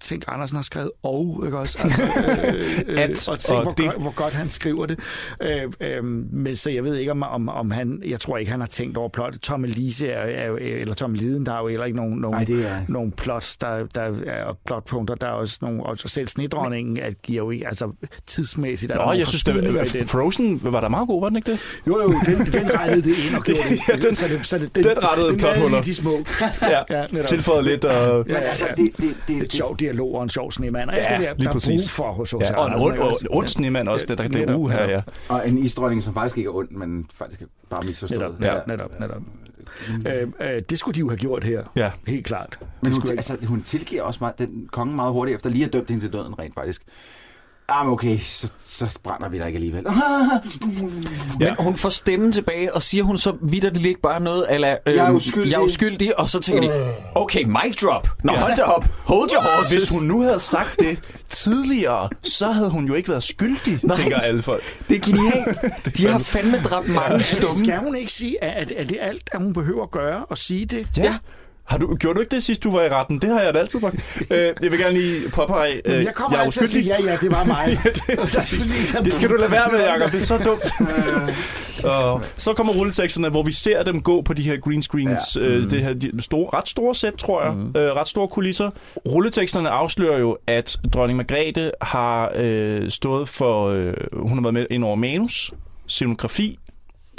tænk, 0.01 0.25
Andersen 0.29 0.57
har 0.57 0.63
skrevet 0.63 0.91
og, 1.03 1.43
ikke 1.45 1.59
også? 1.59 1.79
Altså, 1.83 2.03
øh, 2.87 3.01
At 3.03 3.29
og 3.29 3.39
tænk, 3.39 3.57
og 3.59 3.63
hvor, 3.63 3.73
det. 3.73 3.85
godt, 3.85 4.01
hvor 4.03 4.11
godt 4.15 4.35
han 4.35 4.51
skriver 4.51 4.87
det. 4.87 4.99
Øh, 5.43 5.63
øh, 5.81 6.05
men 6.05 6.57
så 6.57 6.71
jeg 6.71 6.85
ved 6.85 6.97
ikke, 6.97 7.11
om, 7.11 7.23
om, 7.23 7.49
om 7.49 7.71
han... 7.71 8.03
Jeg 8.07 8.21
tror 8.21 8.37
ikke, 8.39 8.51
han 8.51 8.61
har 8.61 8.67
tænkt 8.67 8.97
over 8.97 9.09
plot. 9.09 9.35
Tom 9.43 9.65
Elise 9.65 10.09
er, 10.09 10.49
er, 10.51 10.57
eller 10.61 10.95
Tom 10.95 11.15
Liden, 11.15 11.47
der 11.47 11.53
er 11.53 11.59
jo 11.61 11.69
heller 11.69 11.85
ikke 11.87 11.97
nogen, 11.97 12.19
nogen, 12.19 12.47
det 12.47 12.67
er... 12.69 12.81
nogle 12.89 13.11
plots, 13.13 13.57
der, 13.57 13.87
der 13.95 14.01
er 14.27 14.57
plotpunkter. 14.67 15.15
Der 15.15 15.27
er 15.27 15.31
også 15.33 15.59
nogle... 15.63 15.83
Og 15.83 15.99
selv 16.07 16.29
snedronningen 16.29 16.99
at 16.99 17.23
giver 17.23 17.39
jo 17.45 17.51
ikke... 17.51 17.67
Altså, 17.67 17.93
tidsmæssigt 18.27 18.95
Nå, 18.95 19.13
jeg 19.13 19.27
synes, 19.27 19.45
det 19.45 19.75
var. 19.75 20.05
Frozen 20.07 20.61
var 20.63 20.81
der 20.81 20.89
meget 20.89 21.09
god, 21.09 21.21
var 21.23 21.29
den 21.29 21.37
ikke 21.37 21.51
det? 21.53 21.61
Jo, 21.87 22.03
jo, 22.03 22.13
den, 22.27 22.37
den 22.53 22.71
rettede 22.81 23.03
det 23.03 23.15
ind 23.29 23.37
og 23.37 23.45
gjorde 23.45 23.61
det. 23.71 23.81
Ja, 23.89 23.97
den- 24.07 24.15
så 24.15 24.25
det, 24.29 24.47
så 24.47 24.59
det, 24.59 24.75
den 24.75 24.85
rettede 25.05 25.29
den 25.29 25.37
lavede 25.41 25.55
plothuller. 25.59 25.83
de 25.83 25.95
små. 25.95 26.11
Ja, 26.63 27.07
Ja, 27.19 27.23
tilføjet 27.27 27.65
lidt, 27.65 27.85
og... 27.85 28.25
Men 28.27 28.37
altså, 28.37 28.68
det, 28.77 28.97
det, 28.97 28.97
det, 28.97 29.17
det, 29.29 29.43
Et 29.43 29.53
sjov 29.53 29.77
dialog 29.79 30.15
og 30.15 30.23
en 30.23 30.29
sjov 30.29 30.53
snemand. 30.53 30.91
Og 30.91 30.97
alt 30.97 31.11
Ja, 31.13 31.17
det 31.19 31.27
der, 31.27 31.35
lige 31.35 31.45
der 31.45 31.49
er 31.49 31.53
brug 31.53 31.61
præcis. 31.61 31.91
for 31.91 32.13
hos 32.13 32.33
Ja, 32.33 32.39
H.C. 32.39 32.51
og 32.51 32.67
en 32.67 32.75
ond, 32.75 32.83
ikke 32.95 33.03
ond, 33.05 33.11
også? 33.13 33.27
ond 33.31 33.49
snemand 33.49 33.89
også. 33.89 34.07
Det, 34.07 34.19
der, 34.19 34.29
det 34.29 34.37
er 34.37 34.41
Netop, 34.41 34.61
uge 34.61 34.71
her, 34.73 34.89
ja. 34.91 35.03
Og 35.29 35.49
en 35.49 35.59
isdronning, 35.59 36.03
som 36.03 36.15
faktisk 36.15 36.39
ikke 36.39 36.49
er 36.49 36.55
ond, 36.55 36.69
men 36.71 37.05
faktisk 37.15 37.43
er 37.43 37.47
bare 37.71 37.83
misforstået. 37.83 38.21
Netop, 38.41 38.67
netop, 38.67 38.69
netop, 38.69 39.01
netop. 39.01 39.23
Øh, 40.09 40.29
øh, 40.41 40.63
det 40.71 40.79
skulle 40.79 40.95
de 40.95 41.01
jo 41.01 41.09
have 41.09 41.17
gjort 41.19 41.45
her. 41.45 41.63
Ja. 41.77 41.91
Helt 42.07 42.27
klart. 42.27 42.57
Men 42.61 42.69
Det 42.85 42.93
hun, 42.93 42.93
skulle 42.93 43.13
altså, 43.19 43.37
hun 43.47 43.63
tilgiver 43.63 44.03
også 44.03 44.19
meget, 44.21 44.39
den 44.39 44.69
konge 44.73 44.97
meget 44.97 45.13
hurtigt 45.13 45.35
efter 45.35 45.51
lige 45.51 45.65
at 45.65 45.73
dømt 45.73 45.89
hende 45.91 46.05
til 46.05 46.13
døden 46.13 46.39
rent 46.39 46.55
faktisk. 46.55 46.83
Ah, 47.71 47.87
men 47.87 47.93
okay, 47.93 48.19
så, 48.19 48.49
så 48.67 48.99
brænder 49.03 49.29
vi 49.29 49.39
der 49.39 49.47
ikke 49.47 49.57
alligevel. 49.57 49.87
Men 51.39 51.49
hun 51.59 51.77
får 51.77 51.89
stemmen 51.89 52.33
tilbage, 52.33 52.75
og 52.75 52.83
siger 52.83 53.05
hun 53.05 53.19
så 53.19 53.37
vidderligt 53.43 53.87
ikke 53.87 54.01
bare 54.01 54.21
noget, 54.21 54.47
eller 54.51 54.77
øh, 54.87 54.95
Jeg 54.97 55.07
er 55.07 55.11
uskyldig. 55.11 55.51
jeg 55.53 55.57
er 55.59 55.65
uskyldig, 55.65 56.19
og 56.19 56.29
så 56.31 56.41
tænker 56.41 56.63
de, 56.63 56.71
okay, 57.15 57.45
mic 57.45 57.77
drop. 57.83 58.09
Nå, 58.25 58.33
hold 58.33 58.57
da 58.57 58.63
op. 58.63 58.85
Hold 59.05 59.31
your 59.33 59.57
horses. 59.57 59.73
Hvis 59.73 59.91
hun 59.99 60.07
nu 60.09 60.23
havde 60.23 60.39
sagt 60.39 60.81
det 60.81 60.99
tidligere, 61.29 62.09
så 62.23 62.51
havde 62.53 62.71
hun 62.71 62.87
jo 62.87 62.95
ikke 62.95 63.09
været 63.09 63.23
skyldig, 63.23 63.81
Nej. 63.83 63.97
tænker 63.97 64.17
alle 64.19 64.43
folk. 64.43 64.63
Det 64.89 64.97
er 64.97 65.01
genialt. 65.01 65.59
De 65.99 66.07
har 66.07 66.19
fandme 66.19 66.57
dræbt 66.59 66.89
mange 66.89 67.23
stumme. 67.23 67.59
Skal 67.65 67.79
hun 67.79 67.97
ikke 67.97 68.13
sige, 68.13 68.45
at, 68.45 68.73
at 68.73 68.89
det 68.89 68.97
er 69.03 69.07
alt, 69.07 69.31
at 69.33 69.43
hun 69.43 69.53
behøver 69.53 69.83
at 69.83 69.91
gøre 69.91 70.25
og 70.25 70.39
sige 70.39 70.65
det? 70.67 70.87
Ja. 70.97 71.17
Har 71.69 71.79
du, 71.79 71.95
gjorde 71.95 72.17
du 72.17 72.21
ikke 72.21 72.35
det 72.35 72.43
sidst, 72.43 72.63
du 72.65 72.71
var 72.71 72.83
i 72.83 72.89
retten? 72.89 73.19
Det 73.19 73.31
har 73.31 73.41
jeg 73.41 73.55
da 73.55 73.59
altid 73.59 73.81
sagt. 73.81 73.95
øh, 74.33 74.39
jeg 74.63 74.71
vil 74.71 74.79
gerne 74.79 74.99
lige 74.99 75.31
påpege, 75.31 75.83
øh, 75.85 76.05
jeg 76.05 76.15
kommer 76.15 76.37
jeg 76.37 76.41
er 76.41 76.45
altid 76.45 76.63
at 76.63 76.69
sige, 76.69 76.93
uskyldig. 76.93 77.05
ja, 77.05 77.13
ja, 77.13 77.19
det 77.21 77.31
var 77.31 77.45
mig. 77.45 77.67
det, 77.85 78.03
er 78.09 78.27
præcis. 78.35 78.97
det 79.05 79.15
skal 79.15 79.31
du 79.31 79.35
lade 79.35 79.51
være 79.51 79.69
med, 79.73 79.81
Jacob. 79.81 80.13
Det 80.13 80.19
er 80.19 80.23
så 80.23 80.39
dumt. 80.39 80.71
og 81.85 82.23
så 82.37 82.53
kommer 82.53 82.73
rulleteksterne, 82.73 83.29
hvor 83.29 83.43
vi 83.43 83.53
ser 83.53 83.83
dem 83.83 84.03
gå 84.03 84.23
på 84.23 84.35
de 84.35 84.43
her 84.43 84.57
green 84.57 84.83
screens. 84.83 85.37
Ja. 85.37 85.41
Øh, 85.41 85.71
det 85.71 85.83
her 85.83 85.95
de 85.95 86.23
store, 86.23 86.51
ret 86.53 86.69
store 86.69 86.95
sæt, 86.95 87.15
tror 87.15 87.45
jeg. 87.45 87.55
Mm. 87.55 87.73
Øh, 87.77 87.97
ret 87.97 88.09
store 88.09 88.29
kulisser. 88.29 88.71
Rulleteksterne 89.09 89.69
afslører 89.69 90.19
jo, 90.19 90.39
at 90.47 90.77
dronning 90.93 91.17
Margrethe 91.17 91.71
har 91.83 92.33
øh, 92.35 92.91
stået 92.91 93.29
for... 93.29 93.69
Øh, 93.69 93.95
hun 94.13 94.39
har 94.39 94.43
været 94.43 94.55
med 94.55 94.67
ind 94.71 94.85
over 94.85 94.97
manus, 94.97 95.53
scenografi, 95.87 96.59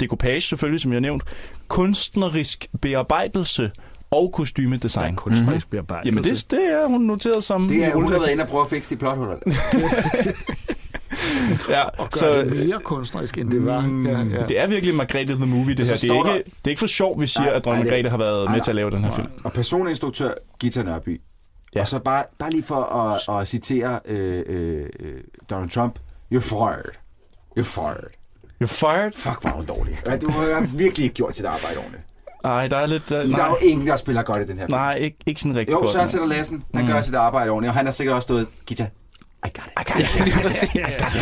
dekopage 0.00 0.40
selvfølgelig, 0.40 0.80
som 0.80 0.92
jeg 0.92 0.96
har 0.96 1.00
nævnt, 1.00 1.22
kunstnerisk 1.68 2.66
bearbejdelse 2.82 3.70
og 4.10 4.32
kostymedesign. 4.32 5.14
Kunstnerisk 5.14 5.70
bearbejdelse. 5.70 6.08
Jamen 6.08 6.24
det, 6.24 6.46
det 6.50 6.72
er 6.72 6.86
hun 6.86 7.00
noteret 7.00 7.44
som... 7.44 7.68
Det 7.68 7.84
er, 7.84 7.94
hun 7.94 8.02
har 8.12 8.18
været 8.18 8.30
inde 8.30 8.42
og 8.42 8.48
prøve 8.48 8.64
at 8.64 8.70
fikse 8.70 8.90
de 8.90 8.96
plothuller. 8.96 9.36
Ja, 11.68 11.82
Og 11.84 11.96
gør 11.98 12.08
så 12.10 12.32
det 12.42 12.66
mere 12.66 12.80
kunstnerisk, 12.80 13.38
end 13.38 13.50
det 13.50 13.66
var. 13.66 13.80
Mm, 13.80 14.06
Ja, 14.06 14.18
ja. 14.18 14.46
det 14.46 14.60
er 14.60 14.66
virkelig 14.66 14.94
Margrethe 14.94 15.34
the 15.34 15.46
Movie, 15.46 15.74
det 15.74 15.78
her. 15.78 15.84
Det 15.84 15.92
er, 15.92 15.96
står 15.96 16.22
der- 16.24 16.34
ikke, 16.34 16.44
det 16.50 16.64
er 16.64 16.68
ikke 16.68 16.78
for 16.80 16.86
sjov, 16.86 17.20
vi 17.20 17.26
siger, 17.26 17.44
Nej, 17.46 17.54
at 17.54 17.64
dronning 17.64 17.84
nej, 17.84 17.90
Margrethe 17.90 18.10
har 18.10 18.16
været 18.18 18.44
nej, 18.44 18.54
med 18.54 18.62
til 18.62 18.70
at 18.70 18.74
lave 18.74 18.90
den 18.90 19.04
her 19.04 19.10
film. 19.12 19.28
Og 19.44 19.52
personinstruktør 19.52 20.32
Gita 20.58 20.82
Nørby. 20.82 21.08
Ja. 21.10 21.78
Ja. 21.78 21.80
Og 21.80 21.88
så 21.88 21.98
bare, 21.98 22.24
bare 22.38 22.50
lige 22.50 22.62
for 22.62 22.82
at, 23.28 23.40
at 23.40 23.48
citere 23.48 24.00
øh, 24.04 24.42
øh, 24.46 24.86
Donald 25.50 25.70
Trump. 25.70 25.98
You're 26.34 26.38
fired. 26.38 26.90
You're 27.58 27.62
fired. 27.62 28.10
You're 28.62 28.66
fired? 28.66 29.12
Fuck, 29.16 29.44
er 29.44 29.50
hun 29.56 29.66
dårlig. 29.66 29.98
Ja, 30.06 30.16
Du 30.16 30.30
har 30.30 30.76
virkelig 30.76 31.04
ikke 31.04 31.14
gjort 31.14 31.36
sit 31.36 31.44
arbejde 31.44 31.76
ordentligt. 31.78 32.02
Nej, 32.44 32.66
der 32.68 32.76
er 32.76 32.86
lidt... 32.86 33.08
Der, 33.08 33.16
Der 33.16 33.22
er 33.24 33.26
nej, 33.36 33.48
jo 33.48 33.56
ingen, 33.56 33.86
der 33.86 33.96
spiller 33.96 34.22
godt 34.22 34.42
i 34.42 34.46
den 34.46 34.58
her 34.58 34.66
film. 34.66 34.76
nej 34.78 34.94
ikke, 34.94 35.16
ikke 35.26 35.40
sådan 35.40 35.56
rigtig 35.56 35.72
Jo, 35.72 35.78
godt. 35.78 35.90
Søren 35.90 36.08
Sætter 36.08 36.26
Lassen, 36.28 36.64
han 36.74 36.84
Mm. 36.84 36.90
gør 36.90 37.00
sit 37.00 37.14
arbejde 37.14 37.50
ordentligt, 37.50 37.68
og 37.70 37.74
han 37.74 37.84
har 37.86 37.92
sikkert 37.92 38.14
også 38.14 38.26
stået, 38.26 38.48
Gita, 38.66 38.82
I 39.46 39.48
got 39.48 39.66
it. 39.66 39.72
I 39.80 39.92
got 39.92 40.00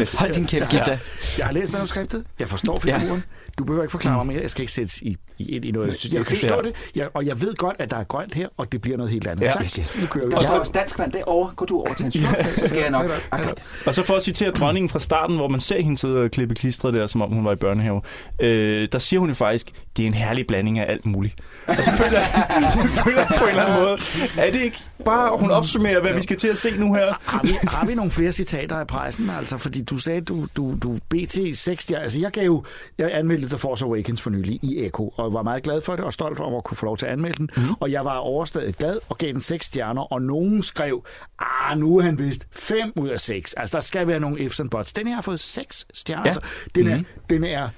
it. 0.01 0.19
Hold 0.21 0.35
din 0.35 0.47
kæft, 0.47 0.69
Gita. 0.71 0.99
Jeg 1.39 1.47
har 1.47 1.53
læst 1.53 1.73
manuskriptet. 1.73 2.25
Jeg 2.39 2.49
forstår 2.49 2.79
figuren. 2.81 3.23
Du 3.59 3.65
behøver 3.65 3.83
ikke 3.85 3.91
forklare 3.93 4.17
mig 4.17 4.27
mere. 4.27 4.43
Jeg 4.43 4.51
skal 4.51 4.61
ikke 4.63 4.73
sættes 4.73 4.99
i, 5.03 5.17
i, 5.39 5.45
ind 5.57 5.65
i 5.65 5.71
noget. 5.71 5.89
Jeg, 5.89 5.97
synes, 5.97 6.15
jeg 6.15 6.27
kan 6.27 6.37
forstå 6.37 6.55
Ja. 6.55 6.63
det. 6.63 6.73
Jeg, 6.95 7.09
og 7.15 7.27
jeg 7.27 7.41
ved 7.41 7.55
godt, 7.55 7.77
at 7.79 7.91
der 7.91 7.97
er 7.97 8.05
grønt 8.05 8.35
her, 8.35 8.49
og 8.57 8.73
det 8.73 8.81
bliver 8.83 8.97
noget 8.97 9.13
helt 9.13 9.27
andet. 9.27 9.45
Ja. 9.45 9.51
Tak. 9.51 9.65
Yes, 9.65 9.73
yes. 9.75 9.99
Nu 10.01 10.07
kører 10.07 10.25
vi. 10.25 10.31
Der 10.31 10.41
står 10.41 10.59
også 10.59 10.73
dansk 10.75 10.99
vand 10.99 11.13
derovre. 11.13 11.53
Gå 11.57 11.65
du 11.65 11.81
over 11.81 11.95
til 11.95 12.05
en 12.07 12.13
sluk, 12.13 12.37
så 12.59 12.67
skal 12.67 12.79
jeg 12.81 12.91
nok. 12.91 13.07
Got 13.31 13.55
this. 13.57 13.77
Og 13.87 13.95
så 13.95 14.03
for 14.03 14.15
at 14.15 14.23
citere 14.23 14.51
dronningen 14.51 14.91
fra 14.91 14.99
starten, 14.99 15.37
hvor 15.37 15.49
man 15.49 15.61
ser 15.61 15.81
hende 15.81 15.97
sidde 15.97 16.23
og 16.25 16.31
klippe 16.31 16.55
klistret 16.55 16.95
der, 16.95 17.07
som 17.07 17.23
om 17.23 17.33
hun 17.33 17.45
var 17.45 17.53
i 17.53 17.57
børnehave, 17.57 18.01
øh, 18.41 18.89
der 18.93 18.99
siger 18.99 19.21
hun 19.21 19.29
jo 19.29 19.35
faktisk, 19.35 19.71
det 19.97 20.03
er 20.03 20.07
en 20.07 20.15
herlig 20.15 20.47
blanding 20.47 20.79
af 20.79 20.93
alt 20.93 21.07
muligt. 21.07 21.35
Og 21.67 21.77
det 21.77 21.85
føler, 21.85 22.21
jeg, 22.21 22.47
det 22.83 22.91
føler 22.91 23.27
på 23.39 23.45
en 23.45 23.51
eller 23.51 23.65
anden 23.65 23.81
måde. 23.81 23.99
Er 24.39 24.51
det 24.53 24.61
ikke 24.61 24.79
bare, 25.05 25.39
hun 25.39 25.51
opsummerer, 25.51 26.01
hvad 26.01 26.13
vi 26.15 26.23
skal 26.23 26.37
til 26.37 26.49
at 26.49 26.59
se 26.59 26.77
nu 26.79 26.95
her? 26.95 27.15
Har 27.25 27.41
vi, 27.43 27.49
har 27.69 27.87
vi 27.87 27.95
nogle 27.95 28.11
flere 28.11 28.33
citater 28.33 28.77
af 28.77 28.87
pressen? 28.87 29.31
Altså, 29.39 29.59
fordi 29.59 29.83
du 29.83 29.99
sagde, 29.99 30.21
du, 30.21 30.47
du, 30.57 30.75
du 30.83 30.99
BT 31.09 31.39
6 31.55 31.83
stjerner. 31.85 32.03
Altså, 32.03 32.19
jeg 32.21 32.31
gav 32.31 32.45
jo, 32.45 32.65
jeg 32.99 33.11
anmeldte 33.13 33.48
The 33.49 33.59
Force 33.59 33.85
Awakens 33.85 34.21
for 34.21 34.31
nylig 34.31 34.59
i 34.63 34.85
Echo, 34.87 35.13
og 35.17 35.33
var 35.33 35.43
meget 35.43 35.63
glad 35.63 35.81
for 35.81 35.97
det, 35.97 36.05
og 36.05 36.13
stolt 36.13 36.41
over 36.41 36.59
at 36.59 36.65
kunne 36.65 36.77
få 36.77 36.87
lov 36.87 36.97
til 36.97 37.07
at 37.07 37.13
anmelde 37.13 37.37
den. 37.37 37.51
Mm. 37.57 37.75
Og 37.81 37.93
jeg 37.93 38.05
var 38.05 38.17
overstadig 38.17 38.75
glad 38.75 38.99
og 39.09 39.19
gav 39.19 39.33
den 39.33 39.41
6 39.41 39.67
stjerner, 39.67 40.13
og 40.13 40.23
nogen 40.23 40.63
skrev, 40.63 41.05
ah, 41.39 41.79
nu 41.79 41.99
er 41.99 42.03
han 42.03 42.19
vist 42.19 42.47
5 42.53 42.93
ud 42.97 43.09
af 43.09 43.21
6. 43.21 43.55
Altså, 43.55 43.77
der 43.77 43.81
skal 43.81 44.07
være 44.07 44.21
nogle 44.21 44.41
ifs 44.41 44.61
and 44.61 44.71
buts. 44.71 44.93
Den 44.93 45.07
her 45.07 45.15
har 45.15 45.23
fået 45.23 45.41
6 45.41 45.87
stjerner. 45.95 46.23
Ja. 46.23 46.27
Altså, 46.27 46.41
den, 46.75 46.87
er, 46.87 47.03
den 47.31 47.45
er 47.45 47.69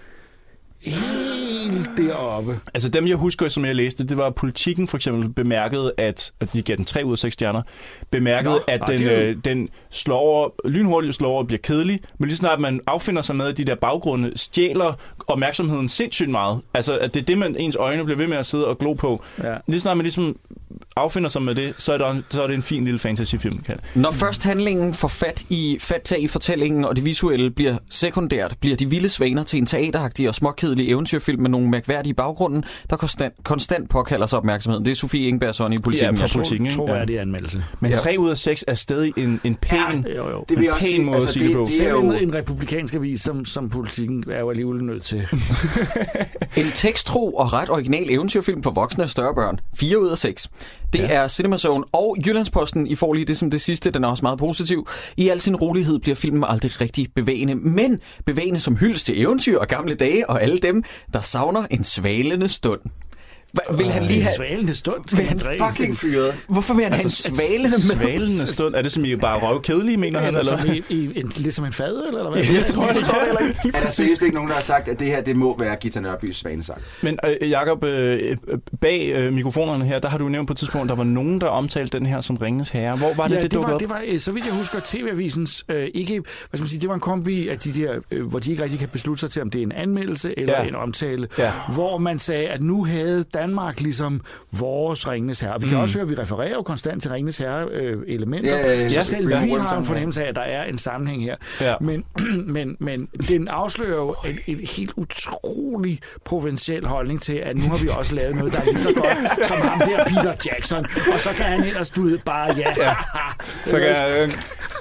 helt 0.85 1.91
deroppe. 1.97 2.61
Altså 2.75 2.89
dem, 2.89 3.07
jeg 3.07 3.17
husker, 3.17 3.49
som 3.49 3.65
jeg 3.65 3.75
læste, 3.75 4.07
det 4.07 4.17
var 4.17 4.31
politikken 4.31 4.89
for 4.89 4.97
eksempel 4.97 5.29
bemærkede, 5.29 5.93
at, 5.97 6.33
at 6.41 6.53
de 6.53 6.63
gav 6.63 6.77
den 6.77 6.85
3 6.85 7.05
ud 7.05 7.13
af 7.13 7.19
6 7.19 7.35
stjerner, 7.35 7.63
bemærkede, 8.11 8.55
Nå, 8.55 8.61
at 8.69 8.81
ah, 8.83 8.99
den, 8.99 9.07
øh, 9.07 9.37
den 9.45 9.69
slår 9.91 10.17
over, 10.17 10.49
lynhurtigt 10.65 11.15
slår 11.15 11.29
over 11.29 11.39
og 11.39 11.47
bliver 11.47 11.61
kedelig, 11.63 12.01
men 12.19 12.29
lige 12.29 12.37
snart 12.37 12.61
man 12.61 12.81
affinder 12.87 13.23
sig 13.23 13.37
med, 13.37 13.47
at 13.47 13.59
de 13.59 13.65
der 13.65 13.75
baggrunde 13.75 14.33
stjæler 14.37 14.93
opmærksomheden 15.27 15.89
sindssygt 15.89 16.31
meget. 16.31 16.61
Altså, 16.75 16.99
at 16.99 17.15
det 17.15 17.21
er 17.21 17.25
det, 17.25 17.39
man 17.39 17.57
ens 17.57 17.77
øjne 17.77 18.05
bliver 18.05 18.19
ved 18.19 18.27
med 18.27 18.37
at 18.37 18.47
sidde 18.47 18.67
og 18.67 18.79
glo 18.79 18.93
på. 18.93 19.23
Ja. 19.43 19.57
Lige 19.67 19.81
snart 19.81 19.97
man 19.97 20.05
ligesom 20.05 20.37
affinder 20.97 21.29
sig 21.29 21.43
med 21.43 21.55
det, 21.55 21.75
så 21.79 21.93
er, 21.93 21.99
der, 21.99 22.17
så 22.31 22.43
er 22.43 22.47
det 22.47 22.55
en 22.55 22.63
fin 22.63 22.85
lille 22.85 22.99
fantasyfilm. 22.99 23.59
Kan. 23.63 23.77
Når 23.95 24.11
først 24.11 24.45
handlingen 24.45 24.95
får 24.95 25.09
fat 25.09 25.45
i 25.49 25.77
fat 25.81 26.03
tag 26.03 26.23
i 26.23 26.27
fortællingen, 26.29 26.85
og 26.85 26.97
det 26.97 27.05
visuelle 27.05 27.51
bliver 27.51 27.77
sekundært, 27.91 28.57
bliver 28.61 28.77
de 28.77 28.91
vilde 28.91 29.09
svaner 29.09 29.43
til 29.43 29.59
en 29.59 29.67
teateragtig 29.67 30.29
og 30.29 30.35
småkedelig 30.35 30.91
eventyrfilm 30.91 31.43
med 31.43 31.51
nogle 31.51 31.69
mærkværdige 31.71 32.15
baggrunden, 32.15 32.65
der 32.91 32.97
konstant, 32.97 33.35
konstant 33.45 33.91
påkalder 33.91 34.27
sig 34.27 34.39
opmærksomheden. 34.39 34.85
Det 34.85 34.91
er 34.91 34.95
Sofie 34.95 35.29
Ingbergsson 35.29 35.73
i 35.73 35.79
politikken. 35.79 36.15
Ja, 36.15 36.19
fra 36.19 36.23
jeg 36.23 36.31
tror. 36.31 36.39
politikken, 36.39 36.67
ikke? 36.67 36.77
Troværdig 36.77 37.19
anmeldelse. 37.21 37.65
Men 37.81 37.91
Ja. 37.91 37.97
3 37.97 38.17
ud 38.19 38.31
af 38.31 38.37
6 38.37 38.65
er 38.69 38.75
stadig 38.75 39.13
en, 39.17 39.41
en 39.45 39.55
pæn, 39.55 40.07
Jo, 40.17 40.31
jo. 40.31 40.45
Det 40.49 40.59
vil 40.59 40.59
en 40.59 40.65
jeg 40.65 40.73
også 40.73 40.81
pæn 40.85 40.89
sige, 40.91 41.05
måde 41.05 41.17
at 41.17 41.23
altså, 41.23 41.33
sige 41.33 41.49
det 41.49 41.55
på. 41.57 41.61
det 41.61 41.73
er 41.73 41.77
Selv 41.77 41.89
jo... 41.91 42.11
en, 42.13 42.29
en 42.29 42.35
republikansk 42.35 42.95
avis 42.95 43.21
som, 43.21 43.45
som 43.45 43.71
politikken 43.71 44.25
er 44.31 44.41
jo 44.41 44.51
alligevel 44.51 44.85
nødt 44.85 45.03
til. 45.05 45.27
En 46.57 46.65
teksttro 46.75 47.31
og 47.33 47.53
ret 47.53 47.71
original 47.71 48.11
eventyrfilm 48.11 48.63
for 48.63 48.71
voksne 48.71 49.05
og 49.05 49.11
større 49.11 49.35
børn. 49.35 49.61
4 49.77 50.01
ud 50.01 50.09
af 50.09 50.19
6. 50.19 50.49
Det 50.93 50.99
ja. 50.99 51.07
er 51.07 51.29
CinemaZone 51.29 51.85
og 51.93 52.17
Jyllandsposten. 52.27 52.87
I 52.87 52.95
får 52.95 53.13
lige 53.13 53.25
det 53.25 53.37
som 53.37 53.51
det 53.51 53.61
sidste. 53.61 53.91
Den 53.91 54.05
er 54.05 54.09
også 54.09 54.23
meget 54.23 54.39
positiv. 54.39 54.89
I 55.17 55.29
al 55.29 55.41
sin 55.41 55.57
rolighed 55.57 55.99
bliver 55.99 56.17
filmen 56.17 56.45
aldrig 56.49 56.81
rigtig 56.81 57.07
bevægende, 57.15 57.55
men 57.55 58.01
bevægende 58.27 58.61
som 58.61 58.77
hyldes 58.77 59.05
til 59.05 59.21
eventyr 59.21 59.59
og 59.59 59.69
gamle 59.69 59.95
dage 59.95 60.31
og 60.31 60.43
alle 60.43 60.59
dem, 60.59 60.83
der 61.13 61.21
savner 61.21 61.67
en 61.71 61.85
svalende 61.85 62.49
stund. 62.49 62.81
Hva, 63.53 63.77
vil 63.77 63.91
han 63.91 64.03
lige 64.05 64.19
En 64.19 64.23
have... 64.25 64.35
svalende 64.37 64.75
stund 64.75 64.97
Vil 65.17 65.27
skal 65.27 65.27
han. 65.27 65.41
Fucking 65.69 65.97
fyret. 65.97 66.35
Hvorfor 66.49 66.75
vil 66.75 66.85
han 66.85 66.93
Altså, 66.93 67.29
have 67.29 67.33
en 67.33 67.37
svalende 67.37 67.69
med? 67.69 68.05
Svalende 68.07 68.47
stund. 68.55 68.75
Er 68.75 68.83
det 68.83 68.93
som 68.93 69.05
I 69.05 69.17
bare 69.17 69.39
røvkedelige, 69.39 69.97
mener 69.97 70.21
han? 70.21 70.29
Eller 70.37 70.53
Eller? 70.53 70.65
som 70.65 70.75
i, 70.75 70.83
i, 70.89 71.21
en, 71.21 71.33
lidt 71.37 71.55
som 71.55 71.65
en 71.65 71.73
fadøl, 71.73 72.07
eller 72.09 72.31
hvad? 72.31 72.43
Jeg 72.59 72.67
tror, 72.67 72.87
det 72.87 73.03
er 73.03 73.69
Er 73.79 73.81
der 73.81 73.89
seriøst 73.91 74.23
ikke 74.23 74.35
nogen, 74.35 74.49
der 74.51 74.55
har 74.57 74.63
sagt, 74.63 74.89
at 74.89 74.99
det 75.01 75.07
her 75.07 75.21
det 75.23 75.37
må 75.37 75.59
være 75.59 75.77
Gita 75.77 76.01
Nørbys 76.01 76.37
svanesang? 76.37 76.81
Men 77.03 77.19
øh, 77.43 77.51
Jacob, 77.51 77.85
øh, 77.85 78.31
øh, 78.31 78.59
bag 78.81 79.11
øh, 79.15 79.33
mikrofonerne 79.33 79.85
her, 79.85 79.99
der 79.99 80.09
har 80.09 80.19
du 80.19 80.29
nævnt 80.29 80.47
på 80.47 80.53
et 80.53 80.57
tidspunkt, 80.57 80.89
der 80.89 80.95
var 80.95 81.05
nogen, 81.05 81.41
der 81.41 81.47
omtalte 81.47 81.99
den 81.99 82.07
her 82.07 82.21
som 82.21 82.37
Ringens 82.37 82.69
Herre. 82.69 82.97
Hvor 82.97 83.15
var 83.15 83.29
det, 83.29 83.35
ja, 83.37 83.43
det, 83.43 83.51
det, 83.51 83.53
dukkede 83.53 83.69
var, 83.69 83.75
op? 83.75 83.81
det 83.81 83.89
var, 83.91 84.03
øh, 84.07 84.21
så 84.21 84.33
vidt 84.33 84.47
jeg 84.47 84.55
husker, 84.55 84.81
TV-avisens, 84.85 85.65
øh, 85.69 85.89
ikke, 85.95 86.13
hvad 86.15 86.23
skal 86.53 86.61
man 86.61 86.69
sige, 86.69 86.81
det 86.81 86.89
var 86.89 86.95
en 86.95 87.01
kombi 87.01 87.49
af 87.49 87.59
de 87.59 87.73
der, 87.73 87.93
øh, 88.11 88.27
hvor 88.27 88.39
de 88.39 88.51
ikke 88.51 88.63
rigtig 88.63 88.79
kan 88.79 88.89
beslutte 88.89 89.21
sig 89.21 89.31
til, 89.31 89.43
om 89.43 89.51
det 89.51 89.59
er 89.59 89.63
en 89.63 89.73
anmeldelse 89.73 90.39
eller 90.39 90.53
Ja. 90.53 90.63
ja. 90.63 90.69
en 90.69 90.75
omtale, 90.75 91.29
Ja. 91.39 91.53
hvor 91.75 91.99
man 91.99 92.19
sagde, 92.19 92.47
at 92.49 92.63
nu 92.63 92.85
havde 92.85 93.25
Danmark 93.41 93.81
ligesom 93.81 94.21
vores 94.53 95.09
Ringenes 95.09 95.41
Herre. 95.41 95.61
Vi 95.61 95.69
kan 95.69 95.77
Mm. 95.77 95.83
også 95.83 95.95
høre, 95.99 96.03
at 96.03 96.11
vi 96.11 96.15
refererer 96.15 96.53
jo 96.53 96.63
konstant 96.63 97.03
til 97.03 97.11
Ringenes 97.11 97.39
Herre-elementer, 97.39 98.57
Ja, 98.57 98.67
ja, 98.67 98.81
ja. 98.83 98.89
så 98.89 98.95
Ja, 98.97 99.03
selv 99.03 99.29
ja. 99.29 99.45
vi 99.45 99.51
har 99.51 99.77
en 99.79 99.85
fornemmelse 99.85 100.25
af, 100.25 100.29
at 100.29 100.35
der 100.37 100.43
er 100.43 100.65
en 100.65 100.79
sammenhæng 100.79 101.23
her. 101.23 101.37
Ja. 101.61 101.75
Men, 101.81 102.05
men, 102.57 102.77
men 102.79 103.07
den 103.29 103.49
afslører 103.49 103.97
jo 103.97 104.15
en, 104.27 104.39
en 104.47 104.61
helt 104.77 104.93
utrolig 104.97 106.01
provinciel 106.25 106.87
holdning 106.87 107.23
til, 107.23 107.33
at 107.35 107.57
nu 107.57 107.63
har 107.63 107.77
vi 107.83 107.89
også 107.99 108.15
lavet 108.15 108.37
noget, 108.37 108.53
der 108.53 108.61
er 108.61 108.65
lige 108.65 108.79
så 108.79 108.95
godt 108.95 109.47
som 109.49 109.57
ham 109.69 109.79
der 109.89 110.05
Peter 110.05 110.35
Jackson. 110.47 110.87
Og 111.13 111.19
så 111.19 111.29
kan 111.37 111.45
han 111.45 111.65
ellers, 111.65 111.91
du 111.91 112.03
ved, 112.03 112.19
bare 112.19 112.55
ja. 112.57 112.69
ja. 112.77 112.93
Så 113.71 113.79
kan, 113.79 114.23
øh, 114.23 114.33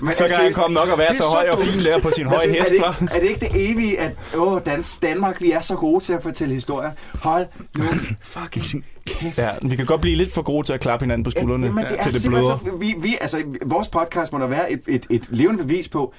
Men 0.02 0.16
så 0.16 0.28
kan 0.28 0.44
han 0.44 0.54
komme 0.54 0.74
nok 0.74 0.90
og 0.90 0.98
være 0.98 1.10
er 1.10 1.14
så 1.14 1.24
så 1.24 1.30
høj 1.30 1.50
og 1.50 1.60
fin 1.60 1.82
der 1.84 2.00
på 2.00 2.12
sin 2.12 2.26
høje 2.26 2.48
hest, 2.48 2.72
er, 2.72 2.76
det 2.76 2.84
hva'? 2.84 3.02
ikke, 3.02 3.14
er 3.16 3.20
det 3.20 3.30
ikke 3.30 3.40
det 3.40 3.72
evige, 3.72 4.00
at 4.00 4.12
åh, 4.38 4.62
dans, 4.66 5.00
Danmark, 5.00 5.42
vi 5.42 5.52
er 5.52 5.62
så 5.62 5.76
gode 5.76 6.04
til 6.04 6.14
at 6.14 6.24
fortælle 6.24 6.54
historier? 6.54 6.92
Hold 7.14 7.46
nu 7.78 7.86
fucking 8.22 8.86
kæft. 9.10 9.38
Ja, 9.38 9.50
vi 9.62 9.76
kan 9.76 9.86
godt 9.86 10.02
blive 10.02 10.16
lidt 10.16 10.34
for 10.34 10.42
gode 10.42 10.68
til 10.68 10.74
at 10.74 10.80
klappe 10.80 11.04
hinanden 11.06 11.24
på 11.24 11.32
skuldrene, 11.32 11.66
Jamen, 11.66 11.86
det 11.86 12.00
er 12.00 12.04
til 12.04 12.14
det 12.14 12.30
bløder. 12.30 12.44
så, 12.44 12.72
vi, 12.80 12.96
vi, 13.00 13.18
altså, 13.22 13.44
vores 13.66 13.88
podcast 13.90 14.34
må 14.34 14.40
der 14.40 14.48
være 14.48 14.72
et, 14.72 14.82
et, 14.88 15.06
et 15.10 15.28
levende 15.30 15.64
bevis 15.64 15.90
på, 15.90 16.14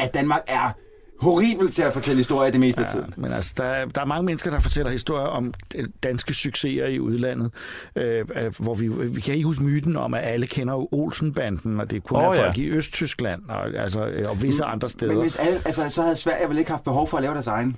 at 0.00 0.14
Danmark 0.14 0.42
er 0.46 0.76
horribel 1.20 1.70
til 1.70 1.82
at 1.82 1.92
fortælle 1.92 2.18
historier 2.18 2.50
det 2.50 2.60
meste 2.60 2.82
af 2.82 2.90
tiden. 2.90 3.14
Men 3.16 3.32
altså, 3.32 3.54
der 3.56 3.64
er, 3.64 3.84
der 3.84 4.00
er 4.00 4.04
mange 4.04 4.22
mennesker, 4.22 4.50
der 4.50 4.60
fortæller 4.60 4.92
historier 4.92 5.26
om 5.26 5.54
øh, 5.74 5.88
danske 6.02 6.34
succeser 6.34 6.86
i 6.86 7.00
udlandet, 7.00 7.50
øh, 7.96 8.24
øh, 8.34 8.52
hvor 8.58 8.74
vi, 8.74 8.88
vi 8.88 9.20
kan 9.20 9.34
ikke 9.34 9.46
huske 9.46 9.64
myten 9.64 9.96
om, 9.96 10.14
at 10.14 10.20
alle 10.24 10.46
kender 10.46 10.74
jo 10.74 10.88
Olsenbanden, 10.92 11.80
og 11.80 11.90
det 11.90 12.04
kunne 12.04 12.18
oh, 12.18 12.22
være 12.22 12.34
ja. 12.34 12.46
folk 12.46 12.58
i 12.58 12.68
Østtyskland 12.68 13.42
og, 13.48 13.74
altså, 13.74 14.06
øh, 14.06 14.30
og 14.30 14.42
visse 14.42 14.64
andre 14.64 14.88
steder. 14.88 15.12
Men 15.12 15.22
hvis 15.22 15.36
alle, 15.36 15.60
altså, 15.64 15.88
så 15.88 16.02
havde 16.02 16.16
Sverige 16.16 16.48
vel 16.48 16.58
ikke 16.58 16.70
haft 16.70 16.84
behov 16.84 17.08
for 17.08 17.16
at 17.16 17.22
lave 17.22 17.34
deres 17.34 17.46
egen. 17.46 17.76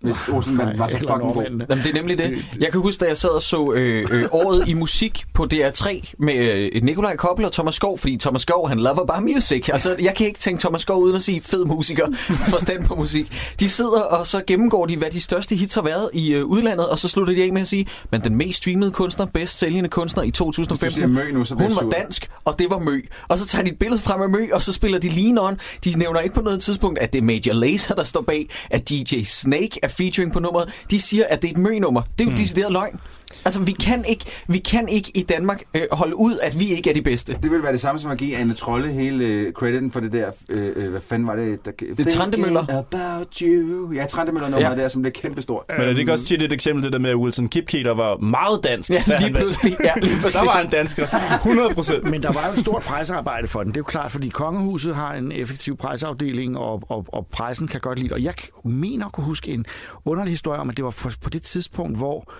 Hvis 0.00 0.16
Olsenbanden 0.32 0.78
var 0.78 0.88
så 0.88 0.98
fucking 0.98 1.34
god. 1.34 1.42
Jamen, 1.42 1.84
det 1.84 1.86
er 1.86 1.94
nemlig 1.94 2.18
det. 2.18 2.44
Jeg 2.60 2.72
kan 2.72 2.80
huske, 2.80 3.00
da 3.00 3.08
jeg 3.08 3.16
sad 3.16 3.30
og 3.30 3.42
så 3.42 3.72
øh, 3.72 4.08
øh, 4.10 4.28
året 4.30 4.68
i 4.68 4.74
musik 4.74 5.24
på 5.34 5.46
DR3 5.54 6.12
med 6.18 6.70
øh, 6.74 6.82
Nikolaj 6.82 7.16
Koppel 7.16 7.46
og 7.46 7.52
Thomas 7.52 7.74
Skov, 7.74 7.98
fordi 7.98 8.16
Thomas 8.16 8.42
Skov, 8.42 8.68
han 8.68 8.80
lover 8.80 9.06
bare 9.06 9.20
music. 9.20 9.68
Altså, 9.72 9.96
jeg 10.02 10.14
kan 10.14 10.26
ikke 10.26 10.38
tænke 10.38 10.60
Thomas 10.60 10.82
Skov 10.82 11.02
uden 11.02 11.16
at 11.16 11.22
sige 11.22 11.40
fed 11.40 11.64
musiker, 11.64 12.06
forstand 12.50 12.84
på 12.84 12.94
musik. 12.94 13.54
De 13.60 13.68
sidder, 13.68 14.00
og 14.00 14.26
så 14.26 14.42
gennemgår 14.46 14.86
de, 14.86 14.96
hvad 14.96 15.10
de 15.10 15.20
største 15.20 15.56
hits 15.56 15.74
har 15.74 15.82
været 15.82 16.10
i 16.12 16.32
øh, 16.32 16.44
udlandet, 16.44 16.88
og 16.88 16.98
så 16.98 17.08
slutter 17.08 17.34
de 17.34 17.42
af 17.42 17.52
med 17.52 17.60
at 17.60 17.68
sige, 17.68 17.86
men 18.12 18.20
den 18.20 18.36
mest 18.36 18.58
streamede 18.58 18.90
kunstner, 18.90 19.26
bedst 19.26 19.58
sælgende 19.58 19.88
kunstner 19.88 20.22
i 20.22 20.26
Hvis 20.26 20.38
du 20.38 20.44
2015, 20.44 20.90
siger 20.90 21.08
Mø 21.08 21.32
nu, 21.32 21.44
så 21.44 21.54
hun 21.54 21.76
var 21.76 21.90
dansk, 21.98 22.30
og 22.44 22.58
det 22.58 22.70
var 22.70 22.78
Mø. 22.78 23.00
Og 23.28 23.38
så 23.38 23.46
tager 23.46 23.64
de 23.64 23.70
et 23.70 23.78
billede 23.78 24.00
frem 24.00 24.22
af 24.22 24.30
Mø, 24.30 24.46
og 24.52 24.62
så 24.62 24.72
spiller 24.72 24.98
de 24.98 25.08
Lean 25.08 25.38
On. 25.38 25.58
De 25.84 25.98
nævner 25.98 26.20
ikke 26.20 26.34
på 26.34 26.40
noget 26.40 26.60
tidspunkt, 26.60 26.98
at 26.98 27.12
det 27.12 27.18
er 27.18 27.22
Major 27.22 27.52
Lazer, 27.52 27.94
der 27.94 28.04
står 28.04 28.20
bag, 28.20 28.48
at 28.70 28.88
DJ 28.88 29.22
Snake 29.22 29.80
er 29.82 29.88
featuring 29.90 30.32
på 30.32 30.40
nummeret. 30.40 30.68
De 30.90 31.00
siger, 31.00 31.24
at 31.28 31.42
det 31.42 31.48
er 31.48 31.52
et 31.52 31.58
Mø-nummer. 31.58 32.02
Det 32.02 32.20
er 32.20 32.24
jo 32.24 32.30
mm. 32.30 32.36
decideret 32.36 32.72
løgn. 32.72 33.00
Altså, 33.44 33.60
vi 33.60 33.72
kan 33.72 34.04
ikke, 34.04 34.24
vi 34.48 34.58
kan 34.58 34.88
ikke 34.88 35.12
i 35.14 35.22
Danmark 35.22 35.62
øh, 35.74 35.82
holde 35.92 36.16
ud, 36.16 36.38
at 36.42 36.58
vi 36.60 36.64
ikke 36.68 36.90
er 36.90 36.94
de 36.94 37.02
bedste. 37.02 37.32
Det 37.42 37.50
ville 37.50 37.62
være 37.62 37.72
det 37.72 37.80
samme 37.80 37.98
som 37.98 38.10
at 38.10 38.18
give 38.18 38.36
Anne 38.36 38.54
Trolle 38.54 38.92
hele 38.92 39.24
øh, 39.24 39.52
crediten 39.52 39.90
for 39.92 40.00
det 40.00 40.12
der, 40.12 40.30
øh, 40.48 40.72
øh, 40.76 40.90
hvad 40.90 41.00
fanden 41.00 41.28
var 41.28 41.36
det? 41.36 41.64
Der, 41.64 41.70
Det 41.96 42.06
er 42.06 42.10
Trentemøller. 42.10 42.64
about 42.78 43.34
you. 43.42 43.92
Ja, 43.92 44.04
Trentemøller 44.06 44.48
nummer 44.48 44.70
Ja. 44.70 44.76
der, 44.76 44.88
som 44.88 45.02
blev 45.02 45.12
kæmpestort. 45.12 45.64
Men 45.68 45.80
er 45.80 45.86
det 45.86 45.98
ikke 45.98 46.12
også 46.12 46.24
tit 46.24 46.42
et 46.42 46.52
eksempel, 46.52 46.84
det 46.84 46.92
der 46.92 46.98
med, 46.98 47.10
at 47.10 47.16
Wilson 47.16 47.48
Kipke, 47.48 47.84
der 47.84 47.94
var 47.94 48.16
meget 48.16 48.64
dansk? 48.64 48.90
Ja, 48.90 49.02
lige 49.20 49.34
pludselig. 49.34 49.76
Ja, 49.84 49.92
lige 50.02 50.14
der 50.32 50.44
var 50.44 50.52
han 50.52 50.68
dansker. 50.70 51.06
100 51.34 51.74
procent. 51.74 52.10
Men 52.10 52.22
der 52.22 52.32
var 52.32 52.46
jo 52.46 52.52
et 52.52 52.58
stort 52.58 52.82
pressearbejde 52.82 53.48
for 53.48 53.62
den. 53.62 53.68
Det 53.72 53.76
er 53.76 53.80
jo 53.80 53.84
klart, 53.84 54.12
fordi 54.12 54.28
kongehuset 54.28 54.94
har 54.96 55.14
en 55.14 55.32
effektiv 55.32 55.76
presseafdeling, 55.76 56.58
og, 56.58 56.82
og, 56.88 57.04
og 57.08 57.26
pressen 57.32 57.68
kan 57.68 57.80
godt 57.80 57.98
lide 57.98 58.08
det. 58.08 58.14
Og 58.14 58.22
jeg 58.22 58.34
mener 58.64 59.06
at 59.06 59.12
kunne 59.12 59.24
huske 59.24 59.50
en 59.52 59.66
underlig 60.04 60.30
historie 60.30 60.60
om, 60.60 60.70
at 60.70 60.76
det 60.76 60.84
var 60.84 60.90
for, 60.90 61.12
på 61.22 61.30
det 61.30 61.42
tidspunkt, 61.42 61.96
hvor 61.96 62.32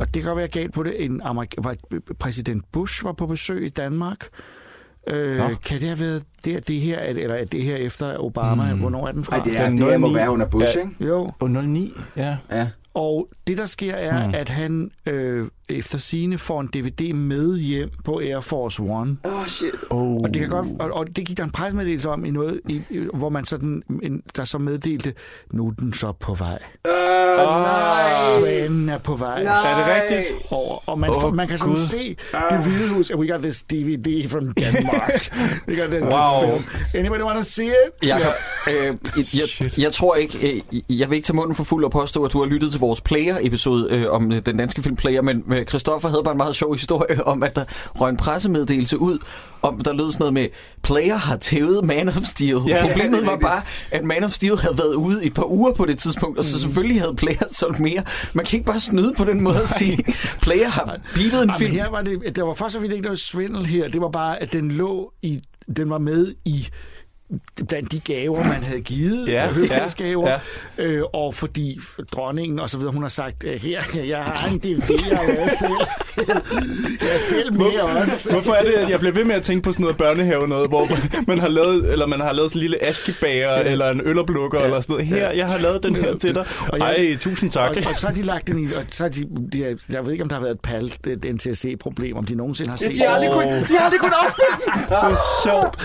og 0.00 0.14
det 0.14 0.22
kan 0.22 0.28
godt 0.30 0.38
være 0.38 0.48
galt 0.48 0.72
på 0.72 0.82
det, 0.82 1.04
en 1.04 1.22
Amerik- 1.22 1.54
var, 1.58 1.76
præsident 2.18 2.72
Bush 2.72 3.04
var 3.04 3.12
på 3.12 3.26
besøg 3.26 3.66
i 3.66 3.68
Danmark. 3.68 4.26
Øh, 5.06 5.40
kan 5.64 5.80
det 5.80 5.88
have 5.88 6.00
været 6.00 6.22
det, 6.44 6.68
det 6.68 6.80
her, 6.80 6.98
eller 7.00 7.34
er 7.34 7.44
det 7.44 7.62
her 7.62 7.76
efter 7.76 8.18
Obama? 8.18 8.72
Mm. 8.74 8.80
Hvornår 8.80 9.06
er 9.08 9.12
den 9.12 9.24
fra? 9.24 9.36
Ej, 9.36 9.42
det, 9.42 9.56
er, 9.60 9.68
Den 9.68 9.78
det 9.78 9.86
her 9.86 9.98
må 9.98 10.06
09. 10.08 10.14
være 10.14 10.32
under 10.32 10.46
Bush, 10.46 10.76
Ja. 10.76 10.82
ikke? 10.82 11.04
Jo, 11.06 11.32
Og 11.38 11.50
09, 11.50 11.92
ja. 12.16 12.36
Ja. 12.50 12.68
og 12.94 13.28
det 13.46 13.58
der 13.58 13.66
sker 13.66 13.94
er, 13.94 14.26
mm. 14.26 14.34
at 14.34 14.48
han 14.48 14.90
øh, 15.06 15.46
efter 15.68 15.98
sine 15.98 16.38
får 16.38 16.60
en 16.60 16.66
DVD 16.66 17.12
med 17.12 17.58
hjem 17.58 17.90
på 18.04 18.18
Air 18.18 18.40
Force 18.40 18.82
One. 18.82 19.16
Åh, 19.24 19.40
oh, 19.40 19.46
shit. 19.46 19.70
Oh. 19.90 20.14
Og 20.14 20.34
det, 20.34 20.40
kan 20.40 20.48
godt, 20.50 20.66
og, 20.80 20.90
og 20.92 21.06
det 21.16 21.26
gik 21.26 21.36
der 21.36 21.44
en 21.44 21.50
pressemeddelelse 21.50 22.08
om 22.08 22.24
i 22.24 22.30
noget, 22.30 22.60
i, 22.68 22.82
i, 22.90 23.06
hvor 23.14 23.28
man 23.28 23.44
sådan, 23.44 23.82
en, 24.02 24.22
der 24.36 24.44
så 24.44 24.58
meddelte, 24.58 25.14
nu 25.52 25.66
er 25.66 25.70
den 25.70 25.92
så 25.92 26.12
på 26.12 26.34
vej. 26.34 26.58
Uh, 26.88 27.44
nej. 27.44 28.12
Svanen 28.38 28.88
er 28.88 28.98
på 28.98 29.16
vej. 29.16 29.42
Nej. 29.44 29.72
Er 29.72 29.76
det 29.76 30.02
rigtigt? 30.02 30.42
Og, 30.50 30.82
og 30.86 30.98
man, 30.98 31.10
Åh, 31.10 31.24
oh, 31.24 31.34
man 31.34 31.48
kan 31.48 31.58
sådan 31.58 31.74
Gud. 31.74 31.82
se 31.82 32.16
det 32.50 32.58
hvide 32.62 32.88
hus. 32.88 33.14
We 33.14 33.28
got 33.28 33.40
this 33.42 33.62
DVD 33.62 34.28
from 34.28 34.52
Denmark. 34.52 35.30
We 35.68 35.76
got 35.80 35.90
this 35.90 36.02
Wow. 36.04 36.58
film. 36.58 36.64
Anybody 36.94 37.20
want 37.22 37.44
to 37.44 37.50
see 37.50 37.66
it? 37.66 38.06
Jakob, 38.08 38.32
øh, 38.68 38.74
jeg, 39.60 39.78
jeg 39.78 39.92
tror 39.92 40.14
ikke, 40.16 40.62
øh, 40.72 41.00
jeg 41.00 41.10
vil 41.10 41.16
ikke 41.16 41.26
tage 41.26 41.36
munden 41.36 41.54
for 41.54 41.64
fuld 41.64 41.84
og 41.84 41.90
påstå, 41.90 42.24
at 42.24 42.32
du 42.32 42.38
har 42.42 42.46
lyttet 42.46 42.70
til 42.70 42.80
vores 42.80 43.00
Player-episode 43.00 43.88
øh, 43.90 44.10
om 44.10 44.32
øh, 44.32 44.42
den 44.46 44.56
danske 44.56 44.82
film 44.82 44.96
Player, 44.96 45.22
men 45.22 45.44
Christoffer 45.64 46.08
havde 46.08 46.22
bare 46.22 46.32
en 46.32 46.38
meget 46.38 46.56
sjov 46.56 46.74
historie 46.74 47.26
om, 47.32 47.42
at 47.42 47.56
der 47.56 47.64
røg 48.00 48.10
en 48.10 48.16
pressemeddelelse 48.16 48.98
ud, 48.98 49.18
om 49.62 49.80
der 49.80 49.92
lød 49.92 50.12
sådan 50.12 50.18
noget 50.18 50.34
med, 50.34 50.48
Player 50.82 51.16
har 51.16 51.36
tævet 51.36 51.84
Man 51.84 52.08
of 52.08 52.24
Steel. 52.24 52.58
Ja, 52.68 52.82
Problemet 52.86 53.26
var 53.26 53.36
bare, 53.36 53.62
at 53.90 54.04
Man 54.04 54.24
of 54.24 54.30
Steel 54.32 54.58
havde 54.58 54.78
været 54.78 54.94
ude 54.94 55.24
i 55.24 55.26
et 55.26 55.34
par 55.34 55.50
uger 55.50 55.72
på 55.72 55.84
det 55.84 55.98
tidspunkt, 55.98 56.38
og 56.38 56.44
så 56.44 56.60
selvfølgelig 56.60 57.00
havde 57.00 57.14
Player 57.14 57.44
solgt 57.60 57.80
mere. 57.80 58.02
Man 58.32 58.44
kan 58.44 58.56
ikke 58.56 58.66
bare 58.66 58.80
snyde 58.80 59.12
på 59.16 59.24
den 59.24 59.40
måde 59.40 59.62
at 59.62 59.68
sige, 59.68 60.04
Player 60.42 60.68
har 60.68 60.98
beatet 61.14 61.42
en 61.42 61.50
Ej, 61.50 61.54
men 61.54 61.54
film. 61.58 61.72
her 61.72 61.90
var 61.90 62.02
det, 62.02 62.36
der 62.36 62.42
var 62.42 62.54
først 62.54 62.76
og 62.76 62.84
ikke 62.84 63.00
noget 63.00 63.18
svindel 63.18 63.66
her. 63.66 63.88
Det 63.88 64.00
var 64.00 64.08
bare, 64.10 64.42
at 64.42 64.52
den 64.52 64.70
lå 64.70 65.12
i, 65.22 65.40
den 65.76 65.90
var 65.90 65.98
med 65.98 66.34
i 66.44 66.68
blandt 67.68 67.92
de 67.92 68.00
gaver, 68.00 68.36
man 68.44 68.62
havde 68.62 68.80
givet, 68.80 69.28
Ja, 69.28 69.46
høflighedsgaver, 69.46 70.30
ja, 70.30 70.36
Øh, 70.78 71.02
og 71.14 71.34
fordi 71.34 71.80
dronningen 72.12 72.58
og 72.58 72.70
så 72.70 72.78
videre, 72.78 72.92
hun 72.92 73.02
har 73.02 73.08
sagt, 73.08 73.44
øh, 73.44 73.60
her, 73.60 73.80
jeg 74.04 74.18
har 74.18 74.48
en 74.48 74.58
DVD, 74.58 74.90
jeg 75.10 75.18
har 75.18 75.26
lavet 75.32 75.50
selv. 75.58 75.72
jeg 77.00 77.08
er 77.14 77.28
selv 77.30 77.52
med 77.52 77.66
også. 78.02 78.30
Hvorfor 78.30 78.52
er 78.52 78.62
det, 78.64 78.72
at 78.72 78.90
jeg 78.90 78.98
bliver 78.98 79.12
ved 79.14 79.24
med 79.24 79.34
at 79.34 79.42
tænke 79.42 79.62
på 79.62 79.72
sådan 79.72 79.82
noget 79.82 79.96
børnehave 79.96 80.48
noget, 80.48 80.68
hvor 80.68 80.86
man- 81.28 81.38
har 81.38 81.48
lavet, 81.48 81.92
eller 81.92 82.06
man 82.06 82.20
har 82.20 82.32
lavet 82.32 82.50
sådan 82.50 82.58
en 82.58 82.62
lille 82.62 82.84
askebager, 82.84 83.52
ja. 83.52 83.62
eller 83.70 83.90
en 83.90 84.00
øloplukker, 84.04 84.58
ja. 84.58 84.64
eller 84.64 84.80
sådan 84.80 84.92
noget. 84.94 85.06
Her, 85.06 85.30
jeg 85.30 85.46
har 85.46 85.58
lavet 85.58 85.82
den 85.82 85.96
her 85.96 86.16
til 86.22 86.34
dig. 86.34 86.46
Og 86.68 86.78
jeg- 86.78 86.86
Ej, 87.10 87.16
tusind 87.20 87.50
tak. 87.50 87.70
Og, 87.70 87.76
og 87.94 88.00
så 88.00 88.06
har 88.06 88.14
de 88.14 88.22
lagt 88.22 88.46
den 88.46 88.58
i, 88.58 88.64
og 88.72 88.82
så 88.88 89.04
har 89.04 89.08
de, 89.10 89.24
de 89.52 89.76
jeg 89.88 90.04
ved 90.06 90.12
ikke, 90.12 90.22
om 90.24 90.28
der 90.28 90.36
har 90.36 90.42
været 90.42 90.54
et 90.54 90.60
PAL, 90.60 90.92
et 91.06 91.34
NTSC-problem, 91.34 92.16
om 92.16 92.24
de 92.26 92.34
nogensinde 92.34 92.70
har 92.70 92.76
set 92.76 92.96
De 92.96 93.00
har 93.02 93.08
aldrig 93.14 93.32
kunnet, 93.32 93.68
de 93.68 93.74
har 93.78 93.84
aldrig 93.84 94.00
kunnet 94.00 94.14
afspille 94.22 94.56
den. 94.64 94.72
Det 94.88 94.96
er 94.96 95.16
sjovt. 95.44 95.78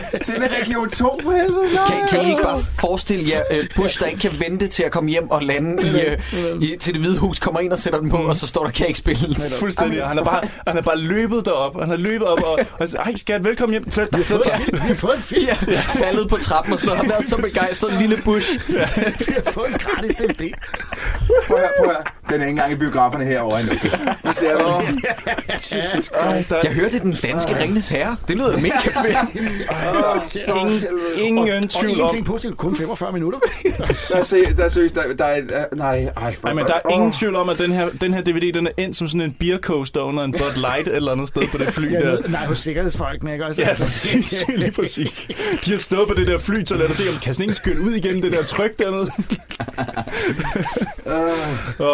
Det 0.26 0.36
er 0.36 0.60
Region 0.60 0.90
2 0.90 1.20
for 1.22 1.30
helvede. 1.30 1.74
Nej. 1.74 1.84
Kan, 1.88 2.08
kan 2.10 2.26
I 2.26 2.30
ikke 2.30 2.42
bare 2.42 2.60
forestille 2.80 3.30
jer 3.30 3.42
uh, 3.50 3.66
Bush, 3.76 4.00
der 4.00 4.06
ikke 4.06 4.18
kan 4.18 4.40
vente 4.40 4.68
til 4.68 4.82
at 4.82 4.92
komme 4.92 5.10
hjem 5.10 5.30
og 5.30 5.42
lande 5.42 5.82
i, 5.82 6.36
uh, 6.36 6.62
i, 6.62 6.76
til 6.76 6.94
det 6.94 7.02
hvide 7.02 7.18
hus, 7.18 7.38
kommer 7.38 7.60
ind 7.60 7.72
og 7.72 7.78
sætter 7.78 8.00
den 8.00 8.10
på, 8.10 8.16
og 8.16 8.36
så 8.36 8.46
står 8.46 8.64
der, 8.64 8.70
kan 8.70 8.86
ikke 8.86 8.98
spilles. 8.98 9.56
Fuldstændig. 9.60 10.06
Han 10.06 10.18
er 10.18 10.24
bare, 10.24 10.40
han 10.66 10.76
er 10.78 10.82
bare 10.82 10.98
løbet 10.98 11.44
derop. 11.44 11.80
Han 11.80 11.88
har 11.88 11.96
løbet 11.96 12.28
op 12.28 12.42
og, 12.42 12.58
og 12.78 12.88
sagt, 12.88 13.08
ej 13.08 13.16
skat, 13.16 13.44
velkommen 13.44 13.72
hjem. 13.72 13.90
Flyt 13.90 14.08
flyt 14.24 14.40
dig. 14.44 14.60
Vi 14.72 14.78
har 14.78 14.94
fået 14.94 15.16
en 15.16 15.22
film. 15.22 15.46
Ja, 15.68 15.80
faldet 15.80 16.28
på 16.28 16.36
trappen 16.36 16.72
og 16.72 16.80
sådan 16.80 16.88
noget. 16.88 17.02
Har 17.06 17.08
været 17.14 17.26
så 17.26 17.36
begejstret, 17.36 18.00
lille 18.00 18.16
Bush. 18.24 18.50
Vi 19.26 19.32
har 19.44 19.52
fået 19.52 19.68
en 19.68 19.78
gratis 19.78 20.14
DVD. 20.14 20.52
Prøv 21.46 21.58
høre, 21.58 21.68
prøv 21.78 21.86
høre. 21.86 22.02
Den 22.30 22.40
er 22.40 22.44
ikke 22.44 22.50
engang 22.50 22.72
i 22.72 22.76
biograferne 22.76 23.24
herovre 23.24 23.60
endnu. 23.60 23.74
Nu 24.24 24.32
ser 24.34 24.58
du 24.58 24.82
den. 24.86 25.04
Jesus 25.48 25.90
Christ. 26.04 26.50
Der 26.50 26.60
Jeg 26.64 26.72
hørte 26.72 26.98
den 26.98 27.16
danske 27.22 27.58
Ringens 27.60 27.88
Herre. 27.88 28.16
Det 28.28 28.36
lyder 28.36 28.52
da 28.52 28.60
mega 28.60 28.74
fedt. 29.04 30.36
ingen, 30.56 30.84
ingen 31.18 31.64
Og 31.64 31.70
tvivl 31.70 31.90
om... 31.92 31.98
ingenting 31.98 32.26
positivt, 32.26 32.56
kun 32.56 32.76
45 32.76 33.12
minutter. 33.12 33.38
Der 34.10 34.16
er, 34.18 34.22
se, 34.22 34.54
der 34.56 34.64
er 34.64 34.68
seriøst, 34.68 34.94
der, 34.94 35.02
der 35.18 35.24
er... 35.24 35.64
Nej, 35.76 36.08
ej. 36.16 36.34
Nej, 36.44 36.54
men 36.54 36.66
der 36.66 36.74
er 36.74 36.90
ingen 36.94 37.12
tvivl 37.12 37.36
om, 37.36 37.48
at 37.48 37.58
den 37.58 37.72
her, 37.72 37.88
den 38.00 38.14
her 38.14 38.20
DVD, 38.22 38.52
den 38.52 38.66
er 38.66 38.70
endt 38.76 38.96
som 38.96 39.08
sådan 39.08 39.20
en 39.20 39.36
beer 39.40 39.58
coaster 39.58 40.00
under 40.00 40.24
en 40.24 40.32
Bud 40.32 40.56
Light 40.60 40.88
et 40.88 40.96
eller 40.96 41.12
andet 41.12 41.28
sted 41.28 41.42
på 41.50 41.58
det 41.58 41.74
fly 41.74 41.92
Ja, 41.92 42.00
der. 42.00 42.28
nej, 42.28 42.46
hos 42.46 42.58
sikkerhedsfolkene, 42.58 43.32
ikke 43.32 43.46
også? 43.46 43.62
Ja, 43.62 43.68
Altså, 43.68 43.84
præcis. 43.84 44.44
Lige 44.56 44.70
præcis. 44.70 45.28
De 45.64 45.70
har 45.70 45.78
stået 45.78 46.08
på 46.08 46.14
det 46.20 46.26
der 46.26 46.38
fly, 46.38 46.64
så 46.64 46.76
lad 46.76 46.86
os 46.90 46.96
se, 46.96 47.08
om 47.08 47.14
kan 47.22 47.34
sådan 47.34 47.50
ikke 47.66 47.80
ud 47.82 47.92
igen, 47.92 48.22
det 48.22 48.32
der 48.32 48.42
tryk 48.42 48.78
dernede. 48.78 49.10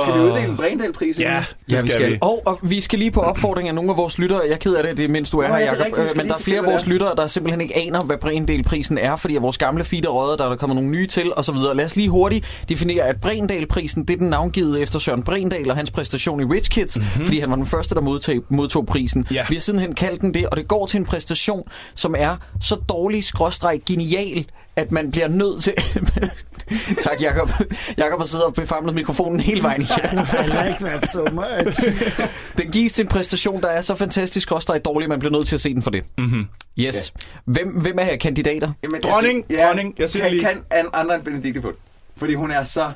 Skal 0.02 0.12
vi 0.24 0.30
uddele 0.30 0.48
en 0.48 0.56
Brindal-pris? 0.56 1.20
Ja, 1.20 1.44
det 1.66 1.72
Ja, 1.72 1.82
vi 1.82 1.88
skal. 1.88 2.18
Og, 2.20 2.42
og 2.46 2.58
vi 2.62 2.80
skal 2.80 2.98
lige 2.98 3.10
på 3.10 3.20
opfordring 3.20 3.68
af 3.68 3.74
nogle 3.74 3.90
af 3.90 3.96
vores 3.96 4.18
lyttere. 4.18 4.40
Jeg 4.44 4.52
er 4.52 4.56
ked 4.56 4.74
af 4.74 4.84
det, 4.84 4.96
det 4.96 5.04
er 5.04 5.08
mens 5.08 5.30
du 5.30 5.38
er 5.38 5.48
Nå, 5.48 5.54
her, 5.54 5.60
er 5.60 5.64
Jacob. 5.64 5.84
rigtigt. 5.84 6.04
Vi 6.04 6.10
Øh, 6.10 6.16
Men 6.16 6.28
der 6.28 6.34
er 6.34 6.38
flere 6.38 6.58
af 6.58 6.64
vores 6.64 6.86
lyttere, 6.86 7.16
der 7.16 7.26
simpelthen 7.26 7.60
ikke 7.60 7.76
aner, 7.76 8.02
hvad 8.02 8.16
Brindal-prisen 8.16 8.98
er, 8.98 9.16
fordi 9.16 9.36
vores 9.36 9.58
gamle 9.58 9.84
feed 9.84 10.04
er 10.04 10.08
røget, 10.08 10.38
der 10.38 10.44
er 10.44 10.48
der 10.48 10.56
kommet 10.56 10.74
nogle 10.76 10.90
nye 10.90 11.06
til 11.06 11.32
osv. 11.36 11.54
Lad 11.74 11.84
os 11.84 11.96
lige 11.96 12.08
hurtigt 12.08 12.64
definere, 12.68 13.04
at 13.04 13.20
Brindal-prisen, 13.20 14.04
det 14.04 14.14
er 14.14 14.18
den 14.18 14.28
navngivet 14.28 14.82
efter 14.82 14.98
Søren 14.98 15.22
Brindal 15.22 15.70
og 15.70 15.76
hans 15.76 15.90
præstation 15.90 16.40
i 16.40 16.44
Rich 16.44 16.70
Kids, 16.70 16.96
mm-hmm. 16.96 17.24
fordi 17.24 17.40
han 17.40 17.50
var 17.50 17.56
den 17.56 17.66
første, 17.66 17.94
der 17.94 18.00
modtog, 18.00 18.34
modtog 18.48 18.86
prisen. 18.86 19.26
Ja. 19.30 19.44
Vi 19.48 19.54
har 19.54 19.60
sidenhen 19.60 19.94
kaldt 19.94 20.20
den 20.20 20.34
det, 20.34 20.46
og 20.46 20.56
det 20.56 20.68
går 20.68 20.86
til 20.86 20.98
en 20.98 21.04
præstation, 21.04 21.62
som 21.94 22.14
er 22.18 22.36
så 22.60 22.74
dårlig, 22.88 23.24
skråstreg, 23.24 23.80
genial, 23.86 24.46
at 24.76 24.92
man 24.92 25.10
bliver 25.10 25.28
nødt 25.28 25.62
til... 25.62 25.72
tak, 27.04 27.22
Jacob. 27.22 27.50
Jacob 27.98 28.18
har 28.18 28.26
siddet 28.26 28.46
og 28.46 28.54
befamlet 28.54 28.94
mikrofonen 28.94 29.40
hele 29.40 29.62
vejen 29.62 29.82
igennem. 29.82 30.24
I 30.44 30.46
like 30.46 30.76
that 30.84 31.10
so 31.10 31.24
much. 31.32 31.82
Den 32.58 32.70
gives 32.70 32.92
til 32.92 33.02
en 33.02 33.08
præstation, 33.08 33.60
der 33.60 33.68
er 33.68 33.80
så 33.80 33.94
fantastisk, 33.94 34.52
også 34.52 34.64
der 34.66 34.74
er 34.74 34.78
dårlig, 34.78 35.04
at 35.04 35.08
man 35.08 35.18
bliver 35.18 35.32
nødt 35.32 35.48
til 35.48 35.54
at 35.56 35.60
se 35.60 35.74
den 35.74 35.82
for 35.82 35.90
det. 35.90 36.04
Mm-hmm. 36.18 36.46
Yes. 36.78 37.12
Hvem, 37.44 37.68
hvem 37.68 37.98
er 37.98 38.04
her 38.04 38.16
kandidater? 38.16 38.72
Jamen, 38.82 39.00
Dronning, 39.02 39.44
jeg 39.50 39.56
siger- 39.56 39.66
dronning, 39.66 39.94
jeg 39.98 40.10
siger 40.10 40.22
kan, 40.22 40.32
lige- 40.32 40.44
Kan 40.44 40.62
an, 40.70 40.86
andre 40.92 41.14
end 41.14 41.24
Benedikte 41.24 41.62
det? 41.62 41.74
Fordi 42.16 42.34
hun 42.34 42.50
er 42.50 42.64
så 42.64 42.90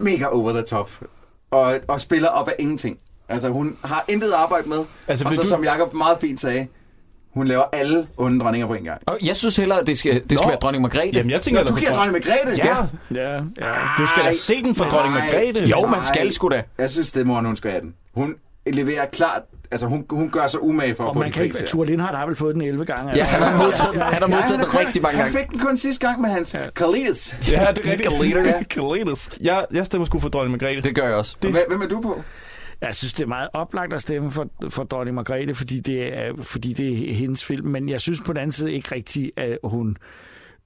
mega 0.00 0.24
over 0.26 0.52
the 0.52 0.62
top. 0.62 0.90
Og, 1.50 1.80
og 1.88 2.00
spiller 2.00 2.28
op 2.28 2.48
af 2.48 2.54
ingenting. 2.58 2.98
Altså, 3.28 3.48
hun 3.48 3.76
har 3.84 4.04
intet 4.08 4.32
arbejde 4.32 4.68
med. 4.68 4.78
Altså, 5.08 5.24
og 5.24 5.34
så, 5.34 5.42
du- 5.42 5.48
som 5.48 5.64
Jacob 5.64 5.94
meget 5.94 6.18
fint 6.20 6.40
sagde, 6.40 6.66
hun 7.36 7.46
laver 7.46 7.64
alle 7.72 8.06
onde 8.16 8.40
dronninger 8.40 8.66
på 8.66 8.74
en 8.74 8.84
gang. 8.84 9.00
Og 9.06 9.18
jeg 9.22 9.36
synes 9.36 9.56
hellere, 9.56 9.80
at 9.80 9.86
det 9.86 9.98
skal, 9.98 10.12
det 10.14 10.22
skal 10.38 10.44
Nå. 10.44 10.48
være 10.48 10.58
dronning 10.58 10.82
Margrethe. 10.82 11.10
Jamen, 11.16 11.30
jeg 11.30 11.40
tænker... 11.40 11.64
Nå, 11.64 11.70
du 11.70 11.76
giver 11.76 11.92
dronning 11.92 12.12
Margrethe? 12.12 12.64
Ja, 12.66 12.76
Ja, 13.14 13.34
ja. 13.34 13.74
du 13.98 14.06
skal 14.06 14.24
da 14.24 14.32
se 14.32 14.62
den 14.62 14.74
for 14.74 14.84
dronning 14.84 15.14
Nej. 15.14 15.24
Margrethe. 15.26 15.60
Jo, 15.60 15.86
man 15.86 16.04
skal 16.04 16.32
sgu 16.32 16.48
da. 16.48 16.62
Jeg 16.78 16.90
synes, 16.90 17.12
det 17.12 17.26
må 17.26 17.40
hun 17.40 17.56
skal 17.56 17.70
have 17.70 17.80
den. 17.80 17.94
Hun 18.14 18.34
leverer 18.66 19.06
klart 19.06 19.42
altså 19.70 19.86
hun, 19.86 20.04
hun 20.10 20.30
gør 20.30 20.46
sig 20.46 20.62
umage 20.62 20.94
for 20.94 21.04
at 21.04 21.08
Og 21.08 21.14
få 21.14 21.18
man 21.18 21.24
den 21.26 21.32
kan 21.32 21.44
ikke... 21.44 21.56
Ture 21.66 21.86
Lindhardt 21.86 22.16
har 22.16 22.26
vel 22.26 22.36
fået 22.36 22.54
den 22.54 22.62
11 22.62 22.84
gange. 22.84 23.12
Ja, 23.16 23.24
han 23.24 23.42
har 23.42 23.62
modtaget 23.64 23.94
han 23.94 24.22
har 24.22 24.28
modtaget 24.28 24.60
han 24.60 24.60
den 24.70 24.78
rigtig 24.78 25.02
mange 25.02 25.16
Han 25.16 25.24
gange. 25.32 25.38
fik 25.38 25.50
den 25.50 25.58
kun 25.58 25.76
sidste 25.76 26.06
gang 26.06 26.20
med 26.20 26.30
hans 26.30 26.54
ja. 26.54 26.58
Kalidas. 26.76 27.36
Ja, 27.50 27.66
det 27.76 27.86
er 27.86 27.90
rigtigt. 27.90 28.08
Kalidas. 28.18 28.54
Kalidas. 28.76 29.30
Jeg, 29.40 29.64
jeg 29.72 29.86
stemmer 29.86 30.06
sgu 30.06 30.18
for 30.18 30.28
dronning 30.28 30.50
Margrethe. 30.62 30.82
Det 30.82 30.94
gør 30.94 31.04
jeg 31.06 31.14
også. 31.14 31.36
Hvem, 31.40 31.56
hvem 31.68 31.82
er 31.82 31.86
du 31.88 32.00
på? 32.00 32.22
Jeg 32.80 32.94
synes, 32.94 33.12
det 33.12 33.22
er 33.22 33.28
meget 33.28 33.48
oplagt 33.52 33.92
at 33.92 34.02
stemme 34.02 34.30
for, 34.30 34.48
for 34.68 34.84
dronning 34.84 35.14
Margrethe, 35.14 35.54
fordi 35.54 35.80
det, 35.80 36.18
er, 36.18 36.32
fordi 36.42 36.72
det 36.72 37.10
er 37.10 37.14
hendes 37.14 37.44
film. 37.44 37.66
Men 37.66 37.88
jeg 37.88 38.00
synes 38.00 38.20
på 38.20 38.32
den 38.32 38.40
anden 38.40 38.52
side 38.52 38.72
ikke 38.72 38.94
rigtigt, 38.94 39.30
at 39.36 39.58
hun 39.64 39.96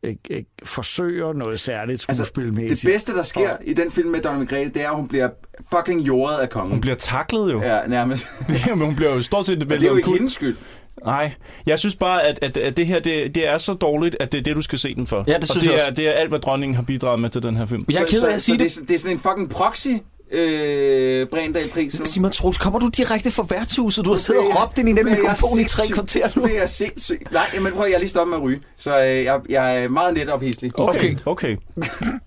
øh, 0.02 0.14
øh, 0.30 0.42
forsøger 0.64 1.32
noget 1.32 1.60
særligt 1.60 2.04
Altså, 2.08 2.24
skuespilmæssigt. 2.24 2.82
det 2.82 2.94
bedste, 2.94 3.14
der 3.14 3.22
sker 3.22 3.56
i 3.64 3.74
den 3.74 3.90
film 3.90 4.08
med 4.08 4.20
Dronning 4.20 4.50
Margrethe, 4.50 4.74
det 4.74 4.82
er, 4.84 4.90
at 4.90 4.96
hun 4.96 5.08
bliver 5.08 5.28
fucking 5.76 6.00
jordet 6.00 6.36
af 6.36 6.50
kongen. 6.50 6.70
Hun 6.70 6.80
bliver 6.80 6.96
taklet 6.96 7.52
jo. 7.52 7.62
Ja, 7.62 7.86
nærmest. 7.86 8.26
Men 8.76 8.84
hun 8.86 8.96
bliver 8.96 9.14
jo 9.14 9.22
stort 9.22 9.46
set 9.46 9.58
Men 9.58 9.68
det 9.70 9.82
er 9.82 9.86
jo 9.90 9.96
ikke 9.96 10.10
hendes 10.10 10.32
skyld. 10.32 10.56
Nej, 11.04 11.32
jeg 11.66 11.78
synes 11.78 11.96
bare, 11.96 12.22
at, 12.26 12.38
at, 12.42 12.56
at 12.56 12.76
det 12.76 12.86
her 12.86 12.98
det, 13.00 13.34
det 13.34 13.48
er 13.48 13.58
så 13.58 13.74
dårligt, 13.74 14.16
at 14.20 14.32
det 14.32 14.38
er 14.38 14.42
det, 14.42 14.56
du 14.56 14.62
skal 14.62 14.78
se 14.78 14.94
den 14.94 15.06
for. 15.06 15.24
Ja, 15.26 15.34
det 15.34 15.42
og 15.42 15.48
synes 15.48 15.66
det 15.66 15.72
jeg 15.72 15.86
er, 15.88 15.90
det 15.90 16.08
er 16.08 16.12
alt, 16.12 16.28
hvad 16.28 16.38
dronningen 16.38 16.76
har 16.76 16.82
bidraget 16.82 17.20
med 17.20 17.30
til 17.30 17.42
den 17.42 17.56
her 17.56 17.66
film. 17.66 17.84
Jeg 17.88 18.00
er 18.00 18.06
ked 18.06 18.22
af 18.22 18.34
at 18.34 18.42
sige 18.42 18.58
så 18.58 18.64
det. 18.64 18.82
er, 18.82 18.86
det 18.86 18.94
er 18.94 18.98
sådan 18.98 19.16
en 19.16 19.20
fucking 19.20 19.50
proxy 19.50 19.88
øh, 20.32 21.26
Brændal-prisen. 21.26 22.06
Simon 22.06 22.30
Troels, 22.30 22.58
kommer 22.58 22.78
du 22.78 22.88
direkte 22.96 23.30
fra 23.30 23.46
værtshuset? 23.50 24.04
Du 24.04 24.10
har 24.10 24.18
siddet 24.18 24.42
og 24.42 24.62
råbt 24.62 24.78
ind 24.78 24.88
i 24.88 24.92
den 24.92 25.04
mikrofon 25.04 25.60
i 25.60 25.64
tre 25.64 25.82
kvarter 25.92 26.28
nu. 26.36 26.42
Nu 26.42 26.48
er 26.48 26.58
jeg 26.58 26.68
sindssyg. 26.68 27.20
Nej, 27.32 27.42
men 27.60 27.72
prøv 27.72 27.82
at 27.82 27.88
jeg 27.88 27.94
er 27.94 27.98
lige 27.98 28.08
stoppet 28.08 28.30
med 28.30 28.36
at 28.38 28.42
ryge. 28.42 28.60
Så 28.78 29.00
øh, 29.00 29.06
jeg, 29.24 29.40
jeg 29.48 29.84
er 29.84 29.88
meget 29.88 30.14
let 30.14 30.28
ophidselig. 30.28 30.78
Okay, 30.78 31.16
okay. 31.26 31.56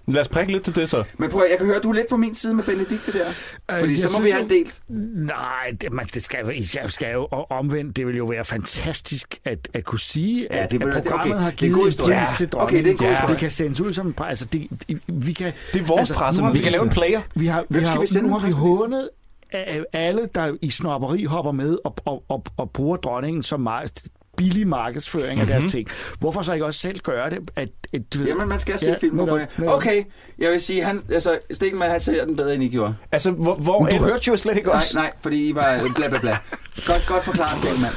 Lad 0.07 0.21
os 0.21 0.27
prikke 0.29 0.51
lidt 0.51 0.63
til 0.63 0.75
det 0.75 0.89
så. 0.89 1.03
Men 1.17 1.29
prøv 1.29 1.41
at, 1.41 1.49
jeg 1.49 1.57
kan 1.57 1.67
høre, 1.67 1.75
at 1.77 1.83
du 1.83 1.89
er 1.89 1.93
lidt 1.93 2.07
på 2.09 2.17
min 2.17 2.35
side 2.35 2.53
med 2.53 2.63
Benedikte 2.63 3.11
der. 3.13 3.25
Fordi 3.69 3.83
Øh, 3.85 3.91
jeg 3.91 3.99
så 3.99 4.07
må 4.09 4.13
synes 4.13 4.25
vi 4.25 4.31
have 4.31 4.43
en 4.43 4.49
delt. 4.49 4.79
Nej, 5.27 5.71
det, 5.81 5.93
man, 5.93 6.05
det 6.13 6.23
skal, 6.23 6.39
jo- 6.45 6.51
jeg 6.81 6.91
skal 6.91 7.13
jo 7.13 7.27
og 7.31 7.51
omvendt. 7.51 7.97
Det 7.97 8.07
vil 8.07 8.15
jo 8.17 8.25
være 8.25 8.45
fantastisk 8.45 9.39
at, 9.45 9.57
at 9.73 9.83
kunne 9.83 9.99
sige, 9.99 10.47
Ja, 10.51 10.57
at, 10.63 10.71
det 10.71 10.81
at 10.83 10.93
det- 10.93 11.03
programmet 11.03 11.35
okay, 11.35 11.43
har 11.43 11.51
det 11.51 11.61
er 11.61 11.65
en 11.65 11.73
givet 11.73 12.09
Ja. 12.09 12.25
til 12.37 12.49
Okay, 12.55 12.83
dronningen. 12.83 12.85
det 12.85 12.89
er 12.89 12.91
en 12.91 12.97
god 12.97 13.05
ja, 13.07 13.13
historie. 13.13 13.31
det 13.33 13.39
kan 13.39 13.51
sendes 13.51 13.79
ud 13.81 13.93
som 13.93 14.15
altså, 14.19 14.45
det, 14.45 14.67
det, 14.87 14.99
vi 15.07 15.33
kan, 15.33 15.51
Det 15.73 15.81
er 15.81 15.85
vores 15.85 15.99
altså, 15.99 16.13
presse. 16.13 16.41
har 16.43 16.51
Vi 16.51 16.59
kan 16.59 16.71
lave 16.71 16.83
en 16.83 16.89
player. 16.89 17.21
Vi 17.35 17.47
har, 17.47 17.61
vi 17.61 17.65
Hvem 17.69 17.85
skal 17.93 17.97
har, 17.97 18.01
vi 18.01 18.07
sende 18.07 18.29
nu 18.29 18.37
har 18.39 18.47
vi 18.47 18.51
hånet 18.53 19.09
af 19.51 19.83
alle, 19.93 20.29
der 20.35 20.55
i 20.61 20.69
snopperi 20.69 21.23
hopper 21.23 21.51
med 21.51 21.77
og, 21.85 21.95
og, 22.05 22.23
og, 22.29 22.43
og 22.57 22.71
bruger 22.71 22.97
dronningen 22.97 23.43
som 23.43 23.59
meget 23.61 24.03
billig 24.37 24.67
markedsføring 24.67 25.41
af 25.41 25.47
deres 25.47 25.71
ting. 25.71 25.87
Hvorfor 26.19 26.41
så 26.41 26.53
ikke 26.53 26.65
også 26.65 26.79
selv 26.79 26.99
gøre 26.99 27.29
det? 27.29 27.39
At, 27.55 27.69
at, 27.93 28.01
du 28.13 28.19
ved- 28.19 28.27
Jamen, 28.27 28.47
man 28.47 28.59
skal 28.59 28.79
se 28.79 28.85
Ja, 28.85 28.91
ja, 28.91 28.97
film 28.97 29.17
på 29.17 29.37
det. 29.37 29.47
Okay, 29.67 30.03
jeg 30.39 30.51
vil 30.51 30.61
sige, 30.61 30.83
han, 30.83 31.01
altså, 31.11 31.39
Stikman, 31.51 31.89
han 31.91 31.99
ser 31.99 32.25
den 32.25 32.35
bedre, 32.35 32.55
end 32.55 32.63
I 32.63 32.69
gjorde. 32.69 32.95
Altså, 33.11 33.31
hvor, 33.31 33.55
hvor 33.55 33.85
Du 33.85 33.97
hørte 33.97 34.23
jo 34.27 34.37
slet 34.37 34.57
ikke 34.57 34.69
Nej, 34.69 34.77
os. 34.77 34.95
nej, 34.95 35.11
fordi 35.21 35.49
I 35.49 35.55
var 35.55 35.89
bla 35.95 36.07
bla 36.07 36.19
bla. 36.19 36.37
Godt, 36.85 37.05
godt 37.07 37.23
forklaret, 37.23 37.57
Stikman. 37.63 37.91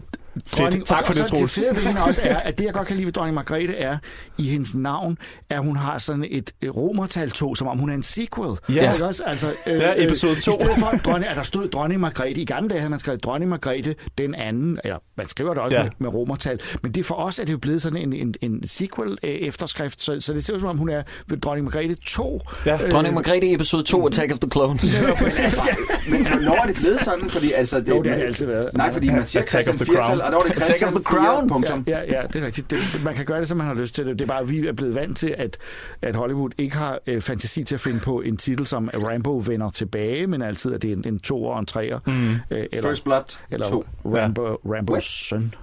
Dronning, 0.56 0.86
Tak 0.86 0.98
for 1.06 1.08
og, 1.08 1.14
det, 1.14 1.20
og 1.22 1.28
så 1.28 1.34
Troels. 1.34 1.54
det 1.54 1.64
ved 1.76 1.82
hende 1.82 2.02
også 2.04 2.20
er, 2.24 2.36
at 2.36 2.58
det 2.58 2.64
jeg 2.64 2.72
godt 2.72 2.86
kan 2.86 2.96
lide 2.96 3.06
ved 3.06 3.12
dronning 3.12 3.34
Margrethe 3.34 3.74
er, 3.76 3.98
i 4.38 4.42
hendes 4.48 4.74
navn, 4.74 5.18
at 5.50 5.58
hun 5.58 5.76
har 5.76 5.98
sådan 5.98 6.24
et 6.30 6.50
et 6.62 6.76
romertal 6.76 7.30
2, 7.30 7.54
som 7.54 7.66
om 7.66 7.78
hun 7.78 7.90
er 7.90 7.94
en 7.94 8.02
sequel. 8.02 8.56
Ja. 8.68 8.74
Det 8.74 8.82
er 8.82 8.92
ikke 8.92 9.06
også? 9.06 9.24
Altså, 9.24 9.46
øh, 9.66 9.72
Ja, 9.76 10.04
episode 10.04 10.32
øh, 10.32 10.40
to. 10.40 10.50
I 10.50 10.54
stedet 10.54 10.78
for, 10.78 10.86
at, 10.86 11.00
dronning, 11.04 11.30
at 11.30 11.36
der 11.36 11.42
stod 11.42 11.68
dronning 11.68 12.00
Margrethe. 12.00 12.40
I 12.40 12.44
gamle 12.44 12.68
dage 12.68 12.78
havde 12.80 12.90
man 12.90 12.98
skrevet 12.98 13.24
dronning 13.24 13.48
Margrethe 13.50 13.94
den 14.18 14.34
anden, 14.34 14.78
eller 14.84 14.98
man 15.16 15.26
skriver 15.28 15.54
det 15.54 15.62
også 15.62 15.76
Ja. 15.76 15.82
med, 15.82 15.90
med 15.98 16.08
romertal. 16.14 16.60
Men 16.82 16.92
det 16.92 17.06
for 17.06 17.14
os 17.14 17.38
er 17.38 17.44
det 17.44 17.52
jo 17.52 17.58
blevet 17.58 17.82
sådan 17.82 17.98
en, 17.98 18.12
en, 18.12 18.34
en 18.40 18.62
sequel-efterskrift, 18.68 20.02
så, 20.04 20.20
så 20.20 20.32
det 20.32 20.44
ser 20.44 20.54
ud 20.54 20.60
som 20.60 20.68
om, 20.68 20.76
hun 20.78 20.88
er 20.88 21.02
ved 21.26 21.36
dronning 21.38 21.64
Margrethe 21.64 21.94
2. 22.06 22.40
Ja. 22.66 22.84
Øh, 22.84 22.90
Dronning 22.90 23.14
Margrethe 23.14 23.52
episode 23.52 23.82
2, 23.82 24.06
Attack 24.06 24.32
of 24.32 24.38
the 24.38 24.50
Clones. 24.50 25.00
Ja, 25.02 25.14
præcis. 25.14 25.58
Ja. 25.66 25.74
Men 26.10 26.26
hvornår 26.26 26.54
er 26.62 26.66
det 26.66 26.76
blevet 26.84 27.00
sådan? 27.00 27.30
Fordi, 27.30 27.52
altså, 27.52 27.80
det, 27.80 27.88
Jo, 27.88 28.02
det 28.02 28.10
har 28.10 28.18
det 28.18 28.26
altid 28.26 28.46
været. 28.46 28.68
Nej, 28.74 28.92
fordi 28.92 29.10
man 29.10 29.24
siger 29.24 29.42
Attack 29.42 29.68
of 29.68 29.74
the 29.76 29.84
Crown. 29.84 30.20
Og 30.20 30.32
var 30.44 30.50
det 30.52 30.62
Attack 30.62 30.66
Christian 30.66 30.88
of 30.88 30.94
the 30.94 31.04
Crown. 31.04 31.40
4, 31.40 31.48
punktum. 31.48 31.84
Ja, 31.86 31.98
ja, 31.98 32.22
det 32.32 32.42
er 32.42 32.46
rigtigt. 32.46 32.70
Det, 32.70 32.78
man 33.04 33.14
kan 33.14 33.24
gøre 33.24 33.40
det, 33.40 33.48
som 33.48 33.56
man 33.58 33.66
har 33.66 33.74
lyst 33.74 33.94
til 33.94 34.06
det. 34.06 34.18
Det 34.18 34.24
er 34.24 34.28
bare, 34.28 34.40
at 34.40 34.50
vi 34.50 34.66
er 34.66 34.72
blevet 34.72 34.94
vant 34.94 35.18
til, 35.18 35.34
at, 35.38 35.56
at 36.02 36.16
Hollywood 36.16 36.50
ikke 36.58 36.76
har 36.76 36.98
øh, 37.06 37.22
fantasi 37.22 37.64
til 37.64 37.74
at 37.74 37.80
finde 37.80 38.00
på 38.00 38.20
en 38.20 38.36
titel 38.36 38.66
som 38.66 38.90
Rambo 38.94 39.42
vender 39.46 39.70
tilbage, 39.70 40.26
men 40.26 40.42
altid 40.42 40.74
at 40.74 40.82
det 40.82 40.92
er 40.92 40.96
en, 40.96 41.04
en 41.06 41.18
toer 41.18 41.52
og 41.52 41.60
en 41.60 41.66
treer. 41.66 41.98
Mm. 42.06 42.30
Øh, 42.56 42.64
eller, 42.72 42.88
First 42.90 43.04
Blood 43.04 43.38
eller 43.50 43.66
2. 43.66 43.84
Rambo, 44.04 44.42
Rambos 44.46 44.92
What? 44.92 45.04
søn. 45.04 45.54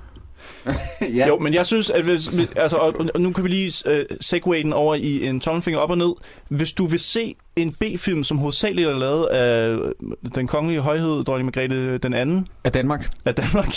ja. 1.16 1.28
Jo, 1.28 1.40
men 1.40 1.54
jeg 1.54 1.66
synes, 1.66 1.90
at 1.90 2.04
hvis, 2.04 2.26
hvis- 2.26 2.50
altså, 2.56 2.78
og, 2.78 2.94
og 3.16 3.22
nu 3.22 3.32
kan 3.32 3.44
vi 3.44 3.50
lige 3.50 3.74
uh, 3.90 4.18
segway 4.22 4.64
den 4.64 4.74
over 4.74 4.96
i 4.96 5.26
en 5.28 5.40
tommelfinger 5.40 5.80
op 5.80 5.90
og 5.90 5.98
ned. 5.98 6.12
Hvis 6.50 6.74
du 6.74 6.86
vil 6.86 7.00
se 7.00 7.36
en 7.56 7.74
B-film, 7.74 8.24
som 8.24 8.38
hovedsageligt 8.38 8.88
er 8.90 9.00
lavet 9.00 9.26
af 9.26 9.78
den 10.36 10.48
kongelige 10.48 10.82
højhed, 10.82 11.24
dronning 11.24 11.46
Margrethe 11.46 11.98
den 11.98 12.14
anden 12.14 12.48
Af 12.64 12.72
Danmark. 12.72 13.10
af 13.26 13.36
Danmark, 13.36 13.68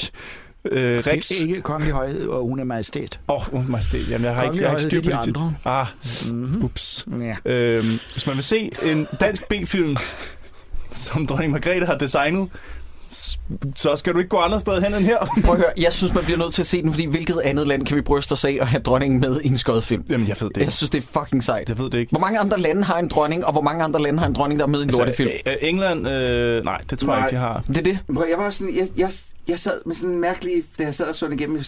øh, 0.65 0.99
Rex. 1.07 1.31
Ikke, 1.31 1.49
ikke 1.51 1.63
kongelig 1.63 1.93
højhed, 1.95 2.29
og 2.29 2.43
hun 2.43 2.59
er 2.61 2.65
majestæt. 2.65 3.21
Åh, 3.29 3.55
oh, 3.55 3.71
majestæt. 3.71 4.09
Jamen, 4.11 4.25
jeg 4.25 4.35
har 4.35 4.43
ikke, 4.43 4.47
Kongelig 4.49 4.63
jeg 4.63 4.71
har 4.71 4.77
ikke 4.79 4.91
styr 4.91 5.03
på 5.03 5.17
er 5.17 5.21
de 5.21 5.27
det. 5.27 5.37
andre. 5.37 5.55
Ah, 5.65 5.87
Mm-hmm. 6.33 6.65
ups. 6.65 7.07
Ja. 7.21 7.37
Øhm, 7.53 7.99
hvis 8.13 8.27
man 8.27 8.37
vil 8.37 8.45
se 8.45 8.71
en 8.83 9.07
dansk 9.21 9.49
B-film, 9.49 9.97
som 10.91 11.27
dronning 11.27 11.53
Margrethe 11.53 11.87
har 11.87 11.99
designet, 11.99 12.49
så 13.77 13.97
skal 13.97 14.13
du 14.13 14.19
ikke 14.19 14.29
gå 14.29 14.37
andre 14.37 14.61
steder 14.61 14.81
hen 14.81 14.95
end 14.95 15.05
her. 15.05 15.19
Prøv 15.45 15.55
at 15.55 15.57
høre, 15.61 15.71
jeg 15.77 15.93
synes, 15.93 16.15
man 16.15 16.25
bliver 16.25 16.39
nødt 16.39 16.55
til 16.55 16.63
at 16.63 16.67
se 16.67 16.83
den, 16.83 16.93
fordi 16.93 17.07
hvilket 17.07 17.41
andet 17.45 17.67
land 17.67 17.87
kan 17.87 17.97
vi 17.97 18.01
bryste 18.03 18.33
os 18.33 18.45
af 18.45 18.59
at 18.61 18.69
have 18.69 18.83
dronningen 18.83 19.21
med 19.21 19.41
i 19.41 19.49
en 19.49 19.59
skød 19.59 19.83
film? 19.83 20.05
Jamen, 20.11 20.29
jeg 20.29 20.37
ved 20.41 20.49
det 20.49 20.57
Jeg 20.57 20.63
ikke. 20.63 20.73
synes, 20.75 20.91
det 20.91 21.05
er 21.05 21.21
fucking 21.21 21.45
sejt. 21.45 21.69
Jeg 21.69 21.79
ved 21.79 21.91
det 21.91 21.99
ikke. 21.99 22.11
Hvor 22.11 22.21
mange 22.21 22.39
andre 22.39 22.59
lande 22.61 22.85
har 22.85 22.99
en 22.99 23.09
dronning, 23.09 23.45
og 23.47 23.53
hvor 23.53 23.63
mange 23.63 23.85
andre 23.85 24.03
lande 24.03 24.19
har 24.19 24.27
en 24.27 24.33
dronning, 24.35 24.61
der 24.61 24.67
er 24.67 24.71
med 24.71 24.81
i 24.81 24.83
en 24.83 24.91
lortefilm? 24.91 25.31
øh, 25.47 25.53
øh, 25.53 25.69
England, 25.69 26.09
øh, 26.09 26.65
nej, 26.65 26.81
det 26.91 26.99
tror 26.99 27.09
jeg 27.13 27.19
Nej. 27.21 27.27
ikke, 27.27 27.37
de 27.37 27.41
har. 27.41 27.63
Det 27.69 27.79
er 27.79 27.83
det. 27.83 27.99
Prøv, 28.15 28.27
jeg 28.31 28.39
var 28.39 28.51
sådan, 28.51 28.77
jeg, 28.77 28.89
jeg, 28.97 29.13
jeg 29.49 29.59
sad 29.59 29.81
med 29.87 29.95
sådan 29.95 30.11
en 30.15 30.21
mærkelig, 30.21 30.63
da 30.79 30.83
jeg 30.85 30.95
sad 30.95 31.07
og 31.07 31.15
så 31.15 31.27
den 31.27 31.39
igennem, 31.39 31.57
jeg, 31.57 31.65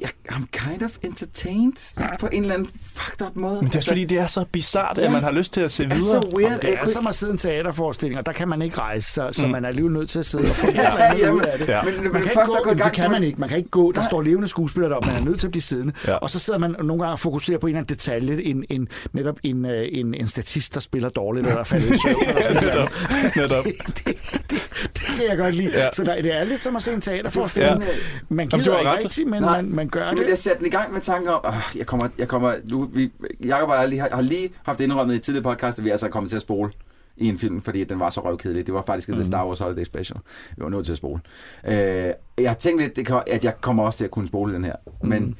jeg 0.00 0.08
I'm 0.32 0.44
kind 0.52 0.82
of 0.82 0.90
entertained 1.02 1.72
på 2.20 2.28
en 2.32 2.42
eller 2.42 2.54
anden 2.54 2.68
fucked 2.94 3.26
up 3.26 3.36
måde. 3.36 3.54
Men 3.62 3.66
det 3.70 3.76
er 3.76 3.90
fordi, 3.90 4.04
det 4.04 4.18
er 4.18 4.26
så 4.26 4.44
bizart, 4.52 4.98
at 4.98 5.04
Ja. 5.04 5.10
man 5.10 5.22
har 5.22 5.30
lyst 5.30 5.52
til 5.52 5.60
at 5.60 5.70
se 5.72 5.84
det 5.84 5.90
er 5.92 5.94
videre. 5.96 6.22
så 6.22 6.28
weird. 6.36 6.52
Det 6.60 6.62
jeg 6.64 6.72
er 6.72 6.78
kunne 6.80 6.90
som 6.92 7.06
at 7.06 7.14
sidde 7.14 7.30
i 7.30 7.32
en 7.32 7.38
teaterforestilling, 7.38 8.18
og 8.18 8.26
der 8.26 8.32
kan 8.32 8.48
man 8.48 8.62
ikke 8.62 8.78
rejse 8.78 9.12
sig, 9.12 9.34
så 9.34 9.46
Mm. 9.46 9.52
man 9.52 9.64
er 9.64 9.68
alligevel 9.68 9.92
nødt 9.92 10.10
til 10.10 10.18
at 10.18 10.26
sidde 10.26 10.44
og 10.44 10.50
få 10.56 10.66
Ja, 10.74 11.02
ja, 11.04 11.16
jamen, 11.18 11.34
ud 11.40 11.46
af 11.46 11.58
det. 11.58 11.68
Ja. 11.68 11.82
Men, 11.82 11.94
Man 11.94 12.02
men 12.02 12.12
kan 12.12 12.22
først 12.22 12.50
ikke 12.50 12.52
der 12.58 12.62
gå, 12.62 12.74
gang, 12.74 12.84
det 12.84 12.92
kan 12.92 13.10
man- 13.10 13.20
man 13.20 13.22
ikke. 13.28 13.40
Man 13.40 13.48
kan 13.48 13.58
ikke 13.58 13.70
gå. 13.70 13.92
Der 13.92 14.00
Nej. 14.00 14.08
står 14.08 14.22
levende 14.22 14.48
skuespillere 14.48 14.90
deroppe. 14.90 15.08
Man 15.08 15.20
er 15.20 15.24
nødt 15.24 15.40
til 15.40 15.46
at 15.46 15.50
blive 15.50 15.62
siddende. 15.62 15.92
Ja. 16.06 16.14
Og 16.14 16.30
så 16.30 16.38
sidder 16.38 16.58
man 16.58 16.70
nogle 16.70 17.02
gange 17.02 17.12
og 17.12 17.20
fokuserer 17.20 17.58
på 17.58 17.66
en 17.66 17.70
eller 17.70 17.78
anden 17.80 17.94
detalje. 17.94 18.42
En, 18.42 18.64
en, 18.70 18.88
netop 19.12 19.38
en, 19.42 19.64
øh, 19.64 19.88
en, 19.92 20.14
en 20.14 20.26
statist, 20.28 20.74
der 20.74 20.80
spiller 20.80 21.08
dårligt, 21.08 21.46
eller 21.46 21.60
er 21.60 21.64
faldet 21.64 21.86
i 21.94 21.98
søvn. 21.98 22.14
eller 22.28 22.42
sådan 22.60 22.62
noget. 22.74 23.36
Netop. 23.36 23.64
det, 23.64 23.74
det, 24.04 24.16
det, 24.50 24.70
det 24.94 25.02
kan 25.16 25.28
jeg 25.28 25.38
godt 25.38 25.54
lide. 25.54 25.70
Ja. 25.74 25.88
Så 25.92 26.04
der, 26.04 26.22
det 26.22 26.34
er 26.36 26.44
lidt 26.44 26.62
som 26.62 26.76
at 26.76 26.82
se 26.82 26.92
en 26.92 27.00
teaterforestilling. 27.00 27.82
Ja. 27.82 27.88
Man 28.28 28.48
gider 28.48 28.78
ikke 28.78 28.92
rigtigt, 29.04 29.28
men 29.30 29.42
Nej. 29.42 29.62
man, 29.62 29.70
man 29.84 29.90
gør 29.90 30.10
Men 30.10 30.18
jeg 30.18 30.26
det. 30.26 30.38
satte 30.38 30.58
den 30.58 30.66
i 30.66 30.70
gang 30.70 30.92
med 30.92 31.00
tanker 31.00 31.30
om, 31.30 31.54
øh, 31.54 31.78
jeg 31.78 31.86
kommer, 31.86 32.08
jeg 32.18 32.28
kommer, 32.28 32.54
nu, 32.64 32.84
vi, 32.92 33.12
Jacob 33.44 33.68
og 33.68 33.74
jeg 33.74 33.88
lige, 33.88 34.00
har, 34.00 34.08
har 34.12 34.22
lige 34.22 34.50
haft 34.62 34.80
indrømmet 34.80 35.14
i 35.14 35.18
tidligere 35.18 35.42
podcast, 35.44 35.78
at 35.78 35.84
vi 35.84 35.90
altså 35.90 36.06
er 36.06 36.10
kommet 36.10 36.30
til 36.30 36.36
at 36.36 36.42
spole 36.42 36.70
i 37.16 37.28
en 37.28 37.38
film, 37.38 37.62
fordi 37.62 37.84
den 37.84 38.00
var 38.00 38.10
så 38.10 38.20
røvkedelig. 38.20 38.66
Det 38.66 38.74
var 38.74 38.82
faktisk 38.86 39.08
mm. 39.08 39.14
The 39.14 39.24
Star 39.24 39.46
Wars 39.46 39.58
Holiday 39.58 39.84
Special. 39.84 40.18
Vi 40.56 40.62
var 40.62 40.68
nødt 40.68 40.84
til 40.84 40.92
at 40.92 40.98
spole. 40.98 41.20
Øh, 41.66 42.12
jeg 42.38 42.58
tænkte 42.58 42.84
lidt, 42.84 42.96
det 42.96 43.06
kan, 43.06 43.22
at 43.26 43.44
jeg 43.44 43.60
kommer 43.60 43.82
også 43.82 43.96
til 43.98 44.04
at 44.04 44.10
kunne 44.10 44.26
spole 44.26 44.54
den 44.54 44.64
her, 44.64 44.76
men 45.02 45.36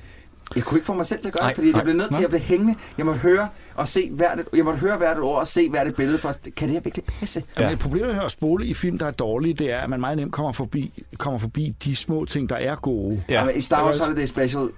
jeg 0.57 0.65
kunne 0.65 0.79
ikke 0.79 0.87
få 0.87 0.93
mig 0.95 1.07
selv 1.07 1.21
til 1.21 1.29
at 1.29 1.35
gøre 1.35 1.43
Nej, 1.43 1.49
det, 1.49 1.55
fordi 1.57 1.69
nej, 1.71 1.77
jeg 1.79 1.85
blev 1.85 1.97
nødt 1.97 2.15
til 2.15 2.25
at 2.25 2.31
blive 2.31 2.41
hængende. 2.43 2.75
Jeg 2.99 3.07
måtte 3.07 3.21
høre 3.21 3.49
og 3.75 3.89
se 3.89 4.11
hvert 4.13 4.39
et, 4.41 4.47
jeg 4.57 4.65
måtte 4.65 4.81
høre 4.81 4.97
hvert 4.97 5.17
et 5.17 5.23
ord 5.23 5.41
og 5.41 5.49
se 5.49 5.69
hvert 5.71 5.87
et 5.87 5.97
billede, 5.97 6.19
for 6.19 6.29
at- 6.29 6.49
kan 6.57 6.69
det 6.69 6.75
her 6.75 6.81
virkelig 6.81 7.05
passe? 7.05 7.43
Ja. 7.59 7.69
Men 7.69 7.79
problemet 7.79 8.15
med 8.17 8.25
at 8.25 8.31
spole 8.31 8.67
i 8.67 8.75
film, 8.75 8.99
der 8.99 9.07
er 9.07 9.11
dårlige, 9.11 9.55
det 9.55 9.73
er, 9.73 9.79
at 9.79 9.91
man 9.91 10.01
meget 10.01 10.17
nemt 10.17 10.33
kommer 10.33 10.53
forbi, 10.53 11.03
kommer 11.19 11.39
forbi 11.41 11.75
de 11.85 11.97
små 11.97 12.25
ting, 12.25 12.49
der 12.49 12.57
er 12.57 12.75
gode. 12.77 13.23
Ja. 13.29 13.45
Ja. 13.45 13.49
I 13.51 13.61
Star 13.61 13.85
Wars 13.85 13.99
Holiday 13.99 14.27
Special, 14.27 14.69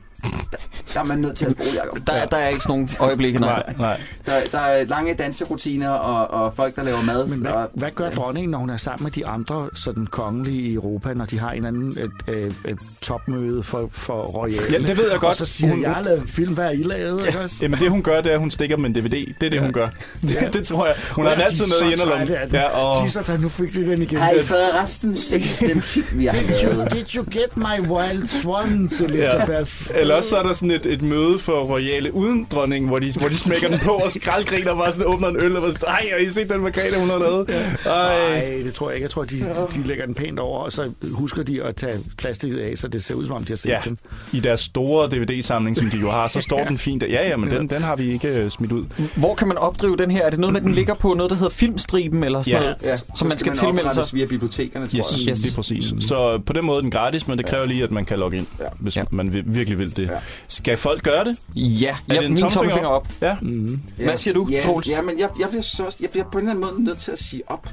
der, 0.95 1.01
er 1.01 1.05
man 1.05 1.19
nødt 1.19 1.37
til 1.37 1.47
at 1.47 1.53
spole, 1.53 1.69
Jacob. 1.75 1.99
Der, 2.07 2.27
der 2.27 2.37
er 2.37 2.49
ikke 2.49 2.62
sådan 2.62 2.73
nogle 2.75 2.89
øjeblikke, 3.01 3.39
nej. 3.39 3.62
Nej, 3.67 3.75
nej. 3.79 4.01
Der, 4.27 4.33
der 4.53 4.59
er 4.59 4.85
lange 4.85 5.14
danserutiner 5.14 5.91
og, 5.91 6.43
og 6.45 6.57
folk, 6.57 6.77
der 6.77 6.83
laver 6.83 7.03
mad. 7.03 7.29
Men 7.29 7.39
hvad, 7.41 7.51
og, 7.53 7.69
hvad 7.75 7.91
gør 7.91 8.11
dronningen, 8.11 8.51
når 8.51 8.59
hun 8.59 8.71
er 8.71 8.77
sammen 8.77 9.05
med 9.05 9.11
de 9.12 9.27
andre 9.27 9.69
sådan 9.75 10.07
kongelige 10.07 10.62
i 10.62 10.75
Europa, 10.75 11.14
når 11.14 11.25
de 11.25 11.39
har 11.39 11.51
en 11.51 11.64
anden 11.67 11.99
et, 12.29 12.35
et, 12.35 12.55
et 12.69 12.79
topmøde 13.01 13.62
for, 13.62 13.89
for 13.93 14.23
royale? 14.23 14.62
Ja, 14.73 14.79
det 14.79 14.97
ved 14.99 15.11
jeg 15.11 15.19
godt. 15.21 15.31
Og 15.31 15.37
så 15.37 15.47
siger 15.47 15.71
Hun- 15.71 15.83
jeg 15.83 15.95
har 15.95 16.03
lavet 16.03 16.21
en 16.21 16.29
film, 16.29 16.55
hvad 16.55 16.64
har 16.64 16.71
I 16.71 16.83
lavet? 16.83 17.27
Ikke 17.27 17.41
også? 17.41 17.57
Jamen 17.62 17.79
det 17.79 17.91
hun 17.91 18.03
gør, 18.03 18.21
det 18.21 18.27
er, 18.31 18.35
at 18.35 18.41
hun 18.41 18.51
stikker 18.51 18.77
dem 18.77 18.85
en 18.85 18.95
DVD. 18.95 19.11
Det 19.41 19.47
er 19.47 19.51
det, 19.51 19.61
hun 19.61 19.73
gør. 19.73 19.89
Det, 20.23 20.51
det 20.53 20.67
tror 20.67 20.87
jeg. 20.87 20.95
Hun 21.12 21.25
har 21.27 21.33
den 21.33 21.41
altid 21.43 21.64
med 21.83 21.89
i 21.89 21.93
inderlommen. 21.93 22.29
Ja, 22.29 22.47
Ja, 22.53 22.64
og 22.69 23.03
De 23.03 23.07
er 23.07 23.11
så 23.11 23.23
trætte, 23.23 23.43
nu 23.43 23.49
fik 23.49 23.75
de 23.75 23.87
den 23.91 24.03
igen. 24.03 24.19
har 24.19 24.31
I 24.31 24.43
forresten 24.43 25.17
set 25.17 25.57
den 25.69 25.83
film, 25.83 26.07
vi 26.12 26.27
har 26.27 26.33
Did 26.33 26.51
you, 26.64 26.85
did 26.99 27.14
you 27.14 27.25
get 27.31 27.57
my 27.57 27.89
wild 27.89 28.29
swans, 28.43 29.01
Elizabeth? 29.01 29.72
Eller 29.95 30.16
også 30.17 30.29
så 30.30 30.37
er 30.37 30.43
der 30.43 30.53
sådan 30.53 30.71
et, 30.71 30.87
et, 30.87 31.03
møde 31.03 31.38
for 31.38 31.53
royale 31.63 32.14
uden 32.14 32.47
dronningen, 32.51 32.88
hvor 32.88 32.99
de, 32.99 33.13
hvor 33.13 33.29
de 33.29 33.37
smækker 33.38 33.68
den 33.68 33.79
på 33.79 33.91
og 33.91 34.11
skraldgriner 34.13 34.71
og 34.71 34.76
bare 34.76 34.93
sådan 34.93 35.07
åbner 35.07 35.29
en 35.29 35.37
øl 35.37 35.57
og 35.57 35.63
bare 35.63 35.71
sådan, 35.72 35.88
ej, 35.88 36.07
har 36.13 36.18
I 36.18 36.29
set 36.30 36.51
den 36.51 36.61
Margrethe, 36.61 37.01
hun 37.01 37.09
har 37.11 37.18
lavet? 37.18 37.51
Ej. 37.87 38.29
Nej, 38.30 38.63
det 38.64 38.75
tror 38.75 38.88
jeg 38.88 38.97
ikke. 38.97 39.05
Jeg 39.05 39.11
tror, 39.11 39.25
de, 39.25 39.38
de 39.75 39.87
lægger 39.87 40.07
den 40.07 40.14
pænt 40.14 40.38
over, 40.38 40.61
og 40.61 40.72
så 40.72 40.91
husker 41.13 41.43
de 41.43 41.63
at 41.63 41.76
tage 41.76 41.99
plastikket 42.18 42.59
af, 42.59 42.79
så 42.79 42.88
det 42.88 43.05
ser 43.05 43.14
ud 43.14 43.26
som 43.26 43.37
om, 43.37 43.45
de 43.45 43.49
har 43.53 43.57
set 43.57 43.71
Ja, 43.71 43.79
den. 43.84 43.99
i 44.33 44.41
deres 44.41 44.61
store 44.61 45.09
DVD-samling, 45.09 45.76
som 45.76 45.91
de 45.91 45.97
jo 45.97 46.11
har, 46.11 46.29
så 46.29 46.41
står 46.41 46.63
den 46.63 46.79
fint 46.79 47.01
der. 47.01 47.07
Ja, 47.07 47.29
ja, 47.29 47.37
men 47.37 47.51
den, 47.51 47.71
den 47.71 47.83
har 47.83 47.97
vi 47.97 48.13
ikke 48.13 48.29
øh, 48.29 48.51
smidt 48.51 48.72
ud. 48.72 48.84
Hvor 49.17 49.34
kan 49.34 49.49
man 49.49 49.59
opdrive 49.59 49.97
den 49.97 50.11
her? 50.11 50.22
Er 50.22 50.30
det 50.30 50.38
noget 50.38 50.53
med, 50.53 50.61
den 50.61 50.72
ligger 50.72 50.95
på 50.95 51.14
noget, 51.14 51.30
der 51.30 51.37
hedder 51.37 51.51
Filmstriben, 51.51 52.25
eller 52.25 52.43
sådan 52.43 52.55
Ja. 52.55 52.61
noget, 52.61 52.76
Ja, 52.83 52.97
som 53.17 53.29
man 53.29 53.38
skal 53.38 53.53
tilmelde 53.53 53.95
sig? 53.95 54.05
via 54.13 54.26
bibliotekerne, 54.26 54.87
tror 54.87 54.99
Yes, 54.99 55.26
jeg. 55.26 55.33
yes. 55.33 55.41
Det 55.41 55.51
er 55.51 55.55
præcis. 55.55 55.93
Mm. 55.93 56.01
Så 56.01 56.38
på 56.47 56.53
den 56.53 56.64
måde 56.64 56.76
er 56.76 56.80
den 56.83 56.91
gratis, 56.91 57.29
men 57.29 57.38
det 57.38 57.47
kræver 57.47 57.67
lige, 57.67 57.83
at 57.84 57.91
man 57.91 58.05
kan 58.05 58.18
logge 58.18 58.37
ind, 58.38 58.47
Ja. 58.61 58.64
hvis 58.80 58.97
Ja. 58.97 59.05
man 59.11 59.43
virkelig 59.47 59.79
vil 59.79 59.96
det. 59.97 60.07
Ja. 60.09 60.18
Skal 60.49 60.77
folk 60.77 61.03
gøre 61.03 61.25
det? 61.25 61.37
Ja, 61.55 61.97
Er 62.09 62.14
ja 62.14 62.21
det 62.21 62.31
min 62.31 62.39
tommelfinger 62.41 62.49
tommelfinger 62.49 62.89
op. 62.89 63.09
Ja. 63.21 63.37
Mm. 63.43 63.81
Hvad 63.97 64.17
siger 64.17 64.35
du, 64.35 64.49
ja, 64.51 64.61
Troels? 64.64 64.89
Ja, 64.89 65.03
men 65.03 65.18
jeg, 65.18 65.29
jeg, 65.41 65.49
bliver 65.49 65.63
så, 65.63 65.97
jeg 66.01 66.11
bliver 66.11 66.25
på 66.33 66.39
en 66.39 66.49
eller 66.49 66.55
anden 66.67 66.75
måde 66.77 66.85
nødt 66.85 66.99
til 66.99 67.11
at 67.13 67.18
sige 67.18 67.43
op. 67.47 67.68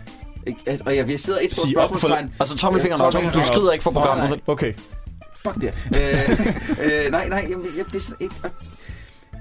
Altså, 0.68 0.84
Og 0.86 0.95
jeg, 0.95 1.10
jeg 1.10 1.20
sidder 1.20 1.40
et 1.41 1.52
stort 1.56 1.68
Sige 1.68 1.80
op 1.80 1.90
for- 1.90 1.98
spørgsmålstegn. 1.98 2.34
Altså 2.40 2.56
tommelfingeren 2.58 3.02
Ja, 3.02 3.06
op. 3.06 3.12
Du 3.14 3.18
tommelfingeren 3.18 3.50
op. 3.50 3.56
skrider 3.56 3.72
ikke 3.72 3.84
for 3.84 3.91
Nå, 3.91 4.00
programmet. 4.00 4.40
Okay. 4.48 4.74
Fuck 5.36 5.56
det. 5.56 5.74
øh, 6.02 7.06
øh, 7.06 7.12
nej, 7.12 7.30
nej, 7.30 7.48
jamen, 7.50 7.66
jeg, 7.78 7.86
det 7.86 7.95
er 7.95 8.00
sådan 8.00 8.18
ikke... 8.20 8.36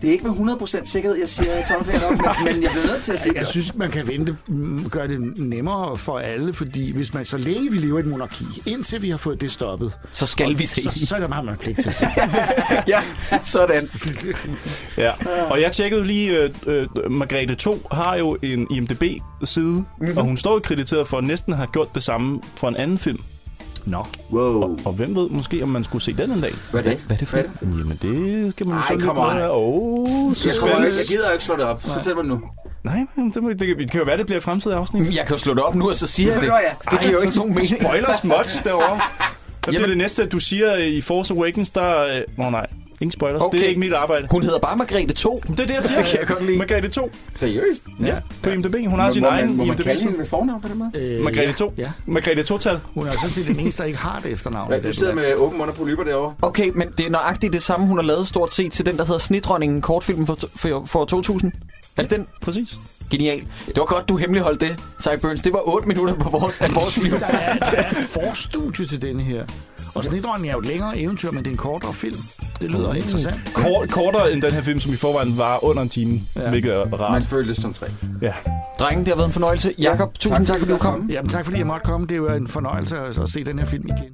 Det 0.02 0.08
er 0.08 0.12
ikke 0.12 0.26
med 0.28 0.54
100% 0.54 0.84
sikkerhed, 0.84 1.18
jeg 1.18 1.28
siger 1.28 1.52
tommelfingeren 1.68 2.20
op, 2.26 2.36
men, 2.44 2.54
men 2.54 2.62
jeg 2.62 2.70
bliver 2.70 2.86
nødt 2.86 3.02
til 3.02 3.12
at 3.12 3.20
sige 3.20 3.32
Jeg 3.38 3.46
synes, 3.46 3.74
man 3.74 3.90
kan 3.90 4.06
vente, 4.08 4.36
mm, 4.48 4.88
gøre 4.90 5.08
det 5.08 5.38
nemmere 5.38 5.96
for 5.98 6.18
alle, 6.18 6.54
fordi 6.54 6.92
hvis 6.92 7.14
man 7.14 7.24
så 7.24 7.36
længe 7.36 7.70
vi 7.70 7.78
lever 7.78 7.98
i 7.98 8.00
et 8.00 8.06
monarki, 8.06 8.44
indtil 8.66 9.02
vi 9.02 9.10
har 9.10 9.16
fået 9.16 9.40
det 9.40 9.52
stoppet, 9.52 9.92
Så 10.12 10.26
skal 10.26 10.58
vi 10.58 10.66
se. 10.66 10.82
så, 10.82 11.06
så 11.06 11.14
er 11.14 11.20
der 11.20 11.28
meget, 11.28 11.44
man 11.44 11.56
pligt 11.56 11.80
til 11.80 11.88
at 11.92 11.94
se. 11.94 12.06
Ja, 12.88 13.02
sådan. 13.42 13.82
Ja. 14.96 15.12
Og 15.50 15.60
jeg 15.60 15.72
tjekkede 15.72 16.04
lige, 16.04 16.30
øh, 16.38 16.50
øh, 16.66 16.86
Margrethe 17.10 17.54
2 17.54 17.86
har 17.92 18.16
jo 18.16 18.36
en 18.42 18.66
IMDb-side, 18.70 19.66
mm-hmm. 19.66 20.16
og 20.18 20.24
hun 20.24 20.36
står 20.36 20.52
jo 20.52 20.60
krediteret 20.64 21.08
for 21.08 21.18
at 21.18 21.24
næsten 21.24 21.52
have 21.52 21.66
gjort 21.72 21.94
det 21.94 22.02
samme 22.02 22.40
for 22.56 22.68
en 22.68 22.76
anden 22.76 22.98
film. 22.98 23.18
Nå. 23.86 24.06
Wow. 24.32 24.62
Og, 24.62 24.78
og 24.84 24.92
hvem 24.92 25.16
ved 25.16 25.28
måske, 25.28 25.62
om 25.62 25.68
man 25.68 25.84
skulle 25.84 26.02
se 26.02 26.12
den 26.12 26.30
en 26.30 26.40
dag? 26.40 26.52
Hvad 26.70 26.84
er 26.84 26.90
det? 26.90 26.98
Hvad 27.06 27.16
er 27.16 27.18
det 27.18 27.28
for 27.28 27.36
Hvad 27.36 27.44
er 27.44 27.50
det? 27.60 27.62
Jamen, 27.62 27.98
det 28.02 28.50
skal 28.52 28.66
man 28.66 28.74
jo 28.76 28.80
Ej, 28.80 28.86
så 29.00 29.08
on. 29.08 29.14
prøve. 29.16 29.50
Åh, 29.50 30.06
Jeg, 30.46 30.54
kommer, 30.60 30.76
ikke- 30.76 30.90
suspense. 30.90 30.96
jeg 30.98 31.06
gider 31.08 31.26
jo 31.26 31.32
ikke 31.32 31.44
slå 31.44 31.56
det 31.56 31.64
op. 31.64 31.82
Fortæl 31.82 32.14
mig 32.16 32.24
nu. 32.24 32.40
Nej, 32.84 33.00
men 33.16 33.30
det, 33.30 33.42
må- 33.42 33.48
det, 33.48 33.60
det 33.60 33.90
kan 33.90 34.00
jo 34.00 34.04
være, 34.06 34.16
det 34.16 34.26
bliver 34.26 34.38
et 34.38 34.44
fremtidigt 34.44 34.78
afsnit. 34.78 35.16
Jeg 35.16 35.26
kan 35.26 35.34
jo 35.36 35.38
slå 35.38 35.54
det 35.54 35.62
op 35.62 35.74
nu, 35.74 35.88
og 35.88 35.96
så 35.96 36.06
siger 36.06 36.32
jeg 36.32 36.40
det. 36.40 36.48
Nå 36.48 36.54
ja. 36.54 36.90
Det 36.96 37.00
giver 37.00 37.12
jo 37.12 37.20
ikke 37.26 37.36
nogen 37.36 37.54
mening. 37.54 37.82
Spoiler 37.82 38.12
smuts 38.22 38.60
derovre. 38.64 38.86
Hvad 39.00 39.00
bliver 39.66 39.80
Jamen- 39.80 39.88
det 39.90 39.98
næste, 39.98 40.22
at 40.22 40.32
du 40.32 40.38
siger 40.38 40.74
øh, 40.74 40.80
i 40.86 41.00
Force 41.00 41.34
Awakens, 41.34 41.70
der... 41.70 42.04
Åh 42.04 42.16
øh, 42.38 42.46
oh, 42.46 42.52
nej, 42.52 42.66
ingen 43.02 43.12
spoilers. 43.12 43.42
Okay. 43.42 43.58
Det 43.58 43.64
er 43.64 43.68
ikke 43.68 43.80
mit 43.80 43.92
arbejde. 43.92 44.26
Hun 44.30 44.42
hedder 44.42 44.58
bare 44.58 44.76
Margrethe 44.76 45.12
2. 45.14 45.42
Det 45.48 45.60
er 45.60 45.66
det, 45.66 45.74
jeg 45.74 45.84
siger. 45.88 45.96
Det 46.02 46.06
kan 46.10 46.18
jeg 46.20 46.28
godt 46.28 46.46
lide. 46.46 46.58
Margrethe 46.58 46.88
2. 46.88 47.10
Seriøst? 47.34 47.82
Ja, 48.04 48.16
på 48.42 48.50
IMDb. 48.50 48.74
Hun 48.88 49.00
har 49.00 49.10
sin 49.10 49.22
må 49.22 49.28
egen 49.28 49.46
man, 49.46 49.56
må 49.56 49.64
man 49.64 49.72
IMDb. 49.72 49.82
kalde 49.84 50.02
hende 50.02 50.18
ved 50.18 50.26
fornavn 50.26 50.60
på 50.62 50.68
den 50.68 50.78
måde? 50.78 50.90
Øh, 50.94 51.24
Margrethe 51.24 51.52
2. 51.52 51.74
Ja. 51.78 51.90
Margrethe 52.06 52.54
2-tal. 52.54 52.78
Hun 52.94 53.06
er 53.06 53.12
jo 53.12 53.18
sådan 53.18 53.30
set 53.30 53.46
den 53.46 53.60
eneste, 53.60 53.82
der 53.82 53.86
ikke 53.86 53.98
har 53.98 54.20
det 54.22 54.32
efternavn. 54.32 54.72
Ja, 54.72 54.78
du 54.80 54.92
sidder 54.92 55.14
med 55.14 55.34
åben 55.34 55.58
mund 55.58 55.70
og 55.70 55.76
polyper 55.76 56.04
derovre. 56.04 56.34
Okay, 56.42 56.70
men 56.74 56.88
det 56.98 57.06
er 57.06 57.10
nøjagtigt 57.10 57.52
det 57.52 57.62
samme, 57.62 57.86
hun 57.86 57.98
har 57.98 58.04
lavet 58.04 58.28
stort 58.28 58.54
set 58.54 58.72
til 58.72 58.86
den, 58.86 58.96
der 58.96 59.04
hedder 59.04 59.18
Snitronningen, 59.20 59.80
kortfilmen 59.82 60.26
for, 60.26 60.38
for, 60.56 60.82
for 60.86 61.04
2000. 61.04 61.52
Er 61.96 62.02
det 62.02 62.10
den? 62.10 62.26
Præcis. 62.42 62.76
Genial. 63.10 63.40
Det 63.66 63.76
var 63.76 63.84
godt, 63.84 64.08
du 64.08 64.16
hemmeligholdt 64.16 64.60
det, 64.60 64.76
Cyburns. 65.00 65.42
Det 65.42 65.52
var 65.52 65.74
8 65.74 65.88
minutter 65.88 66.14
på 66.14 66.30
vores, 66.30 66.60
af 66.60 66.74
vores 66.74 67.02
liv. 67.02 67.12
Der 67.12 67.26
er, 67.26 67.56
der 67.56 67.66
er 67.76 67.90
et 67.90 67.96
forstudie 67.96 68.86
til 68.86 69.02
denne 69.02 69.22
her. 69.22 69.44
Og 69.94 70.04
Snedronningen 70.04 70.48
er 70.48 70.52
jo 70.52 70.58
et 70.60 70.66
længere 70.66 70.98
eventyr, 70.98 71.30
men 71.30 71.44
det 71.44 71.50
er 71.50 71.54
en 71.54 71.56
kortere 71.58 71.94
film. 71.94 72.16
Det 72.60 72.72
lyder 72.72 72.94
interessant. 72.94 73.36
Kort, 73.54 73.90
kortere 73.90 74.32
end 74.32 74.42
den 74.42 74.52
her 74.52 74.62
film, 74.62 74.80
som 74.80 74.92
i 74.92 74.96
forvejen 74.96 75.38
var 75.38 75.64
under 75.64 75.82
en 75.82 75.88
time, 75.88 76.20
Ja. 76.36 76.42
ja. 76.42 76.50
hvilket 76.50 76.72
er 76.72 76.84
Man 76.88 77.00
rart. 77.00 77.24
føltes 77.24 77.56
som 77.58 77.72
tre. 77.72 77.86
Ja. 78.22 78.32
Drenge, 78.78 78.98
det 79.00 79.08
har 79.08 79.16
været 79.16 79.26
en 79.26 79.32
fornøjelse. 79.32 79.74
Jakob, 79.78 80.18
tusind 80.18 80.46
tak, 80.46 80.58
fordi 80.58 80.72
du 80.72 80.78
kom. 80.78 81.10
Jamen 81.10 81.28
tak, 81.30 81.44
fordi 81.44 81.58
jeg 81.58 81.66
måtte 81.66 81.84
komme. 81.84 82.06
Det 82.06 82.12
er 82.12 82.16
jo 82.16 82.28
en 82.34 82.48
fornøjelse 82.48 82.98
at, 82.98 83.18
at 83.18 83.30
se 83.30 83.44
den 83.44 83.58
her 83.58 83.66
film 83.66 83.86
igen. 83.86 84.12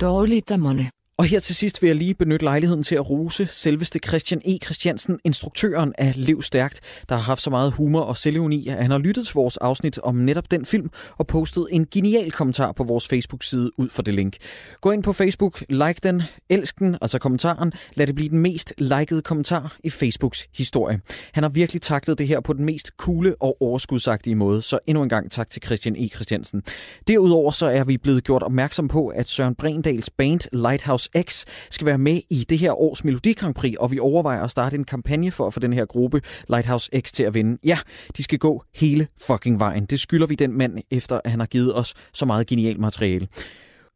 Dårligdommerne. 0.00 0.90
Og 1.18 1.24
her 1.24 1.40
til 1.40 1.54
sidst 1.54 1.82
vil 1.82 1.88
jeg 1.88 1.96
lige 1.96 2.14
benytte 2.14 2.44
lejligheden 2.44 2.82
til 2.82 2.94
at 2.94 3.10
rose 3.10 3.46
selveste 3.50 3.98
Christian 4.06 4.42
E. 4.44 4.58
Christiansen, 4.64 5.18
instruktøren 5.24 5.92
af 5.98 6.12
Lev 6.16 6.42
Stærkt, 6.42 6.80
der 7.08 7.14
har 7.14 7.22
haft 7.22 7.42
så 7.42 7.50
meget 7.50 7.72
humor 7.72 8.00
og 8.00 8.16
selvironi, 8.16 8.68
at 8.68 8.82
han 8.82 8.90
har 8.90 8.98
lyttet 8.98 9.26
til 9.26 9.34
vores 9.34 9.56
afsnit 9.56 9.98
om 9.98 10.14
netop 10.14 10.50
den 10.50 10.66
film 10.66 10.90
og 11.16 11.26
postet 11.26 11.66
en 11.70 11.86
genial 11.90 12.30
kommentar 12.30 12.72
på 12.72 12.84
vores 12.84 13.08
Facebook-side 13.08 13.70
ud 13.78 13.88
for 13.88 14.02
det 14.02 14.14
link. 14.14 14.36
Gå 14.80 14.90
ind 14.90 15.02
på 15.02 15.12
Facebook, 15.12 15.64
like 15.68 16.00
den, 16.02 16.22
elsk 16.48 16.78
den, 16.78 16.96
altså 17.00 17.18
kommentaren. 17.18 17.72
Lad 17.94 18.06
det 18.06 18.14
blive 18.14 18.28
den 18.28 18.38
mest 18.38 18.74
likede 18.78 19.22
kommentar 19.22 19.76
i 19.84 19.90
Facebooks 19.90 20.46
historie. 20.56 21.00
Han 21.32 21.42
har 21.42 21.50
virkelig 21.50 21.82
taklet 21.82 22.18
det 22.18 22.28
her 22.28 22.40
på 22.40 22.52
den 22.52 22.64
mest 22.64 22.90
coole 22.96 23.34
og 23.40 23.62
overskudsagtige 23.62 24.36
måde, 24.36 24.62
så 24.62 24.78
endnu 24.86 25.02
en 25.02 25.08
gang 25.08 25.30
tak 25.30 25.50
til 25.50 25.62
Christian 25.62 25.96
E. 25.96 26.08
Christiansen. 26.08 26.62
Derudover 27.08 27.50
så 27.50 27.66
er 27.66 27.84
vi 27.84 27.96
blevet 27.96 28.24
gjort 28.24 28.42
opmærksom 28.42 28.88
på, 28.88 29.08
at 29.08 29.28
Søren 29.28 29.54
Brendals 29.54 30.10
band 30.10 30.40
Lighthouse 30.52 31.03
X 31.22 31.44
skal 31.70 31.86
være 31.86 31.98
med 31.98 32.20
i 32.30 32.46
det 32.48 32.58
her 32.58 32.80
års 32.80 33.04
Melodi 33.04 33.32
Grand 33.32 33.54
Prix, 33.54 33.76
og 33.76 33.90
vi 33.90 33.98
overvejer 33.98 34.42
at 34.42 34.50
starte 34.50 34.76
en 34.76 34.84
kampagne 34.84 35.30
for 35.30 35.46
at 35.46 35.54
få 35.54 35.60
den 35.60 35.72
her 35.72 35.84
gruppe 35.84 36.22
Lighthouse 36.48 36.90
X 37.00 37.12
til 37.12 37.22
at 37.22 37.34
vinde. 37.34 37.58
Ja, 37.64 37.78
de 38.16 38.22
skal 38.22 38.38
gå 38.38 38.64
hele 38.74 39.08
fucking 39.20 39.58
vejen. 39.58 39.84
Det 39.84 40.00
skylder 40.00 40.26
vi 40.26 40.34
den 40.34 40.58
mand, 40.58 40.78
efter 40.90 41.20
at 41.24 41.30
han 41.30 41.40
har 41.40 41.46
givet 41.46 41.76
os 41.76 41.94
så 42.12 42.26
meget 42.26 42.46
genialt 42.46 42.80
materiale. 42.80 43.28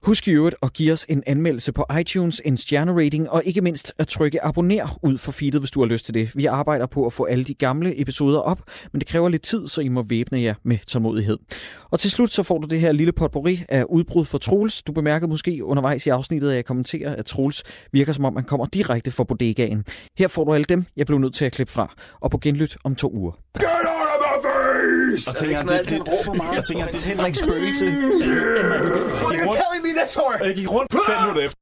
Husk 0.02 0.28
i 0.28 0.30
øvrigt 0.30 0.56
at 0.62 0.72
give 0.72 0.92
os 0.92 1.06
en 1.08 1.22
anmeldelse 1.26 1.72
på 1.72 1.84
iTunes, 2.00 2.42
en 2.44 2.56
stjernerating 2.56 3.30
og 3.30 3.42
ikke 3.44 3.60
mindst 3.60 3.92
at 3.98 4.08
trykke 4.08 4.44
abonner 4.44 4.98
ud 5.02 5.18
for 5.18 5.32
feedet, 5.32 5.60
hvis 5.60 5.70
du 5.70 5.80
har 5.80 5.86
lyst 5.86 6.04
til 6.04 6.14
det. 6.14 6.30
Vi 6.36 6.46
arbejder 6.46 6.86
på 6.86 7.06
at 7.06 7.12
få 7.12 7.24
alle 7.24 7.44
de 7.44 7.54
gamle 7.54 8.00
episoder 8.00 8.38
op, 8.38 8.60
men 8.92 9.00
det 9.00 9.08
kræver 9.08 9.28
lidt 9.28 9.42
tid, 9.42 9.68
så 9.68 9.80
I 9.80 9.88
må 9.88 10.04
væbne 10.08 10.40
jer 10.42 10.54
med 10.64 10.78
tålmodighed. 10.86 11.38
Og 11.90 12.00
til 12.00 12.10
slut 12.10 12.32
så 12.32 12.42
får 12.42 12.58
du 12.58 12.66
det 12.66 12.80
her 12.80 12.92
lille 12.92 13.12
potpourri 13.12 13.64
af 13.68 13.84
udbrud 13.84 14.24
for 14.24 14.38
Troels. 14.38 14.82
Du 14.82 14.92
bemærkede 14.92 15.28
måske 15.30 15.64
undervejs 15.64 16.06
i 16.06 16.08
afsnittet, 16.08 16.50
at 16.50 16.56
jeg 16.56 16.64
kommenterer, 16.64 17.16
at 17.16 17.26
Troels 17.26 17.62
virker 17.92 18.12
som 18.12 18.24
om, 18.24 18.36
han 18.36 18.44
kommer 18.44 18.66
direkte 18.66 19.10
fra 19.10 19.24
bodegaen. 19.24 19.84
Her 20.18 20.28
får 20.28 20.44
du 20.44 20.54
alle 20.54 20.64
dem, 20.64 20.84
jeg 20.96 21.06
blev 21.06 21.18
nødt 21.18 21.34
til 21.34 21.44
at 21.44 21.52
klippe 21.52 21.72
fra. 21.72 21.94
Og 22.20 22.30
på 22.30 22.38
genlyt 22.38 22.76
om 22.84 22.94
to 22.94 23.10
uger. 23.14 23.32
Get 23.32 23.64
out 23.64 23.70
of 23.70 24.18
my 24.24 24.36
face! 24.46 25.28
Og 25.28 25.34
Er 25.48 25.82
det 25.82 26.36
meget? 26.36 26.54
jeg 26.56 26.64
tænker, 26.64 26.86
det, 26.86 27.04
Henrik 27.04 27.34
Spøgelse. 27.34 27.84
What 27.84 29.34
are 29.34 29.38
you 29.38 29.50
telling 29.50 29.62
me 29.62 29.67
this 29.98 30.14
for? 30.18 30.44
jeg 30.44 30.54
gik 30.54 30.70
rundt 30.76 30.92
fem 31.08 31.16
minutter 31.22 31.42
efter. 31.46 31.57